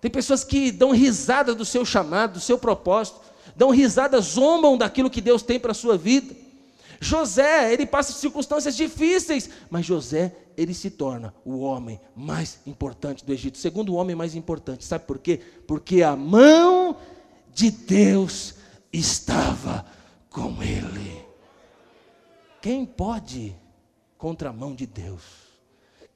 Tem 0.00 0.10
pessoas 0.10 0.42
que 0.42 0.72
dão 0.72 0.90
risada 0.90 1.54
do 1.54 1.64
seu 1.64 1.84
chamado, 1.84 2.32
do 2.32 2.40
seu 2.40 2.58
propósito, 2.58 3.20
dão 3.54 3.70
risada, 3.70 4.20
zombam 4.20 4.76
daquilo 4.76 5.08
que 5.08 5.20
Deus 5.20 5.40
tem 5.40 5.60
para 5.60 5.70
a 5.70 5.74
sua 5.74 5.96
vida. 5.96 6.34
José, 6.98 7.72
ele 7.72 7.86
passa 7.86 8.12
circunstâncias 8.12 8.74
difíceis, 8.74 9.48
mas 9.70 9.86
José, 9.86 10.34
ele 10.56 10.74
se 10.74 10.90
torna 10.90 11.32
o 11.44 11.60
homem 11.60 12.00
mais 12.16 12.58
importante 12.66 13.24
do 13.24 13.32
Egito, 13.32 13.56
segundo 13.56 13.92
o 13.92 13.94
homem 13.94 14.16
mais 14.16 14.34
importante. 14.34 14.84
Sabe 14.84 15.04
por 15.04 15.20
quê? 15.20 15.40
Porque 15.64 16.02
a 16.02 16.16
mão 16.16 16.96
de 17.54 17.70
Deus 17.70 18.56
estava 18.92 19.86
com 20.30 20.62
Ele. 20.62 21.26
Quem 22.62 22.86
pode 22.86 23.56
contra 24.16 24.50
a 24.50 24.52
mão 24.52 24.74
de 24.74 24.86
Deus? 24.86 25.22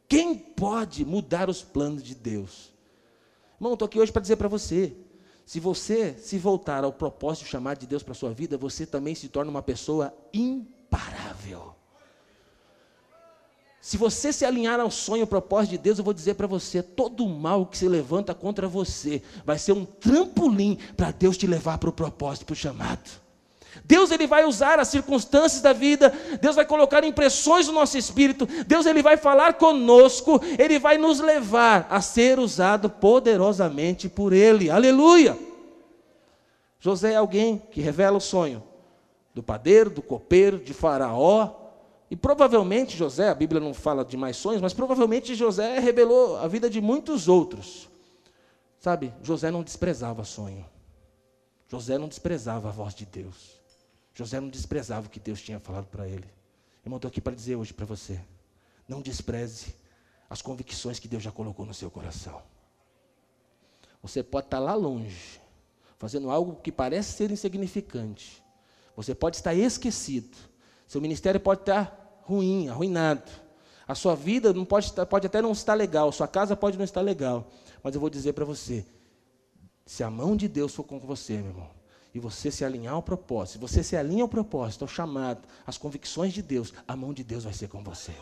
Quem 0.08 0.34
pode 0.34 1.04
mudar 1.04 1.50
os 1.50 1.62
planos 1.62 2.02
de 2.02 2.14
Deus? 2.14 2.72
Irmão, 3.56 3.72
estou 3.72 3.86
aqui 3.86 3.98
hoje 3.98 4.12
para 4.12 4.22
dizer 4.22 4.36
para 4.36 4.48
você: 4.48 4.94
se 5.44 5.58
você 5.58 6.14
se 6.14 6.38
voltar 6.38 6.84
ao 6.84 6.92
propósito 6.92 7.46
chamado 7.46 7.80
de 7.80 7.86
Deus 7.86 8.02
para 8.02 8.12
a 8.12 8.16
sua 8.16 8.32
vida, 8.32 8.56
você 8.56 8.86
também 8.86 9.14
se 9.14 9.28
torna 9.28 9.50
uma 9.50 9.62
pessoa 9.62 10.14
imparável. 10.32 11.74
Se 13.80 13.98
você 13.98 14.32
se 14.32 14.46
alinhar 14.46 14.80
ao 14.80 14.90
sonho, 14.90 15.22
ao 15.22 15.26
propósito 15.26 15.72
de 15.72 15.78
Deus, 15.78 15.98
eu 15.98 16.04
vou 16.04 16.14
dizer 16.14 16.34
para 16.34 16.46
você: 16.46 16.82
todo 16.82 17.28
mal 17.28 17.66
que 17.66 17.76
se 17.76 17.88
levanta 17.88 18.34
contra 18.34 18.68
você 18.68 19.22
vai 19.44 19.58
ser 19.58 19.72
um 19.72 19.84
trampolim 19.84 20.78
para 20.96 21.10
Deus 21.10 21.36
te 21.36 21.46
levar 21.46 21.78
para 21.78 21.90
o 21.90 21.92
propósito, 21.92 22.46
para 22.46 22.52
o 22.52 22.56
chamado. 22.56 23.23
Deus 23.84 24.10
ele 24.10 24.26
vai 24.26 24.46
usar 24.46 24.78
as 24.78 24.88
circunstâncias 24.88 25.60
da 25.60 25.74
vida, 25.74 26.10
Deus 26.40 26.56
vai 26.56 26.64
colocar 26.64 27.04
impressões 27.04 27.66
no 27.66 27.74
nosso 27.74 27.98
espírito, 27.98 28.46
Deus 28.66 28.86
ele 28.86 29.02
vai 29.02 29.18
falar 29.18 29.54
conosco, 29.54 30.40
ele 30.58 30.78
vai 30.78 30.96
nos 30.96 31.20
levar 31.20 31.86
a 31.90 32.00
ser 32.00 32.38
usado 32.38 32.88
poderosamente 32.88 34.08
por 34.08 34.32
ele. 34.32 34.70
Aleluia! 34.70 35.38
José 36.80 37.12
é 37.12 37.16
alguém 37.16 37.62
que 37.70 37.82
revela 37.82 38.16
o 38.16 38.20
sonho, 38.20 38.62
do 39.34 39.42
padeiro, 39.42 39.90
do 39.90 40.02
copeiro, 40.02 40.58
de 40.58 40.72
Faraó. 40.72 41.50
E 42.10 42.16
provavelmente 42.16 42.96
José, 42.96 43.28
a 43.28 43.34
Bíblia 43.34 43.60
não 43.60 43.74
fala 43.74 44.04
de 44.04 44.16
mais 44.16 44.36
sonhos, 44.36 44.62
mas 44.62 44.72
provavelmente 44.72 45.34
José 45.34 45.78
revelou 45.78 46.36
a 46.36 46.46
vida 46.46 46.70
de 46.70 46.80
muitos 46.80 47.28
outros. 47.28 47.88
Sabe, 48.78 49.12
José 49.22 49.50
não 49.50 49.62
desprezava 49.62 50.24
sonho. 50.24 50.64
José 51.68 51.96
não 51.98 52.06
desprezava 52.06 52.68
a 52.68 52.72
voz 52.72 52.94
de 52.94 53.06
Deus. 53.06 53.63
José 54.14 54.40
não 54.40 54.48
desprezava 54.48 55.06
o 55.06 55.10
que 55.10 55.18
Deus 55.18 55.42
tinha 55.42 55.58
falado 55.58 55.86
para 55.86 56.08
ele. 56.08 56.28
Irmão, 56.84 56.96
estou 56.96 57.08
aqui 57.08 57.20
para 57.20 57.34
dizer 57.34 57.56
hoje 57.56 57.74
para 57.74 57.84
você: 57.84 58.20
não 58.88 59.02
despreze 59.02 59.74
as 60.30 60.40
convicções 60.40 60.98
que 60.98 61.08
Deus 61.08 61.22
já 61.22 61.32
colocou 61.32 61.66
no 61.66 61.74
seu 61.74 61.90
coração. 61.90 62.40
Você 64.02 64.22
pode 64.22 64.46
estar 64.46 64.58
lá 64.58 64.74
longe, 64.74 65.40
fazendo 65.98 66.30
algo 66.30 66.56
que 66.56 66.70
parece 66.70 67.12
ser 67.14 67.30
insignificante. 67.30 68.42
Você 68.94 69.14
pode 69.14 69.36
estar 69.36 69.54
esquecido. 69.54 70.36
Seu 70.86 71.00
ministério 71.00 71.40
pode 71.40 71.62
estar 71.62 72.20
ruim, 72.22 72.68
arruinado. 72.68 73.30
A 73.86 73.94
sua 73.94 74.14
vida 74.14 74.52
não 74.52 74.64
pode, 74.64 74.86
estar, 74.86 75.04
pode 75.06 75.26
até 75.26 75.42
não 75.42 75.52
estar 75.52 75.74
legal, 75.74 76.12
sua 76.12 76.28
casa 76.28 76.56
pode 76.56 76.78
não 76.78 76.84
estar 76.84 77.00
legal. 77.00 77.50
Mas 77.82 77.94
eu 77.94 78.00
vou 78.00 78.08
dizer 78.08 78.32
para 78.32 78.44
você: 78.44 78.86
se 79.84 80.04
a 80.04 80.10
mão 80.10 80.36
de 80.36 80.48
Deus 80.48 80.74
for 80.74 80.84
com 80.84 80.98
você, 81.00 81.34
meu 81.38 81.48
irmão, 81.48 81.70
e 82.14 82.20
você 82.20 82.48
se 82.48 82.64
alinhar 82.64 82.94
ao 82.94 83.02
propósito, 83.02 83.54
se 83.54 83.58
você 83.58 83.82
se 83.82 83.96
alinha 83.96 84.22
ao 84.22 84.28
propósito, 84.28 84.82
ao 84.82 84.88
chamado, 84.88 85.48
às 85.66 85.76
convicções 85.76 86.32
de 86.32 86.40
Deus, 86.40 86.72
a 86.86 86.94
mão 86.94 87.12
de 87.12 87.24
Deus 87.24 87.42
vai 87.42 87.52
ser 87.52 87.68
com 87.68 87.82
você. 87.82 88.12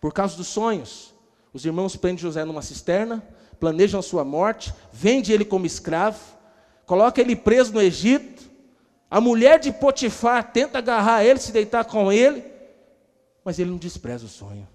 Por 0.00 0.12
causa 0.14 0.34
dos 0.34 0.46
sonhos, 0.46 1.14
os 1.52 1.66
irmãos 1.66 1.96
prendem 1.96 2.22
José 2.22 2.44
numa 2.46 2.62
cisterna, 2.62 3.22
planejam 3.60 4.00
sua 4.00 4.24
morte, 4.24 4.72
vende 4.90 5.32
ele 5.32 5.44
como 5.44 5.66
escravo, 5.66 6.18
coloca 6.86 7.20
ele 7.20 7.36
preso 7.36 7.74
no 7.74 7.82
Egito. 7.82 8.48
A 9.10 9.20
mulher 9.20 9.58
de 9.58 9.70
Potifar 9.70 10.50
tenta 10.52 10.78
agarrar 10.78 11.24
ele, 11.24 11.38
se 11.38 11.52
deitar 11.52 11.84
com 11.84 12.10
ele, 12.10 12.42
mas 13.44 13.58
ele 13.58 13.70
não 13.70 13.78
despreza 13.78 14.24
o 14.24 14.28
sonho. 14.28 14.66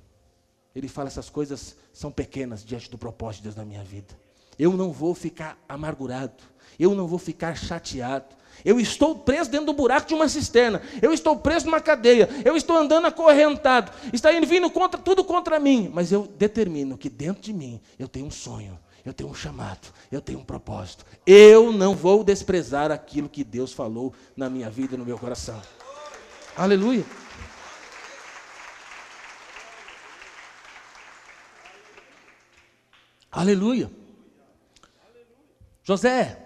Ele 0.75 0.87
fala: 0.87 1.07
essas 1.07 1.29
coisas 1.29 1.75
são 1.91 2.11
pequenas 2.11 2.63
diante 2.63 2.89
do 2.91 2.97
propósito 2.97 3.41
de 3.41 3.43
Deus 3.43 3.55
na 3.55 3.65
minha 3.65 3.83
vida. 3.83 4.22
Eu 4.57 4.73
não 4.73 4.91
vou 4.91 5.15
ficar 5.15 5.57
amargurado, 5.67 6.43
eu 6.79 6.93
não 6.93 7.07
vou 7.07 7.19
ficar 7.19 7.55
chateado. 7.55 8.35
Eu 8.63 8.79
estou 8.79 9.15
preso 9.15 9.49
dentro 9.49 9.67
do 9.67 9.73
buraco 9.73 10.07
de 10.07 10.13
uma 10.13 10.29
cisterna. 10.29 10.81
Eu 11.01 11.11
estou 11.11 11.35
preso 11.37 11.65
numa 11.65 11.81
cadeia. 11.81 12.29
Eu 12.45 12.55
estou 12.55 12.77
andando 12.77 13.07
acorrentado. 13.07 13.91
Está 14.13 14.29
vindo 14.39 14.69
contra, 14.69 14.99
tudo 14.99 15.23
contra 15.23 15.59
mim. 15.59 15.91
Mas 15.93 16.11
eu 16.11 16.27
determino 16.37 16.97
que 16.97 17.09
dentro 17.09 17.41
de 17.41 17.51
mim 17.51 17.81
eu 17.99 18.07
tenho 18.07 18.25
um 18.25 18.31
sonho. 18.31 18.79
Eu 19.03 19.11
tenho 19.11 19.29
um 19.29 19.33
chamado. 19.33 19.89
Eu 20.09 20.21
tenho 20.21 20.39
um 20.39 20.45
propósito. 20.45 21.05
Eu 21.25 21.73
não 21.73 21.93
vou 21.93 22.23
desprezar 22.23 22.89
aquilo 22.89 23.27
que 23.27 23.43
Deus 23.43 23.73
falou 23.73 24.13
na 24.35 24.49
minha 24.49 24.69
vida 24.69 24.95
e 24.95 24.97
no 24.97 25.05
meu 25.05 25.17
coração. 25.17 25.59
Aleluia. 26.55 27.03
Aleluia. 33.29 34.02
José 35.83 36.37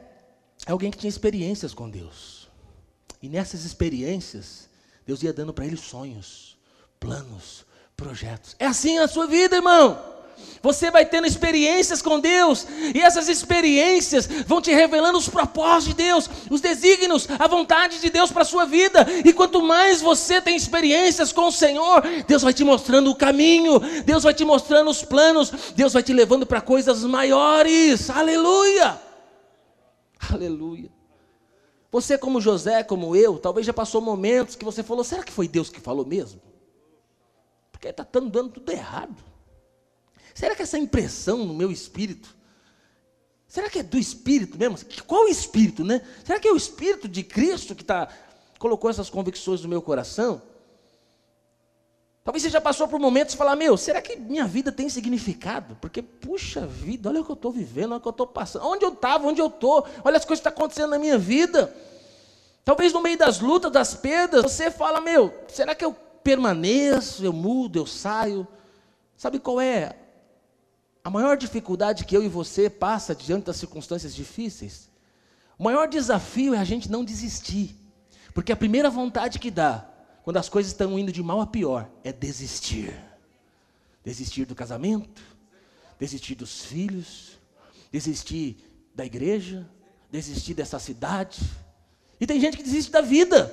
é 0.66 0.72
alguém 0.72 0.92
que 0.92 0.98
tinha 0.98 1.10
experiências 1.10 1.74
com 1.74 1.90
Deus. 1.90 2.48
E 3.22 3.30
nessas 3.30 3.64
experiências, 3.64 4.68
Deus 5.06 5.22
ia 5.24 5.34
dando 5.34 5.54
para 5.54 5.66
ele 5.66 5.78
sonhos, 5.78 6.58
planos, 7.00 7.66
projetos. 7.96 8.56
É 8.60 8.66
assim 8.66 8.98
a 8.98 9.08
sua 9.08 9.28
vida, 9.28 9.56
irmão. 9.56 10.18
Você 10.62 10.92
vai 10.92 11.06
tendo 11.06 11.26
experiências 11.26 12.02
com 12.02 12.20
Deus, 12.20 12.68
e 12.94 13.00
essas 13.00 13.28
experiências 13.28 14.28
vão 14.46 14.62
te 14.62 14.72
revelando 14.72 15.18
os 15.18 15.28
propósitos 15.28 15.96
de 15.96 16.04
Deus, 16.04 16.30
os 16.50 16.62
desígnios, 16.62 17.28
a 17.40 17.48
vontade 17.48 18.00
de 18.00 18.10
Deus 18.10 18.32
para 18.32 18.44
a 18.44 18.46
sua 18.46 18.66
vida. 18.66 19.06
E 19.26 19.34
quanto 19.34 19.62
mais 19.64 20.00
você 20.02 20.40
tem 20.40 20.56
experiências 20.56 21.32
com 21.32 21.48
o 21.48 21.52
Senhor, 21.52 22.04
Deus 22.28 22.44
vai 22.44 22.54
te 22.54 22.64
mostrando 22.64 23.10
o 23.10 23.16
caminho, 23.16 23.80
Deus 24.06 24.24
vai 24.24 24.34
te 24.34 24.46
mostrando 24.46 24.92
os 24.92 25.04
planos, 25.04 25.52
Deus 25.76 25.94
vai 25.94 26.04
te 26.04 26.14
levando 26.14 26.46
para 26.46 26.62
coisas 26.62 27.04
maiores. 27.04 28.10
Aleluia! 28.10 29.07
Aleluia. 30.34 30.92
Você, 31.92 32.18
como 32.18 32.42
José, 32.42 32.84
como 32.84 33.16
eu, 33.16 33.40
talvez 33.40 33.66
já 33.66 33.74
passou 33.74 34.02
momentos 34.02 34.56
que 34.56 34.66
você 34.66 34.84
falou: 34.84 35.04
será 35.04 35.24
que 35.24 35.32
foi 35.32 35.48
Deus 35.48 35.70
que 35.70 35.80
falou 35.80 36.06
mesmo? 36.06 36.42
Porque 37.72 37.88
está 37.88 38.04
dando 38.04 38.50
tudo 38.50 38.72
errado. 38.72 39.16
Será 40.34 40.56
que 40.56 40.62
essa 40.62 40.78
impressão 40.78 41.46
no 41.46 41.54
meu 41.54 41.72
espírito, 41.72 42.36
será 43.48 43.70
que 43.70 43.80
é 43.80 43.84
do 43.84 43.98
espírito 43.98 44.58
mesmo? 44.58 44.78
Qual 45.08 45.26
o 45.26 45.28
espírito, 45.28 45.84
né? 45.84 46.06
Será 46.24 46.40
que 46.40 46.48
é 46.48 46.52
o 46.52 46.58
espírito 46.58 47.08
de 47.08 47.24
Cristo 47.24 47.74
que 47.74 47.84
tá, 47.84 48.08
colocou 48.60 48.90
essas 48.90 49.10
convicções 49.10 49.62
no 49.62 49.70
meu 49.70 49.82
coração? 49.82 50.42
Talvez 52.28 52.44
você 52.44 52.50
já 52.50 52.60
passou 52.60 52.90
por 52.90 53.00
momentos 53.00 53.34
e 53.34 53.38
falar, 53.38 53.56
meu, 53.56 53.78
será 53.78 54.02
que 54.02 54.18
minha 54.18 54.46
vida 54.46 54.70
tem 54.70 54.90
significado? 54.90 55.78
Porque, 55.80 56.02
puxa 56.02 56.68
vida, 56.68 57.08
olha 57.08 57.22
o 57.22 57.24
que 57.24 57.32
eu 57.32 57.36
estou 57.36 57.54
vivendo, 57.54 57.92
olha 57.92 58.00
o 58.00 58.02
que 58.02 58.08
eu 58.10 58.12
estou 58.12 58.28
passando, 58.28 58.66
onde 58.66 58.84
eu 58.84 58.92
estava, 58.92 59.26
onde 59.26 59.40
eu 59.40 59.48
estou, 59.48 59.88
olha 60.04 60.18
as 60.18 60.26
coisas 60.26 60.44
que 60.44 60.50
estão 60.50 60.52
tá 60.52 60.60
acontecendo 60.60 60.90
na 60.90 61.00
minha 61.00 61.18
vida. 61.18 61.74
Talvez 62.66 62.92
no 62.92 63.02
meio 63.02 63.18
das 63.18 63.40
lutas, 63.40 63.72
das 63.72 63.96
perdas, 63.96 64.42
você 64.44 64.70
fala, 64.70 65.00
meu, 65.00 65.34
será 65.48 65.74
que 65.74 65.86
eu 65.86 65.94
permaneço, 66.22 67.24
eu 67.24 67.32
mudo, 67.32 67.80
eu 67.80 67.86
saio? 67.86 68.46
Sabe 69.16 69.40
qual 69.40 69.62
é 69.62 69.96
a 71.06 71.10
maior 71.10 71.38
dificuldade 71.38 72.04
que 72.04 72.18
eu 72.18 72.22
e 72.22 72.28
você 72.28 72.70
passa 72.70 73.16
diante 73.16 73.46
das 73.46 73.56
circunstâncias 73.56 74.14
difíceis? 74.14 74.90
O 75.58 75.64
maior 75.64 75.88
desafio 75.88 76.54
é 76.54 76.58
a 76.58 76.66
gente 76.66 76.92
não 76.92 77.06
desistir. 77.06 77.74
Porque 78.34 78.52
a 78.52 78.58
primeira 78.58 78.90
vontade 78.90 79.40
que 79.40 79.50
dá 79.50 79.88
quando 80.28 80.36
as 80.36 80.50
coisas 80.50 80.74
estão 80.74 81.00
indo 81.00 81.10
de 81.10 81.24
mal 81.24 81.40
a 81.40 81.48
pior, 81.48 81.90
é 82.04 82.12
desistir. 82.12 82.94
Desistir 84.04 84.44
do 84.44 84.54
casamento, 84.54 85.22
desistir 85.98 86.36
dos 86.36 86.66
filhos, 86.66 87.40
desistir 87.90 88.58
da 88.94 89.06
igreja, 89.06 89.66
desistir 90.12 90.54
dessa 90.54 90.80
cidade. 90.80 91.40
E 92.20 92.28
tem 92.28 92.42
gente 92.42 92.58
que 92.58 92.64
desiste 92.64 92.92
da 92.92 93.00
vida. 93.00 93.46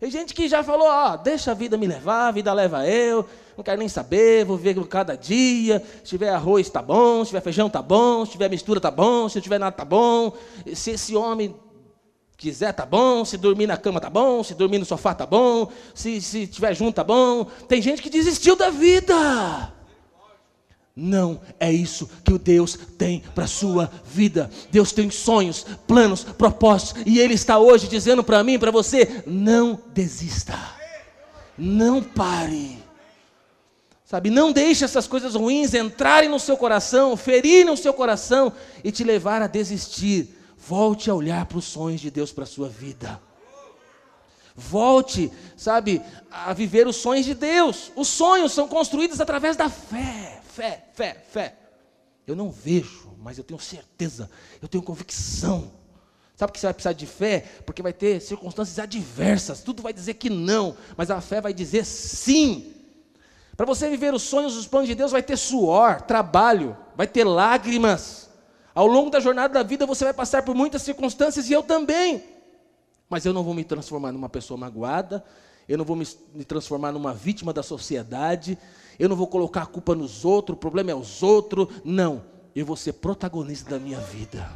Tem 0.00 0.10
gente 0.10 0.32
que 0.32 0.48
já 0.48 0.64
falou, 0.64 0.88
ó, 0.88 1.14
deixa 1.18 1.50
a 1.50 1.54
vida 1.54 1.76
me 1.76 1.86
levar, 1.86 2.28
a 2.28 2.32
vida 2.32 2.50
leva 2.54 2.88
eu, 2.88 3.28
não 3.54 3.62
quero 3.62 3.78
nem 3.78 3.88
saber, 3.90 4.46
vou 4.46 4.56
viver 4.56 4.82
cada 4.86 5.14
dia. 5.14 5.84
Se 6.02 6.08
tiver 6.08 6.30
arroz, 6.30 6.70
tá 6.70 6.80
bom, 6.80 7.22
se 7.22 7.32
tiver 7.32 7.42
feijão, 7.42 7.68
tá 7.68 7.82
bom, 7.82 8.24
se 8.24 8.32
tiver 8.32 8.48
mistura, 8.48 8.80
tá 8.80 8.90
bom, 8.90 9.28
se 9.28 9.42
tiver 9.42 9.58
nada, 9.58 9.76
tá 9.76 9.84
bom. 9.84 10.34
Se 10.74 10.92
esse 10.92 11.14
homem 11.14 11.54
quiser 12.42 12.72
tá 12.72 12.84
bom, 12.84 13.24
se 13.24 13.36
dormir 13.36 13.68
na 13.68 13.76
cama 13.76 14.00
tá 14.00 14.10
bom, 14.10 14.42
se 14.42 14.52
dormir 14.52 14.78
no 14.78 14.84
sofá 14.84 15.14
tá 15.14 15.24
bom, 15.24 15.70
se 15.94 16.20
se 16.20 16.44
tiver 16.48 16.74
junto 16.74 16.96
tá 16.96 17.04
bom. 17.04 17.44
Tem 17.68 17.80
gente 17.80 18.02
que 18.02 18.10
desistiu 18.10 18.56
da 18.56 18.68
vida. 18.68 19.72
Não 20.94 21.40
é 21.58 21.72
isso 21.72 22.10
que 22.24 22.32
o 22.32 22.38
Deus 22.38 22.76
tem 22.98 23.22
para 23.32 23.44
a 23.44 23.48
sua 23.48 23.90
vida. 24.04 24.50
Deus 24.72 24.90
tem 24.90 25.08
sonhos, 25.08 25.64
planos, 25.86 26.24
propósitos, 26.24 27.04
e 27.06 27.20
Ele 27.20 27.34
está 27.34 27.58
hoje 27.58 27.86
dizendo 27.86 28.24
para 28.24 28.42
mim, 28.42 28.58
para 28.58 28.72
você: 28.72 29.22
não 29.24 29.80
desista, 29.94 30.58
não 31.56 32.02
pare. 32.02 32.82
Sabe, 34.04 34.30
não 34.30 34.52
deixe 34.52 34.84
essas 34.84 35.06
coisas 35.06 35.36
ruins 35.36 35.72
entrarem 35.72 36.28
no 36.28 36.40
seu 36.40 36.56
coração, 36.56 37.16
ferirem 37.16 37.72
o 37.72 37.76
seu 37.76 37.94
coração 37.94 38.52
e 38.84 38.90
te 38.90 39.04
levar 39.04 39.40
a 39.40 39.46
desistir 39.46 40.41
Volte 40.66 41.10
a 41.10 41.14
olhar 41.14 41.44
para 41.46 41.58
os 41.58 41.64
sonhos 41.64 42.00
de 42.00 42.10
Deus 42.10 42.30
para 42.30 42.44
a 42.44 42.46
sua 42.46 42.68
vida. 42.68 43.20
Volte, 44.54 45.32
sabe, 45.56 46.00
a 46.30 46.52
viver 46.52 46.86
os 46.86 46.96
sonhos 46.96 47.26
de 47.26 47.34
Deus. 47.34 47.90
Os 47.96 48.06
sonhos 48.06 48.52
são 48.52 48.68
construídos 48.68 49.20
através 49.20 49.56
da 49.56 49.68
fé, 49.68 50.40
fé, 50.44 50.86
fé, 50.94 51.24
fé. 51.30 51.58
Eu 52.26 52.36
não 52.36 52.50
vejo, 52.50 53.12
mas 53.18 53.38
eu 53.38 53.44
tenho 53.44 53.58
certeza, 53.58 54.30
eu 54.60 54.68
tenho 54.68 54.84
convicção. 54.84 55.72
Sabe 56.36 56.52
que 56.52 56.60
você 56.60 56.66
vai 56.66 56.74
precisar 56.74 56.92
de 56.92 57.06
fé? 57.06 57.40
Porque 57.66 57.82
vai 57.82 57.92
ter 57.92 58.20
circunstâncias 58.20 58.78
adversas, 58.78 59.62
tudo 59.62 59.82
vai 59.82 59.92
dizer 59.92 60.14
que 60.14 60.30
não, 60.30 60.76
mas 60.96 61.10
a 61.10 61.20
fé 61.20 61.40
vai 61.40 61.52
dizer 61.52 61.84
sim. 61.84 62.72
Para 63.56 63.66
você 63.66 63.88
viver 63.88 64.14
os 64.14 64.22
sonhos, 64.22 64.56
os 64.56 64.66
planos 64.66 64.88
de 64.88 64.94
Deus, 64.94 65.10
vai 65.10 65.22
ter 65.22 65.36
suor, 65.36 66.02
trabalho, 66.02 66.76
vai 66.96 67.06
ter 67.06 67.24
lágrimas. 67.24 68.30
Ao 68.74 68.86
longo 68.86 69.10
da 69.10 69.20
jornada 69.20 69.54
da 69.54 69.62
vida 69.62 69.86
você 69.86 70.04
vai 70.04 70.14
passar 70.14 70.42
por 70.42 70.54
muitas 70.54 70.82
circunstâncias 70.82 71.48
e 71.48 71.52
eu 71.52 71.62
também. 71.62 72.22
Mas 73.08 73.26
eu 73.26 73.32
não 73.32 73.42
vou 73.42 73.52
me 73.52 73.64
transformar 73.64 74.12
numa 74.12 74.28
pessoa 74.28 74.56
magoada, 74.56 75.22
eu 75.68 75.76
não 75.76 75.84
vou 75.84 75.96
me, 75.96 76.06
transformar 76.46 76.92
numa 76.92 77.12
vítima 77.12 77.52
da 77.52 77.62
sociedade, 77.62 78.58
eu 78.98 79.08
não 79.08 79.16
vou 79.16 79.26
colocar 79.26 79.62
a 79.62 79.66
culpa 79.66 79.94
nos 79.94 80.24
outros, 80.24 80.56
o 80.56 80.60
problema 80.60 80.90
é 80.90 80.94
os 80.94 81.22
outros. 81.22 81.68
Não, 81.84 82.24
eu 82.56 82.64
vou 82.64 82.76
ser 82.76 82.94
protagonista 82.94 83.70
da 83.70 83.78
minha 83.78 84.00
vida. 84.00 84.50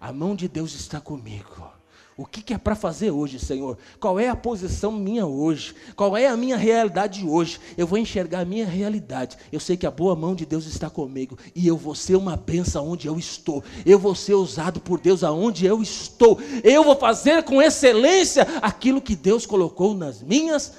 A 0.00 0.12
mão 0.12 0.34
de 0.36 0.48
Deus 0.48 0.74
está 0.74 1.00
comigo. 1.00 1.70
O 2.18 2.24
que, 2.24 2.40
que 2.40 2.54
é 2.54 2.58
para 2.58 2.74
fazer 2.74 3.10
hoje, 3.10 3.38
Senhor? 3.38 3.76
Qual 4.00 4.18
é 4.18 4.26
a 4.26 4.34
posição 4.34 4.90
minha 4.90 5.26
hoje? 5.26 5.74
Qual 5.94 6.16
é 6.16 6.26
a 6.26 6.36
minha 6.36 6.56
realidade 6.56 7.26
hoje? 7.26 7.60
Eu 7.76 7.86
vou 7.86 7.98
enxergar 7.98 8.40
a 8.40 8.44
minha 8.46 8.64
realidade. 8.64 9.36
Eu 9.52 9.60
sei 9.60 9.76
que 9.76 9.86
a 9.86 9.90
boa 9.90 10.16
mão 10.16 10.34
de 10.34 10.46
Deus 10.46 10.64
está 10.64 10.88
comigo 10.88 11.38
e 11.54 11.66
eu 11.66 11.76
vou 11.76 11.94
ser 11.94 12.16
uma 12.16 12.34
benção 12.34 12.88
onde 12.88 13.06
eu 13.06 13.18
estou. 13.18 13.62
Eu 13.84 13.98
vou 13.98 14.14
ser 14.14 14.32
usado 14.32 14.80
por 14.80 14.98
Deus 14.98 15.22
aonde 15.22 15.66
eu 15.66 15.82
estou. 15.82 16.40
Eu 16.64 16.82
vou 16.82 16.96
fazer 16.96 17.42
com 17.42 17.60
excelência 17.60 18.46
aquilo 18.62 19.02
que 19.02 19.14
Deus 19.14 19.44
colocou 19.44 19.94
nas 19.94 20.22
minhas 20.22 20.72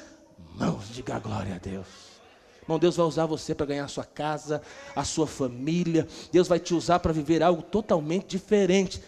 mãos. 0.55 0.85
Diga 0.91 1.19
glória 1.19 1.53
a 1.53 1.59
Deus. 1.59 1.85
Irmão, 2.63 2.79
Deus 2.79 2.95
vai 2.95 3.05
usar 3.05 3.27
você 3.27 3.53
para 3.53 3.67
ganhar 3.67 3.85
a 3.85 3.87
sua 3.87 4.03
casa, 4.03 4.59
a 4.95 5.03
sua 5.03 5.27
família. 5.27 6.07
Deus 6.31 6.47
vai 6.47 6.59
te 6.59 6.73
usar 6.73 6.97
para 6.97 7.13
viver 7.13 7.43
algo 7.43 7.61
totalmente 7.61 8.25
diferente 8.25 8.99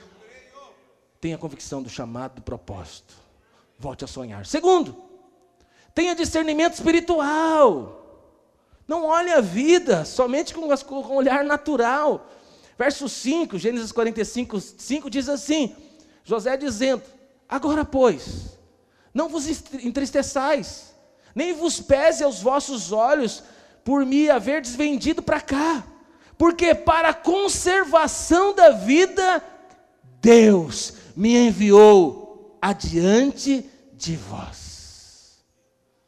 tenha 1.20 1.38
convicção 1.38 1.82
do 1.84 1.90
chamado, 1.90 2.36
do 2.36 2.42
propósito. 2.42 3.14
Volte 3.78 4.04
a 4.04 4.08
sonhar. 4.08 4.46
Segundo, 4.46 4.96
tenha 5.94 6.16
discernimento 6.16 6.74
espiritual. 6.74 7.96
Não 8.88 9.06
olhe 9.06 9.32
a 9.32 9.42
vida 9.42 10.06
somente 10.06 10.54
com, 10.54 10.62
um 10.66 11.14
olhar 11.16 11.44
natural. 11.44 12.28
Verso 12.78 13.10
5, 13.10 13.58
Gênesis 13.58 13.92
45, 13.92 14.60
5 14.60 15.10
diz 15.10 15.28
assim: 15.30 15.76
José 16.24 16.56
dizendo: 16.56 17.04
Agora, 17.48 17.84
pois, 17.84 18.58
não 19.14 19.28
vos 19.28 19.48
entristeçais, 19.74 20.96
nem 21.36 21.54
vos 21.54 21.80
pese 21.82 22.24
aos 22.24 22.42
vossos 22.42 22.92
olhos 22.92 23.44
por 23.84 24.06
me 24.06 24.30
haver 24.30 24.62
desvendido 24.62 25.22
para 25.22 25.42
cá, 25.42 25.84
porque 26.38 26.74
para 26.74 27.10
a 27.10 27.14
conservação 27.14 28.54
da 28.54 28.72
vida, 28.72 29.44
Deus 30.22 30.99
me 31.20 31.36
enviou 31.36 32.58
adiante 32.62 33.70
de 33.92 34.16
vós. 34.16 35.44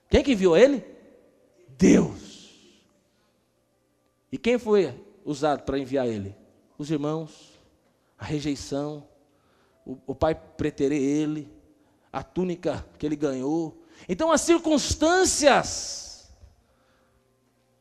Quem 0.09 0.23
que 0.23 0.31
enviou 0.31 0.55
ele? 0.55 0.85
Deus. 1.77 2.49
E 4.31 4.37
quem 4.37 4.57
foi 4.57 4.93
usado 5.25 5.63
para 5.63 5.77
enviar 5.77 6.07
ele? 6.07 6.33
Os 6.77 6.89
irmãos, 6.89 7.59
a 8.17 8.23
rejeição, 8.23 9.05
o, 9.85 9.97
o 10.07 10.15
pai 10.15 10.33
preterer 10.33 11.01
ele, 11.01 11.51
a 12.09 12.23
túnica 12.23 12.87
que 12.97 13.05
ele 13.05 13.17
ganhou. 13.17 13.83
Então 14.07 14.31
as 14.31 14.39
circunstâncias, 14.39 16.31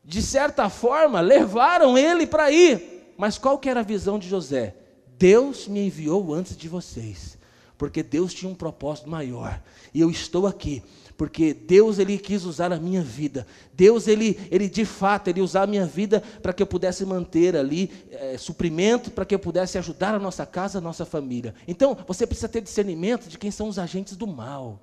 de 0.03 0.21
certa 0.21 0.67
forma, 0.67 1.21
levaram 1.21 1.97
ele 1.97 2.27
para 2.27 2.51
ir. 2.51 3.13
Mas 3.17 3.37
qual 3.37 3.57
que 3.57 3.69
era 3.69 3.79
a 3.79 3.83
visão 3.83 4.19
de 4.19 4.27
José? 4.27 4.80
Deus 5.21 5.67
me 5.67 5.85
enviou 5.85 6.33
antes 6.33 6.57
de 6.57 6.67
vocês, 6.67 7.37
porque 7.77 8.01
Deus 8.01 8.33
tinha 8.33 8.51
um 8.51 8.55
propósito 8.55 9.07
maior. 9.07 9.61
E 9.93 10.01
eu 10.01 10.09
estou 10.09 10.47
aqui 10.47 10.81
porque 11.15 11.53
Deus 11.53 11.99
ele 11.99 12.17
quis 12.17 12.45
usar 12.45 12.73
a 12.73 12.79
minha 12.79 13.03
vida. 13.03 13.45
Deus 13.75 14.07
ele, 14.07 14.39
ele 14.49 14.67
de 14.67 14.83
fato 14.83 15.27
ele 15.27 15.39
usar 15.39 15.61
a 15.61 15.67
minha 15.67 15.85
vida 15.85 16.23
para 16.41 16.51
que 16.51 16.63
eu 16.63 16.65
pudesse 16.65 17.05
manter 17.05 17.55
ali 17.55 17.91
é, 18.09 18.39
suprimento, 18.39 19.11
para 19.11 19.23
que 19.23 19.35
eu 19.35 19.37
pudesse 19.37 19.77
ajudar 19.77 20.15
a 20.15 20.19
nossa 20.19 20.47
casa, 20.47 20.79
a 20.79 20.81
nossa 20.81 21.05
família. 21.05 21.53
Então 21.67 21.95
você 22.07 22.25
precisa 22.25 22.49
ter 22.49 22.59
discernimento 22.59 23.29
de 23.29 23.37
quem 23.37 23.51
são 23.51 23.67
os 23.67 23.77
agentes 23.77 24.17
do 24.17 24.25
mal. 24.25 24.79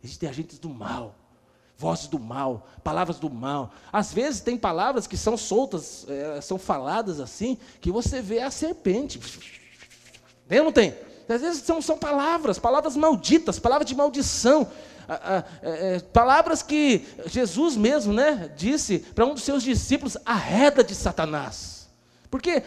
Existem 0.00 0.28
agentes 0.28 0.60
do 0.60 0.68
mal 0.68 1.16
vozes 1.76 2.06
do 2.06 2.20
mal, 2.20 2.68
palavras 2.84 3.18
do 3.18 3.28
mal. 3.28 3.72
Às 3.92 4.12
vezes 4.12 4.40
tem 4.40 4.56
palavras 4.56 5.08
que 5.08 5.16
são 5.16 5.36
soltas, 5.36 6.06
é, 6.08 6.40
são 6.40 6.56
faladas 6.56 7.18
assim, 7.18 7.58
que 7.80 7.90
você 7.90 8.22
vê 8.22 8.38
a 8.38 8.50
serpente. 8.50 9.18
Tem 10.48 10.58
ou 10.58 10.64
não 10.64 10.72
tem? 10.72 10.94
Às 11.28 11.40
vezes 11.40 11.62
são, 11.62 11.80
são 11.80 11.96
palavras, 11.96 12.58
palavras 12.58 12.96
malditas, 12.96 13.58
palavras 13.58 13.88
de 13.88 13.94
maldição. 13.94 14.68
É, 15.08 15.44
é, 15.62 16.00
palavras 16.00 16.62
que 16.62 17.06
Jesus 17.26 17.76
mesmo 17.76 18.12
né, 18.12 18.50
disse 18.56 18.98
para 18.98 19.26
um 19.26 19.34
dos 19.34 19.42
seus 19.42 19.62
discípulos, 19.62 20.16
arreda 20.24 20.82
de 20.82 20.94
Satanás. 20.94 21.88
Porque 22.30 22.62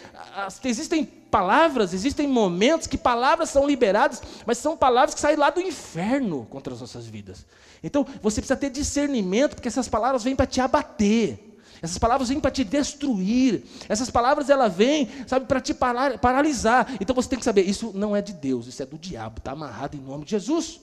existem 0.64 1.04
palavras, 1.06 1.94
existem 1.94 2.28
momentos 2.28 2.88
que 2.88 2.98
palavras 2.98 3.50
são 3.50 3.68
liberadas, 3.68 4.22
mas 4.46 4.60
são 4.60 4.78
palavras 4.78 5.14
que 5.14 5.20
saem 5.20 5.36
lá 5.36 5.50
do 5.50 5.60
inferno 5.60 6.48
contra 6.50 6.74
as 6.74 6.80
nossas 6.80 7.06
vidas. 7.06 7.46
Então 7.84 8.06
você 8.22 8.40
precisa 8.40 8.56
ter 8.56 8.70
discernimento, 8.70 9.56
porque 9.56 9.68
essas 9.68 9.90
palavras 9.90 10.24
vêm 10.24 10.36
para 10.36 10.46
te 10.46 10.62
abater. 10.62 11.47
Essas 11.82 11.98
palavras 11.98 12.30
vêm 12.30 12.40
para 12.40 12.52
te 12.52 12.64
destruir. 12.64 13.64
Essas 13.88 14.10
palavras 14.10 14.50
ela 14.50 14.68
vêm, 14.68 15.10
sabe, 15.28 15.46
para 15.46 15.62
te 15.62 15.74
paralisar. 15.74 16.98
Então 17.00 17.16
você 17.16 17.30
tem 17.30 17.40
que 17.40 17.46
saber, 17.46 17.64
isso 17.64 17.92
não 17.94 18.16
é 18.16 18.22
de 18.22 18.34
Deus, 18.34 18.68
isso 18.68 18.82
é 18.82 18.86
do 18.86 18.98
diabo, 18.98 19.40
está 19.40 19.52
amarrado 19.52 19.96
em 19.96 20.00
nome 20.00 20.26
de 20.26 20.32
Jesus. 20.32 20.82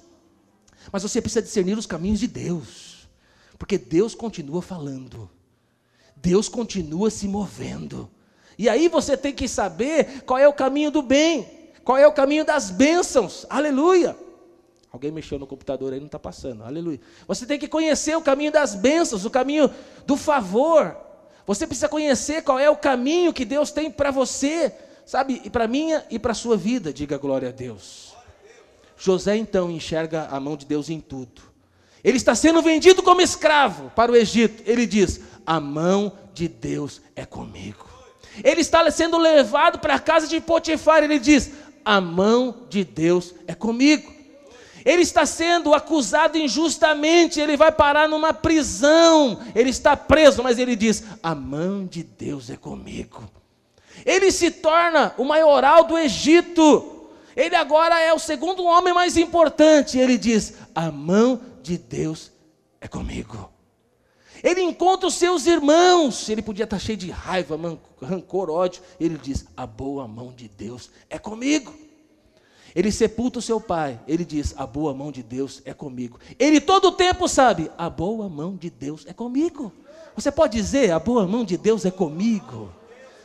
Mas 0.93 1.03
você 1.03 1.21
precisa 1.21 1.43
discernir 1.43 1.77
os 1.79 1.87
caminhos 1.87 2.21
de 2.21 2.27
Deus. 2.27 3.09
Porque 3.59 3.79
Deus 3.79 4.15
continua 4.15 4.61
falando. 4.61 5.31
Deus 6.17 6.49
continua 6.49 7.11
se 7.11 7.27
movendo. 7.29 8.11
E 8.59 8.69
aí 8.69 8.89
você 8.89 9.17
tem 9.17 9.33
que 9.33 9.49
saber 9.49 10.23
qual 10.23 10.39
é 10.39 10.47
o 10.47 10.53
caminho 10.53 10.91
do 10.91 11.03
bem, 11.03 11.73
qual 11.85 11.99
é 11.99 12.07
o 12.07 12.13
caminho 12.13 12.45
das 12.45 12.71
bênçãos. 12.71 13.45
Aleluia. 13.51 14.17
Alguém 14.95 15.11
mexeu 15.11 15.41
no 15.41 15.47
computador 15.47 15.93
aí, 15.93 15.99
não 15.99 16.07
está 16.07 16.21
passando. 16.21 16.63
Aleluia. 16.63 17.01
Você 17.27 17.45
tem 17.45 17.59
que 17.59 17.67
conhecer 17.67 18.17
o 18.17 18.23
caminho 18.23 18.53
das 18.53 18.77
bênçãos, 18.77 19.25
o 19.25 19.31
caminho 19.31 19.69
do 20.07 20.17
favor. 20.17 20.97
Você 21.45 21.67
precisa 21.67 21.89
conhecer 21.89 22.45
qual 22.45 22.61
é 22.61 22.71
o 22.71 22.77
caminho 22.77 23.33
que 23.33 23.45
Deus 23.45 23.73
tem 23.73 23.91
para 23.91 24.13
você, 24.13 24.73
sabe? 25.05 25.43
E 25.45 25.51
para 25.51 25.67
minha 25.67 26.07
e 26.09 26.17
para 26.17 26.31
a 26.31 26.35
sua 26.35 26.57
vida. 26.57 26.93
Diga 26.93 27.19
glória 27.19 27.49
a 27.49 27.51
Deus. 27.51 28.15
José 28.97 29.37
então 29.37 29.69
enxerga 29.69 30.29
a 30.31 30.39
mão 30.39 30.57
de 30.57 30.65
Deus 30.65 30.89
em 30.89 31.01
tudo. 31.01 31.43
Ele 32.05 32.17
está 32.17 32.37
sendo 32.37 32.63
vendido 32.63 33.03
como 33.03 33.21
escravo 33.21 33.91
para 33.97 34.13
o 34.13 34.17
Egito. 34.17 34.63
Ele 34.65 34.87
diz: 34.87 35.23
A 35.45 35.59
mão 35.59 36.13
de 36.33 36.47
Deus 36.47 37.03
é 37.17 37.27
comigo. 37.27 37.85
Ele 38.45 38.61
está 38.61 38.89
sendo 38.93 39.19
levado 39.19 39.81
para 39.81 39.97
a 39.97 40.01
casa 40.01 40.29
de 40.29 40.41
Potifar. 40.41 41.03
Ele 41.03 41.19
diz: 41.19 41.51
A 41.85 42.01
mão 42.01 42.69
de 42.71 42.85
Deus 42.85 43.35
é 43.49 43.57
comigo. 43.57 44.14
Ele 44.85 45.03
está 45.03 45.25
sendo 45.25 45.73
acusado 45.73 46.37
injustamente, 46.37 47.41
ele 47.41 47.57
vai 47.57 47.73
parar 47.73 48.07
numa 48.07 48.35
prisão, 48.35 49.41
ele 49.55 49.71
está 49.71 49.97
preso, 49.97 50.43
mas 50.43 50.59
ele 50.59 50.77
diz: 50.77 51.05
A 51.23 51.35
mão 51.35 51.87
de 51.87 52.03
Deus 52.03 52.51
é 52.51 52.57
comigo. 52.57 53.23
Ele 54.05 54.31
se 54.31 54.51
torna 54.51 55.15
o 55.17 55.25
maioral 55.25 55.85
do 55.85 55.97
Egito, 55.97 57.09
ele 57.35 57.57
agora 57.57 57.99
é 57.99 58.13
o 58.13 58.19
segundo 58.19 58.65
homem 58.65 58.93
mais 58.93 59.17
importante. 59.17 59.99
Ele 59.99 60.19
diz: 60.19 60.55
A 60.75 60.91
mão 60.91 61.41
de 61.63 61.79
Deus 61.79 62.31
é 62.81 62.87
comigo. 62.87 63.51
Ele 64.43 64.61
encontra 64.61 65.09
os 65.09 65.15
seus 65.15 65.47
irmãos, 65.47 66.29
ele 66.29 66.43
podia 66.43 66.65
estar 66.65 66.79
cheio 66.79 66.99
de 66.99 67.11
raiva, 67.11 67.59
rancor, 68.03 68.51
ódio. 68.51 68.83
Ele 69.01 69.17
diz: 69.17 69.47
A 69.57 69.67
boa 69.67 70.07
mão 70.07 70.31
de 70.31 70.49
Deus 70.49 70.91
é 71.09 71.19
comigo. 71.19 71.75
Ele 72.75 72.91
sepulta 72.91 73.39
o 73.39 73.43
seu 73.43 73.61
pai. 73.61 74.01
Ele 74.07 74.25
diz: 74.25 74.55
A 74.57 74.67
boa 74.67 74.93
mão 74.93 75.13
de 75.13 75.23
Deus 75.23 75.63
é 75.65 75.73
comigo. 75.73 76.19
Ele 76.39 76.61
todo 76.61 76.89
o 76.89 76.93
tempo 76.93 77.29
sabe: 77.29 77.71
A 77.79 77.89
boa 77.89 78.29
mão 78.29 78.57
de 78.57 78.69
Deus 78.69 79.05
é 79.07 79.13
comigo. 79.13 79.73
Você 80.17 80.33
pode 80.33 80.57
dizer: 80.57 80.91
A 80.91 80.99
boa 80.99 81.27
mão 81.27 81.45
de 81.45 81.57
Deus 81.57 81.85
é 81.85 81.91
comigo. 81.91 82.71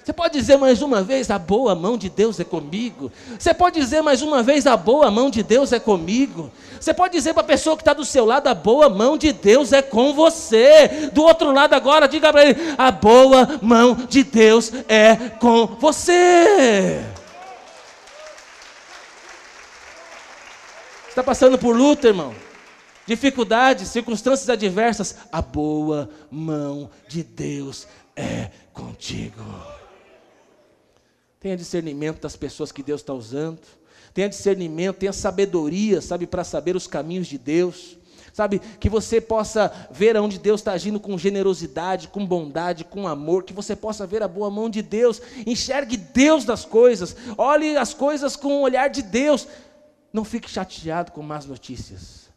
Você 0.03 0.13
pode 0.13 0.39
dizer 0.39 0.57
mais 0.57 0.81
uma 0.81 1.01
vez: 1.01 1.31
A 1.31 1.39
boa 1.39 1.73
mão 1.73 1.97
de 1.97 2.09
Deus 2.09 2.39
é 2.39 2.43
comigo. 2.43 3.11
Você 3.38 3.53
pode 3.53 3.80
dizer 3.80 4.01
mais 4.03 4.21
uma 4.21 4.43
vez: 4.43 4.67
A 4.67 4.77
boa 4.77 5.09
mão 5.09 5.31
de 5.31 5.41
Deus 5.41 5.71
é 5.71 5.80
comigo. 5.80 6.51
Você 6.80 6.93
pode 6.93 7.13
dizer 7.13 7.34
para 7.34 7.41
a 7.41 7.45
pessoa 7.45 7.76
que 7.76 7.81
está 7.81 7.93
do 7.93 8.05
seu 8.05 8.26
lado: 8.26 8.47
A 8.47 8.53
boa 8.53 8.88
mão 8.88 9.17
de 9.17 9.31
Deus 9.31 9.73
é 9.73 9.81
com 9.81 10.13
você. 10.13 11.09
Do 11.11 11.23
outro 11.23 11.51
lado, 11.51 11.73
agora, 11.73 12.07
diga 12.07 12.31
para 12.31 12.45
ele: 12.45 12.59
A 12.77 12.91
boa 12.91 13.59
mão 13.61 13.95
de 14.07 14.23
Deus 14.23 14.71
é 14.88 15.15
com 15.39 15.65
você. 15.80 17.03
Está 21.19 21.31
passando 21.31 21.57
por 21.57 21.75
luta, 21.75 22.07
irmão? 22.07 22.33
Dificuldades, 23.05 23.89
circunstâncias 23.89 24.49
adversas. 24.49 25.17
A 25.29 25.41
boa 25.41 26.09
mão 26.31 26.89
de 27.09 27.23
Deus 27.23 27.89
é 28.15 28.49
contigo. 28.71 29.43
Tenha 31.37 31.57
discernimento 31.57 32.21
das 32.21 32.37
pessoas 32.37 32.71
que 32.71 32.81
Deus 32.81 33.01
está 33.01 33.13
usando. 33.13 33.59
Tenha 34.13 34.29
discernimento, 34.29 34.99
tenha 34.99 35.11
sabedoria, 35.11 35.99
sabe, 35.99 36.25
para 36.25 36.45
saber 36.45 36.77
os 36.77 36.87
caminhos 36.87 37.27
de 37.27 37.37
Deus. 37.37 37.97
Sabe, 38.31 38.61
que 38.79 38.87
você 38.87 39.19
possa 39.19 39.89
ver 39.91 40.15
aonde 40.15 40.39
Deus 40.39 40.61
está 40.61 40.71
agindo 40.71 41.01
com 41.01 41.17
generosidade, 41.17 42.07
com 42.07 42.25
bondade, 42.25 42.85
com 42.85 43.09
amor, 43.09 43.43
que 43.43 43.51
você 43.51 43.75
possa 43.75 44.07
ver 44.07 44.23
a 44.23 44.27
boa 44.27 44.49
mão 44.49 44.69
de 44.69 44.81
Deus, 44.81 45.21
enxergue 45.45 45.97
Deus 45.97 46.45
das 46.45 46.63
coisas, 46.63 47.13
olhe 47.37 47.75
as 47.75 47.93
coisas 47.93 48.37
com 48.37 48.53
o 48.53 48.61
olhar 48.61 48.87
de 48.87 49.01
Deus, 49.01 49.45
não 50.11 50.26
fique 50.26 50.49
chateado 50.49 51.11
com 51.11 51.22
más 51.22 51.45
notícias. 51.45 52.30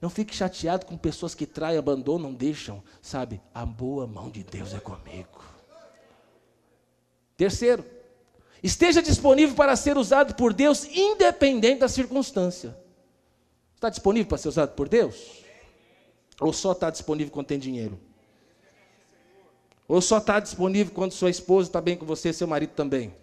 Não 0.00 0.10
fique 0.10 0.34
chateado 0.34 0.84
com 0.84 0.96
pessoas 0.96 1.34
que 1.34 1.46
traem, 1.46 1.78
abandonam, 1.78 2.34
deixam. 2.34 2.82
Sabe, 3.00 3.40
a 3.54 3.64
boa 3.64 4.06
mão 4.06 4.30
de 4.30 4.42
Deus 4.42 4.74
é 4.74 4.80
comigo. 4.80 5.40
Terceiro, 7.36 7.84
esteja 8.62 9.00
disponível 9.00 9.54
para 9.54 9.76
ser 9.76 9.96
usado 9.96 10.34
por 10.34 10.52
Deus, 10.52 10.84
independente 10.84 11.80
da 11.80 11.88
circunstância. 11.88 12.76
Está 13.76 13.88
disponível 13.88 14.28
para 14.28 14.38
ser 14.38 14.48
usado 14.48 14.74
por 14.74 14.88
Deus? 14.88 15.42
Ou 16.40 16.52
só 16.52 16.72
está 16.72 16.90
disponível 16.90 17.32
quando 17.32 17.46
tem 17.46 17.58
dinheiro? 17.58 17.98
Ou 19.86 20.00
só 20.00 20.18
está 20.18 20.40
disponível 20.40 20.92
quando 20.92 21.12
sua 21.12 21.30
esposa 21.30 21.68
está 21.68 21.80
bem 21.80 21.96
com 21.96 22.06
você 22.06 22.30
e 22.30 22.32
seu 22.32 22.46
marido 22.48 22.70
também? 22.70 23.14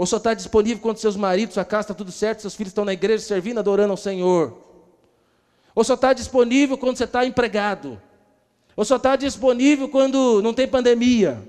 Ou 0.00 0.06
só 0.06 0.16
está 0.16 0.32
disponível 0.32 0.80
quando 0.80 0.96
seus 0.96 1.14
maridos, 1.14 1.52
sua 1.52 1.64
casa 1.66 1.82
está 1.82 1.94
tudo 1.94 2.10
certo, 2.10 2.40
seus 2.40 2.54
filhos 2.54 2.70
estão 2.70 2.86
na 2.86 2.94
igreja 2.94 3.22
servindo, 3.22 3.58
adorando 3.58 3.90
ao 3.90 3.98
Senhor? 3.98 4.56
Ou 5.74 5.84
só 5.84 5.92
está 5.92 6.14
disponível 6.14 6.78
quando 6.78 6.96
você 6.96 7.04
está 7.04 7.26
empregado? 7.26 8.00
Ou 8.74 8.82
só 8.82 8.96
está 8.96 9.14
disponível 9.14 9.90
quando 9.90 10.40
não 10.40 10.54
tem 10.54 10.66
pandemia? 10.66 11.46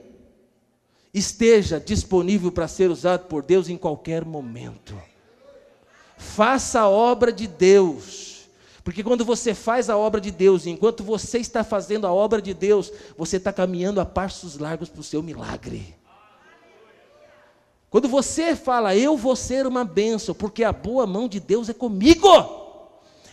Esteja 1.13 1.79
disponível 1.79 2.51
para 2.51 2.67
ser 2.67 2.91
usado 2.91 3.27
por 3.27 3.41
Deus 3.41 3.69
em 3.69 3.77
qualquer 3.77 4.25
momento. 4.25 5.01
Faça 6.17 6.81
a 6.81 6.89
obra 6.89 7.31
de 7.31 7.47
Deus. 7.47 8.49
Porque 8.83 9.01
quando 9.01 9.23
você 9.23 9.53
faz 9.53 9.89
a 9.89 9.95
obra 9.95 10.19
de 10.19 10.29
Deus, 10.29 10.67
enquanto 10.67 11.05
você 11.05 11.37
está 11.37 11.63
fazendo 11.63 12.05
a 12.05 12.11
obra 12.11 12.41
de 12.41 12.53
Deus, 12.53 12.91
você 13.17 13.37
está 13.37 13.53
caminhando 13.53 14.01
a 14.01 14.05
passos 14.05 14.57
largos 14.57 14.89
para 14.89 14.99
o 14.99 15.05
seu 15.05 15.23
milagre. 15.23 16.00
Quando 17.91 18.07
você 18.07 18.55
fala, 18.55 18.95
eu 18.95 19.17
vou 19.17 19.35
ser 19.35 19.67
uma 19.67 19.83
bênção, 19.83 20.33
porque 20.33 20.63
a 20.63 20.71
boa 20.71 21.05
mão 21.05 21.27
de 21.27 21.41
Deus 21.41 21.67
é 21.67 21.73
comigo. 21.73 22.25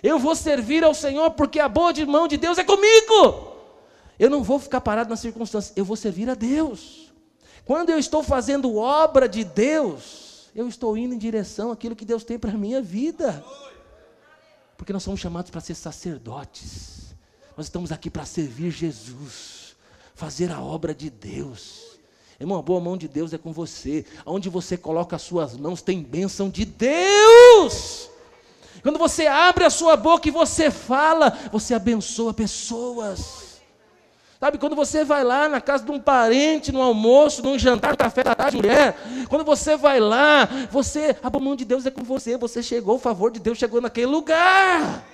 Eu 0.03 0.19
vou 0.19 0.35
servir 0.35 0.83
ao 0.83 0.93
Senhor, 0.93 1.31
porque 1.31 1.61
a 1.61 1.69
boa 1.69 1.93
mão 2.05 2.27
de 2.27 2.37
Deus 2.37 2.59
é 2.59 2.65
comigo. 2.65 3.53
Eu 4.19 4.29
não 4.29 4.43
vou 4.43 4.59
ficar 4.59 4.81
parado 4.81 5.11
nas 5.11 5.21
circunstâncias, 5.21 5.77
eu 5.77 5.85
vou 5.85 5.95
servir 5.97 6.29
a 6.29 6.35
Deus. 6.35 7.13
Quando 7.65 7.91
eu 7.91 8.01
estou 8.01 8.21
fazendo 8.21 8.75
obra 8.75 9.29
de 9.29 9.45
Deus, 9.45 10.51
eu 10.53 10.67
estou 10.67 10.97
indo 10.99 11.15
em 11.15 11.19
direção 11.19 11.71
àquilo 11.71 11.95
que 11.95 12.05
Deus 12.05 12.25
tem 12.25 12.37
para 12.37 12.51
a 12.51 12.59
minha 12.59 12.83
vida. 12.83 13.45
Porque 14.77 14.93
nós 14.93 15.05
somos 15.05 15.21
chamados 15.21 15.53
para 15.53 15.61
ser 15.61 15.77
sacerdotes. 15.77 17.15
Nós 17.57 17.67
estamos 17.67 17.93
aqui 17.93 18.11
para 18.11 18.25
servir 18.25 18.73
Jesus, 18.73 19.77
fazer 20.17 20.51
a 20.51 20.61
obra 20.61 20.93
de 20.93 21.11
Deus. 21.11 21.88
Irmão, 22.41 22.59
a 22.59 22.63
boa 22.63 22.81
mão 22.81 22.97
de 22.97 23.09
Deus 23.09 23.33
é 23.33 23.39
com 23.39 23.53
você. 23.53 24.05
Onde 24.25 24.49
você 24.49 24.77
coloca 24.77 25.17
as 25.17 25.23
suas 25.23 25.57
mãos, 25.57 25.83
tem 25.83 26.01
bênção 26.01 26.49
de 26.49 26.65
Deus. 26.65 28.09
Quando 28.81 28.99
você 28.99 29.27
abre 29.27 29.65
a 29.65 29.71
sua 29.71 29.97
boca 29.97 30.29
e 30.29 30.31
você 30.31 30.71
fala, 30.71 31.37
você 31.51 31.75
abençoa 31.75 32.33
pessoas. 32.33 33.49
Sabe, 34.39 34.57
quando 34.57 34.77
você 34.77 35.03
vai 35.05 35.25
lá 35.25 35.49
na 35.49 35.61
casa 35.61 35.85
de 35.85 35.91
um 35.91 35.99
parente, 35.99 36.71
no 36.71 36.81
almoço, 36.81 37.43
num 37.43 37.59
jantar, 37.59 37.97
café 37.97 38.23
da 38.23 38.37
tarde, 38.37 38.57
mulher, 38.57 38.97
quando 39.29 39.45
você 39.45 39.77
vai 39.77 39.99
lá, 39.99 40.49
você, 40.71 41.17
a 41.21 41.41
mão 41.41 41.57
de 41.57 41.65
Deus 41.65 41.87
é 41.87 41.91
com 41.91 42.05
você, 42.05 42.37
você 42.37 42.63
chegou, 42.63 42.95
o 42.95 43.01
favor 43.01 43.33
de 43.33 43.41
Deus 43.41 43.59
chegou 43.59 43.81
naquele 43.81 44.07
lugar. 44.07 45.05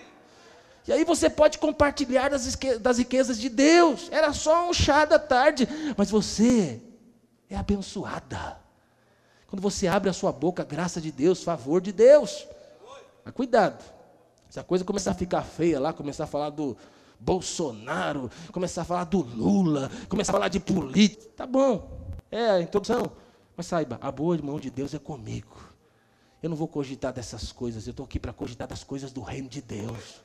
E 0.86 0.92
aí 0.92 1.04
você 1.04 1.30
pode 1.30 1.56
compartilhar 1.56 2.28
das, 2.28 2.54
das 2.82 2.98
riquezas 2.98 3.38
de 3.38 3.48
Deus. 3.48 4.08
Era 4.10 4.34
só 4.34 4.68
um 4.68 4.74
chá 4.74 5.06
da 5.06 5.18
tarde, 5.18 5.66
mas 5.96 6.10
você 6.10 6.82
é 7.54 7.58
abençoada. 7.58 8.58
Quando 9.46 9.62
você 9.62 9.86
abre 9.86 10.10
a 10.10 10.12
sua 10.12 10.32
boca, 10.32 10.64
graça 10.64 11.00
de 11.00 11.12
Deus, 11.12 11.42
favor 11.42 11.80
de 11.80 11.92
Deus. 11.92 12.46
Mas 13.24 13.34
cuidado. 13.34 13.82
Se 14.50 14.60
a 14.60 14.64
coisa 14.64 14.84
começar 14.84 15.12
a 15.12 15.14
ficar 15.14 15.42
feia 15.42 15.80
lá, 15.80 15.92
começar 15.92 16.24
a 16.24 16.26
falar 16.26 16.50
do, 16.50 16.76
Bolsonaro, 17.24 18.30
começar 18.52 18.82
a 18.82 18.84
falar 18.84 19.04
do 19.04 19.22
Lula, 19.22 19.90
começar 20.08 20.32
a 20.32 20.34
falar 20.34 20.48
de 20.48 20.60
política. 20.60 21.32
Tá 21.36 21.46
bom, 21.46 21.90
é 22.30 22.50
a 22.50 22.60
introdução. 22.60 23.10
Mas 23.56 23.66
saiba, 23.66 23.98
a 24.00 24.10
boa 24.10 24.36
mão 24.38 24.60
de 24.60 24.70
Deus 24.70 24.92
é 24.94 24.98
comigo. 24.98 25.72
Eu 26.42 26.50
não 26.50 26.56
vou 26.56 26.68
cogitar 26.68 27.12
dessas 27.12 27.50
coisas, 27.52 27.86
eu 27.86 27.92
estou 27.92 28.04
aqui 28.04 28.18
para 28.18 28.32
cogitar 28.32 28.68
das 28.68 28.84
coisas 28.84 29.10
do 29.10 29.22
reino 29.22 29.48
de 29.48 29.62
Deus. 29.62 30.22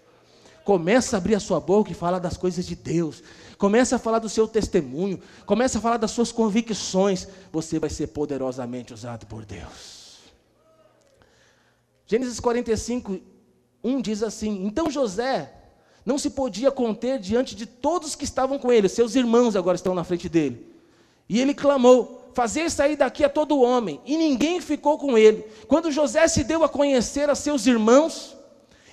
Começa 0.63 1.15
a 1.15 1.19
abrir 1.19 1.35
a 1.35 1.39
sua 1.39 1.59
boca 1.59 1.91
e 1.91 1.95
fala 1.95 2.19
das 2.19 2.37
coisas 2.37 2.65
de 2.65 2.75
Deus. 2.75 3.23
Começa 3.57 3.95
a 3.95 3.99
falar 3.99 4.19
do 4.19 4.29
seu 4.29 4.47
testemunho. 4.47 5.19
Começa 5.45 5.77
a 5.77 5.81
falar 5.81 5.97
das 5.97 6.11
suas 6.11 6.31
convicções. 6.31 7.27
Você 7.51 7.79
vai 7.79 7.89
ser 7.89 8.07
poderosamente 8.07 8.93
usado 8.93 9.25
por 9.25 9.45
Deus. 9.45 9.99
Gênesis 12.05 12.39
45, 12.39 13.19
1 13.83 14.01
diz 14.01 14.23
assim: 14.23 14.65
Então 14.65 14.89
José 14.89 15.53
não 16.05 16.17
se 16.17 16.31
podia 16.31 16.71
conter 16.71 17.19
diante 17.19 17.55
de 17.55 17.65
todos 17.65 18.15
que 18.15 18.23
estavam 18.23 18.57
com 18.57 18.71
ele, 18.71 18.89
seus 18.89 19.13
irmãos 19.15 19.55
agora 19.55 19.75
estão 19.75 19.93
na 19.93 20.03
frente 20.03 20.27
dele. 20.27 20.73
E 21.27 21.39
ele 21.39 21.53
clamou: 21.53 22.31
Fazer 22.33 22.71
sair 22.71 22.95
daqui 22.95 23.23
a 23.23 23.29
todo 23.29 23.61
homem. 23.61 23.99
E 24.05 24.17
ninguém 24.17 24.61
ficou 24.61 24.97
com 24.97 25.17
ele. 25.17 25.43
Quando 25.67 25.91
José 25.91 26.27
se 26.27 26.43
deu 26.43 26.63
a 26.63 26.69
conhecer 26.69 27.29
a 27.29 27.35
seus 27.35 27.67
irmãos, 27.67 28.35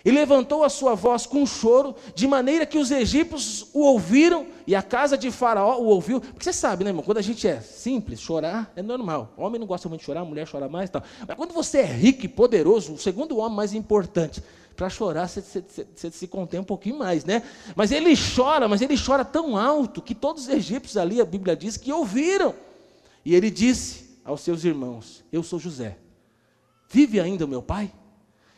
e 0.06 0.10
levantou 0.12 0.62
a 0.62 0.68
sua 0.68 0.94
voz 0.94 1.26
com 1.26 1.44
choro, 1.44 1.92
de 2.14 2.28
maneira 2.28 2.64
que 2.64 2.78
os 2.78 2.92
egípcios 2.92 3.66
o 3.74 3.80
ouviram 3.80 4.46
e 4.64 4.72
a 4.72 4.80
casa 4.80 5.18
de 5.18 5.32
Faraó 5.32 5.80
o 5.80 5.86
ouviu. 5.86 6.20
Porque 6.20 6.44
você 6.44 6.52
sabe, 6.52 6.84
né, 6.84 6.90
irmão? 6.90 7.02
Quando 7.02 7.18
a 7.18 7.22
gente 7.22 7.44
é 7.48 7.60
simples, 7.60 8.20
chorar 8.20 8.72
é 8.76 8.82
normal. 8.82 9.32
O 9.36 9.42
homem 9.42 9.58
não 9.58 9.66
gosta 9.66 9.88
muito 9.88 10.02
de 10.02 10.06
chorar, 10.06 10.20
a 10.20 10.24
mulher 10.24 10.48
chora 10.48 10.68
mais 10.68 10.88
e 10.88 10.92
tal. 10.92 11.02
Mas 11.26 11.36
quando 11.36 11.52
você 11.52 11.78
é 11.78 11.84
rico 11.84 12.24
e 12.24 12.28
poderoso, 12.28 12.92
o 12.92 12.98
segundo 12.98 13.36
homem 13.38 13.56
mais 13.56 13.74
importante, 13.74 14.40
para 14.76 14.88
chorar 14.88 15.26
você, 15.26 15.40
você, 15.40 15.84
você, 15.92 16.10
se 16.12 16.28
contém 16.28 16.60
um 16.60 16.64
pouquinho 16.64 16.96
mais, 16.96 17.24
né? 17.24 17.42
Mas 17.74 17.90
ele 17.90 18.14
chora, 18.16 18.68
mas 18.68 18.80
ele 18.80 18.94
chora 18.96 19.24
tão 19.24 19.56
alto 19.56 20.00
que 20.00 20.14
todos 20.14 20.44
os 20.44 20.48
egípcios 20.48 20.96
ali, 20.96 21.20
a 21.20 21.24
Bíblia 21.24 21.56
diz, 21.56 21.76
que 21.76 21.92
ouviram. 21.92 22.54
E 23.24 23.34
ele 23.34 23.50
disse 23.50 24.20
aos 24.24 24.42
seus 24.42 24.64
irmãos: 24.64 25.24
Eu 25.32 25.42
sou 25.42 25.58
José. 25.58 25.98
Vive 26.88 27.18
ainda 27.18 27.44
o 27.44 27.48
meu 27.48 27.60
pai? 27.60 27.90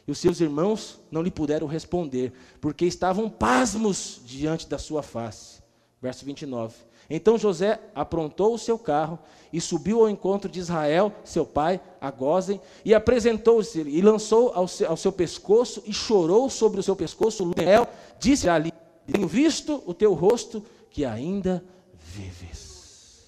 E 0.09 0.11
os 0.11 0.19
seus 0.19 0.41
irmãos 0.41 0.99
não 1.11 1.21
lhe 1.21 1.31
puderam 1.31 1.67
responder, 1.67 2.33
porque 2.63 2.87
estavam 2.87 3.29
pasmos 3.29 4.23
diante 4.25 4.67
da 4.67 4.79
sua 4.79 5.03
face. 5.03 5.63
Verso 6.01 6.25
29. 6.25 6.75
Então 7.11 7.37
José 7.37 7.79
aprontou 7.95 8.55
o 8.55 8.59
seu 8.59 8.79
carro 8.79 9.19
e 9.53 9.61
subiu 9.61 10.01
ao 10.01 10.09
encontro 10.09 10.51
de 10.51 10.61
Israel, 10.61 11.13
seu 11.23 11.45
pai, 11.45 11.79
a 12.01 12.11
Gozen, 12.11 12.59
e 12.87 12.95
apresentou-se 12.95 13.83
e 13.83 14.01
lançou 14.01 14.51
ao 14.55 14.67
seu, 14.67 14.89
ao 14.89 14.97
seu, 14.97 15.13
pescoço 15.13 15.83
e 15.85 15.93
chorou 15.93 16.49
sobre 16.49 16.81
o 16.81 16.83
seu 16.83 16.97
pescoço. 16.97 17.51
Israel 17.51 17.87
disse 18.19 18.49
ali: 18.49 18.73
Tenho 19.07 19.29
visto 19.29 19.83
o 19.85 19.93
teu 19.93 20.15
rosto 20.15 20.65
que 20.89 21.05
ainda 21.05 21.63
vives. 21.99 23.27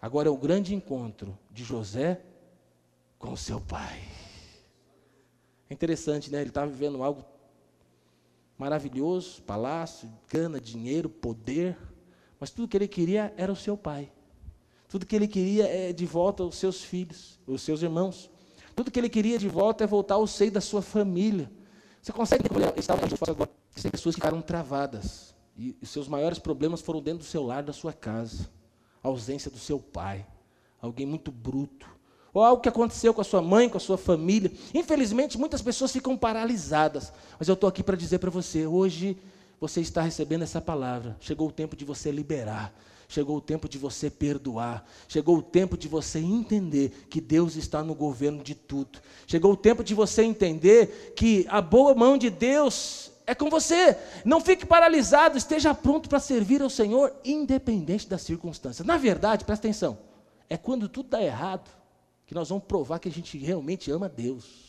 Agora 0.00 0.28
é 0.28 0.30
o 0.30 0.36
grande 0.36 0.74
encontro 0.74 1.38
de 1.50 1.64
José 1.64 2.20
com 3.18 3.32
o 3.32 3.36
seu 3.36 3.60
pai. 3.62 4.15
É 5.68 5.74
interessante, 5.74 6.30
né? 6.30 6.40
Ele 6.40 6.50
estava 6.50 6.70
vivendo 6.70 7.02
algo 7.02 7.24
maravilhoso, 8.58 9.42
palácio, 9.42 10.08
cana, 10.28 10.60
dinheiro, 10.60 11.08
poder. 11.08 11.76
Mas 12.38 12.50
tudo 12.50 12.68
que 12.68 12.76
ele 12.76 12.88
queria 12.88 13.32
era 13.36 13.52
o 13.52 13.56
seu 13.56 13.76
pai. 13.76 14.12
Tudo 14.88 15.04
que 15.04 15.16
ele 15.16 15.26
queria 15.26 15.66
é 15.66 15.92
de 15.92 16.06
volta 16.06 16.44
os 16.44 16.56
seus 16.56 16.82
filhos, 16.82 17.40
os 17.46 17.62
seus 17.62 17.82
irmãos. 17.82 18.30
Tudo 18.74 18.90
que 18.90 18.98
ele 19.00 19.08
queria 19.08 19.38
de 19.38 19.48
volta 19.48 19.84
é 19.84 19.86
voltar 19.86 20.14
ao 20.14 20.26
seio 20.26 20.52
da 20.52 20.60
sua 20.60 20.82
família. 20.82 21.50
Você 22.00 22.12
consegue 22.12 22.44
estar 22.78 22.94
agora? 23.30 23.50
Tem 23.74 23.90
pessoas 23.90 24.14
que 24.14 24.20
ficaram 24.20 24.40
travadas. 24.40 25.34
E 25.56 25.76
os 25.82 25.88
seus 25.88 26.06
maiores 26.06 26.38
problemas 26.38 26.80
foram 26.80 27.00
dentro 27.00 27.20
do 27.20 27.24
seu 27.24 27.42
lar, 27.42 27.62
da 27.62 27.72
sua 27.72 27.92
casa. 27.92 28.48
A 29.02 29.08
ausência 29.08 29.50
do 29.50 29.58
seu 29.58 29.80
pai. 29.80 30.26
Alguém 30.80 31.06
muito 31.06 31.32
bruto. 31.32 31.88
Ou 32.36 32.44
algo 32.44 32.60
que 32.60 32.68
aconteceu 32.68 33.14
com 33.14 33.22
a 33.22 33.24
sua 33.24 33.40
mãe, 33.40 33.66
com 33.66 33.78
a 33.78 33.80
sua 33.80 33.96
família. 33.96 34.52
Infelizmente, 34.74 35.38
muitas 35.38 35.62
pessoas 35.62 35.90
ficam 35.90 36.18
paralisadas. 36.18 37.10
Mas 37.38 37.48
eu 37.48 37.54
estou 37.54 37.66
aqui 37.66 37.82
para 37.82 37.96
dizer 37.96 38.18
para 38.18 38.28
você: 38.28 38.66
hoje 38.66 39.16
você 39.58 39.80
está 39.80 40.02
recebendo 40.02 40.42
essa 40.42 40.60
palavra. 40.60 41.16
Chegou 41.18 41.48
o 41.48 41.50
tempo 41.50 41.74
de 41.74 41.82
você 41.82 42.10
liberar. 42.10 42.74
Chegou 43.08 43.38
o 43.38 43.40
tempo 43.40 43.66
de 43.66 43.78
você 43.78 44.10
perdoar. 44.10 44.86
Chegou 45.08 45.38
o 45.38 45.42
tempo 45.42 45.78
de 45.78 45.88
você 45.88 46.18
entender 46.18 47.06
que 47.08 47.22
Deus 47.22 47.56
está 47.56 47.82
no 47.82 47.94
governo 47.94 48.42
de 48.42 48.54
tudo. 48.54 48.98
Chegou 49.26 49.52
o 49.52 49.56
tempo 49.56 49.82
de 49.82 49.94
você 49.94 50.22
entender 50.22 51.14
que 51.16 51.46
a 51.48 51.62
boa 51.62 51.94
mão 51.94 52.18
de 52.18 52.28
Deus 52.28 53.12
é 53.26 53.34
com 53.34 53.48
você. 53.48 53.96
Não 54.26 54.42
fique 54.42 54.66
paralisado, 54.66 55.38
esteja 55.38 55.74
pronto 55.74 56.06
para 56.06 56.20
servir 56.20 56.60
ao 56.60 56.68
Senhor, 56.68 57.14
independente 57.24 58.06
das 58.06 58.20
circunstâncias. 58.20 58.86
Na 58.86 58.98
verdade, 58.98 59.42
presta 59.46 59.66
atenção, 59.66 59.96
é 60.50 60.58
quando 60.58 60.86
tudo 60.86 61.06
está 61.06 61.22
errado 61.22 61.85
que 62.26 62.34
nós 62.34 62.48
vamos 62.48 62.64
provar 62.64 62.98
que 62.98 63.08
a 63.08 63.12
gente 63.12 63.38
realmente 63.38 63.90
ama 63.90 64.08
Deus. 64.08 64.66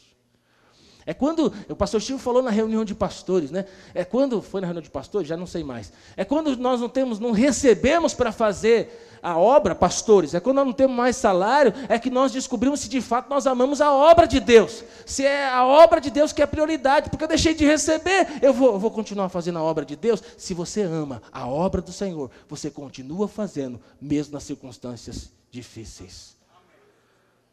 É 1.07 1.13
quando, 1.13 1.53
o 1.69 1.75
pastor 1.75 2.01
Chico 2.01 2.19
falou 2.19 2.43
na 2.43 2.51
reunião 2.51 2.83
de 2.83 2.93
pastores, 2.93 3.49
né? 3.49 3.65
É 3.93 4.03
quando, 4.03 4.41
foi 4.41 4.59
na 4.59 4.67
reunião 4.67 4.83
de 4.83 4.89
pastores? 4.89 5.25
Já 5.25 5.37
não 5.37 5.47
sei 5.47 5.63
mais. 5.63 5.91
É 6.17 6.25
quando 6.25 6.57
nós 6.57 6.81
não 6.81 6.89
temos, 6.89 7.17
não 7.17 7.31
recebemos 7.31 8.13
para 8.13 8.29
fazer 8.29 9.17
a 9.23 9.37
obra, 9.37 9.73
pastores, 9.73 10.33
é 10.33 10.39
quando 10.41 10.57
nós 10.57 10.65
não 10.65 10.73
temos 10.73 10.95
mais 10.95 11.15
salário, 11.15 11.73
é 11.87 11.97
que 11.97 12.09
nós 12.09 12.33
descobrimos 12.33 12.81
se 12.81 12.89
de 12.89 13.01
fato 13.01 13.29
nós 13.29 13.47
amamos 13.47 13.79
a 13.79 13.91
obra 13.91 14.27
de 14.27 14.41
Deus. 14.41 14.83
Se 15.05 15.25
é 15.25 15.47
a 15.47 15.65
obra 15.65 16.01
de 16.01 16.11
Deus 16.11 16.33
que 16.33 16.41
é 16.41 16.43
a 16.43 16.47
prioridade, 16.47 17.09
porque 17.09 17.23
eu 17.23 17.29
deixei 17.29 17.53
de 17.53 17.65
receber, 17.65 18.27
eu 18.41 18.53
vou, 18.53 18.73
eu 18.73 18.79
vou 18.79 18.91
continuar 18.91 19.29
fazendo 19.29 19.59
a 19.59 19.63
obra 19.63 19.85
de 19.85 19.95
Deus. 19.95 20.21
Se 20.37 20.53
você 20.53 20.81
ama 20.81 21.21
a 21.31 21.47
obra 21.47 21.81
do 21.81 21.93
Senhor, 21.93 22.29
você 22.49 22.69
continua 22.69 23.29
fazendo, 23.29 23.79
mesmo 23.99 24.33
nas 24.33 24.43
circunstâncias 24.43 25.31
difíceis. 25.49 26.36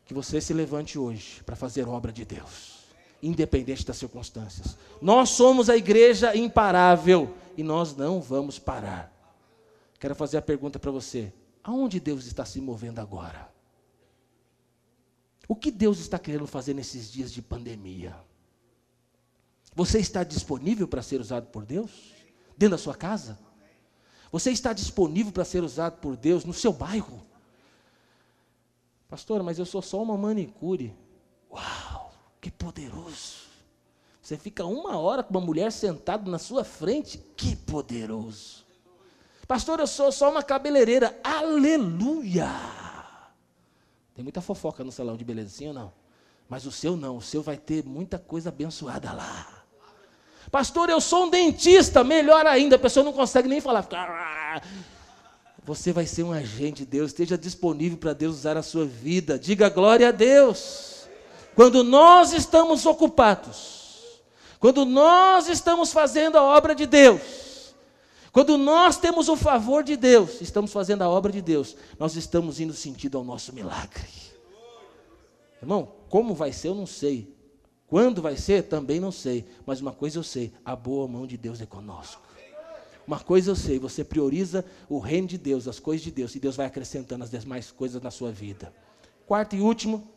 Que 0.05 0.15
você 0.15 0.41
se 0.41 0.53
levante 0.53 0.99
hoje 0.99 1.43
para 1.45 1.57
fazer 1.57 1.89
obra 1.89 2.13
de 2.13 2.25
Deus 2.25 2.75
independente 3.25 3.87
das 3.87 3.97
circunstâncias. 3.97 4.77
Nós 5.01 5.31
somos 5.31 5.71
a 5.71 5.77
igreja 5.77 6.37
imparável 6.37 7.35
e 7.57 7.63
nós 7.63 7.97
não 7.97 8.21
vamos 8.21 8.59
parar. 8.59 9.13
Quero 9.99 10.15
fazer 10.15 10.37
a 10.37 10.43
pergunta 10.43 10.79
para 10.79 10.91
você: 10.91 11.33
aonde 11.63 11.99
Deus 11.99 12.27
está 12.27 12.45
se 12.45 12.61
movendo 12.61 13.01
agora? 13.01 13.51
O 15.49 15.57
que 15.57 15.71
Deus 15.71 15.99
está 15.99 16.19
querendo 16.19 16.47
fazer 16.47 16.75
nesses 16.75 17.11
dias 17.11 17.33
de 17.33 17.41
pandemia? 17.41 18.15
Você 19.75 19.99
está 19.99 20.23
disponível 20.23 20.87
para 20.87 21.03
ser 21.03 21.21
usado 21.21 21.47
por 21.47 21.65
Deus? 21.65 22.13
Dentro 22.57 22.77
da 22.77 22.83
sua 22.83 22.95
casa? 22.95 23.39
Você 24.31 24.51
está 24.51 24.73
disponível 24.73 25.33
para 25.33 25.45
ser 25.45 25.63
usado 25.63 25.99
por 25.99 26.17
Deus 26.17 26.45
no 26.45 26.53
seu 26.53 26.73
bairro? 26.73 27.23
Pastora, 29.09 29.43
mas 29.43 29.59
eu 29.59 29.67
sou 29.67 29.83
só 29.83 30.03
uma 30.03 30.17
manicure. 30.17 30.95
Uau, 31.51 32.13
que 32.41 32.51
poderoso. 32.51 33.45
Você 34.21 34.37
fica 34.39 34.65
uma 34.65 34.99
hora 34.99 35.23
com 35.23 35.31
uma 35.31 35.41
mulher 35.41 35.71
sentada 35.71 36.31
na 36.31 36.39
sua 36.39 36.65
frente, 36.65 37.19
que 37.37 37.55
poderoso. 37.55 38.65
Pastor, 39.47 39.81
eu 39.81 39.87
sou 39.87 40.11
só 40.11 40.31
uma 40.31 40.43
cabeleireira. 40.43 41.19
Aleluia! 41.23 42.49
Tem 44.15 44.23
muita 44.23 44.41
fofoca 44.41 44.83
no 44.83 44.91
salão 44.91 45.17
de 45.17 45.25
beleza, 45.25 45.51
sim 45.51 45.69
ou 45.69 45.75
não? 45.75 45.93
Mas 46.49 46.65
o 46.67 46.73
seu 46.73 46.97
não, 46.97 47.17
o 47.19 47.23
seu 47.23 47.43
vai 47.43 47.57
ter 47.57 47.85
muita 47.85 48.19
coisa 48.19 48.49
abençoada 48.49 49.13
lá. 49.13 49.65
Pastor, 50.51 50.89
eu 50.89 51.01
sou 51.01 51.25
um 51.25 51.31
dentista, 51.31 52.05
melhor 52.05 52.47
ainda, 52.47 52.77
a 52.77 52.79
pessoa 52.79 53.05
não 53.05 53.13
consegue 53.13 53.49
nem 53.49 53.61
falar. 53.61 53.87
Você 55.65 55.93
vai 55.93 56.05
ser 56.07 56.23
um 56.23 56.33
agente 56.33 56.85
de 56.85 56.87
Deus, 56.87 57.11
esteja 57.11 57.39
disponível 57.39 57.97
para 57.97 58.13
Deus 58.13 58.37
usar 58.37 58.57
a 58.57 58.63
sua 58.63 58.85
vida. 58.85 59.39
Diga 59.39 59.71
glória 59.71 60.09
a 60.09 60.13
Deus. 60.13 61.07
Quando 61.55 61.83
nós 61.83 62.33
estamos 62.33 62.85
ocupados, 62.85 64.23
quando 64.61 64.85
nós 64.85 65.49
estamos 65.49 65.91
fazendo 65.93 66.37
a 66.37 66.43
obra 66.43 66.75
de 66.75 66.85
Deus, 66.85 67.75
quando 68.31 68.59
nós 68.59 68.99
temos 68.99 69.29
o 69.29 69.37
favor 69.37 69.83
de 69.83 69.97
Deus, 69.97 70.41
estamos 70.41 70.73
fazendo 70.73 71.03
a 71.03 71.09
obra 71.09 71.33
de 71.33 71.41
Deus, 71.41 71.77
nós 71.99 72.15
estamos 72.15 72.61
indo 72.61 72.75
sentido 72.75 73.17
ao 73.17 73.25
nosso 73.25 73.55
milagre. 73.55 74.09
Irmão, 75.63 75.93
como 76.11 76.35
vai 76.35 76.53
ser, 76.53 76.69
eu 76.69 76.75
não 76.75 76.87
sei. 76.87 77.33
Quando 77.87 78.21
vai 78.21 78.37
ser, 78.37 78.65
também 78.65 79.01
não 79.01 79.13
sei. 79.13 79.47
Mas 79.65 79.81
uma 79.81 79.93
coisa 79.93 80.19
eu 80.19 80.23
sei: 80.23 80.53
a 80.65 80.77
boa 80.77 81.09
mão 81.09 81.27
de 81.27 81.39
Deus 81.39 81.61
é 81.61 81.67
conosco. 81.67 82.34
Uma 83.07 83.21
coisa 83.21 83.51
eu 83.51 83.57
sei: 83.57 83.79
você 83.79 84.03
prioriza 84.03 84.65
o 84.89 84.99
reino 84.99 85.29
de 85.29 85.39
Deus, 85.39 85.69
as 85.69 85.79
coisas 85.79 86.03
de 86.03 86.11
Deus, 86.11 86.35
e 86.35 86.41
Deus 86.41 86.57
vai 86.57 86.67
acrescentando 86.67 87.25
as 87.25 87.31
demais 87.31 87.71
coisas 87.71 88.03
na 88.03 88.11
sua 88.11 88.31
vida. 88.31 88.73
Quarto 89.27 89.57
e 89.57 89.61
último, 89.61 90.09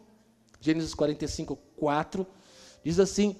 Gênesis 0.59 0.93
45, 0.93 1.57
4, 1.77 2.26
diz 2.84 2.99
assim: 2.99 3.35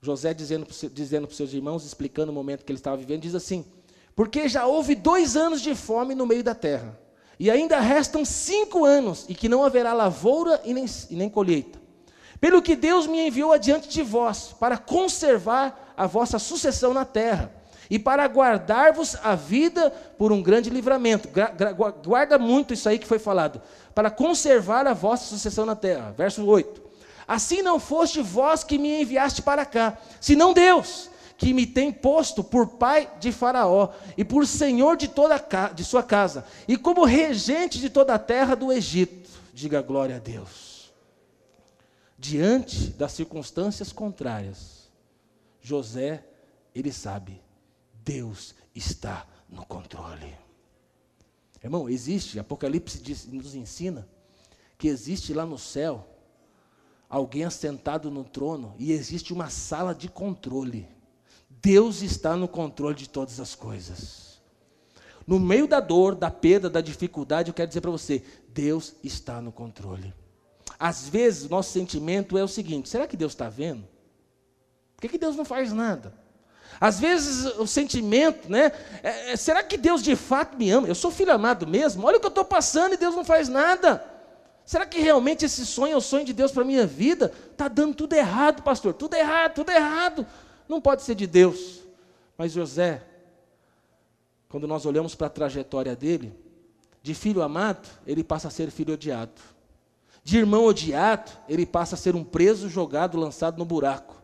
José 0.00 0.32
dizendo, 0.32 0.66
dizendo 0.92 1.26
para 1.26 1.32
os 1.32 1.36
seus 1.36 1.52
irmãos, 1.52 1.84
explicando 1.84 2.32
o 2.32 2.34
momento 2.34 2.64
que 2.64 2.72
ele 2.72 2.78
estava 2.78 2.96
vivendo, 2.96 3.22
diz 3.22 3.34
assim: 3.34 3.64
Porque 4.14 4.48
já 4.48 4.66
houve 4.66 4.94
dois 4.94 5.36
anos 5.36 5.60
de 5.60 5.74
fome 5.74 6.14
no 6.14 6.26
meio 6.26 6.44
da 6.44 6.54
terra, 6.54 6.98
e 7.38 7.50
ainda 7.50 7.80
restam 7.80 8.24
cinco 8.24 8.84
anos, 8.84 9.26
e 9.28 9.34
que 9.34 9.48
não 9.48 9.64
haverá 9.64 9.92
lavoura 9.92 10.60
e 10.64 10.72
nem, 10.72 10.86
e 11.08 11.16
nem 11.16 11.28
colheita. 11.28 11.80
Pelo 12.40 12.62
que 12.62 12.74
Deus 12.74 13.06
me 13.06 13.26
enviou 13.26 13.52
adiante 13.52 13.88
de 13.88 14.02
vós, 14.02 14.54
para 14.58 14.78
conservar 14.78 15.94
a 15.94 16.06
vossa 16.06 16.38
sucessão 16.38 16.94
na 16.94 17.04
terra, 17.04 17.59
e 17.90 17.98
para 17.98 18.26
guardar-vos 18.28 19.16
a 19.22 19.34
vida 19.34 19.90
por 20.16 20.32
um 20.32 20.42
grande 20.42 20.70
livramento. 20.70 21.28
Guarda 22.04 22.38
muito 22.38 22.72
isso 22.72 22.88
aí 22.88 22.98
que 22.98 23.06
foi 23.06 23.18
falado. 23.18 23.60
Para 23.94 24.10
conservar 24.10 24.86
a 24.86 24.94
vossa 24.94 25.26
sucessão 25.26 25.66
na 25.66 25.76
terra. 25.76 26.14
Verso 26.16 26.46
8. 26.46 26.80
Assim 27.26 27.60
não 27.60 27.78
foste 27.78 28.22
vós 28.22 28.64
que 28.64 28.78
me 28.78 29.02
enviaste 29.02 29.42
para 29.42 29.64
cá, 29.66 29.98
senão 30.20 30.52
Deus, 30.52 31.10
que 31.36 31.52
me 31.52 31.66
tem 31.66 31.92
posto 31.92 32.42
por 32.42 32.66
pai 32.68 33.08
de 33.20 33.30
Faraó 33.30 33.90
e 34.16 34.24
por 34.24 34.46
senhor 34.46 34.96
de 34.96 35.08
toda 35.08 35.36
de 35.74 35.84
sua 35.84 36.02
casa, 36.02 36.44
e 36.66 36.76
como 36.76 37.04
regente 37.04 37.78
de 37.78 37.90
toda 37.90 38.14
a 38.14 38.18
terra 38.18 38.56
do 38.56 38.72
Egito. 38.72 39.30
Diga 39.52 39.80
glória 39.80 40.16
a 40.16 40.18
Deus 40.18 40.70
diante 42.20 42.90
das 42.90 43.12
circunstâncias 43.12 43.92
contrárias, 43.92 44.90
José, 45.62 46.22
ele 46.74 46.92
sabe, 46.92 47.40
Deus 48.10 48.56
está 48.74 49.24
no 49.48 49.64
controle. 49.64 50.36
Irmão, 51.62 51.88
existe, 51.88 52.40
Apocalipse 52.40 52.98
diz, 52.98 53.24
nos 53.26 53.54
ensina 53.54 54.08
que 54.76 54.88
existe 54.88 55.32
lá 55.32 55.46
no 55.46 55.56
céu 55.56 56.08
alguém 57.08 57.44
assentado 57.44 58.10
no 58.10 58.24
trono 58.24 58.74
e 58.80 58.90
existe 58.90 59.32
uma 59.32 59.48
sala 59.48 59.94
de 59.94 60.08
controle. 60.08 60.88
Deus 61.48 62.02
está 62.02 62.34
no 62.34 62.48
controle 62.48 62.96
de 62.96 63.08
todas 63.08 63.38
as 63.38 63.54
coisas. 63.54 64.40
No 65.24 65.38
meio 65.38 65.68
da 65.68 65.78
dor, 65.78 66.16
da 66.16 66.32
perda, 66.32 66.68
da 66.68 66.80
dificuldade, 66.80 67.50
eu 67.50 67.54
quero 67.54 67.68
dizer 67.68 67.80
para 67.80 67.92
você: 67.92 68.24
Deus 68.48 68.96
está 69.04 69.40
no 69.40 69.52
controle. 69.52 70.12
Às 70.76 71.08
vezes, 71.08 71.48
nosso 71.48 71.70
sentimento 71.70 72.36
é 72.36 72.42
o 72.42 72.48
seguinte: 72.48 72.88
será 72.88 73.06
que 73.06 73.16
Deus 73.16 73.30
está 73.30 73.48
vendo? 73.48 73.86
Por 74.96 75.02
que, 75.02 75.10
que 75.10 75.18
Deus 75.18 75.36
não 75.36 75.44
faz 75.44 75.72
nada? 75.72 76.19
Às 76.80 76.98
vezes 76.98 77.44
o 77.58 77.66
sentimento, 77.66 78.50
né? 78.50 78.72
É, 79.02 79.32
é, 79.32 79.36
será 79.36 79.62
que 79.62 79.76
Deus 79.76 80.02
de 80.02 80.16
fato 80.16 80.56
me 80.56 80.70
ama? 80.70 80.88
Eu 80.88 80.94
sou 80.94 81.10
filho 81.10 81.30
amado 81.30 81.66
mesmo. 81.66 82.06
Olha 82.06 82.16
o 82.16 82.20
que 82.20 82.26
eu 82.26 82.30
estou 82.30 82.44
passando 82.44 82.94
e 82.94 82.96
Deus 82.96 83.14
não 83.14 83.24
faz 83.24 83.50
nada. 83.50 84.02
Será 84.64 84.86
que 84.86 84.98
realmente 84.98 85.44
esse 85.44 85.66
sonho 85.66 85.92
é 85.92 85.96
o 85.96 86.00
sonho 86.00 86.24
de 86.24 86.32
Deus 86.32 86.52
para 86.52 86.62
a 86.62 86.66
minha 86.66 86.86
vida? 86.86 87.32
Está 87.50 87.68
dando 87.68 87.94
tudo 87.94 88.14
errado, 88.14 88.62
pastor. 88.62 88.94
Tudo 88.94 89.14
errado, 89.14 89.54
tudo 89.54 89.70
errado. 89.70 90.26
Não 90.66 90.80
pode 90.80 91.02
ser 91.02 91.14
de 91.14 91.26
Deus. 91.26 91.80
Mas 92.38 92.52
José, 92.52 93.02
quando 94.48 94.66
nós 94.66 94.86
olhamos 94.86 95.14
para 95.14 95.26
a 95.26 95.30
trajetória 95.30 95.94
dele, 95.94 96.32
de 97.02 97.14
filho 97.14 97.42
amado, 97.42 97.86
ele 98.06 98.24
passa 98.24 98.48
a 98.48 98.50
ser 98.50 98.70
filho 98.70 98.94
odiado. 98.94 99.42
De 100.24 100.38
irmão 100.38 100.64
odiado, 100.64 101.30
ele 101.46 101.66
passa 101.66 101.94
a 101.94 101.98
ser 101.98 102.14
um 102.14 102.24
preso 102.24 102.70
jogado, 102.70 103.18
lançado 103.18 103.58
no 103.58 103.66
buraco. 103.66 104.19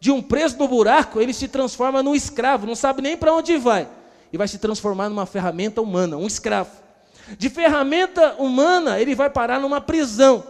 De 0.00 0.10
um 0.10 0.22
preso 0.22 0.56
no 0.58 0.68
buraco, 0.68 1.20
ele 1.20 1.32
se 1.32 1.48
transforma 1.48 2.02
num 2.02 2.14
escravo, 2.14 2.66
não 2.66 2.74
sabe 2.74 3.02
nem 3.02 3.16
para 3.16 3.34
onde 3.34 3.56
vai. 3.56 3.88
E 4.32 4.38
vai 4.38 4.46
se 4.46 4.58
transformar 4.58 5.08
numa 5.08 5.26
ferramenta 5.26 5.80
humana, 5.80 6.16
um 6.16 6.26
escravo. 6.26 6.70
De 7.36 7.50
ferramenta 7.50 8.34
humana, 8.38 9.00
ele 9.00 9.14
vai 9.14 9.28
parar 9.28 9.60
numa 9.60 9.80
prisão. 9.80 10.44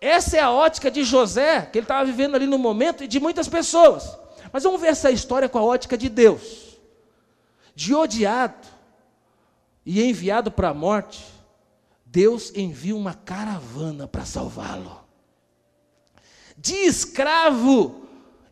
Essa 0.00 0.38
é 0.38 0.40
a 0.40 0.50
ótica 0.50 0.90
de 0.90 1.04
José, 1.04 1.62
que 1.62 1.78
ele 1.78 1.84
estava 1.84 2.04
vivendo 2.04 2.34
ali 2.34 2.46
no 2.46 2.58
momento, 2.58 3.04
e 3.04 3.08
de 3.08 3.20
muitas 3.20 3.48
pessoas. 3.48 4.18
Mas 4.52 4.64
vamos 4.64 4.80
ver 4.80 4.88
essa 4.88 5.10
história 5.10 5.48
com 5.48 5.58
a 5.58 5.64
ótica 5.64 5.96
de 5.96 6.08
Deus. 6.08 6.78
De 7.74 7.94
odiado 7.94 8.66
e 9.84 10.02
enviado 10.02 10.50
para 10.50 10.70
a 10.70 10.74
morte, 10.74 11.24
Deus 12.04 12.52
envia 12.56 12.96
uma 12.96 13.14
caravana 13.14 14.08
para 14.08 14.24
salvá-lo. 14.24 15.00
De 16.56 16.74
escravo, 16.74 17.99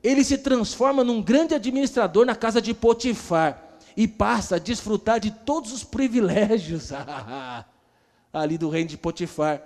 ele 0.03 0.25
se 0.25 0.39
transforma 0.39 1.03
num 1.03 1.23
grande 1.23 1.55
administrador 1.55 2.25
na 2.25 2.35
casa 2.35 2.61
de 2.61 2.73
Potifar 2.73 3.63
e 3.97 4.07
passa 4.07 4.57
a 4.57 4.59
desfrutar 4.59 5.19
de 5.19 5.31
todos 5.31 5.73
os 5.73 5.83
privilégios 5.83 6.91
ali 8.33 8.57
do 8.57 8.69
reino 8.69 8.91
de 8.91 8.97
Potifar. 8.97 9.63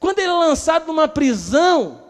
Quando 0.00 0.18
ele 0.18 0.28
é 0.28 0.32
lançado 0.32 0.86
numa 0.86 1.06
prisão, 1.06 2.02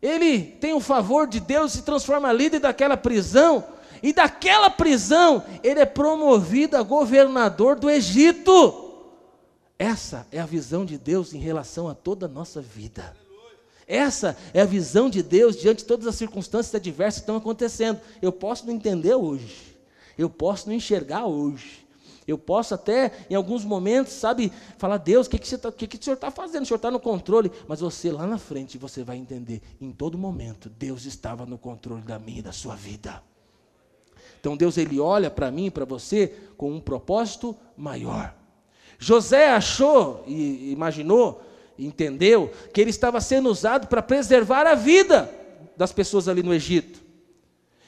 ele 0.00 0.40
tem 0.40 0.72
o 0.72 0.80
favor 0.80 1.26
de 1.26 1.40
Deus, 1.40 1.72
se 1.72 1.82
transforma 1.82 2.32
líder 2.32 2.60
daquela 2.60 2.96
prisão, 2.96 3.64
e 4.02 4.12
daquela 4.12 4.70
prisão 4.70 5.42
ele 5.62 5.80
é 5.80 5.86
promovido 5.86 6.76
a 6.76 6.82
governador 6.82 7.76
do 7.76 7.90
Egito. 7.90 8.84
Essa 9.78 10.26
é 10.30 10.38
a 10.38 10.46
visão 10.46 10.84
de 10.84 10.98
Deus 10.98 11.32
em 11.32 11.38
relação 11.38 11.88
a 11.88 11.94
toda 11.94 12.26
a 12.26 12.28
nossa 12.28 12.60
vida. 12.60 13.16
Essa 13.88 14.36
é 14.52 14.60
a 14.60 14.66
visão 14.66 15.08
de 15.08 15.22
Deus 15.22 15.56
diante 15.56 15.78
de 15.78 15.86
todas 15.86 16.06
as 16.06 16.14
circunstâncias 16.14 16.74
adversas 16.74 17.20
que 17.20 17.22
estão 17.22 17.36
acontecendo. 17.36 17.98
Eu 18.20 18.30
posso 18.30 18.66
não 18.66 18.74
entender 18.74 19.14
hoje. 19.14 19.74
Eu 20.18 20.28
posso 20.28 20.68
não 20.68 20.76
enxergar 20.76 21.26
hoje. 21.26 21.88
Eu 22.26 22.36
posso 22.36 22.74
até, 22.74 23.10
em 23.30 23.34
alguns 23.34 23.64
momentos, 23.64 24.12
sabe, 24.12 24.52
falar, 24.76 24.98
Deus, 24.98 25.26
o 25.26 25.30
que, 25.30 25.38
que, 25.38 25.56
tá, 25.56 25.72
que, 25.72 25.86
que 25.86 25.96
o 25.96 26.04
Senhor 26.04 26.16
está 26.16 26.30
fazendo? 26.30 26.64
O 26.64 26.66
Senhor 26.66 26.76
está 26.76 26.90
no 26.90 27.00
controle. 27.00 27.50
Mas 27.66 27.80
você 27.80 28.12
lá 28.12 28.26
na 28.26 28.36
frente, 28.36 28.76
você 28.76 29.02
vai 29.02 29.16
entender, 29.16 29.62
em 29.80 29.90
todo 29.90 30.18
momento, 30.18 30.68
Deus 30.68 31.06
estava 31.06 31.46
no 31.46 31.56
controle 31.56 32.02
da 32.02 32.18
minha 32.18 32.40
e 32.40 32.42
da 32.42 32.52
sua 32.52 32.76
vida. 32.76 33.22
Então 34.38 34.54
Deus, 34.54 34.76
Ele 34.76 35.00
olha 35.00 35.30
para 35.30 35.50
mim 35.50 35.66
e 35.66 35.70
para 35.70 35.86
você 35.86 36.34
com 36.58 36.70
um 36.70 36.80
propósito 36.80 37.56
maior. 37.74 38.34
José 38.98 39.48
achou 39.48 40.22
e 40.26 40.70
imaginou, 40.72 41.40
entendeu, 41.78 42.52
que 42.72 42.80
ele 42.80 42.90
estava 42.90 43.20
sendo 43.20 43.48
usado 43.48 43.86
para 43.86 44.02
preservar 44.02 44.66
a 44.66 44.74
vida 44.74 45.30
das 45.76 45.92
pessoas 45.92 46.28
ali 46.28 46.42
no 46.42 46.52
Egito. 46.52 47.00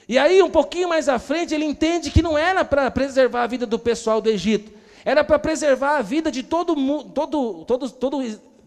E 0.08 0.18
aí, 0.18 0.42
um 0.42 0.50
pouquinho 0.50 0.88
mais 0.88 1.08
à 1.08 1.18
frente, 1.18 1.54
ele 1.54 1.64
entende 1.64 2.10
que 2.10 2.22
não 2.22 2.36
era 2.36 2.64
para 2.64 2.90
preservar 2.90 3.44
a 3.44 3.46
vida 3.46 3.66
do 3.66 3.78
pessoal 3.78 4.20
do 4.20 4.28
Egito, 4.28 4.72
era 5.04 5.24
para 5.24 5.38
preservar 5.38 5.98
a 5.98 6.02
vida 6.02 6.30
de 6.30 6.42
todo 6.42 6.76
mundo, 6.76 7.10
todo, 7.10 7.64
todo, 7.64 7.90
todo 7.90 8.18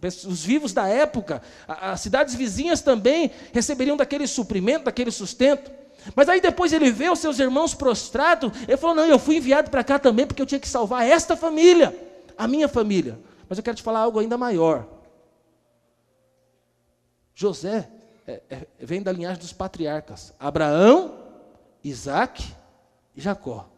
os 0.07 0.43
vivos 0.43 0.73
da 0.73 0.87
época, 0.87 1.41
as 1.67 2.01
cidades 2.01 2.35
vizinhas 2.35 2.81
também 2.81 3.31
receberiam 3.53 3.95
daquele 3.95 4.27
suprimento, 4.27 4.85
daquele 4.85 5.11
sustento. 5.11 5.71
Mas 6.15 6.27
aí 6.27 6.41
depois 6.41 6.73
ele 6.73 6.91
vê 6.91 7.09
os 7.09 7.19
seus 7.19 7.39
irmãos 7.39 7.73
prostrados, 7.73 8.51
ele 8.67 8.75
falou: 8.75 8.95
Não, 8.95 9.05
eu 9.05 9.17
fui 9.17 9.37
enviado 9.37 9.69
para 9.69 9.83
cá 9.83 9.97
também 9.97 10.27
porque 10.27 10.41
eu 10.41 10.45
tinha 10.45 10.59
que 10.59 10.67
salvar 10.67 11.07
esta 11.07 11.37
família, 11.37 11.95
a 12.37 12.47
minha 12.47 12.67
família. 12.67 13.17
Mas 13.47 13.57
eu 13.57 13.63
quero 13.63 13.77
te 13.77 13.83
falar 13.83 13.99
algo 13.99 14.19
ainda 14.19 14.37
maior. 14.37 14.85
José 17.35 17.89
é, 18.27 18.41
é, 18.49 18.67
vem 18.79 19.01
da 19.01 19.11
linhagem 19.11 19.39
dos 19.39 19.53
patriarcas: 19.53 20.33
Abraão, 20.39 21.17
Isaac 21.83 22.53
e 23.15 23.21
Jacó. 23.21 23.69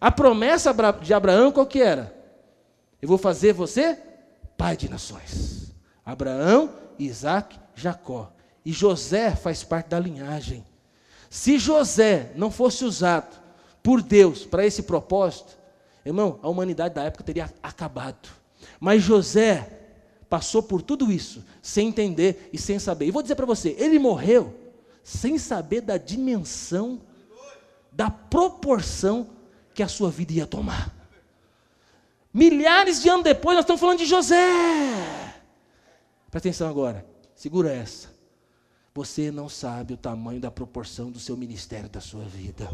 A 0.00 0.10
promessa 0.10 0.74
de 1.02 1.14
Abraão 1.14 1.52
qual 1.52 1.66
que 1.66 1.80
era? 1.80 2.14
Eu 3.00 3.08
vou 3.08 3.18
fazer 3.18 3.52
você 3.52 3.98
pai 4.56 4.76
de 4.76 4.88
nações. 4.88 5.72
Abraão, 6.04 6.72
Isaac, 6.98 7.58
Jacó. 7.74 8.32
E 8.64 8.72
José 8.72 9.34
faz 9.34 9.62
parte 9.62 9.88
da 9.88 9.98
linhagem. 9.98 10.64
Se 11.30 11.58
José 11.58 12.32
não 12.34 12.50
fosse 12.50 12.84
usado 12.84 13.40
por 13.82 14.02
Deus 14.02 14.44
para 14.44 14.64
esse 14.64 14.82
propósito, 14.82 15.56
irmão, 16.04 16.38
a 16.42 16.48
humanidade 16.48 16.94
da 16.94 17.04
época 17.04 17.24
teria 17.24 17.52
acabado. 17.62 18.28
Mas 18.80 19.02
José 19.02 19.75
passou 20.28 20.62
por 20.62 20.82
tudo 20.82 21.10
isso 21.10 21.44
sem 21.62 21.88
entender 21.88 22.50
e 22.52 22.58
sem 22.58 22.78
saber. 22.78 23.06
E 23.06 23.10
vou 23.10 23.22
dizer 23.22 23.34
para 23.34 23.46
você, 23.46 23.74
ele 23.78 23.98
morreu 23.98 24.54
sem 25.02 25.38
saber 25.38 25.80
da 25.80 25.96
dimensão, 25.96 27.00
da 27.92 28.10
proporção 28.10 29.28
que 29.72 29.82
a 29.82 29.88
sua 29.88 30.10
vida 30.10 30.32
ia 30.32 30.46
tomar. 30.46 30.94
Milhares 32.32 33.00
de 33.00 33.08
anos 33.08 33.24
depois, 33.24 33.54
nós 33.54 33.62
estamos 33.62 33.80
falando 33.80 33.98
de 33.98 34.06
José. 34.06 34.36
Presta 36.30 36.48
atenção 36.48 36.68
agora, 36.68 37.06
segura 37.34 37.72
essa. 37.72 38.14
Você 38.94 39.30
não 39.30 39.48
sabe 39.48 39.94
o 39.94 39.96
tamanho 39.96 40.40
da 40.40 40.50
proporção 40.50 41.10
do 41.10 41.18
seu 41.20 41.36
ministério, 41.36 41.88
da 41.88 42.00
sua 42.00 42.24
vida. 42.24 42.68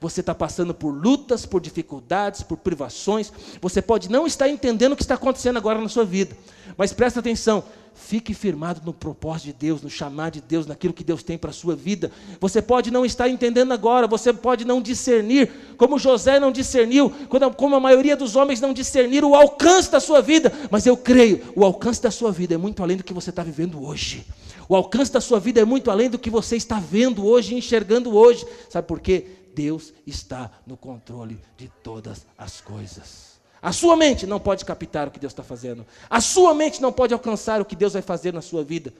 Você 0.00 0.20
está 0.20 0.34
passando 0.34 0.74
por 0.74 0.90
lutas, 0.90 1.46
por 1.46 1.60
dificuldades, 1.60 2.42
por 2.42 2.58
privações. 2.58 3.32
Você 3.60 3.80
pode 3.82 4.10
não 4.10 4.26
estar 4.26 4.48
entendendo 4.48 4.92
o 4.92 4.96
que 4.96 5.02
está 5.02 5.14
acontecendo 5.14 5.56
agora 5.56 5.80
na 5.80 5.88
sua 5.88 6.04
vida. 6.04 6.36
Mas 6.76 6.92
presta 6.92 7.20
atenção, 7.20 7.64
Fique 7.98 8.32
firmado 8.32 8.80
no 8.84 8.92
propósito 8.92 9.46
de 9.46 9.52
Deus, 9.54 9.82
no 9.82 9.90
chamar 9.90 10.30
de 10.30 10.40
Deus, 10.40 10.66
naquilo 10.66 10.94
que 10.94 11.02
Deus 11.02 11.22
tem 11.22 11.36
para 11.36 11.50
a 11.50 11.52
sua 11.52 11.74
vida. 11.74 12.10
Você 12.40 12.62
pode 12.62 12.90
não 12.90 13.04
estar 13.04 13.28
entendendo 13.28 13.72
agora, 13.72 14.06
você 14.06 14.32
pode 14.32 14.64
não 14.64 14.80
discernir, 14.80 15.50
como 15.76 15.98
José 15.98 16.38
não 16.38 16.52
discerniu, 16.52 17.12
como 17.56 17.74
a 17.74 17.80
maioria 17.80 18.16
dos 18.16 18.36
homens 18.36 18.60
não 18.60 18.72
discerniram 18.72 19.32
o 19.32 19.34
alcance 19.34 19.90
da 19.90 20.00
sua 20.00 20.22
vida, 20.22 20.52
mas 20.70 20.86
eu 20.86 20.96
creio, 20.96 21.52
o 21.56 21.64
alcance 21.64 22.00
da 22.00 22.10
sua 22.10 22.30
vida 22.30 22.54
é 22.54 22.58
muito 22.58 22.82
além 22.82 22.96
do 22.96 23.04
que 23.04 23.12
você 23.12 23.30
está 23.30 23.42
vivendo 23.42 23.84
hoje. 23.84 24.24
O 24.68 24.76
alcance 24.76 25.12
da 25.12 25.20
sua 25.20 25.40
vida 25.40 25.60
é 25.60 25.64
muito 25.64 25.90
além 25.90 26.08
do 26.08 26.18
que 26.18 26.30
você 26.30 26.56
está 26.56 26.78
vendo 26.78 27.26
hoje, 27.26 27.54
enxergando 27.54 28.14
hoje. 28.14 28.46
Sabe 28.70 28.86
por 28.86 29.00
quê? 29.00 29.26
Deus 29.58 29.92
está 30.06 30.52
no 30.64 30.76
controle 30.76 31.40
de 31.56 31.68
todas 31.82 32.24
as 32.38 32.60
coisas. 32.60 33.40
A 33.60 33.72
sua 33.72 33.96
mente 33.96 34.24
não 34.24 34.38
pode 34.38 34.64
captar 34.64 35.08
o 35.08 35.10
que 35.10 35.18
Deus 35.18 35.32
está 35.32 35.42
fazendo. 35.42 35.84
A 36.08 36.20
sua 36.20 36.54
mente 36.54 36.80
não 36.80 36.92
pode 36.92 37.12
alcançar 37.12 37.60
o 37.60 37.64
que 37.64 37.74
Deus 37.74 37.94
vai 37.94 38.02
fazer 38.02 38.32
na 38.32 38.40
sua 38.40 38.62
vida. 38.62 38.94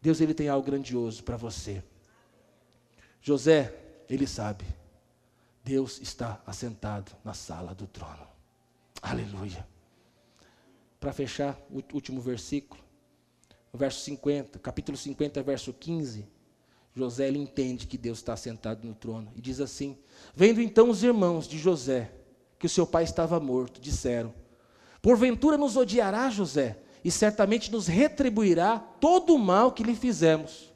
Deus 0.00 0.20
ele 0.20 0.32
tem 0.32 0.48
algo 0.48 0.64
grandioso 0.64 1.24
para 1.24 1.36
você. 1.36 1.82
José, 3.20 3.74
ele 4.08 4.28
sabe. 4.28 4.64
Deus 5.64 6.00
está 6.00 6.40
assentado 6.46 7.10
na 7.24 7.34
sala 7.34 7.74
do 7.74 7.88
trono. 7.88 8.28
Aleluia. 9.02 9.66
Para 11.00 11.12
fechar, 11.12 11.58
o 11.68 11.82
último 11.92 12.20
versículo, 12.20 12.80
o 13.72 13.76
verso 13.76 14.04
50, 14.04 14.60
capítulo 14.60 14.96
50, 14.96 15.42
verso 15.42 15.72
15. 15.72 16.28
José 16.94 17.28
ele 17.28 17.38
entende 17.38 17.86
que 17.86 17.96
Deus 17.96 18.18
está 18.18 18.34
assentado 18.34 18.86
no 18.86 18.94
trono 18.94 19.32
e 19.34 19.40
diz 19.40 19.60
assim: 19.60 19.96
Vendo 20.34 20.60
então 20.60 20.90
os 20.90 21.02
irmãos 21.02 21.48
de 21.48 21.58
José 21.58 22.12
que 22.58 22.66
o 22.66 22.70
seu 22.70 22.86
pai 22.86 23.04
estava 23.04 23.40
morto, 23.40 23.80
disseram: 23.80 24.32
Porventura 25.00 25.56
nos 25.56 25.76
odiará 25.76 26.30
José, 26.30 26.78
e 27.04 27.10
certamente 27.10 27.72
nos 27.72 27.86
retribuirá 27.86 28.78
todo 28.78 29.34
o 29.34 29.38
mal 29.38 29.72
que 29.72 29.82
lhe 29.82 29.96
fizemos. 29.96 30.72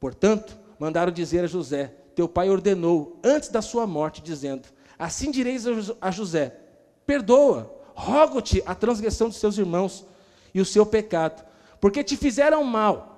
Portanto, 0.00 0.58
mandaram 0.78 1.12
dizer 1.12 1.44
a 1.44 1.46
José: 1.46 1.94
Teu 2.14 2.28
pai 2.28 2.48
ordenou 2.48 3.20
antes 3.22 3.48
da 3.48 3.62
sua 3.62 3.86
morte, 3.86 4.22
dizendo: 4.22 4.68
Assim 4.98 5.30
direis 5.30 5.64
a 6.00 6.10
José: 6.10 6.58
Perdoa, 7.06 7.72
rogo-te 7.94 8.62
a 8.66 8.74
transgressão 8.74 9.28
dos 9.28 9.38
seus 9.38 9.58
irmãos 9.58 10.06
e 10.54 10.60
o 10.60 10.64
seu 10.64 10.86
pecado, 10.86 11.44
porque 11.80 12.02
te 12.02 12.16
fizeram 12.16 12.64
mal. 12.64 13.17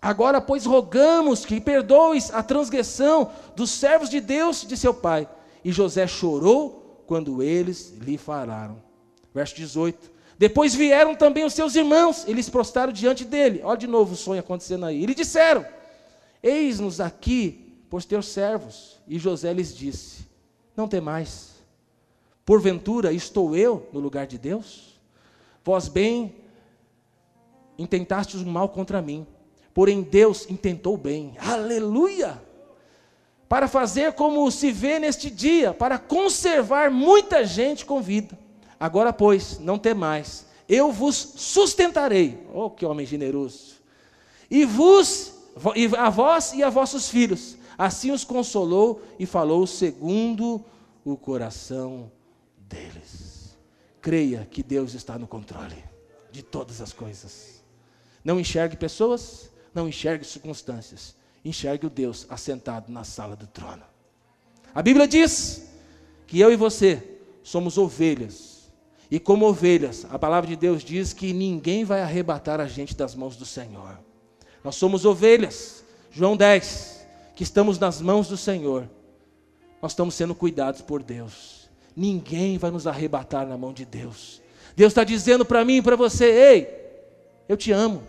Agora, 0.00 0.40
pois, 0.40 0.64
rogamos 0.64 1.44
que 1.44 1.60
perdoes 1.60 2.32
a 2.32 2.42
transgressão 2.42 3.30
dos 3.56 3.70
servos 3.70 4.08
de 4.08 4.20
Deus 4.20 4.64
de 4.64 4.76
seu 4.76 4.94
pai. 4.94 5.28
E 5.64 5.72
José 5.72 6.06
chorou 6.06 7.02
quando 7.06 7.42
eles 7.42 7.94
lhe 8.00 8.16
falaram. 8.16 8.80
Verso 9.34 9.56
18. 9.56 10.18
Depois 10.38 10.72
vieram 10.72 11.16
também 11.16 11.44
os 11.44 11.52
seus 11.52 11.74
irmãos, 11.74 12.24
eles 12.28 12.48
prostraram 12.48 12.92
diante 12.92 13.24
dele. 13.24 13.60
Olha 13.64 13.76
de 13.76 13.88
novo 13.88 14.12
o 14.12 14.16
sonho 14.16 14.40
acontecendo 14.40 14.86
aí. 14.86 15.02
Eles 15.02 15.16
disseram: 15.16 15.66
Eis-nos 16.40 17.00
aqui 17.00 17.82
por 17.90 18.04
teus 18.04 18.26
servos. 18.26 19.00
E 19.08 19.18
José 19.18 19.52
lhes 19.52 19.76
disse: 19.76 20.26
Não 20.76 20.86
temais. 20.86 21.56
Porventura 22.46 23.12
estou 23.12 23.56
eu 23.56 23.88
no 23.92 23.98
lugar 23.98 24.26
de 24.26 24.38
Deus? 24.38 25.00
Vós 25.64 25.88
bem 25.88 26.36
intentastes 27.76 28.40
o 28.40 28.46
mal 28.46 28.68
contra 28.68 29.02
mim, 29.02 29.26
porém 29.78 30.02
Deus 30.02 30.44
intentou 30.50 30.96
bem. 30.96 31.34
Aleluia! 31.38 32.42
para 33.48 33.68
fazer 33.68 34.12
como 34.14 34.50
se 34.50 34.72
vê 34.72 34.98
neste 34.98 35.30
dia, 35.30 35.72
para 35.72 36.00
conservar 36.00 36.90
muita 36.90 37.46
gente 37.46 37.86
com 37.86 38.02
vida. 38.02 38.36
Agora, 38.78 39.12
pois, 39.12 39.60
não 39.60 39.78
temais, 39.78 40.46
eu 40.68 40.90
vos 40.90 41.14
sustentarei. 41.36 42.44
Oh, 42.52 42.68
que 42.68 42.84
homem 42.84 43.06
generoso! 43.06 43.76
E 44.50 44.64
vos, 44.64 45.32
a 45.96 46.10
vós 46.10 46.52
e 46.54 46.62
a 46.64 46.68
vossos 46.68 47.08
filhos. 47.08 47.56
Assim 47.78 48.10
os 48.10 48.24
consolou 48.24 49.00
e 49.16 49.26
falou 49.26 49.64
segundo 49.64 50.60
o 51.04 51.16
coração 51.16 52.10
deles. 52.68 53.56
Creia 54.00 54.44
que 54.50 54.60
Deus 54.60 54.92
está 54.94 55.16
no 55.16 55.28
controle 55.28 55.84
de 56.32 56.42
todas 56.42 56.80
as 56.80 56.92
coisas. 56.92 57.62
Não 58.24 58.40
enxergue 58.40 58.76
pessoas, 58.76 59.50
não 59.78 59.88
enxergue 59.88 60.24
circunstâncias 60.24 61.16
enxergue 61.44 61.86
o 61.86 61.90
Deus 61.90 62.26
assentado 62.28 62.90
na 62.92 63.04
sala 63.04 63.36
do 63.36 63.46
trono. 63.46 63.82
A 64.74 64.82
Bíblia 64.82 65.06
diz 65.06 65.70
que 66.26 66.40
eu 66.40 66.52
e 66.52 66.56
você 66.56 67.02
somos 67.42 67.78
ovelhas. 67.78 68.58
E 69.10 69.18
como 69.18 69.46
ovelhas, 69.46 70.06
a 70.10 70.18
palavra 70.18 70.48
de 70.48 70.56
Deus 70.56 70.84
diz 70.84 71.12
que 71.12 71.32
ninguém 71.32 71.84
vai 71.84 72.02
arrebatar 72.02 72.60
a 72.60 72.66
gente 72.66 72.94
das 72.94 73.14
mãos 73.14 73.36
do 73.36 73.46
Senhor. 73.46 73.98
Nós 74.62 74.76
somos 74.76 75.06
ovelhas, 75.06 75.82
João 76.10 76.36
10, 76.36 77.06
que 77.34 77.42
estamos 77.42 77.78
nas 77.78 78.02
mãos 78.02 78.28
do 78.28 78.36
Senhor. 78.36 78.88
Nós 79.80 79.92
estamos 79.92 80.14
sendo 80.14 80.34
cuidados 80.34 80.82
por 80.82 81.02
Deus. 81.02 81.70
Ninguém 81.96 82.58
vai 82.58 82.70
nos 82.70 82.86
arrebatar 82.86 83.46
na 83.46 83.56
mão 83.56 83.72
de 83.72 83.86
Deus. 83.86 84.42
Deus 84.76 84.90
está 84.90 85.04
dizendo 85.04 85.44
para 85.44 85.64
mim 85.64 85.76
e 85.76 85.82
para 85.82 85.96
você: 85.96 86.26
ei, 86.26 86.68
eu 87.48 87.56
te 87.56 87.72
amo, 87.72 88.02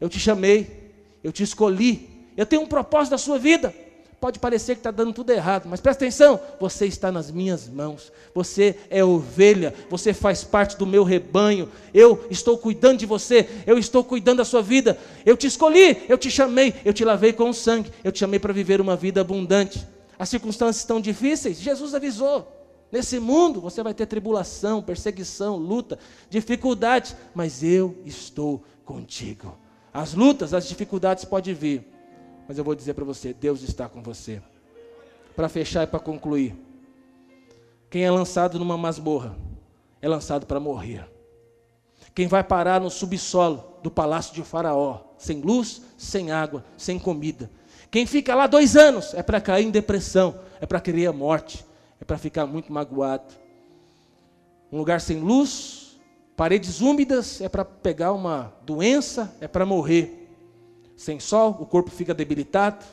eu 0.00 0.08
te 0.08 0.18
chamei, 0.18 0.85
eu 1.26 1.32
te 1.32 1.42
escolhi, 1.42 2.08
eu 2.36 2.46
tenho 2.46 2.62
um 2.62 2.68
propósito 2.68 3.10
da 3.10 3.18
sua 3.18 3.36
vida. 3.36 3.74
Pode 4.20 4.38
parecer 4.38 4.76
que 4.76 4.78
está 4.78 4.92
dando 4.92 5.12
tudo 5.12 5.30
errado, 5.30 5.66
mas 5.68 5.80
presta 5.80 6.04
atenção: 6.04 6.40
você 6.60 6.86
está 6.86 7.10
nas 7.10 7.32
minhas 7.32 7.68
mãos, 7.68 8.12
você 8.32 8.78
é 8.88 9.04
ovelha, 9.04 9.74
você 9.90 10.14
faz 10.14 10.44
parte 10.44 10.76
do 10.76 10.86
meu 10.86 11.02
rebanho, 11.02 11.68
eu 11.92 12.24
estou 12.30 12.56
cuidando 12.56 12.98
de 12.98 13.06
você, 13.06 13.48
eu 13.66 13.76
estou 13.76 14.04
cuidando 14.04 14.38
da 14.38 14.44
sua 14.44 14.62
vida, 14.62 14.96
eu 15.24 15.36
te 15.36 15.48
escolhi, 15.48 16.04
eu 16.08 16.16
te 16.16 16.30
chamei, 16.30 16.72
eu 16.84 16.94
te 16.94 17.04
lavei 17.04 17.32
com 17.32 17.50
o 17.50 17.54
sangue, 17.54 17.90
eu 18.04 18.12
te 18.12 18.20
chamei 18.20 18.38
para 18.38 18.52
viver 18.52 18.80
uma 18.80 18.94
vida 18.94 19.20
abundante. 19.20 19.84
As 20.16 20.28
circunstâncias 20.28 20.76
estão 20.76 21.00
difíceis, 21.00 21.58
Jesus 21.58 21.92
avisou. 21.92 22.52
Nesse 22.92 23.18
mundo 23.18 23.60
você 23.60 23.82
vai 23.82 23.92
ter 23.92 24.06
tribulação, 24.06 24.80
perseguição, 24.80 25.56
luta, 25.56 25.98
dificuldade, 26.30 27.16
mas 27.34 27.64
eu 27.64 27.96
estou 28.04 28.62
contigo. 28.84 29.65
As 29.96 30.12
lutas, 30.12 30.52
as 30.52 30.68
dificuldades 30.68 31.24
podem 31.24 31.54
vir, 31.54 31.82
mas 32.46 32.58
eu 32.58 32.62
vou 32.64 32.74
dizer 32.74 32.92
para 32.92 33.02
você: 33.02 33.32
Deus 33.32 33.62
está 33.62 33.88
com 33.88 34.02
você. 34.02 34.42
Para 35.34 35.48
fechar 35.48 35.84
e 35.84 35.86
para 35.86 35.98
concluir, 35.98 36.54
quem 37.88 38.04
é 38.04 38.10
lançado 38.10 38.58
numa 38.58 38.76
masmorra 38.76 39.34
é 40.02 40.06
lançado 40.06 40.44
para 40.44 40.60
morrer. 40.60 41.10
Quem 42.14 42.26
vai 42.26 42.44
parar 42.44 42.78
no 42.78 42.90
subsolo 42.90 43.78
do 43.82 43.90
palácio 43.90 44.34
de 44.34 44.42
Faraó, 44.42 45.00
sem 45.16 45.40
luz, 45.40 45.80
sem 45.96 46.30
água, 46.30 46.62
sem 46.76 46.98
comida. 46.98 47.50
Quem 47.90 48.04
fica 48.04 48.34
lá 48.34 48.46
dois 48.46 48.76
anos 48.76 49.14
é 49.14 49.22
para 49.22 49.40
cair 49.40 49.64
em 49.64 49.70
depressão, 49.70 50.38
é 50.60 50.66
para 50.66 50.78
querer 50.78 51.06
a 51.06 51.12
morte, 51.12 51.64
é 51.98 52.04
para 52.04 52.18
ficar 52.18 52.44
muito 52.44 52.70
magoado. 52.70 53.32
Um 54.70 54.76
lugar 54.76 55.00
sem 55.00 55.20
luz, 55.20 55.85
Paredes 56.36 56.80
úmidas 56.80 57.40
é 57.40 57.48
para 57.48 57.64
pegar 57.64 58.12
uma 58.12 58.52
doença, 58.64 59.34
é 59.40 59.48
para 59.48 59.64
morrer. 59.64 60.28
Sem 60.94 61.18
sol, 61.18 61.56
o 61.60 61.66
corpo 61.66 61.90
fica 61.90 62.12
debilitado. 62.12 62.84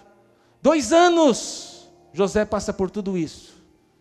Dois 0.61 0.93
anos, 0.93 1.89
José 2.13 2.45
passa 2.45 2.71
por 2.71 2.89
tudo 2.89 3.17
isso 3.17 3.53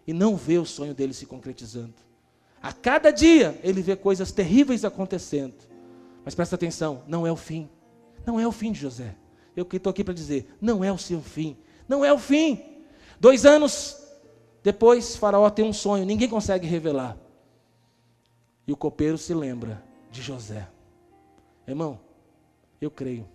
e 0.06 0.12
não 0.12 0.36
vê 0.36 0.58
o 0.58 0.64
sonho 0.64 0.94
dele 0.94 1.12
se 1.12 1.26
concretizando. 1.26 1.94
A 2.62 2.72
cada 2.72 3.10
dia 3.10 3.58
ele 3.64 3.82
vê 3.82 3.96
coisas 3.96 4.30
terríveis 4.30 4.84
acontecendo. 4.84 5.54
Mas 6.24 6.34
presta 6.36 6.54
atenção, 6.54 7.02
não 7.08 7.26
é 7.26 7.32
o 7.32 7.36
fim. 7.36 7.68
Não 8.24 8.38
é 8.38 8.46
o 8.46 8.52
fim 8.52 8.70
de 8.70 8.78
José. 8.78 9.16
Eu 9.56 9.64
que 9.64 9.76
estou 9.76 9.90
aqui 9.90 10.04
para 10.04 10.14
dizer, 10.14 10.56
não 10.60 10.84
é 10.84 10.92
o 10.92 10.98
seu 10.98 11.20
fim. 11.20 11.56
Não 11.88 12.04
é 12.04 12.12
o 12.12 12.18
fim. 12.18 12.62
Dois 13.18 13.44
anos 13.44 13.96
depois, 14.62 15.16
Faraó 15.16 15.50
tem 15.50 15.64
um 15.64 15.72
sonho, 15.72 16.04
ninguém 16.06 16.28
consegue 16.28 16.66
revelar. 16.66 17.16
E 18.66 18.72
o 18.72 18.76
copeiro 18.76 19.18
se 19.18 19.34
lembra 19.34 19.82
de 20.10 20.22
José. 20.22 20.68
Irmão, 21.66 21.98
eu 22.80 22.90
creio. 22.90 23.28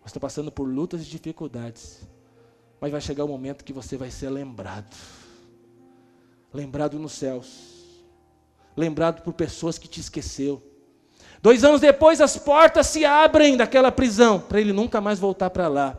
Você 0.00 0.10
está 0.10 0.20
passando 0.20 0.50
por 0.50 0.68
lutas 0.68 1.02
e 1.02 1.04
dificuldades. 1.04 2.06
Mas 2.80 2.92
vai 2.92 3.00
chegar 3.00 3.24
o 3.24 3.28
momento 3.28 3.64
que 3.64 3.72
você 3.72 3.96
vai 3.96 4.10
ser 4.10 4.30
lembrado. 4.30 4.94
Lembrado 6.52 6.98
nos 6.98 7.12
céus. 7.12 7.74
Lembrado 8.76 9.22
por 9.22 9.32
pessoas 9.32 9.78
que 9.78 9.88
te 9.88 10.00
esqueceu. 10.00 10.62
Dois 11.42 11.64
anos 11.64 11.80
depois, 11.80 12.20
as 12.20 12.36
portas 12.36 12.86
se 12.88 13.04
abrem 13.04 13.56
daquela 13.56 13.92
prisão, 13.92 14.40
para 14.40 14.60
ele 14.60 14.72
nunca 14.72 15.00
mais 15.00 15.18
voltar 15.18 15.50
para 15.50 15.68
lá. 15.68 15.96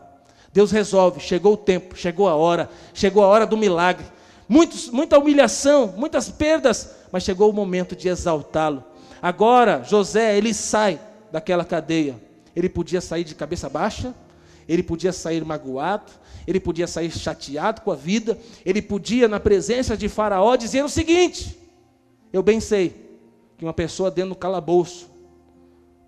Deus 0.51 0.71
resolve, 0.71 1.19
chegou 1.19 1.53
o 1.53 1.57
tempo, 1.57 1.95
chegou 1.95 2.27
a 2.27 2.35
hora, 2.35 2.69
chegou 2.93 3.23
a 3.23 3.27
hora 3.27 3.45
do 3.45 3.55
milagre. 3.55 4.05
Muitos, 4.49 4.89
muita 4.89 5.17
humilhação, 5.17 5.93
muitas 5.97 6.29
perdas, 6.29 6.95
mas 7.11 7.23
chegou 7.23 7.49
o 7.49 7.53
momento 7.53 7.95
de 7.95 8.07
exaltá-lo. 8.07 8.83
Agora, 9.21 9.83
José, 9.83 10.37
ele 10.37 10.53
sai 10.53 10.99
daquela 11.31 11.65
cadeia. 11.65 12.15
Ele 12.55 12.69
podia 12.69 13.01
sair 13.01 13.23
de 13.23 13.35
cabeça 13.35 13.69
baixa, 13.69 14.13
ele 14.67 14.83
podia 14.83 15.13
sair 15.13 15.43
magoado, 15.45 16.11
ele 16.45 16.59
podia 16.59 16.87
sair 16.87 17.11
chateado 17.11 17.81
com 17.81 17.91
a 17.91 17.95
vida, 17.95 18.37
ele 18.65 18.81
podia, 18.81 19.27
na 19.27 19.39
presença 19.39 19.95
de 19.95 20.09
Faraó, 20.09 20.55
dizer 20.55 20.83
o 20.83 20.89
seguinte: 20.89 21.57
Eu 22.31 22.41
bem 22.41 22.59
sei 22.59 23.07
que 23.57 23.65
uma 23.65 23.73
pessoa 23.73 24.09
dentro 24.09 24.31
do 24.31 24.35
calabouço, 24.35 25.09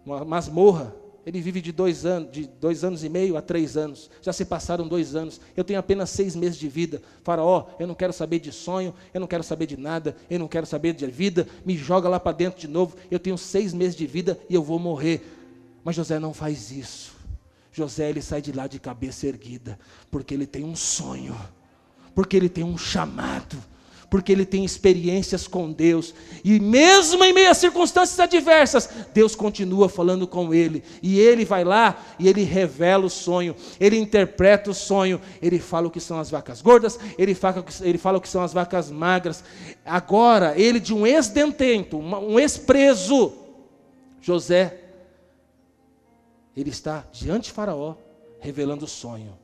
uma 0.06 0.24
masmorra, 0.24 0.94
ele 1.30 1.41
vive 1.41 1.61
de 1.61 1.72
dois 1.72 2.07
anos, 2.07 2.31
de 2.31 2.47
dois 2.47 2.84
anos 2.84 3.03
e 3.03 3.10
meio 3.10 3.38
a 3.38 3.41
três 3.41 3.77
anos. 3.77 4.10
Já 4.19 4.34
se 4.34 4.43
passaram 4.43 4.88
dois 4.88 5.15
anos. 5.15 5.39
Eu 5.56 5.64
tenho 5.64 5.77
apenas 5.77 6.10
seis 6.10 6.35
meses 6.35 6.57
de 6.57 6.68
vida. 6.68 7.03
Faraó, 7.23 7.68
eu 7.77 7.85
não 7.85 7.93
quero 7.93 8.11
saber 8.11 8.39
de 8.39 8.51
sonho, 8.51 8.95
eu 9.14 9.22
não 9.22 9.27
quero 9.27 9.43
saber 9.43 9.68
de 9.68 9.77
nada, 9.77 10.15
eu 10.27 10.39
não 10.39 10.47
quero 10.47 10.65
saber 10.65 10.91
de 10.93 11.06
vida. 11.06 11.47
Me 11.64 11.77
joga 11.77 12.10
lá 12.10 12.19
para 12.19 12.35
dentro 12.35 12.60
de 12.60 12.68
novo. 12.68 12.97
Eu 13.11 13.19
tenho 13.19 13.38
seis 13.38 13.76
meses 13.76 13.95
de 13.95 14.07
vida 14.07 14.39
e 14.49 14.56
eu 14.56 14.64
vou 14.64 14.80
morrer. 14.80 15.22
Mas 15.84 15.95
José 15.95 16.18
não 16.18 16.34
faz 16.34 16.72
isso. 16.72 17.15
José 17.72 18.10
ele 18.10 18.23
sai 18.23 18.41
de 18.41 18.51
lá 18.51 18.65
de 18.65 18.80
cabeça 18.80 19.27
erguida, 19.27 19.77
porque 20.10 20.34
ele 20.34 20.47
tem 20.47 20.64
um 20.64 20.76
sonho, 20.76 21.39
porque 22.15 22.35
ele 22.35 22.49
tem 22.49 22.64
um 22.64 22.76
chamado 22.76 23.56
porque 24.10 24.31
ele 24.31 24.45
tem 24.45 24.65
experiências 24.65 25.48
com 25.48 25.72
Deus. 25.72 26.14
E 26.44 26.60
mesmo 26.60 27.23
em 27.23 27.31
meio 27.31 27.52
a 27.52 27.53
circunstâncias 27.53 28.19
adversas, 28.19 28.90
Deus 29.14 29.36
continua 29.36 29.88
falando 29.88 30.27
com 30.27 30.53
ele. 30.53 30.84
E 31.02 31.19
ele 31.19 31.45
vai 31.45 31.64
lá 31.64 31.98
e 32.18 32.27
ele 32.27 32.44
revela 32.44 33.06
o 33.06 33.10
sonho, 33.10 33.56
ele 33.80 33.98
interpreta 33.98 34.72
o 34.72 34.73
sonho, 34.73 35.22
ele 35.41 35.60
fala 35.60 35.88
o 35.88 35.91
que 35.91 35.99
são 35.99 36.19
as 36.19 36.30
vacas 36.30 36.61
gordas, 36.61 36.99
ele 37.18 37.36
fala, 37.36 37.64
ele 37.81 37.98
fala 37.98 38.18
o 38.18 38.22
que 38.22 38.30
são 38.30 38.41
as 38.41 38.53
vacas 38.53 38.90
magras. 38.90 39.44
Agora, 39.86 40.60
ele 40.60 40.80
de 40.80 40.94
um 40.94 41.06
ex-detento, 41.06 41.98
um 41.98 42.40
ex-preso, 42.40 43.34
José, 44.22 44.80
ele 46.57 46.72
está 46.72 47.06
diante 47.11 47.45
de 47.45 47.52
Faraó, 47.52 47.95
revelando 48.40 48.86
o 48.86 48.88
sonho. 48.88 49.38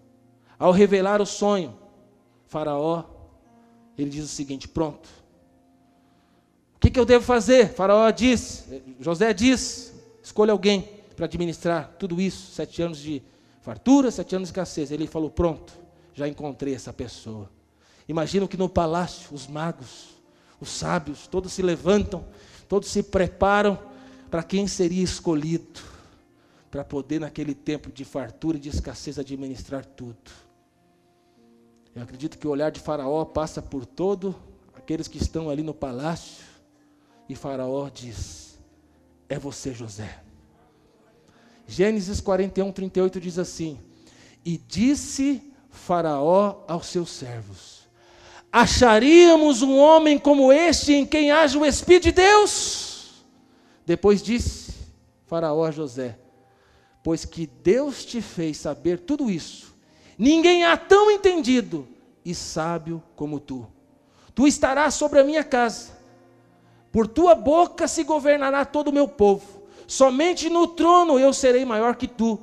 Ao 0.58 0.72
revelar 0.72 1.22
o 1.22 1.26
sonho, 1.26 1.74
Faraó 2.48 3.15
ele 3.98 4.10
diz 4.10 4.26
o 4.26 4.28
seguinte: 4.28 4.68
pronto. 4.68 5.08
O 6.76 6.80
que, 6.80 6.92
que 6.92 7.00
eu 7.00 7.06
devo 7.06 7.24
fazer? 7.24 7.70
Faraó 7.74 8.10
diz, 8.12 8.66
José 9.00 9.34
diz: 9.34 9.94
escolha 10.24 10.52
alguém 10.52 10.90
para 11.16 11.26
administrar 11.26 11.96
tudo 11.98 12.20
isso. 12.20 12.52
Sete 12.52 12.82
anos 12.82 13.00
de 13.00 13.22
fartura, 13.62 14.12
sete 14.12 14.36
anos 14.36 14.50
de 14.50 14.52
escassez. 14.52 14.92
Ele 14.92 15.08
falou: 15.08 15.30
pronto, 15.30 15.74
já 16.14 16.28
encontrei 16.28 16.74
essa 16.74 16.94
pessoa. 16.94 17.50
Imagino 18.08 18.48
que 18.48 18.58
no 18.58 18.70
palácio, 18.70 19.34
os 19.34 19.48
magos, 19.48 20.10
os 20.60 20.70
sábios, 20.70 21.26
todos 21.28 21.52
se 21.52 21.62
levantam, 21.62 22.26
todos 22.70 22.90
se 22.90 23.02
preparam 23.02 23.80
para 24.30 24.44
quem 24.44 24.68
seria 24.68 25.04
escolhido 25.04 25.82
para 26.70 26.84
poder, 26.84 27.22
naquele 27.22 27.56
tempo 27.56 27.90
de 27.90 28.04
fartura 28.04 28.58
e 28.58 28.60
de 28.60 28.68
escassez, 28.68 29.18
administrar 29.18 29.86
tudo. 29.86 30.45
Eu 31.96 32.04
acredito 32.04 32.38
que 32.38 32.46
o 32.46 32.52
olhar 32.52 32.72
de 32.72 32.82
Faraó 32.82 33.24
passa 33.24 33.62
por 33.62 33.86
todo 33.86 34.36
aqueles 34.76 35.08
que 35.08 35.18
estão 35.18 35.50
ali 35.50 35.64
no 35.64 35.74
palácio. 35.74 36.44
E 37.30 37.36
Faraó 37.36 37.90
diz: 37.90 38.60
É 39.30 39.40
você, 39.40 39.74
José. 39.74 40.22
Gênesis 41.66 42.20
41, 42.20 42.72
38 42.72 43.22
diz 43.22 43.40
assim: 43.40 43.80
E 44.44 44.58
disse 44.58 45.42
Faraó 45.70 46.66
aos 46.68 46.88
seus 46.88 47.10
servos: 47.10 47.88
Acharíamos 48.52 49.62
um 49.62 49.78
homem 49.78 50.20
como 50.20 50.52
este 50.52 50.94
em 50.94 51.06
quem 51.06 51.32
haja 51.32 51.58
o 51.58 51.66
Espírito 51.66 52.04
de 52.04 52.12
Deus? 52.12 53.26
Depois 53.86 54.22
disse 54.22 54.74
Faraó 55.26 55.66
a 55.66 55.72
José: 55.72 56.20
Pois 57.04 57.24
que 57.24 57.48
Deus 57.48 58.04
te 58.04 58.22
fez 58.22 58.58
saber 58.58 59.00
tudo 59.00 59.30
isso, 59.30 59.75
Ninguém 60.18 60.64
há 60.64 60.78
tão 60.78 61.12
entendido 61.12 61.88
e 62.24 62.34
sábio 62.34 63.04
como 63.16 63.40
tu. 63.40 63.68
Tu 64.34 64.48
estarás 64.48 64.94
sobre 64.94 65.20
a 65.20 65.24
minha 65.24 65.44
casa. 65.44 65.92
Por 66.92 67.08
tua 67.08 67.36
boca 67.36 67.88
se 67.88 68.04
governará 68.04 68.64
todo 68.64 68.88
o 68.88 68.94
meu 68.94 69.08
povo. 69.08 69.64
Somente 69.88 70.50
no 70.50 70.68
trono 70.68 71.20
eu 71.20 71.34
serei 71.34 71.66
maior 71.66 71.96
que 71.96 72.08
tu. 72.08 72.40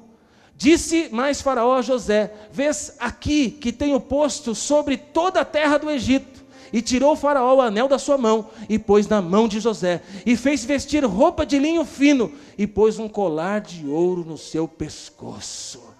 Disse 0.54 1.08
mais 1.10 1.40
Faraó 1.40 1.76
a 1.76 1.82
José: 1.82 2.32
Vês 2.52 2.94
aqui 3.00 3.50
que 3.50 3.72
tenho 3.72 3.98
posto 3.98 4.54
sobre 4.54 4.96
toda 4.96 5.40
a 5.40 5.44
terra 5.44 5.78
do 5.78 5.90
Egito. 5.90 6.42
E 6.72 6.80
tirou 6.80 7.14
Faraó 7.16 7.56
o 7.56 7.60
anel 7.60 7.86
da 7.86 7.98
sua 7.98 8.16
mão, 8.16 8.48
e 8.66 8.78
pôs 8.78 9.06
na 9.06 9.20
mão 9.20 9.46
de 9.46 9.60
José, 9.60 10.00
e 10.24 10.34
fez 10.36 10.64
vestir 10.64 11.04
roupa 11.04 11.44
de 11.44 11.58
linho 11.58 11.84
fino, 11.84 12.32
e 12.56 12.66
pôs 12.66 12.98
um 12.98 13.10
colar 13.10 13.60
de 13.60 13.86
ouro 13.86 14.24
no 14.24 14.38
seu 14.38 14.66
pescoço. 14.66 15.91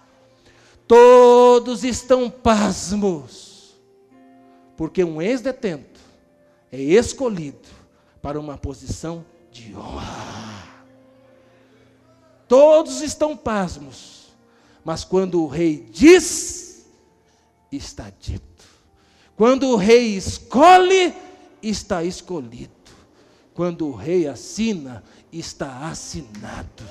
Todos 0.93 1.83
estão 1.83 2.29
pasmos, 2.29 3.73
porque 4.77 5.03
um 5.03 5.19
ex-detento 5.19 5.99
é 6.71 6.79
escolhido 6.79 7.67
para 8.21 8.39
uma 8.39 8.59
posição 8.59 9.25
de 9.51 9.75
honra. 9.75 10.85
Todos 12.47 13.01
estão 13.01 13.35
pasmos, 13.35 14.35
mas 14.85 15.03
quando 15.03 15.41
o 15.41 15.47
rei 15.47 15.83
diz, 15.91 16.85
está 17.71 18.11
dito. 18.19 18.63
Quando 19.35 19.69
o 19.69 19.75
rei 19.75 20.15
escolhe, 20.15 21.11
está 21.59 22.03
escolhido. 22.03 22.71
Quando 23.55 23.87
o 23.87 23.95
rei 23.95 24.27
assina, 24.27 25.03
está 25.31 25.87
assinado. 25.87 26.83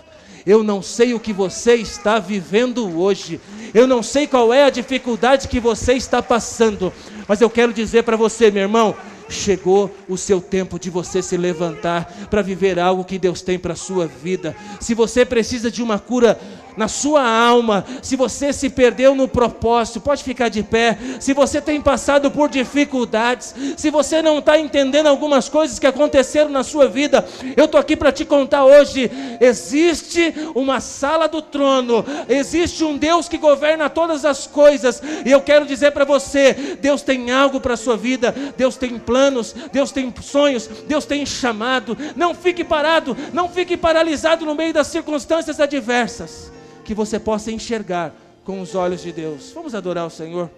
Eu 0.47 0.63
não 0.63 0.83
sei 0.83 1.15
o 1.15 1.21
que 1.21 1.33
você 1.33 1.75
está 1.75 2.19
vivendo 2.19 2.99
hoje. 2.99 3.41
Eu 3.73 3.87
não 3.87 4.03
sei 4.03 4.27
qual 4.27 4.53
é 4.53 4.65
a 4.65 4.71
dificuldade 4.71 5.49
que 5.49 5.61
você 5.61 5.95
está 5.95 6.23
passando. 6.23 6.93
Mas 7.29 7.41
eu 7.41 7.49
quero 7.49 7.73
dizer 7.73 8.03
para 8.03 8.17
você, 8.17 8.51
meu 8.51 8.63
irmão, 8.63 8.95
chegou 9.29 9.91
o 10.09 10.17
seu 10.17 10.41
tempo 10.41 10.79
de 10.79 10.91
você 10.91 11.23
se 11.23 11.37
levantar 11.37 12.05
para 12.31 12.43
viver 12.43 12.79
algo 12.79 13.05
que 13.05 13.19
Deus 13.19 13.41
tem 13.43 13.59
para 13.59 13.73
a 13.73 13.77
sua 13.77 14.07
vida. 14.07 14.55
Se 14.81 14.95
você 14.95 15.25
precisa 15.25 15.71
de 15.71 15.83
uma 15.83 15.99
cura 15.99 16.39
na 16.77 16.89
sua 16.89 17.27
alma, 17.27 17.85
se 18.01 18.17
você 18.17 18.53
se 18.53 18.71
perdeu 18.71 19.15
no 19.15 19.29
propósito, 19.29 20.01
pode 20.01 20.23
ficar 20.23 20.49
de 20.49 20.63
pé. 20.63 20.99
Se 21.21 21.33
você 21.33 21.61
tem 21.61 21.81
passado 21.81 22.31
por 22.31 22.49
dificuldades, 22.49 23.55
se 23.77 23.91
você 23.91 24.23
não 24.23 24.39
está 24.39 24.59
entendendo 24.59 25.07
algumas 25.07 25.49
coisas 25.49 25.79
que 25.79 25.87
aconteceram 25.87 26.51
na 26.51 26.63
sua 26.63 26.89
vida, 26.89 27.27
eu 27.57 27.67
estou 27.67 27.81
aqui 27.81 27.97
para 27.97 28.13
te 28.13 28.25
contar 28.25 28.65
hoje: 28.65 29.11
existe 29.41 30.35
uma 30.55 30.81
sala 30.81 31.27
do 31.29 31.43
trono, 31.43 32.05
existe 32.29 32.85
um 32.85 32.97
Deus 32.97 33.29
que 33.29 33.39
governa 33.39 33.91
todas 33.91 34.25
as 34.25 34.47
coisas, 34.47 35.03
e 35.25 35.31
eu 35.31 35.41
quero 35.41 35.67
dizer 35.67 35.93
para 35.93 36.05
você: 36.05 36.77
Deus 36.81 37.03
tem 37.03 37.31
algo 37.31 37.61
para 37.61 37.75
a 37.75 37.77
sua 37.77 37.97
vida, 37.97 38.35
Deus 38.57 38.77
tem 38.77 38.99
planos, 38.99 39.55
Deus 39.73 39.93
tem 39.93 40.13
sonhos, 40.23 40.69
Deus 40.87 41.05
tem 41.05 41.25
chamado. 41.27 41.97
Não 42.17 42.35
fique 42.35 42.65
parado, 42.65 43.17
não 43.33 43.49
fique 43.49 43.77
paralisado 43.77 44.45
no 44.45 44.55
meio 44.55 44.73
das 44.73 44.87
circunstâncias 44.87 45.61
adversas 45.61 46.53
que 46.85 46.95
você 46.95 47.19
possa 47.19 47.51
enxergar 47.51 48.15
com 48.45 48.61
os 48.61 48.75
olhos 48.75 49.03
de 49.03 49.13
Deus. 49.13 49.53
Vamos 49.53 49.75
adorar 49.75 50.07
o 50.07 50.11
Senhor. 50.11 50.51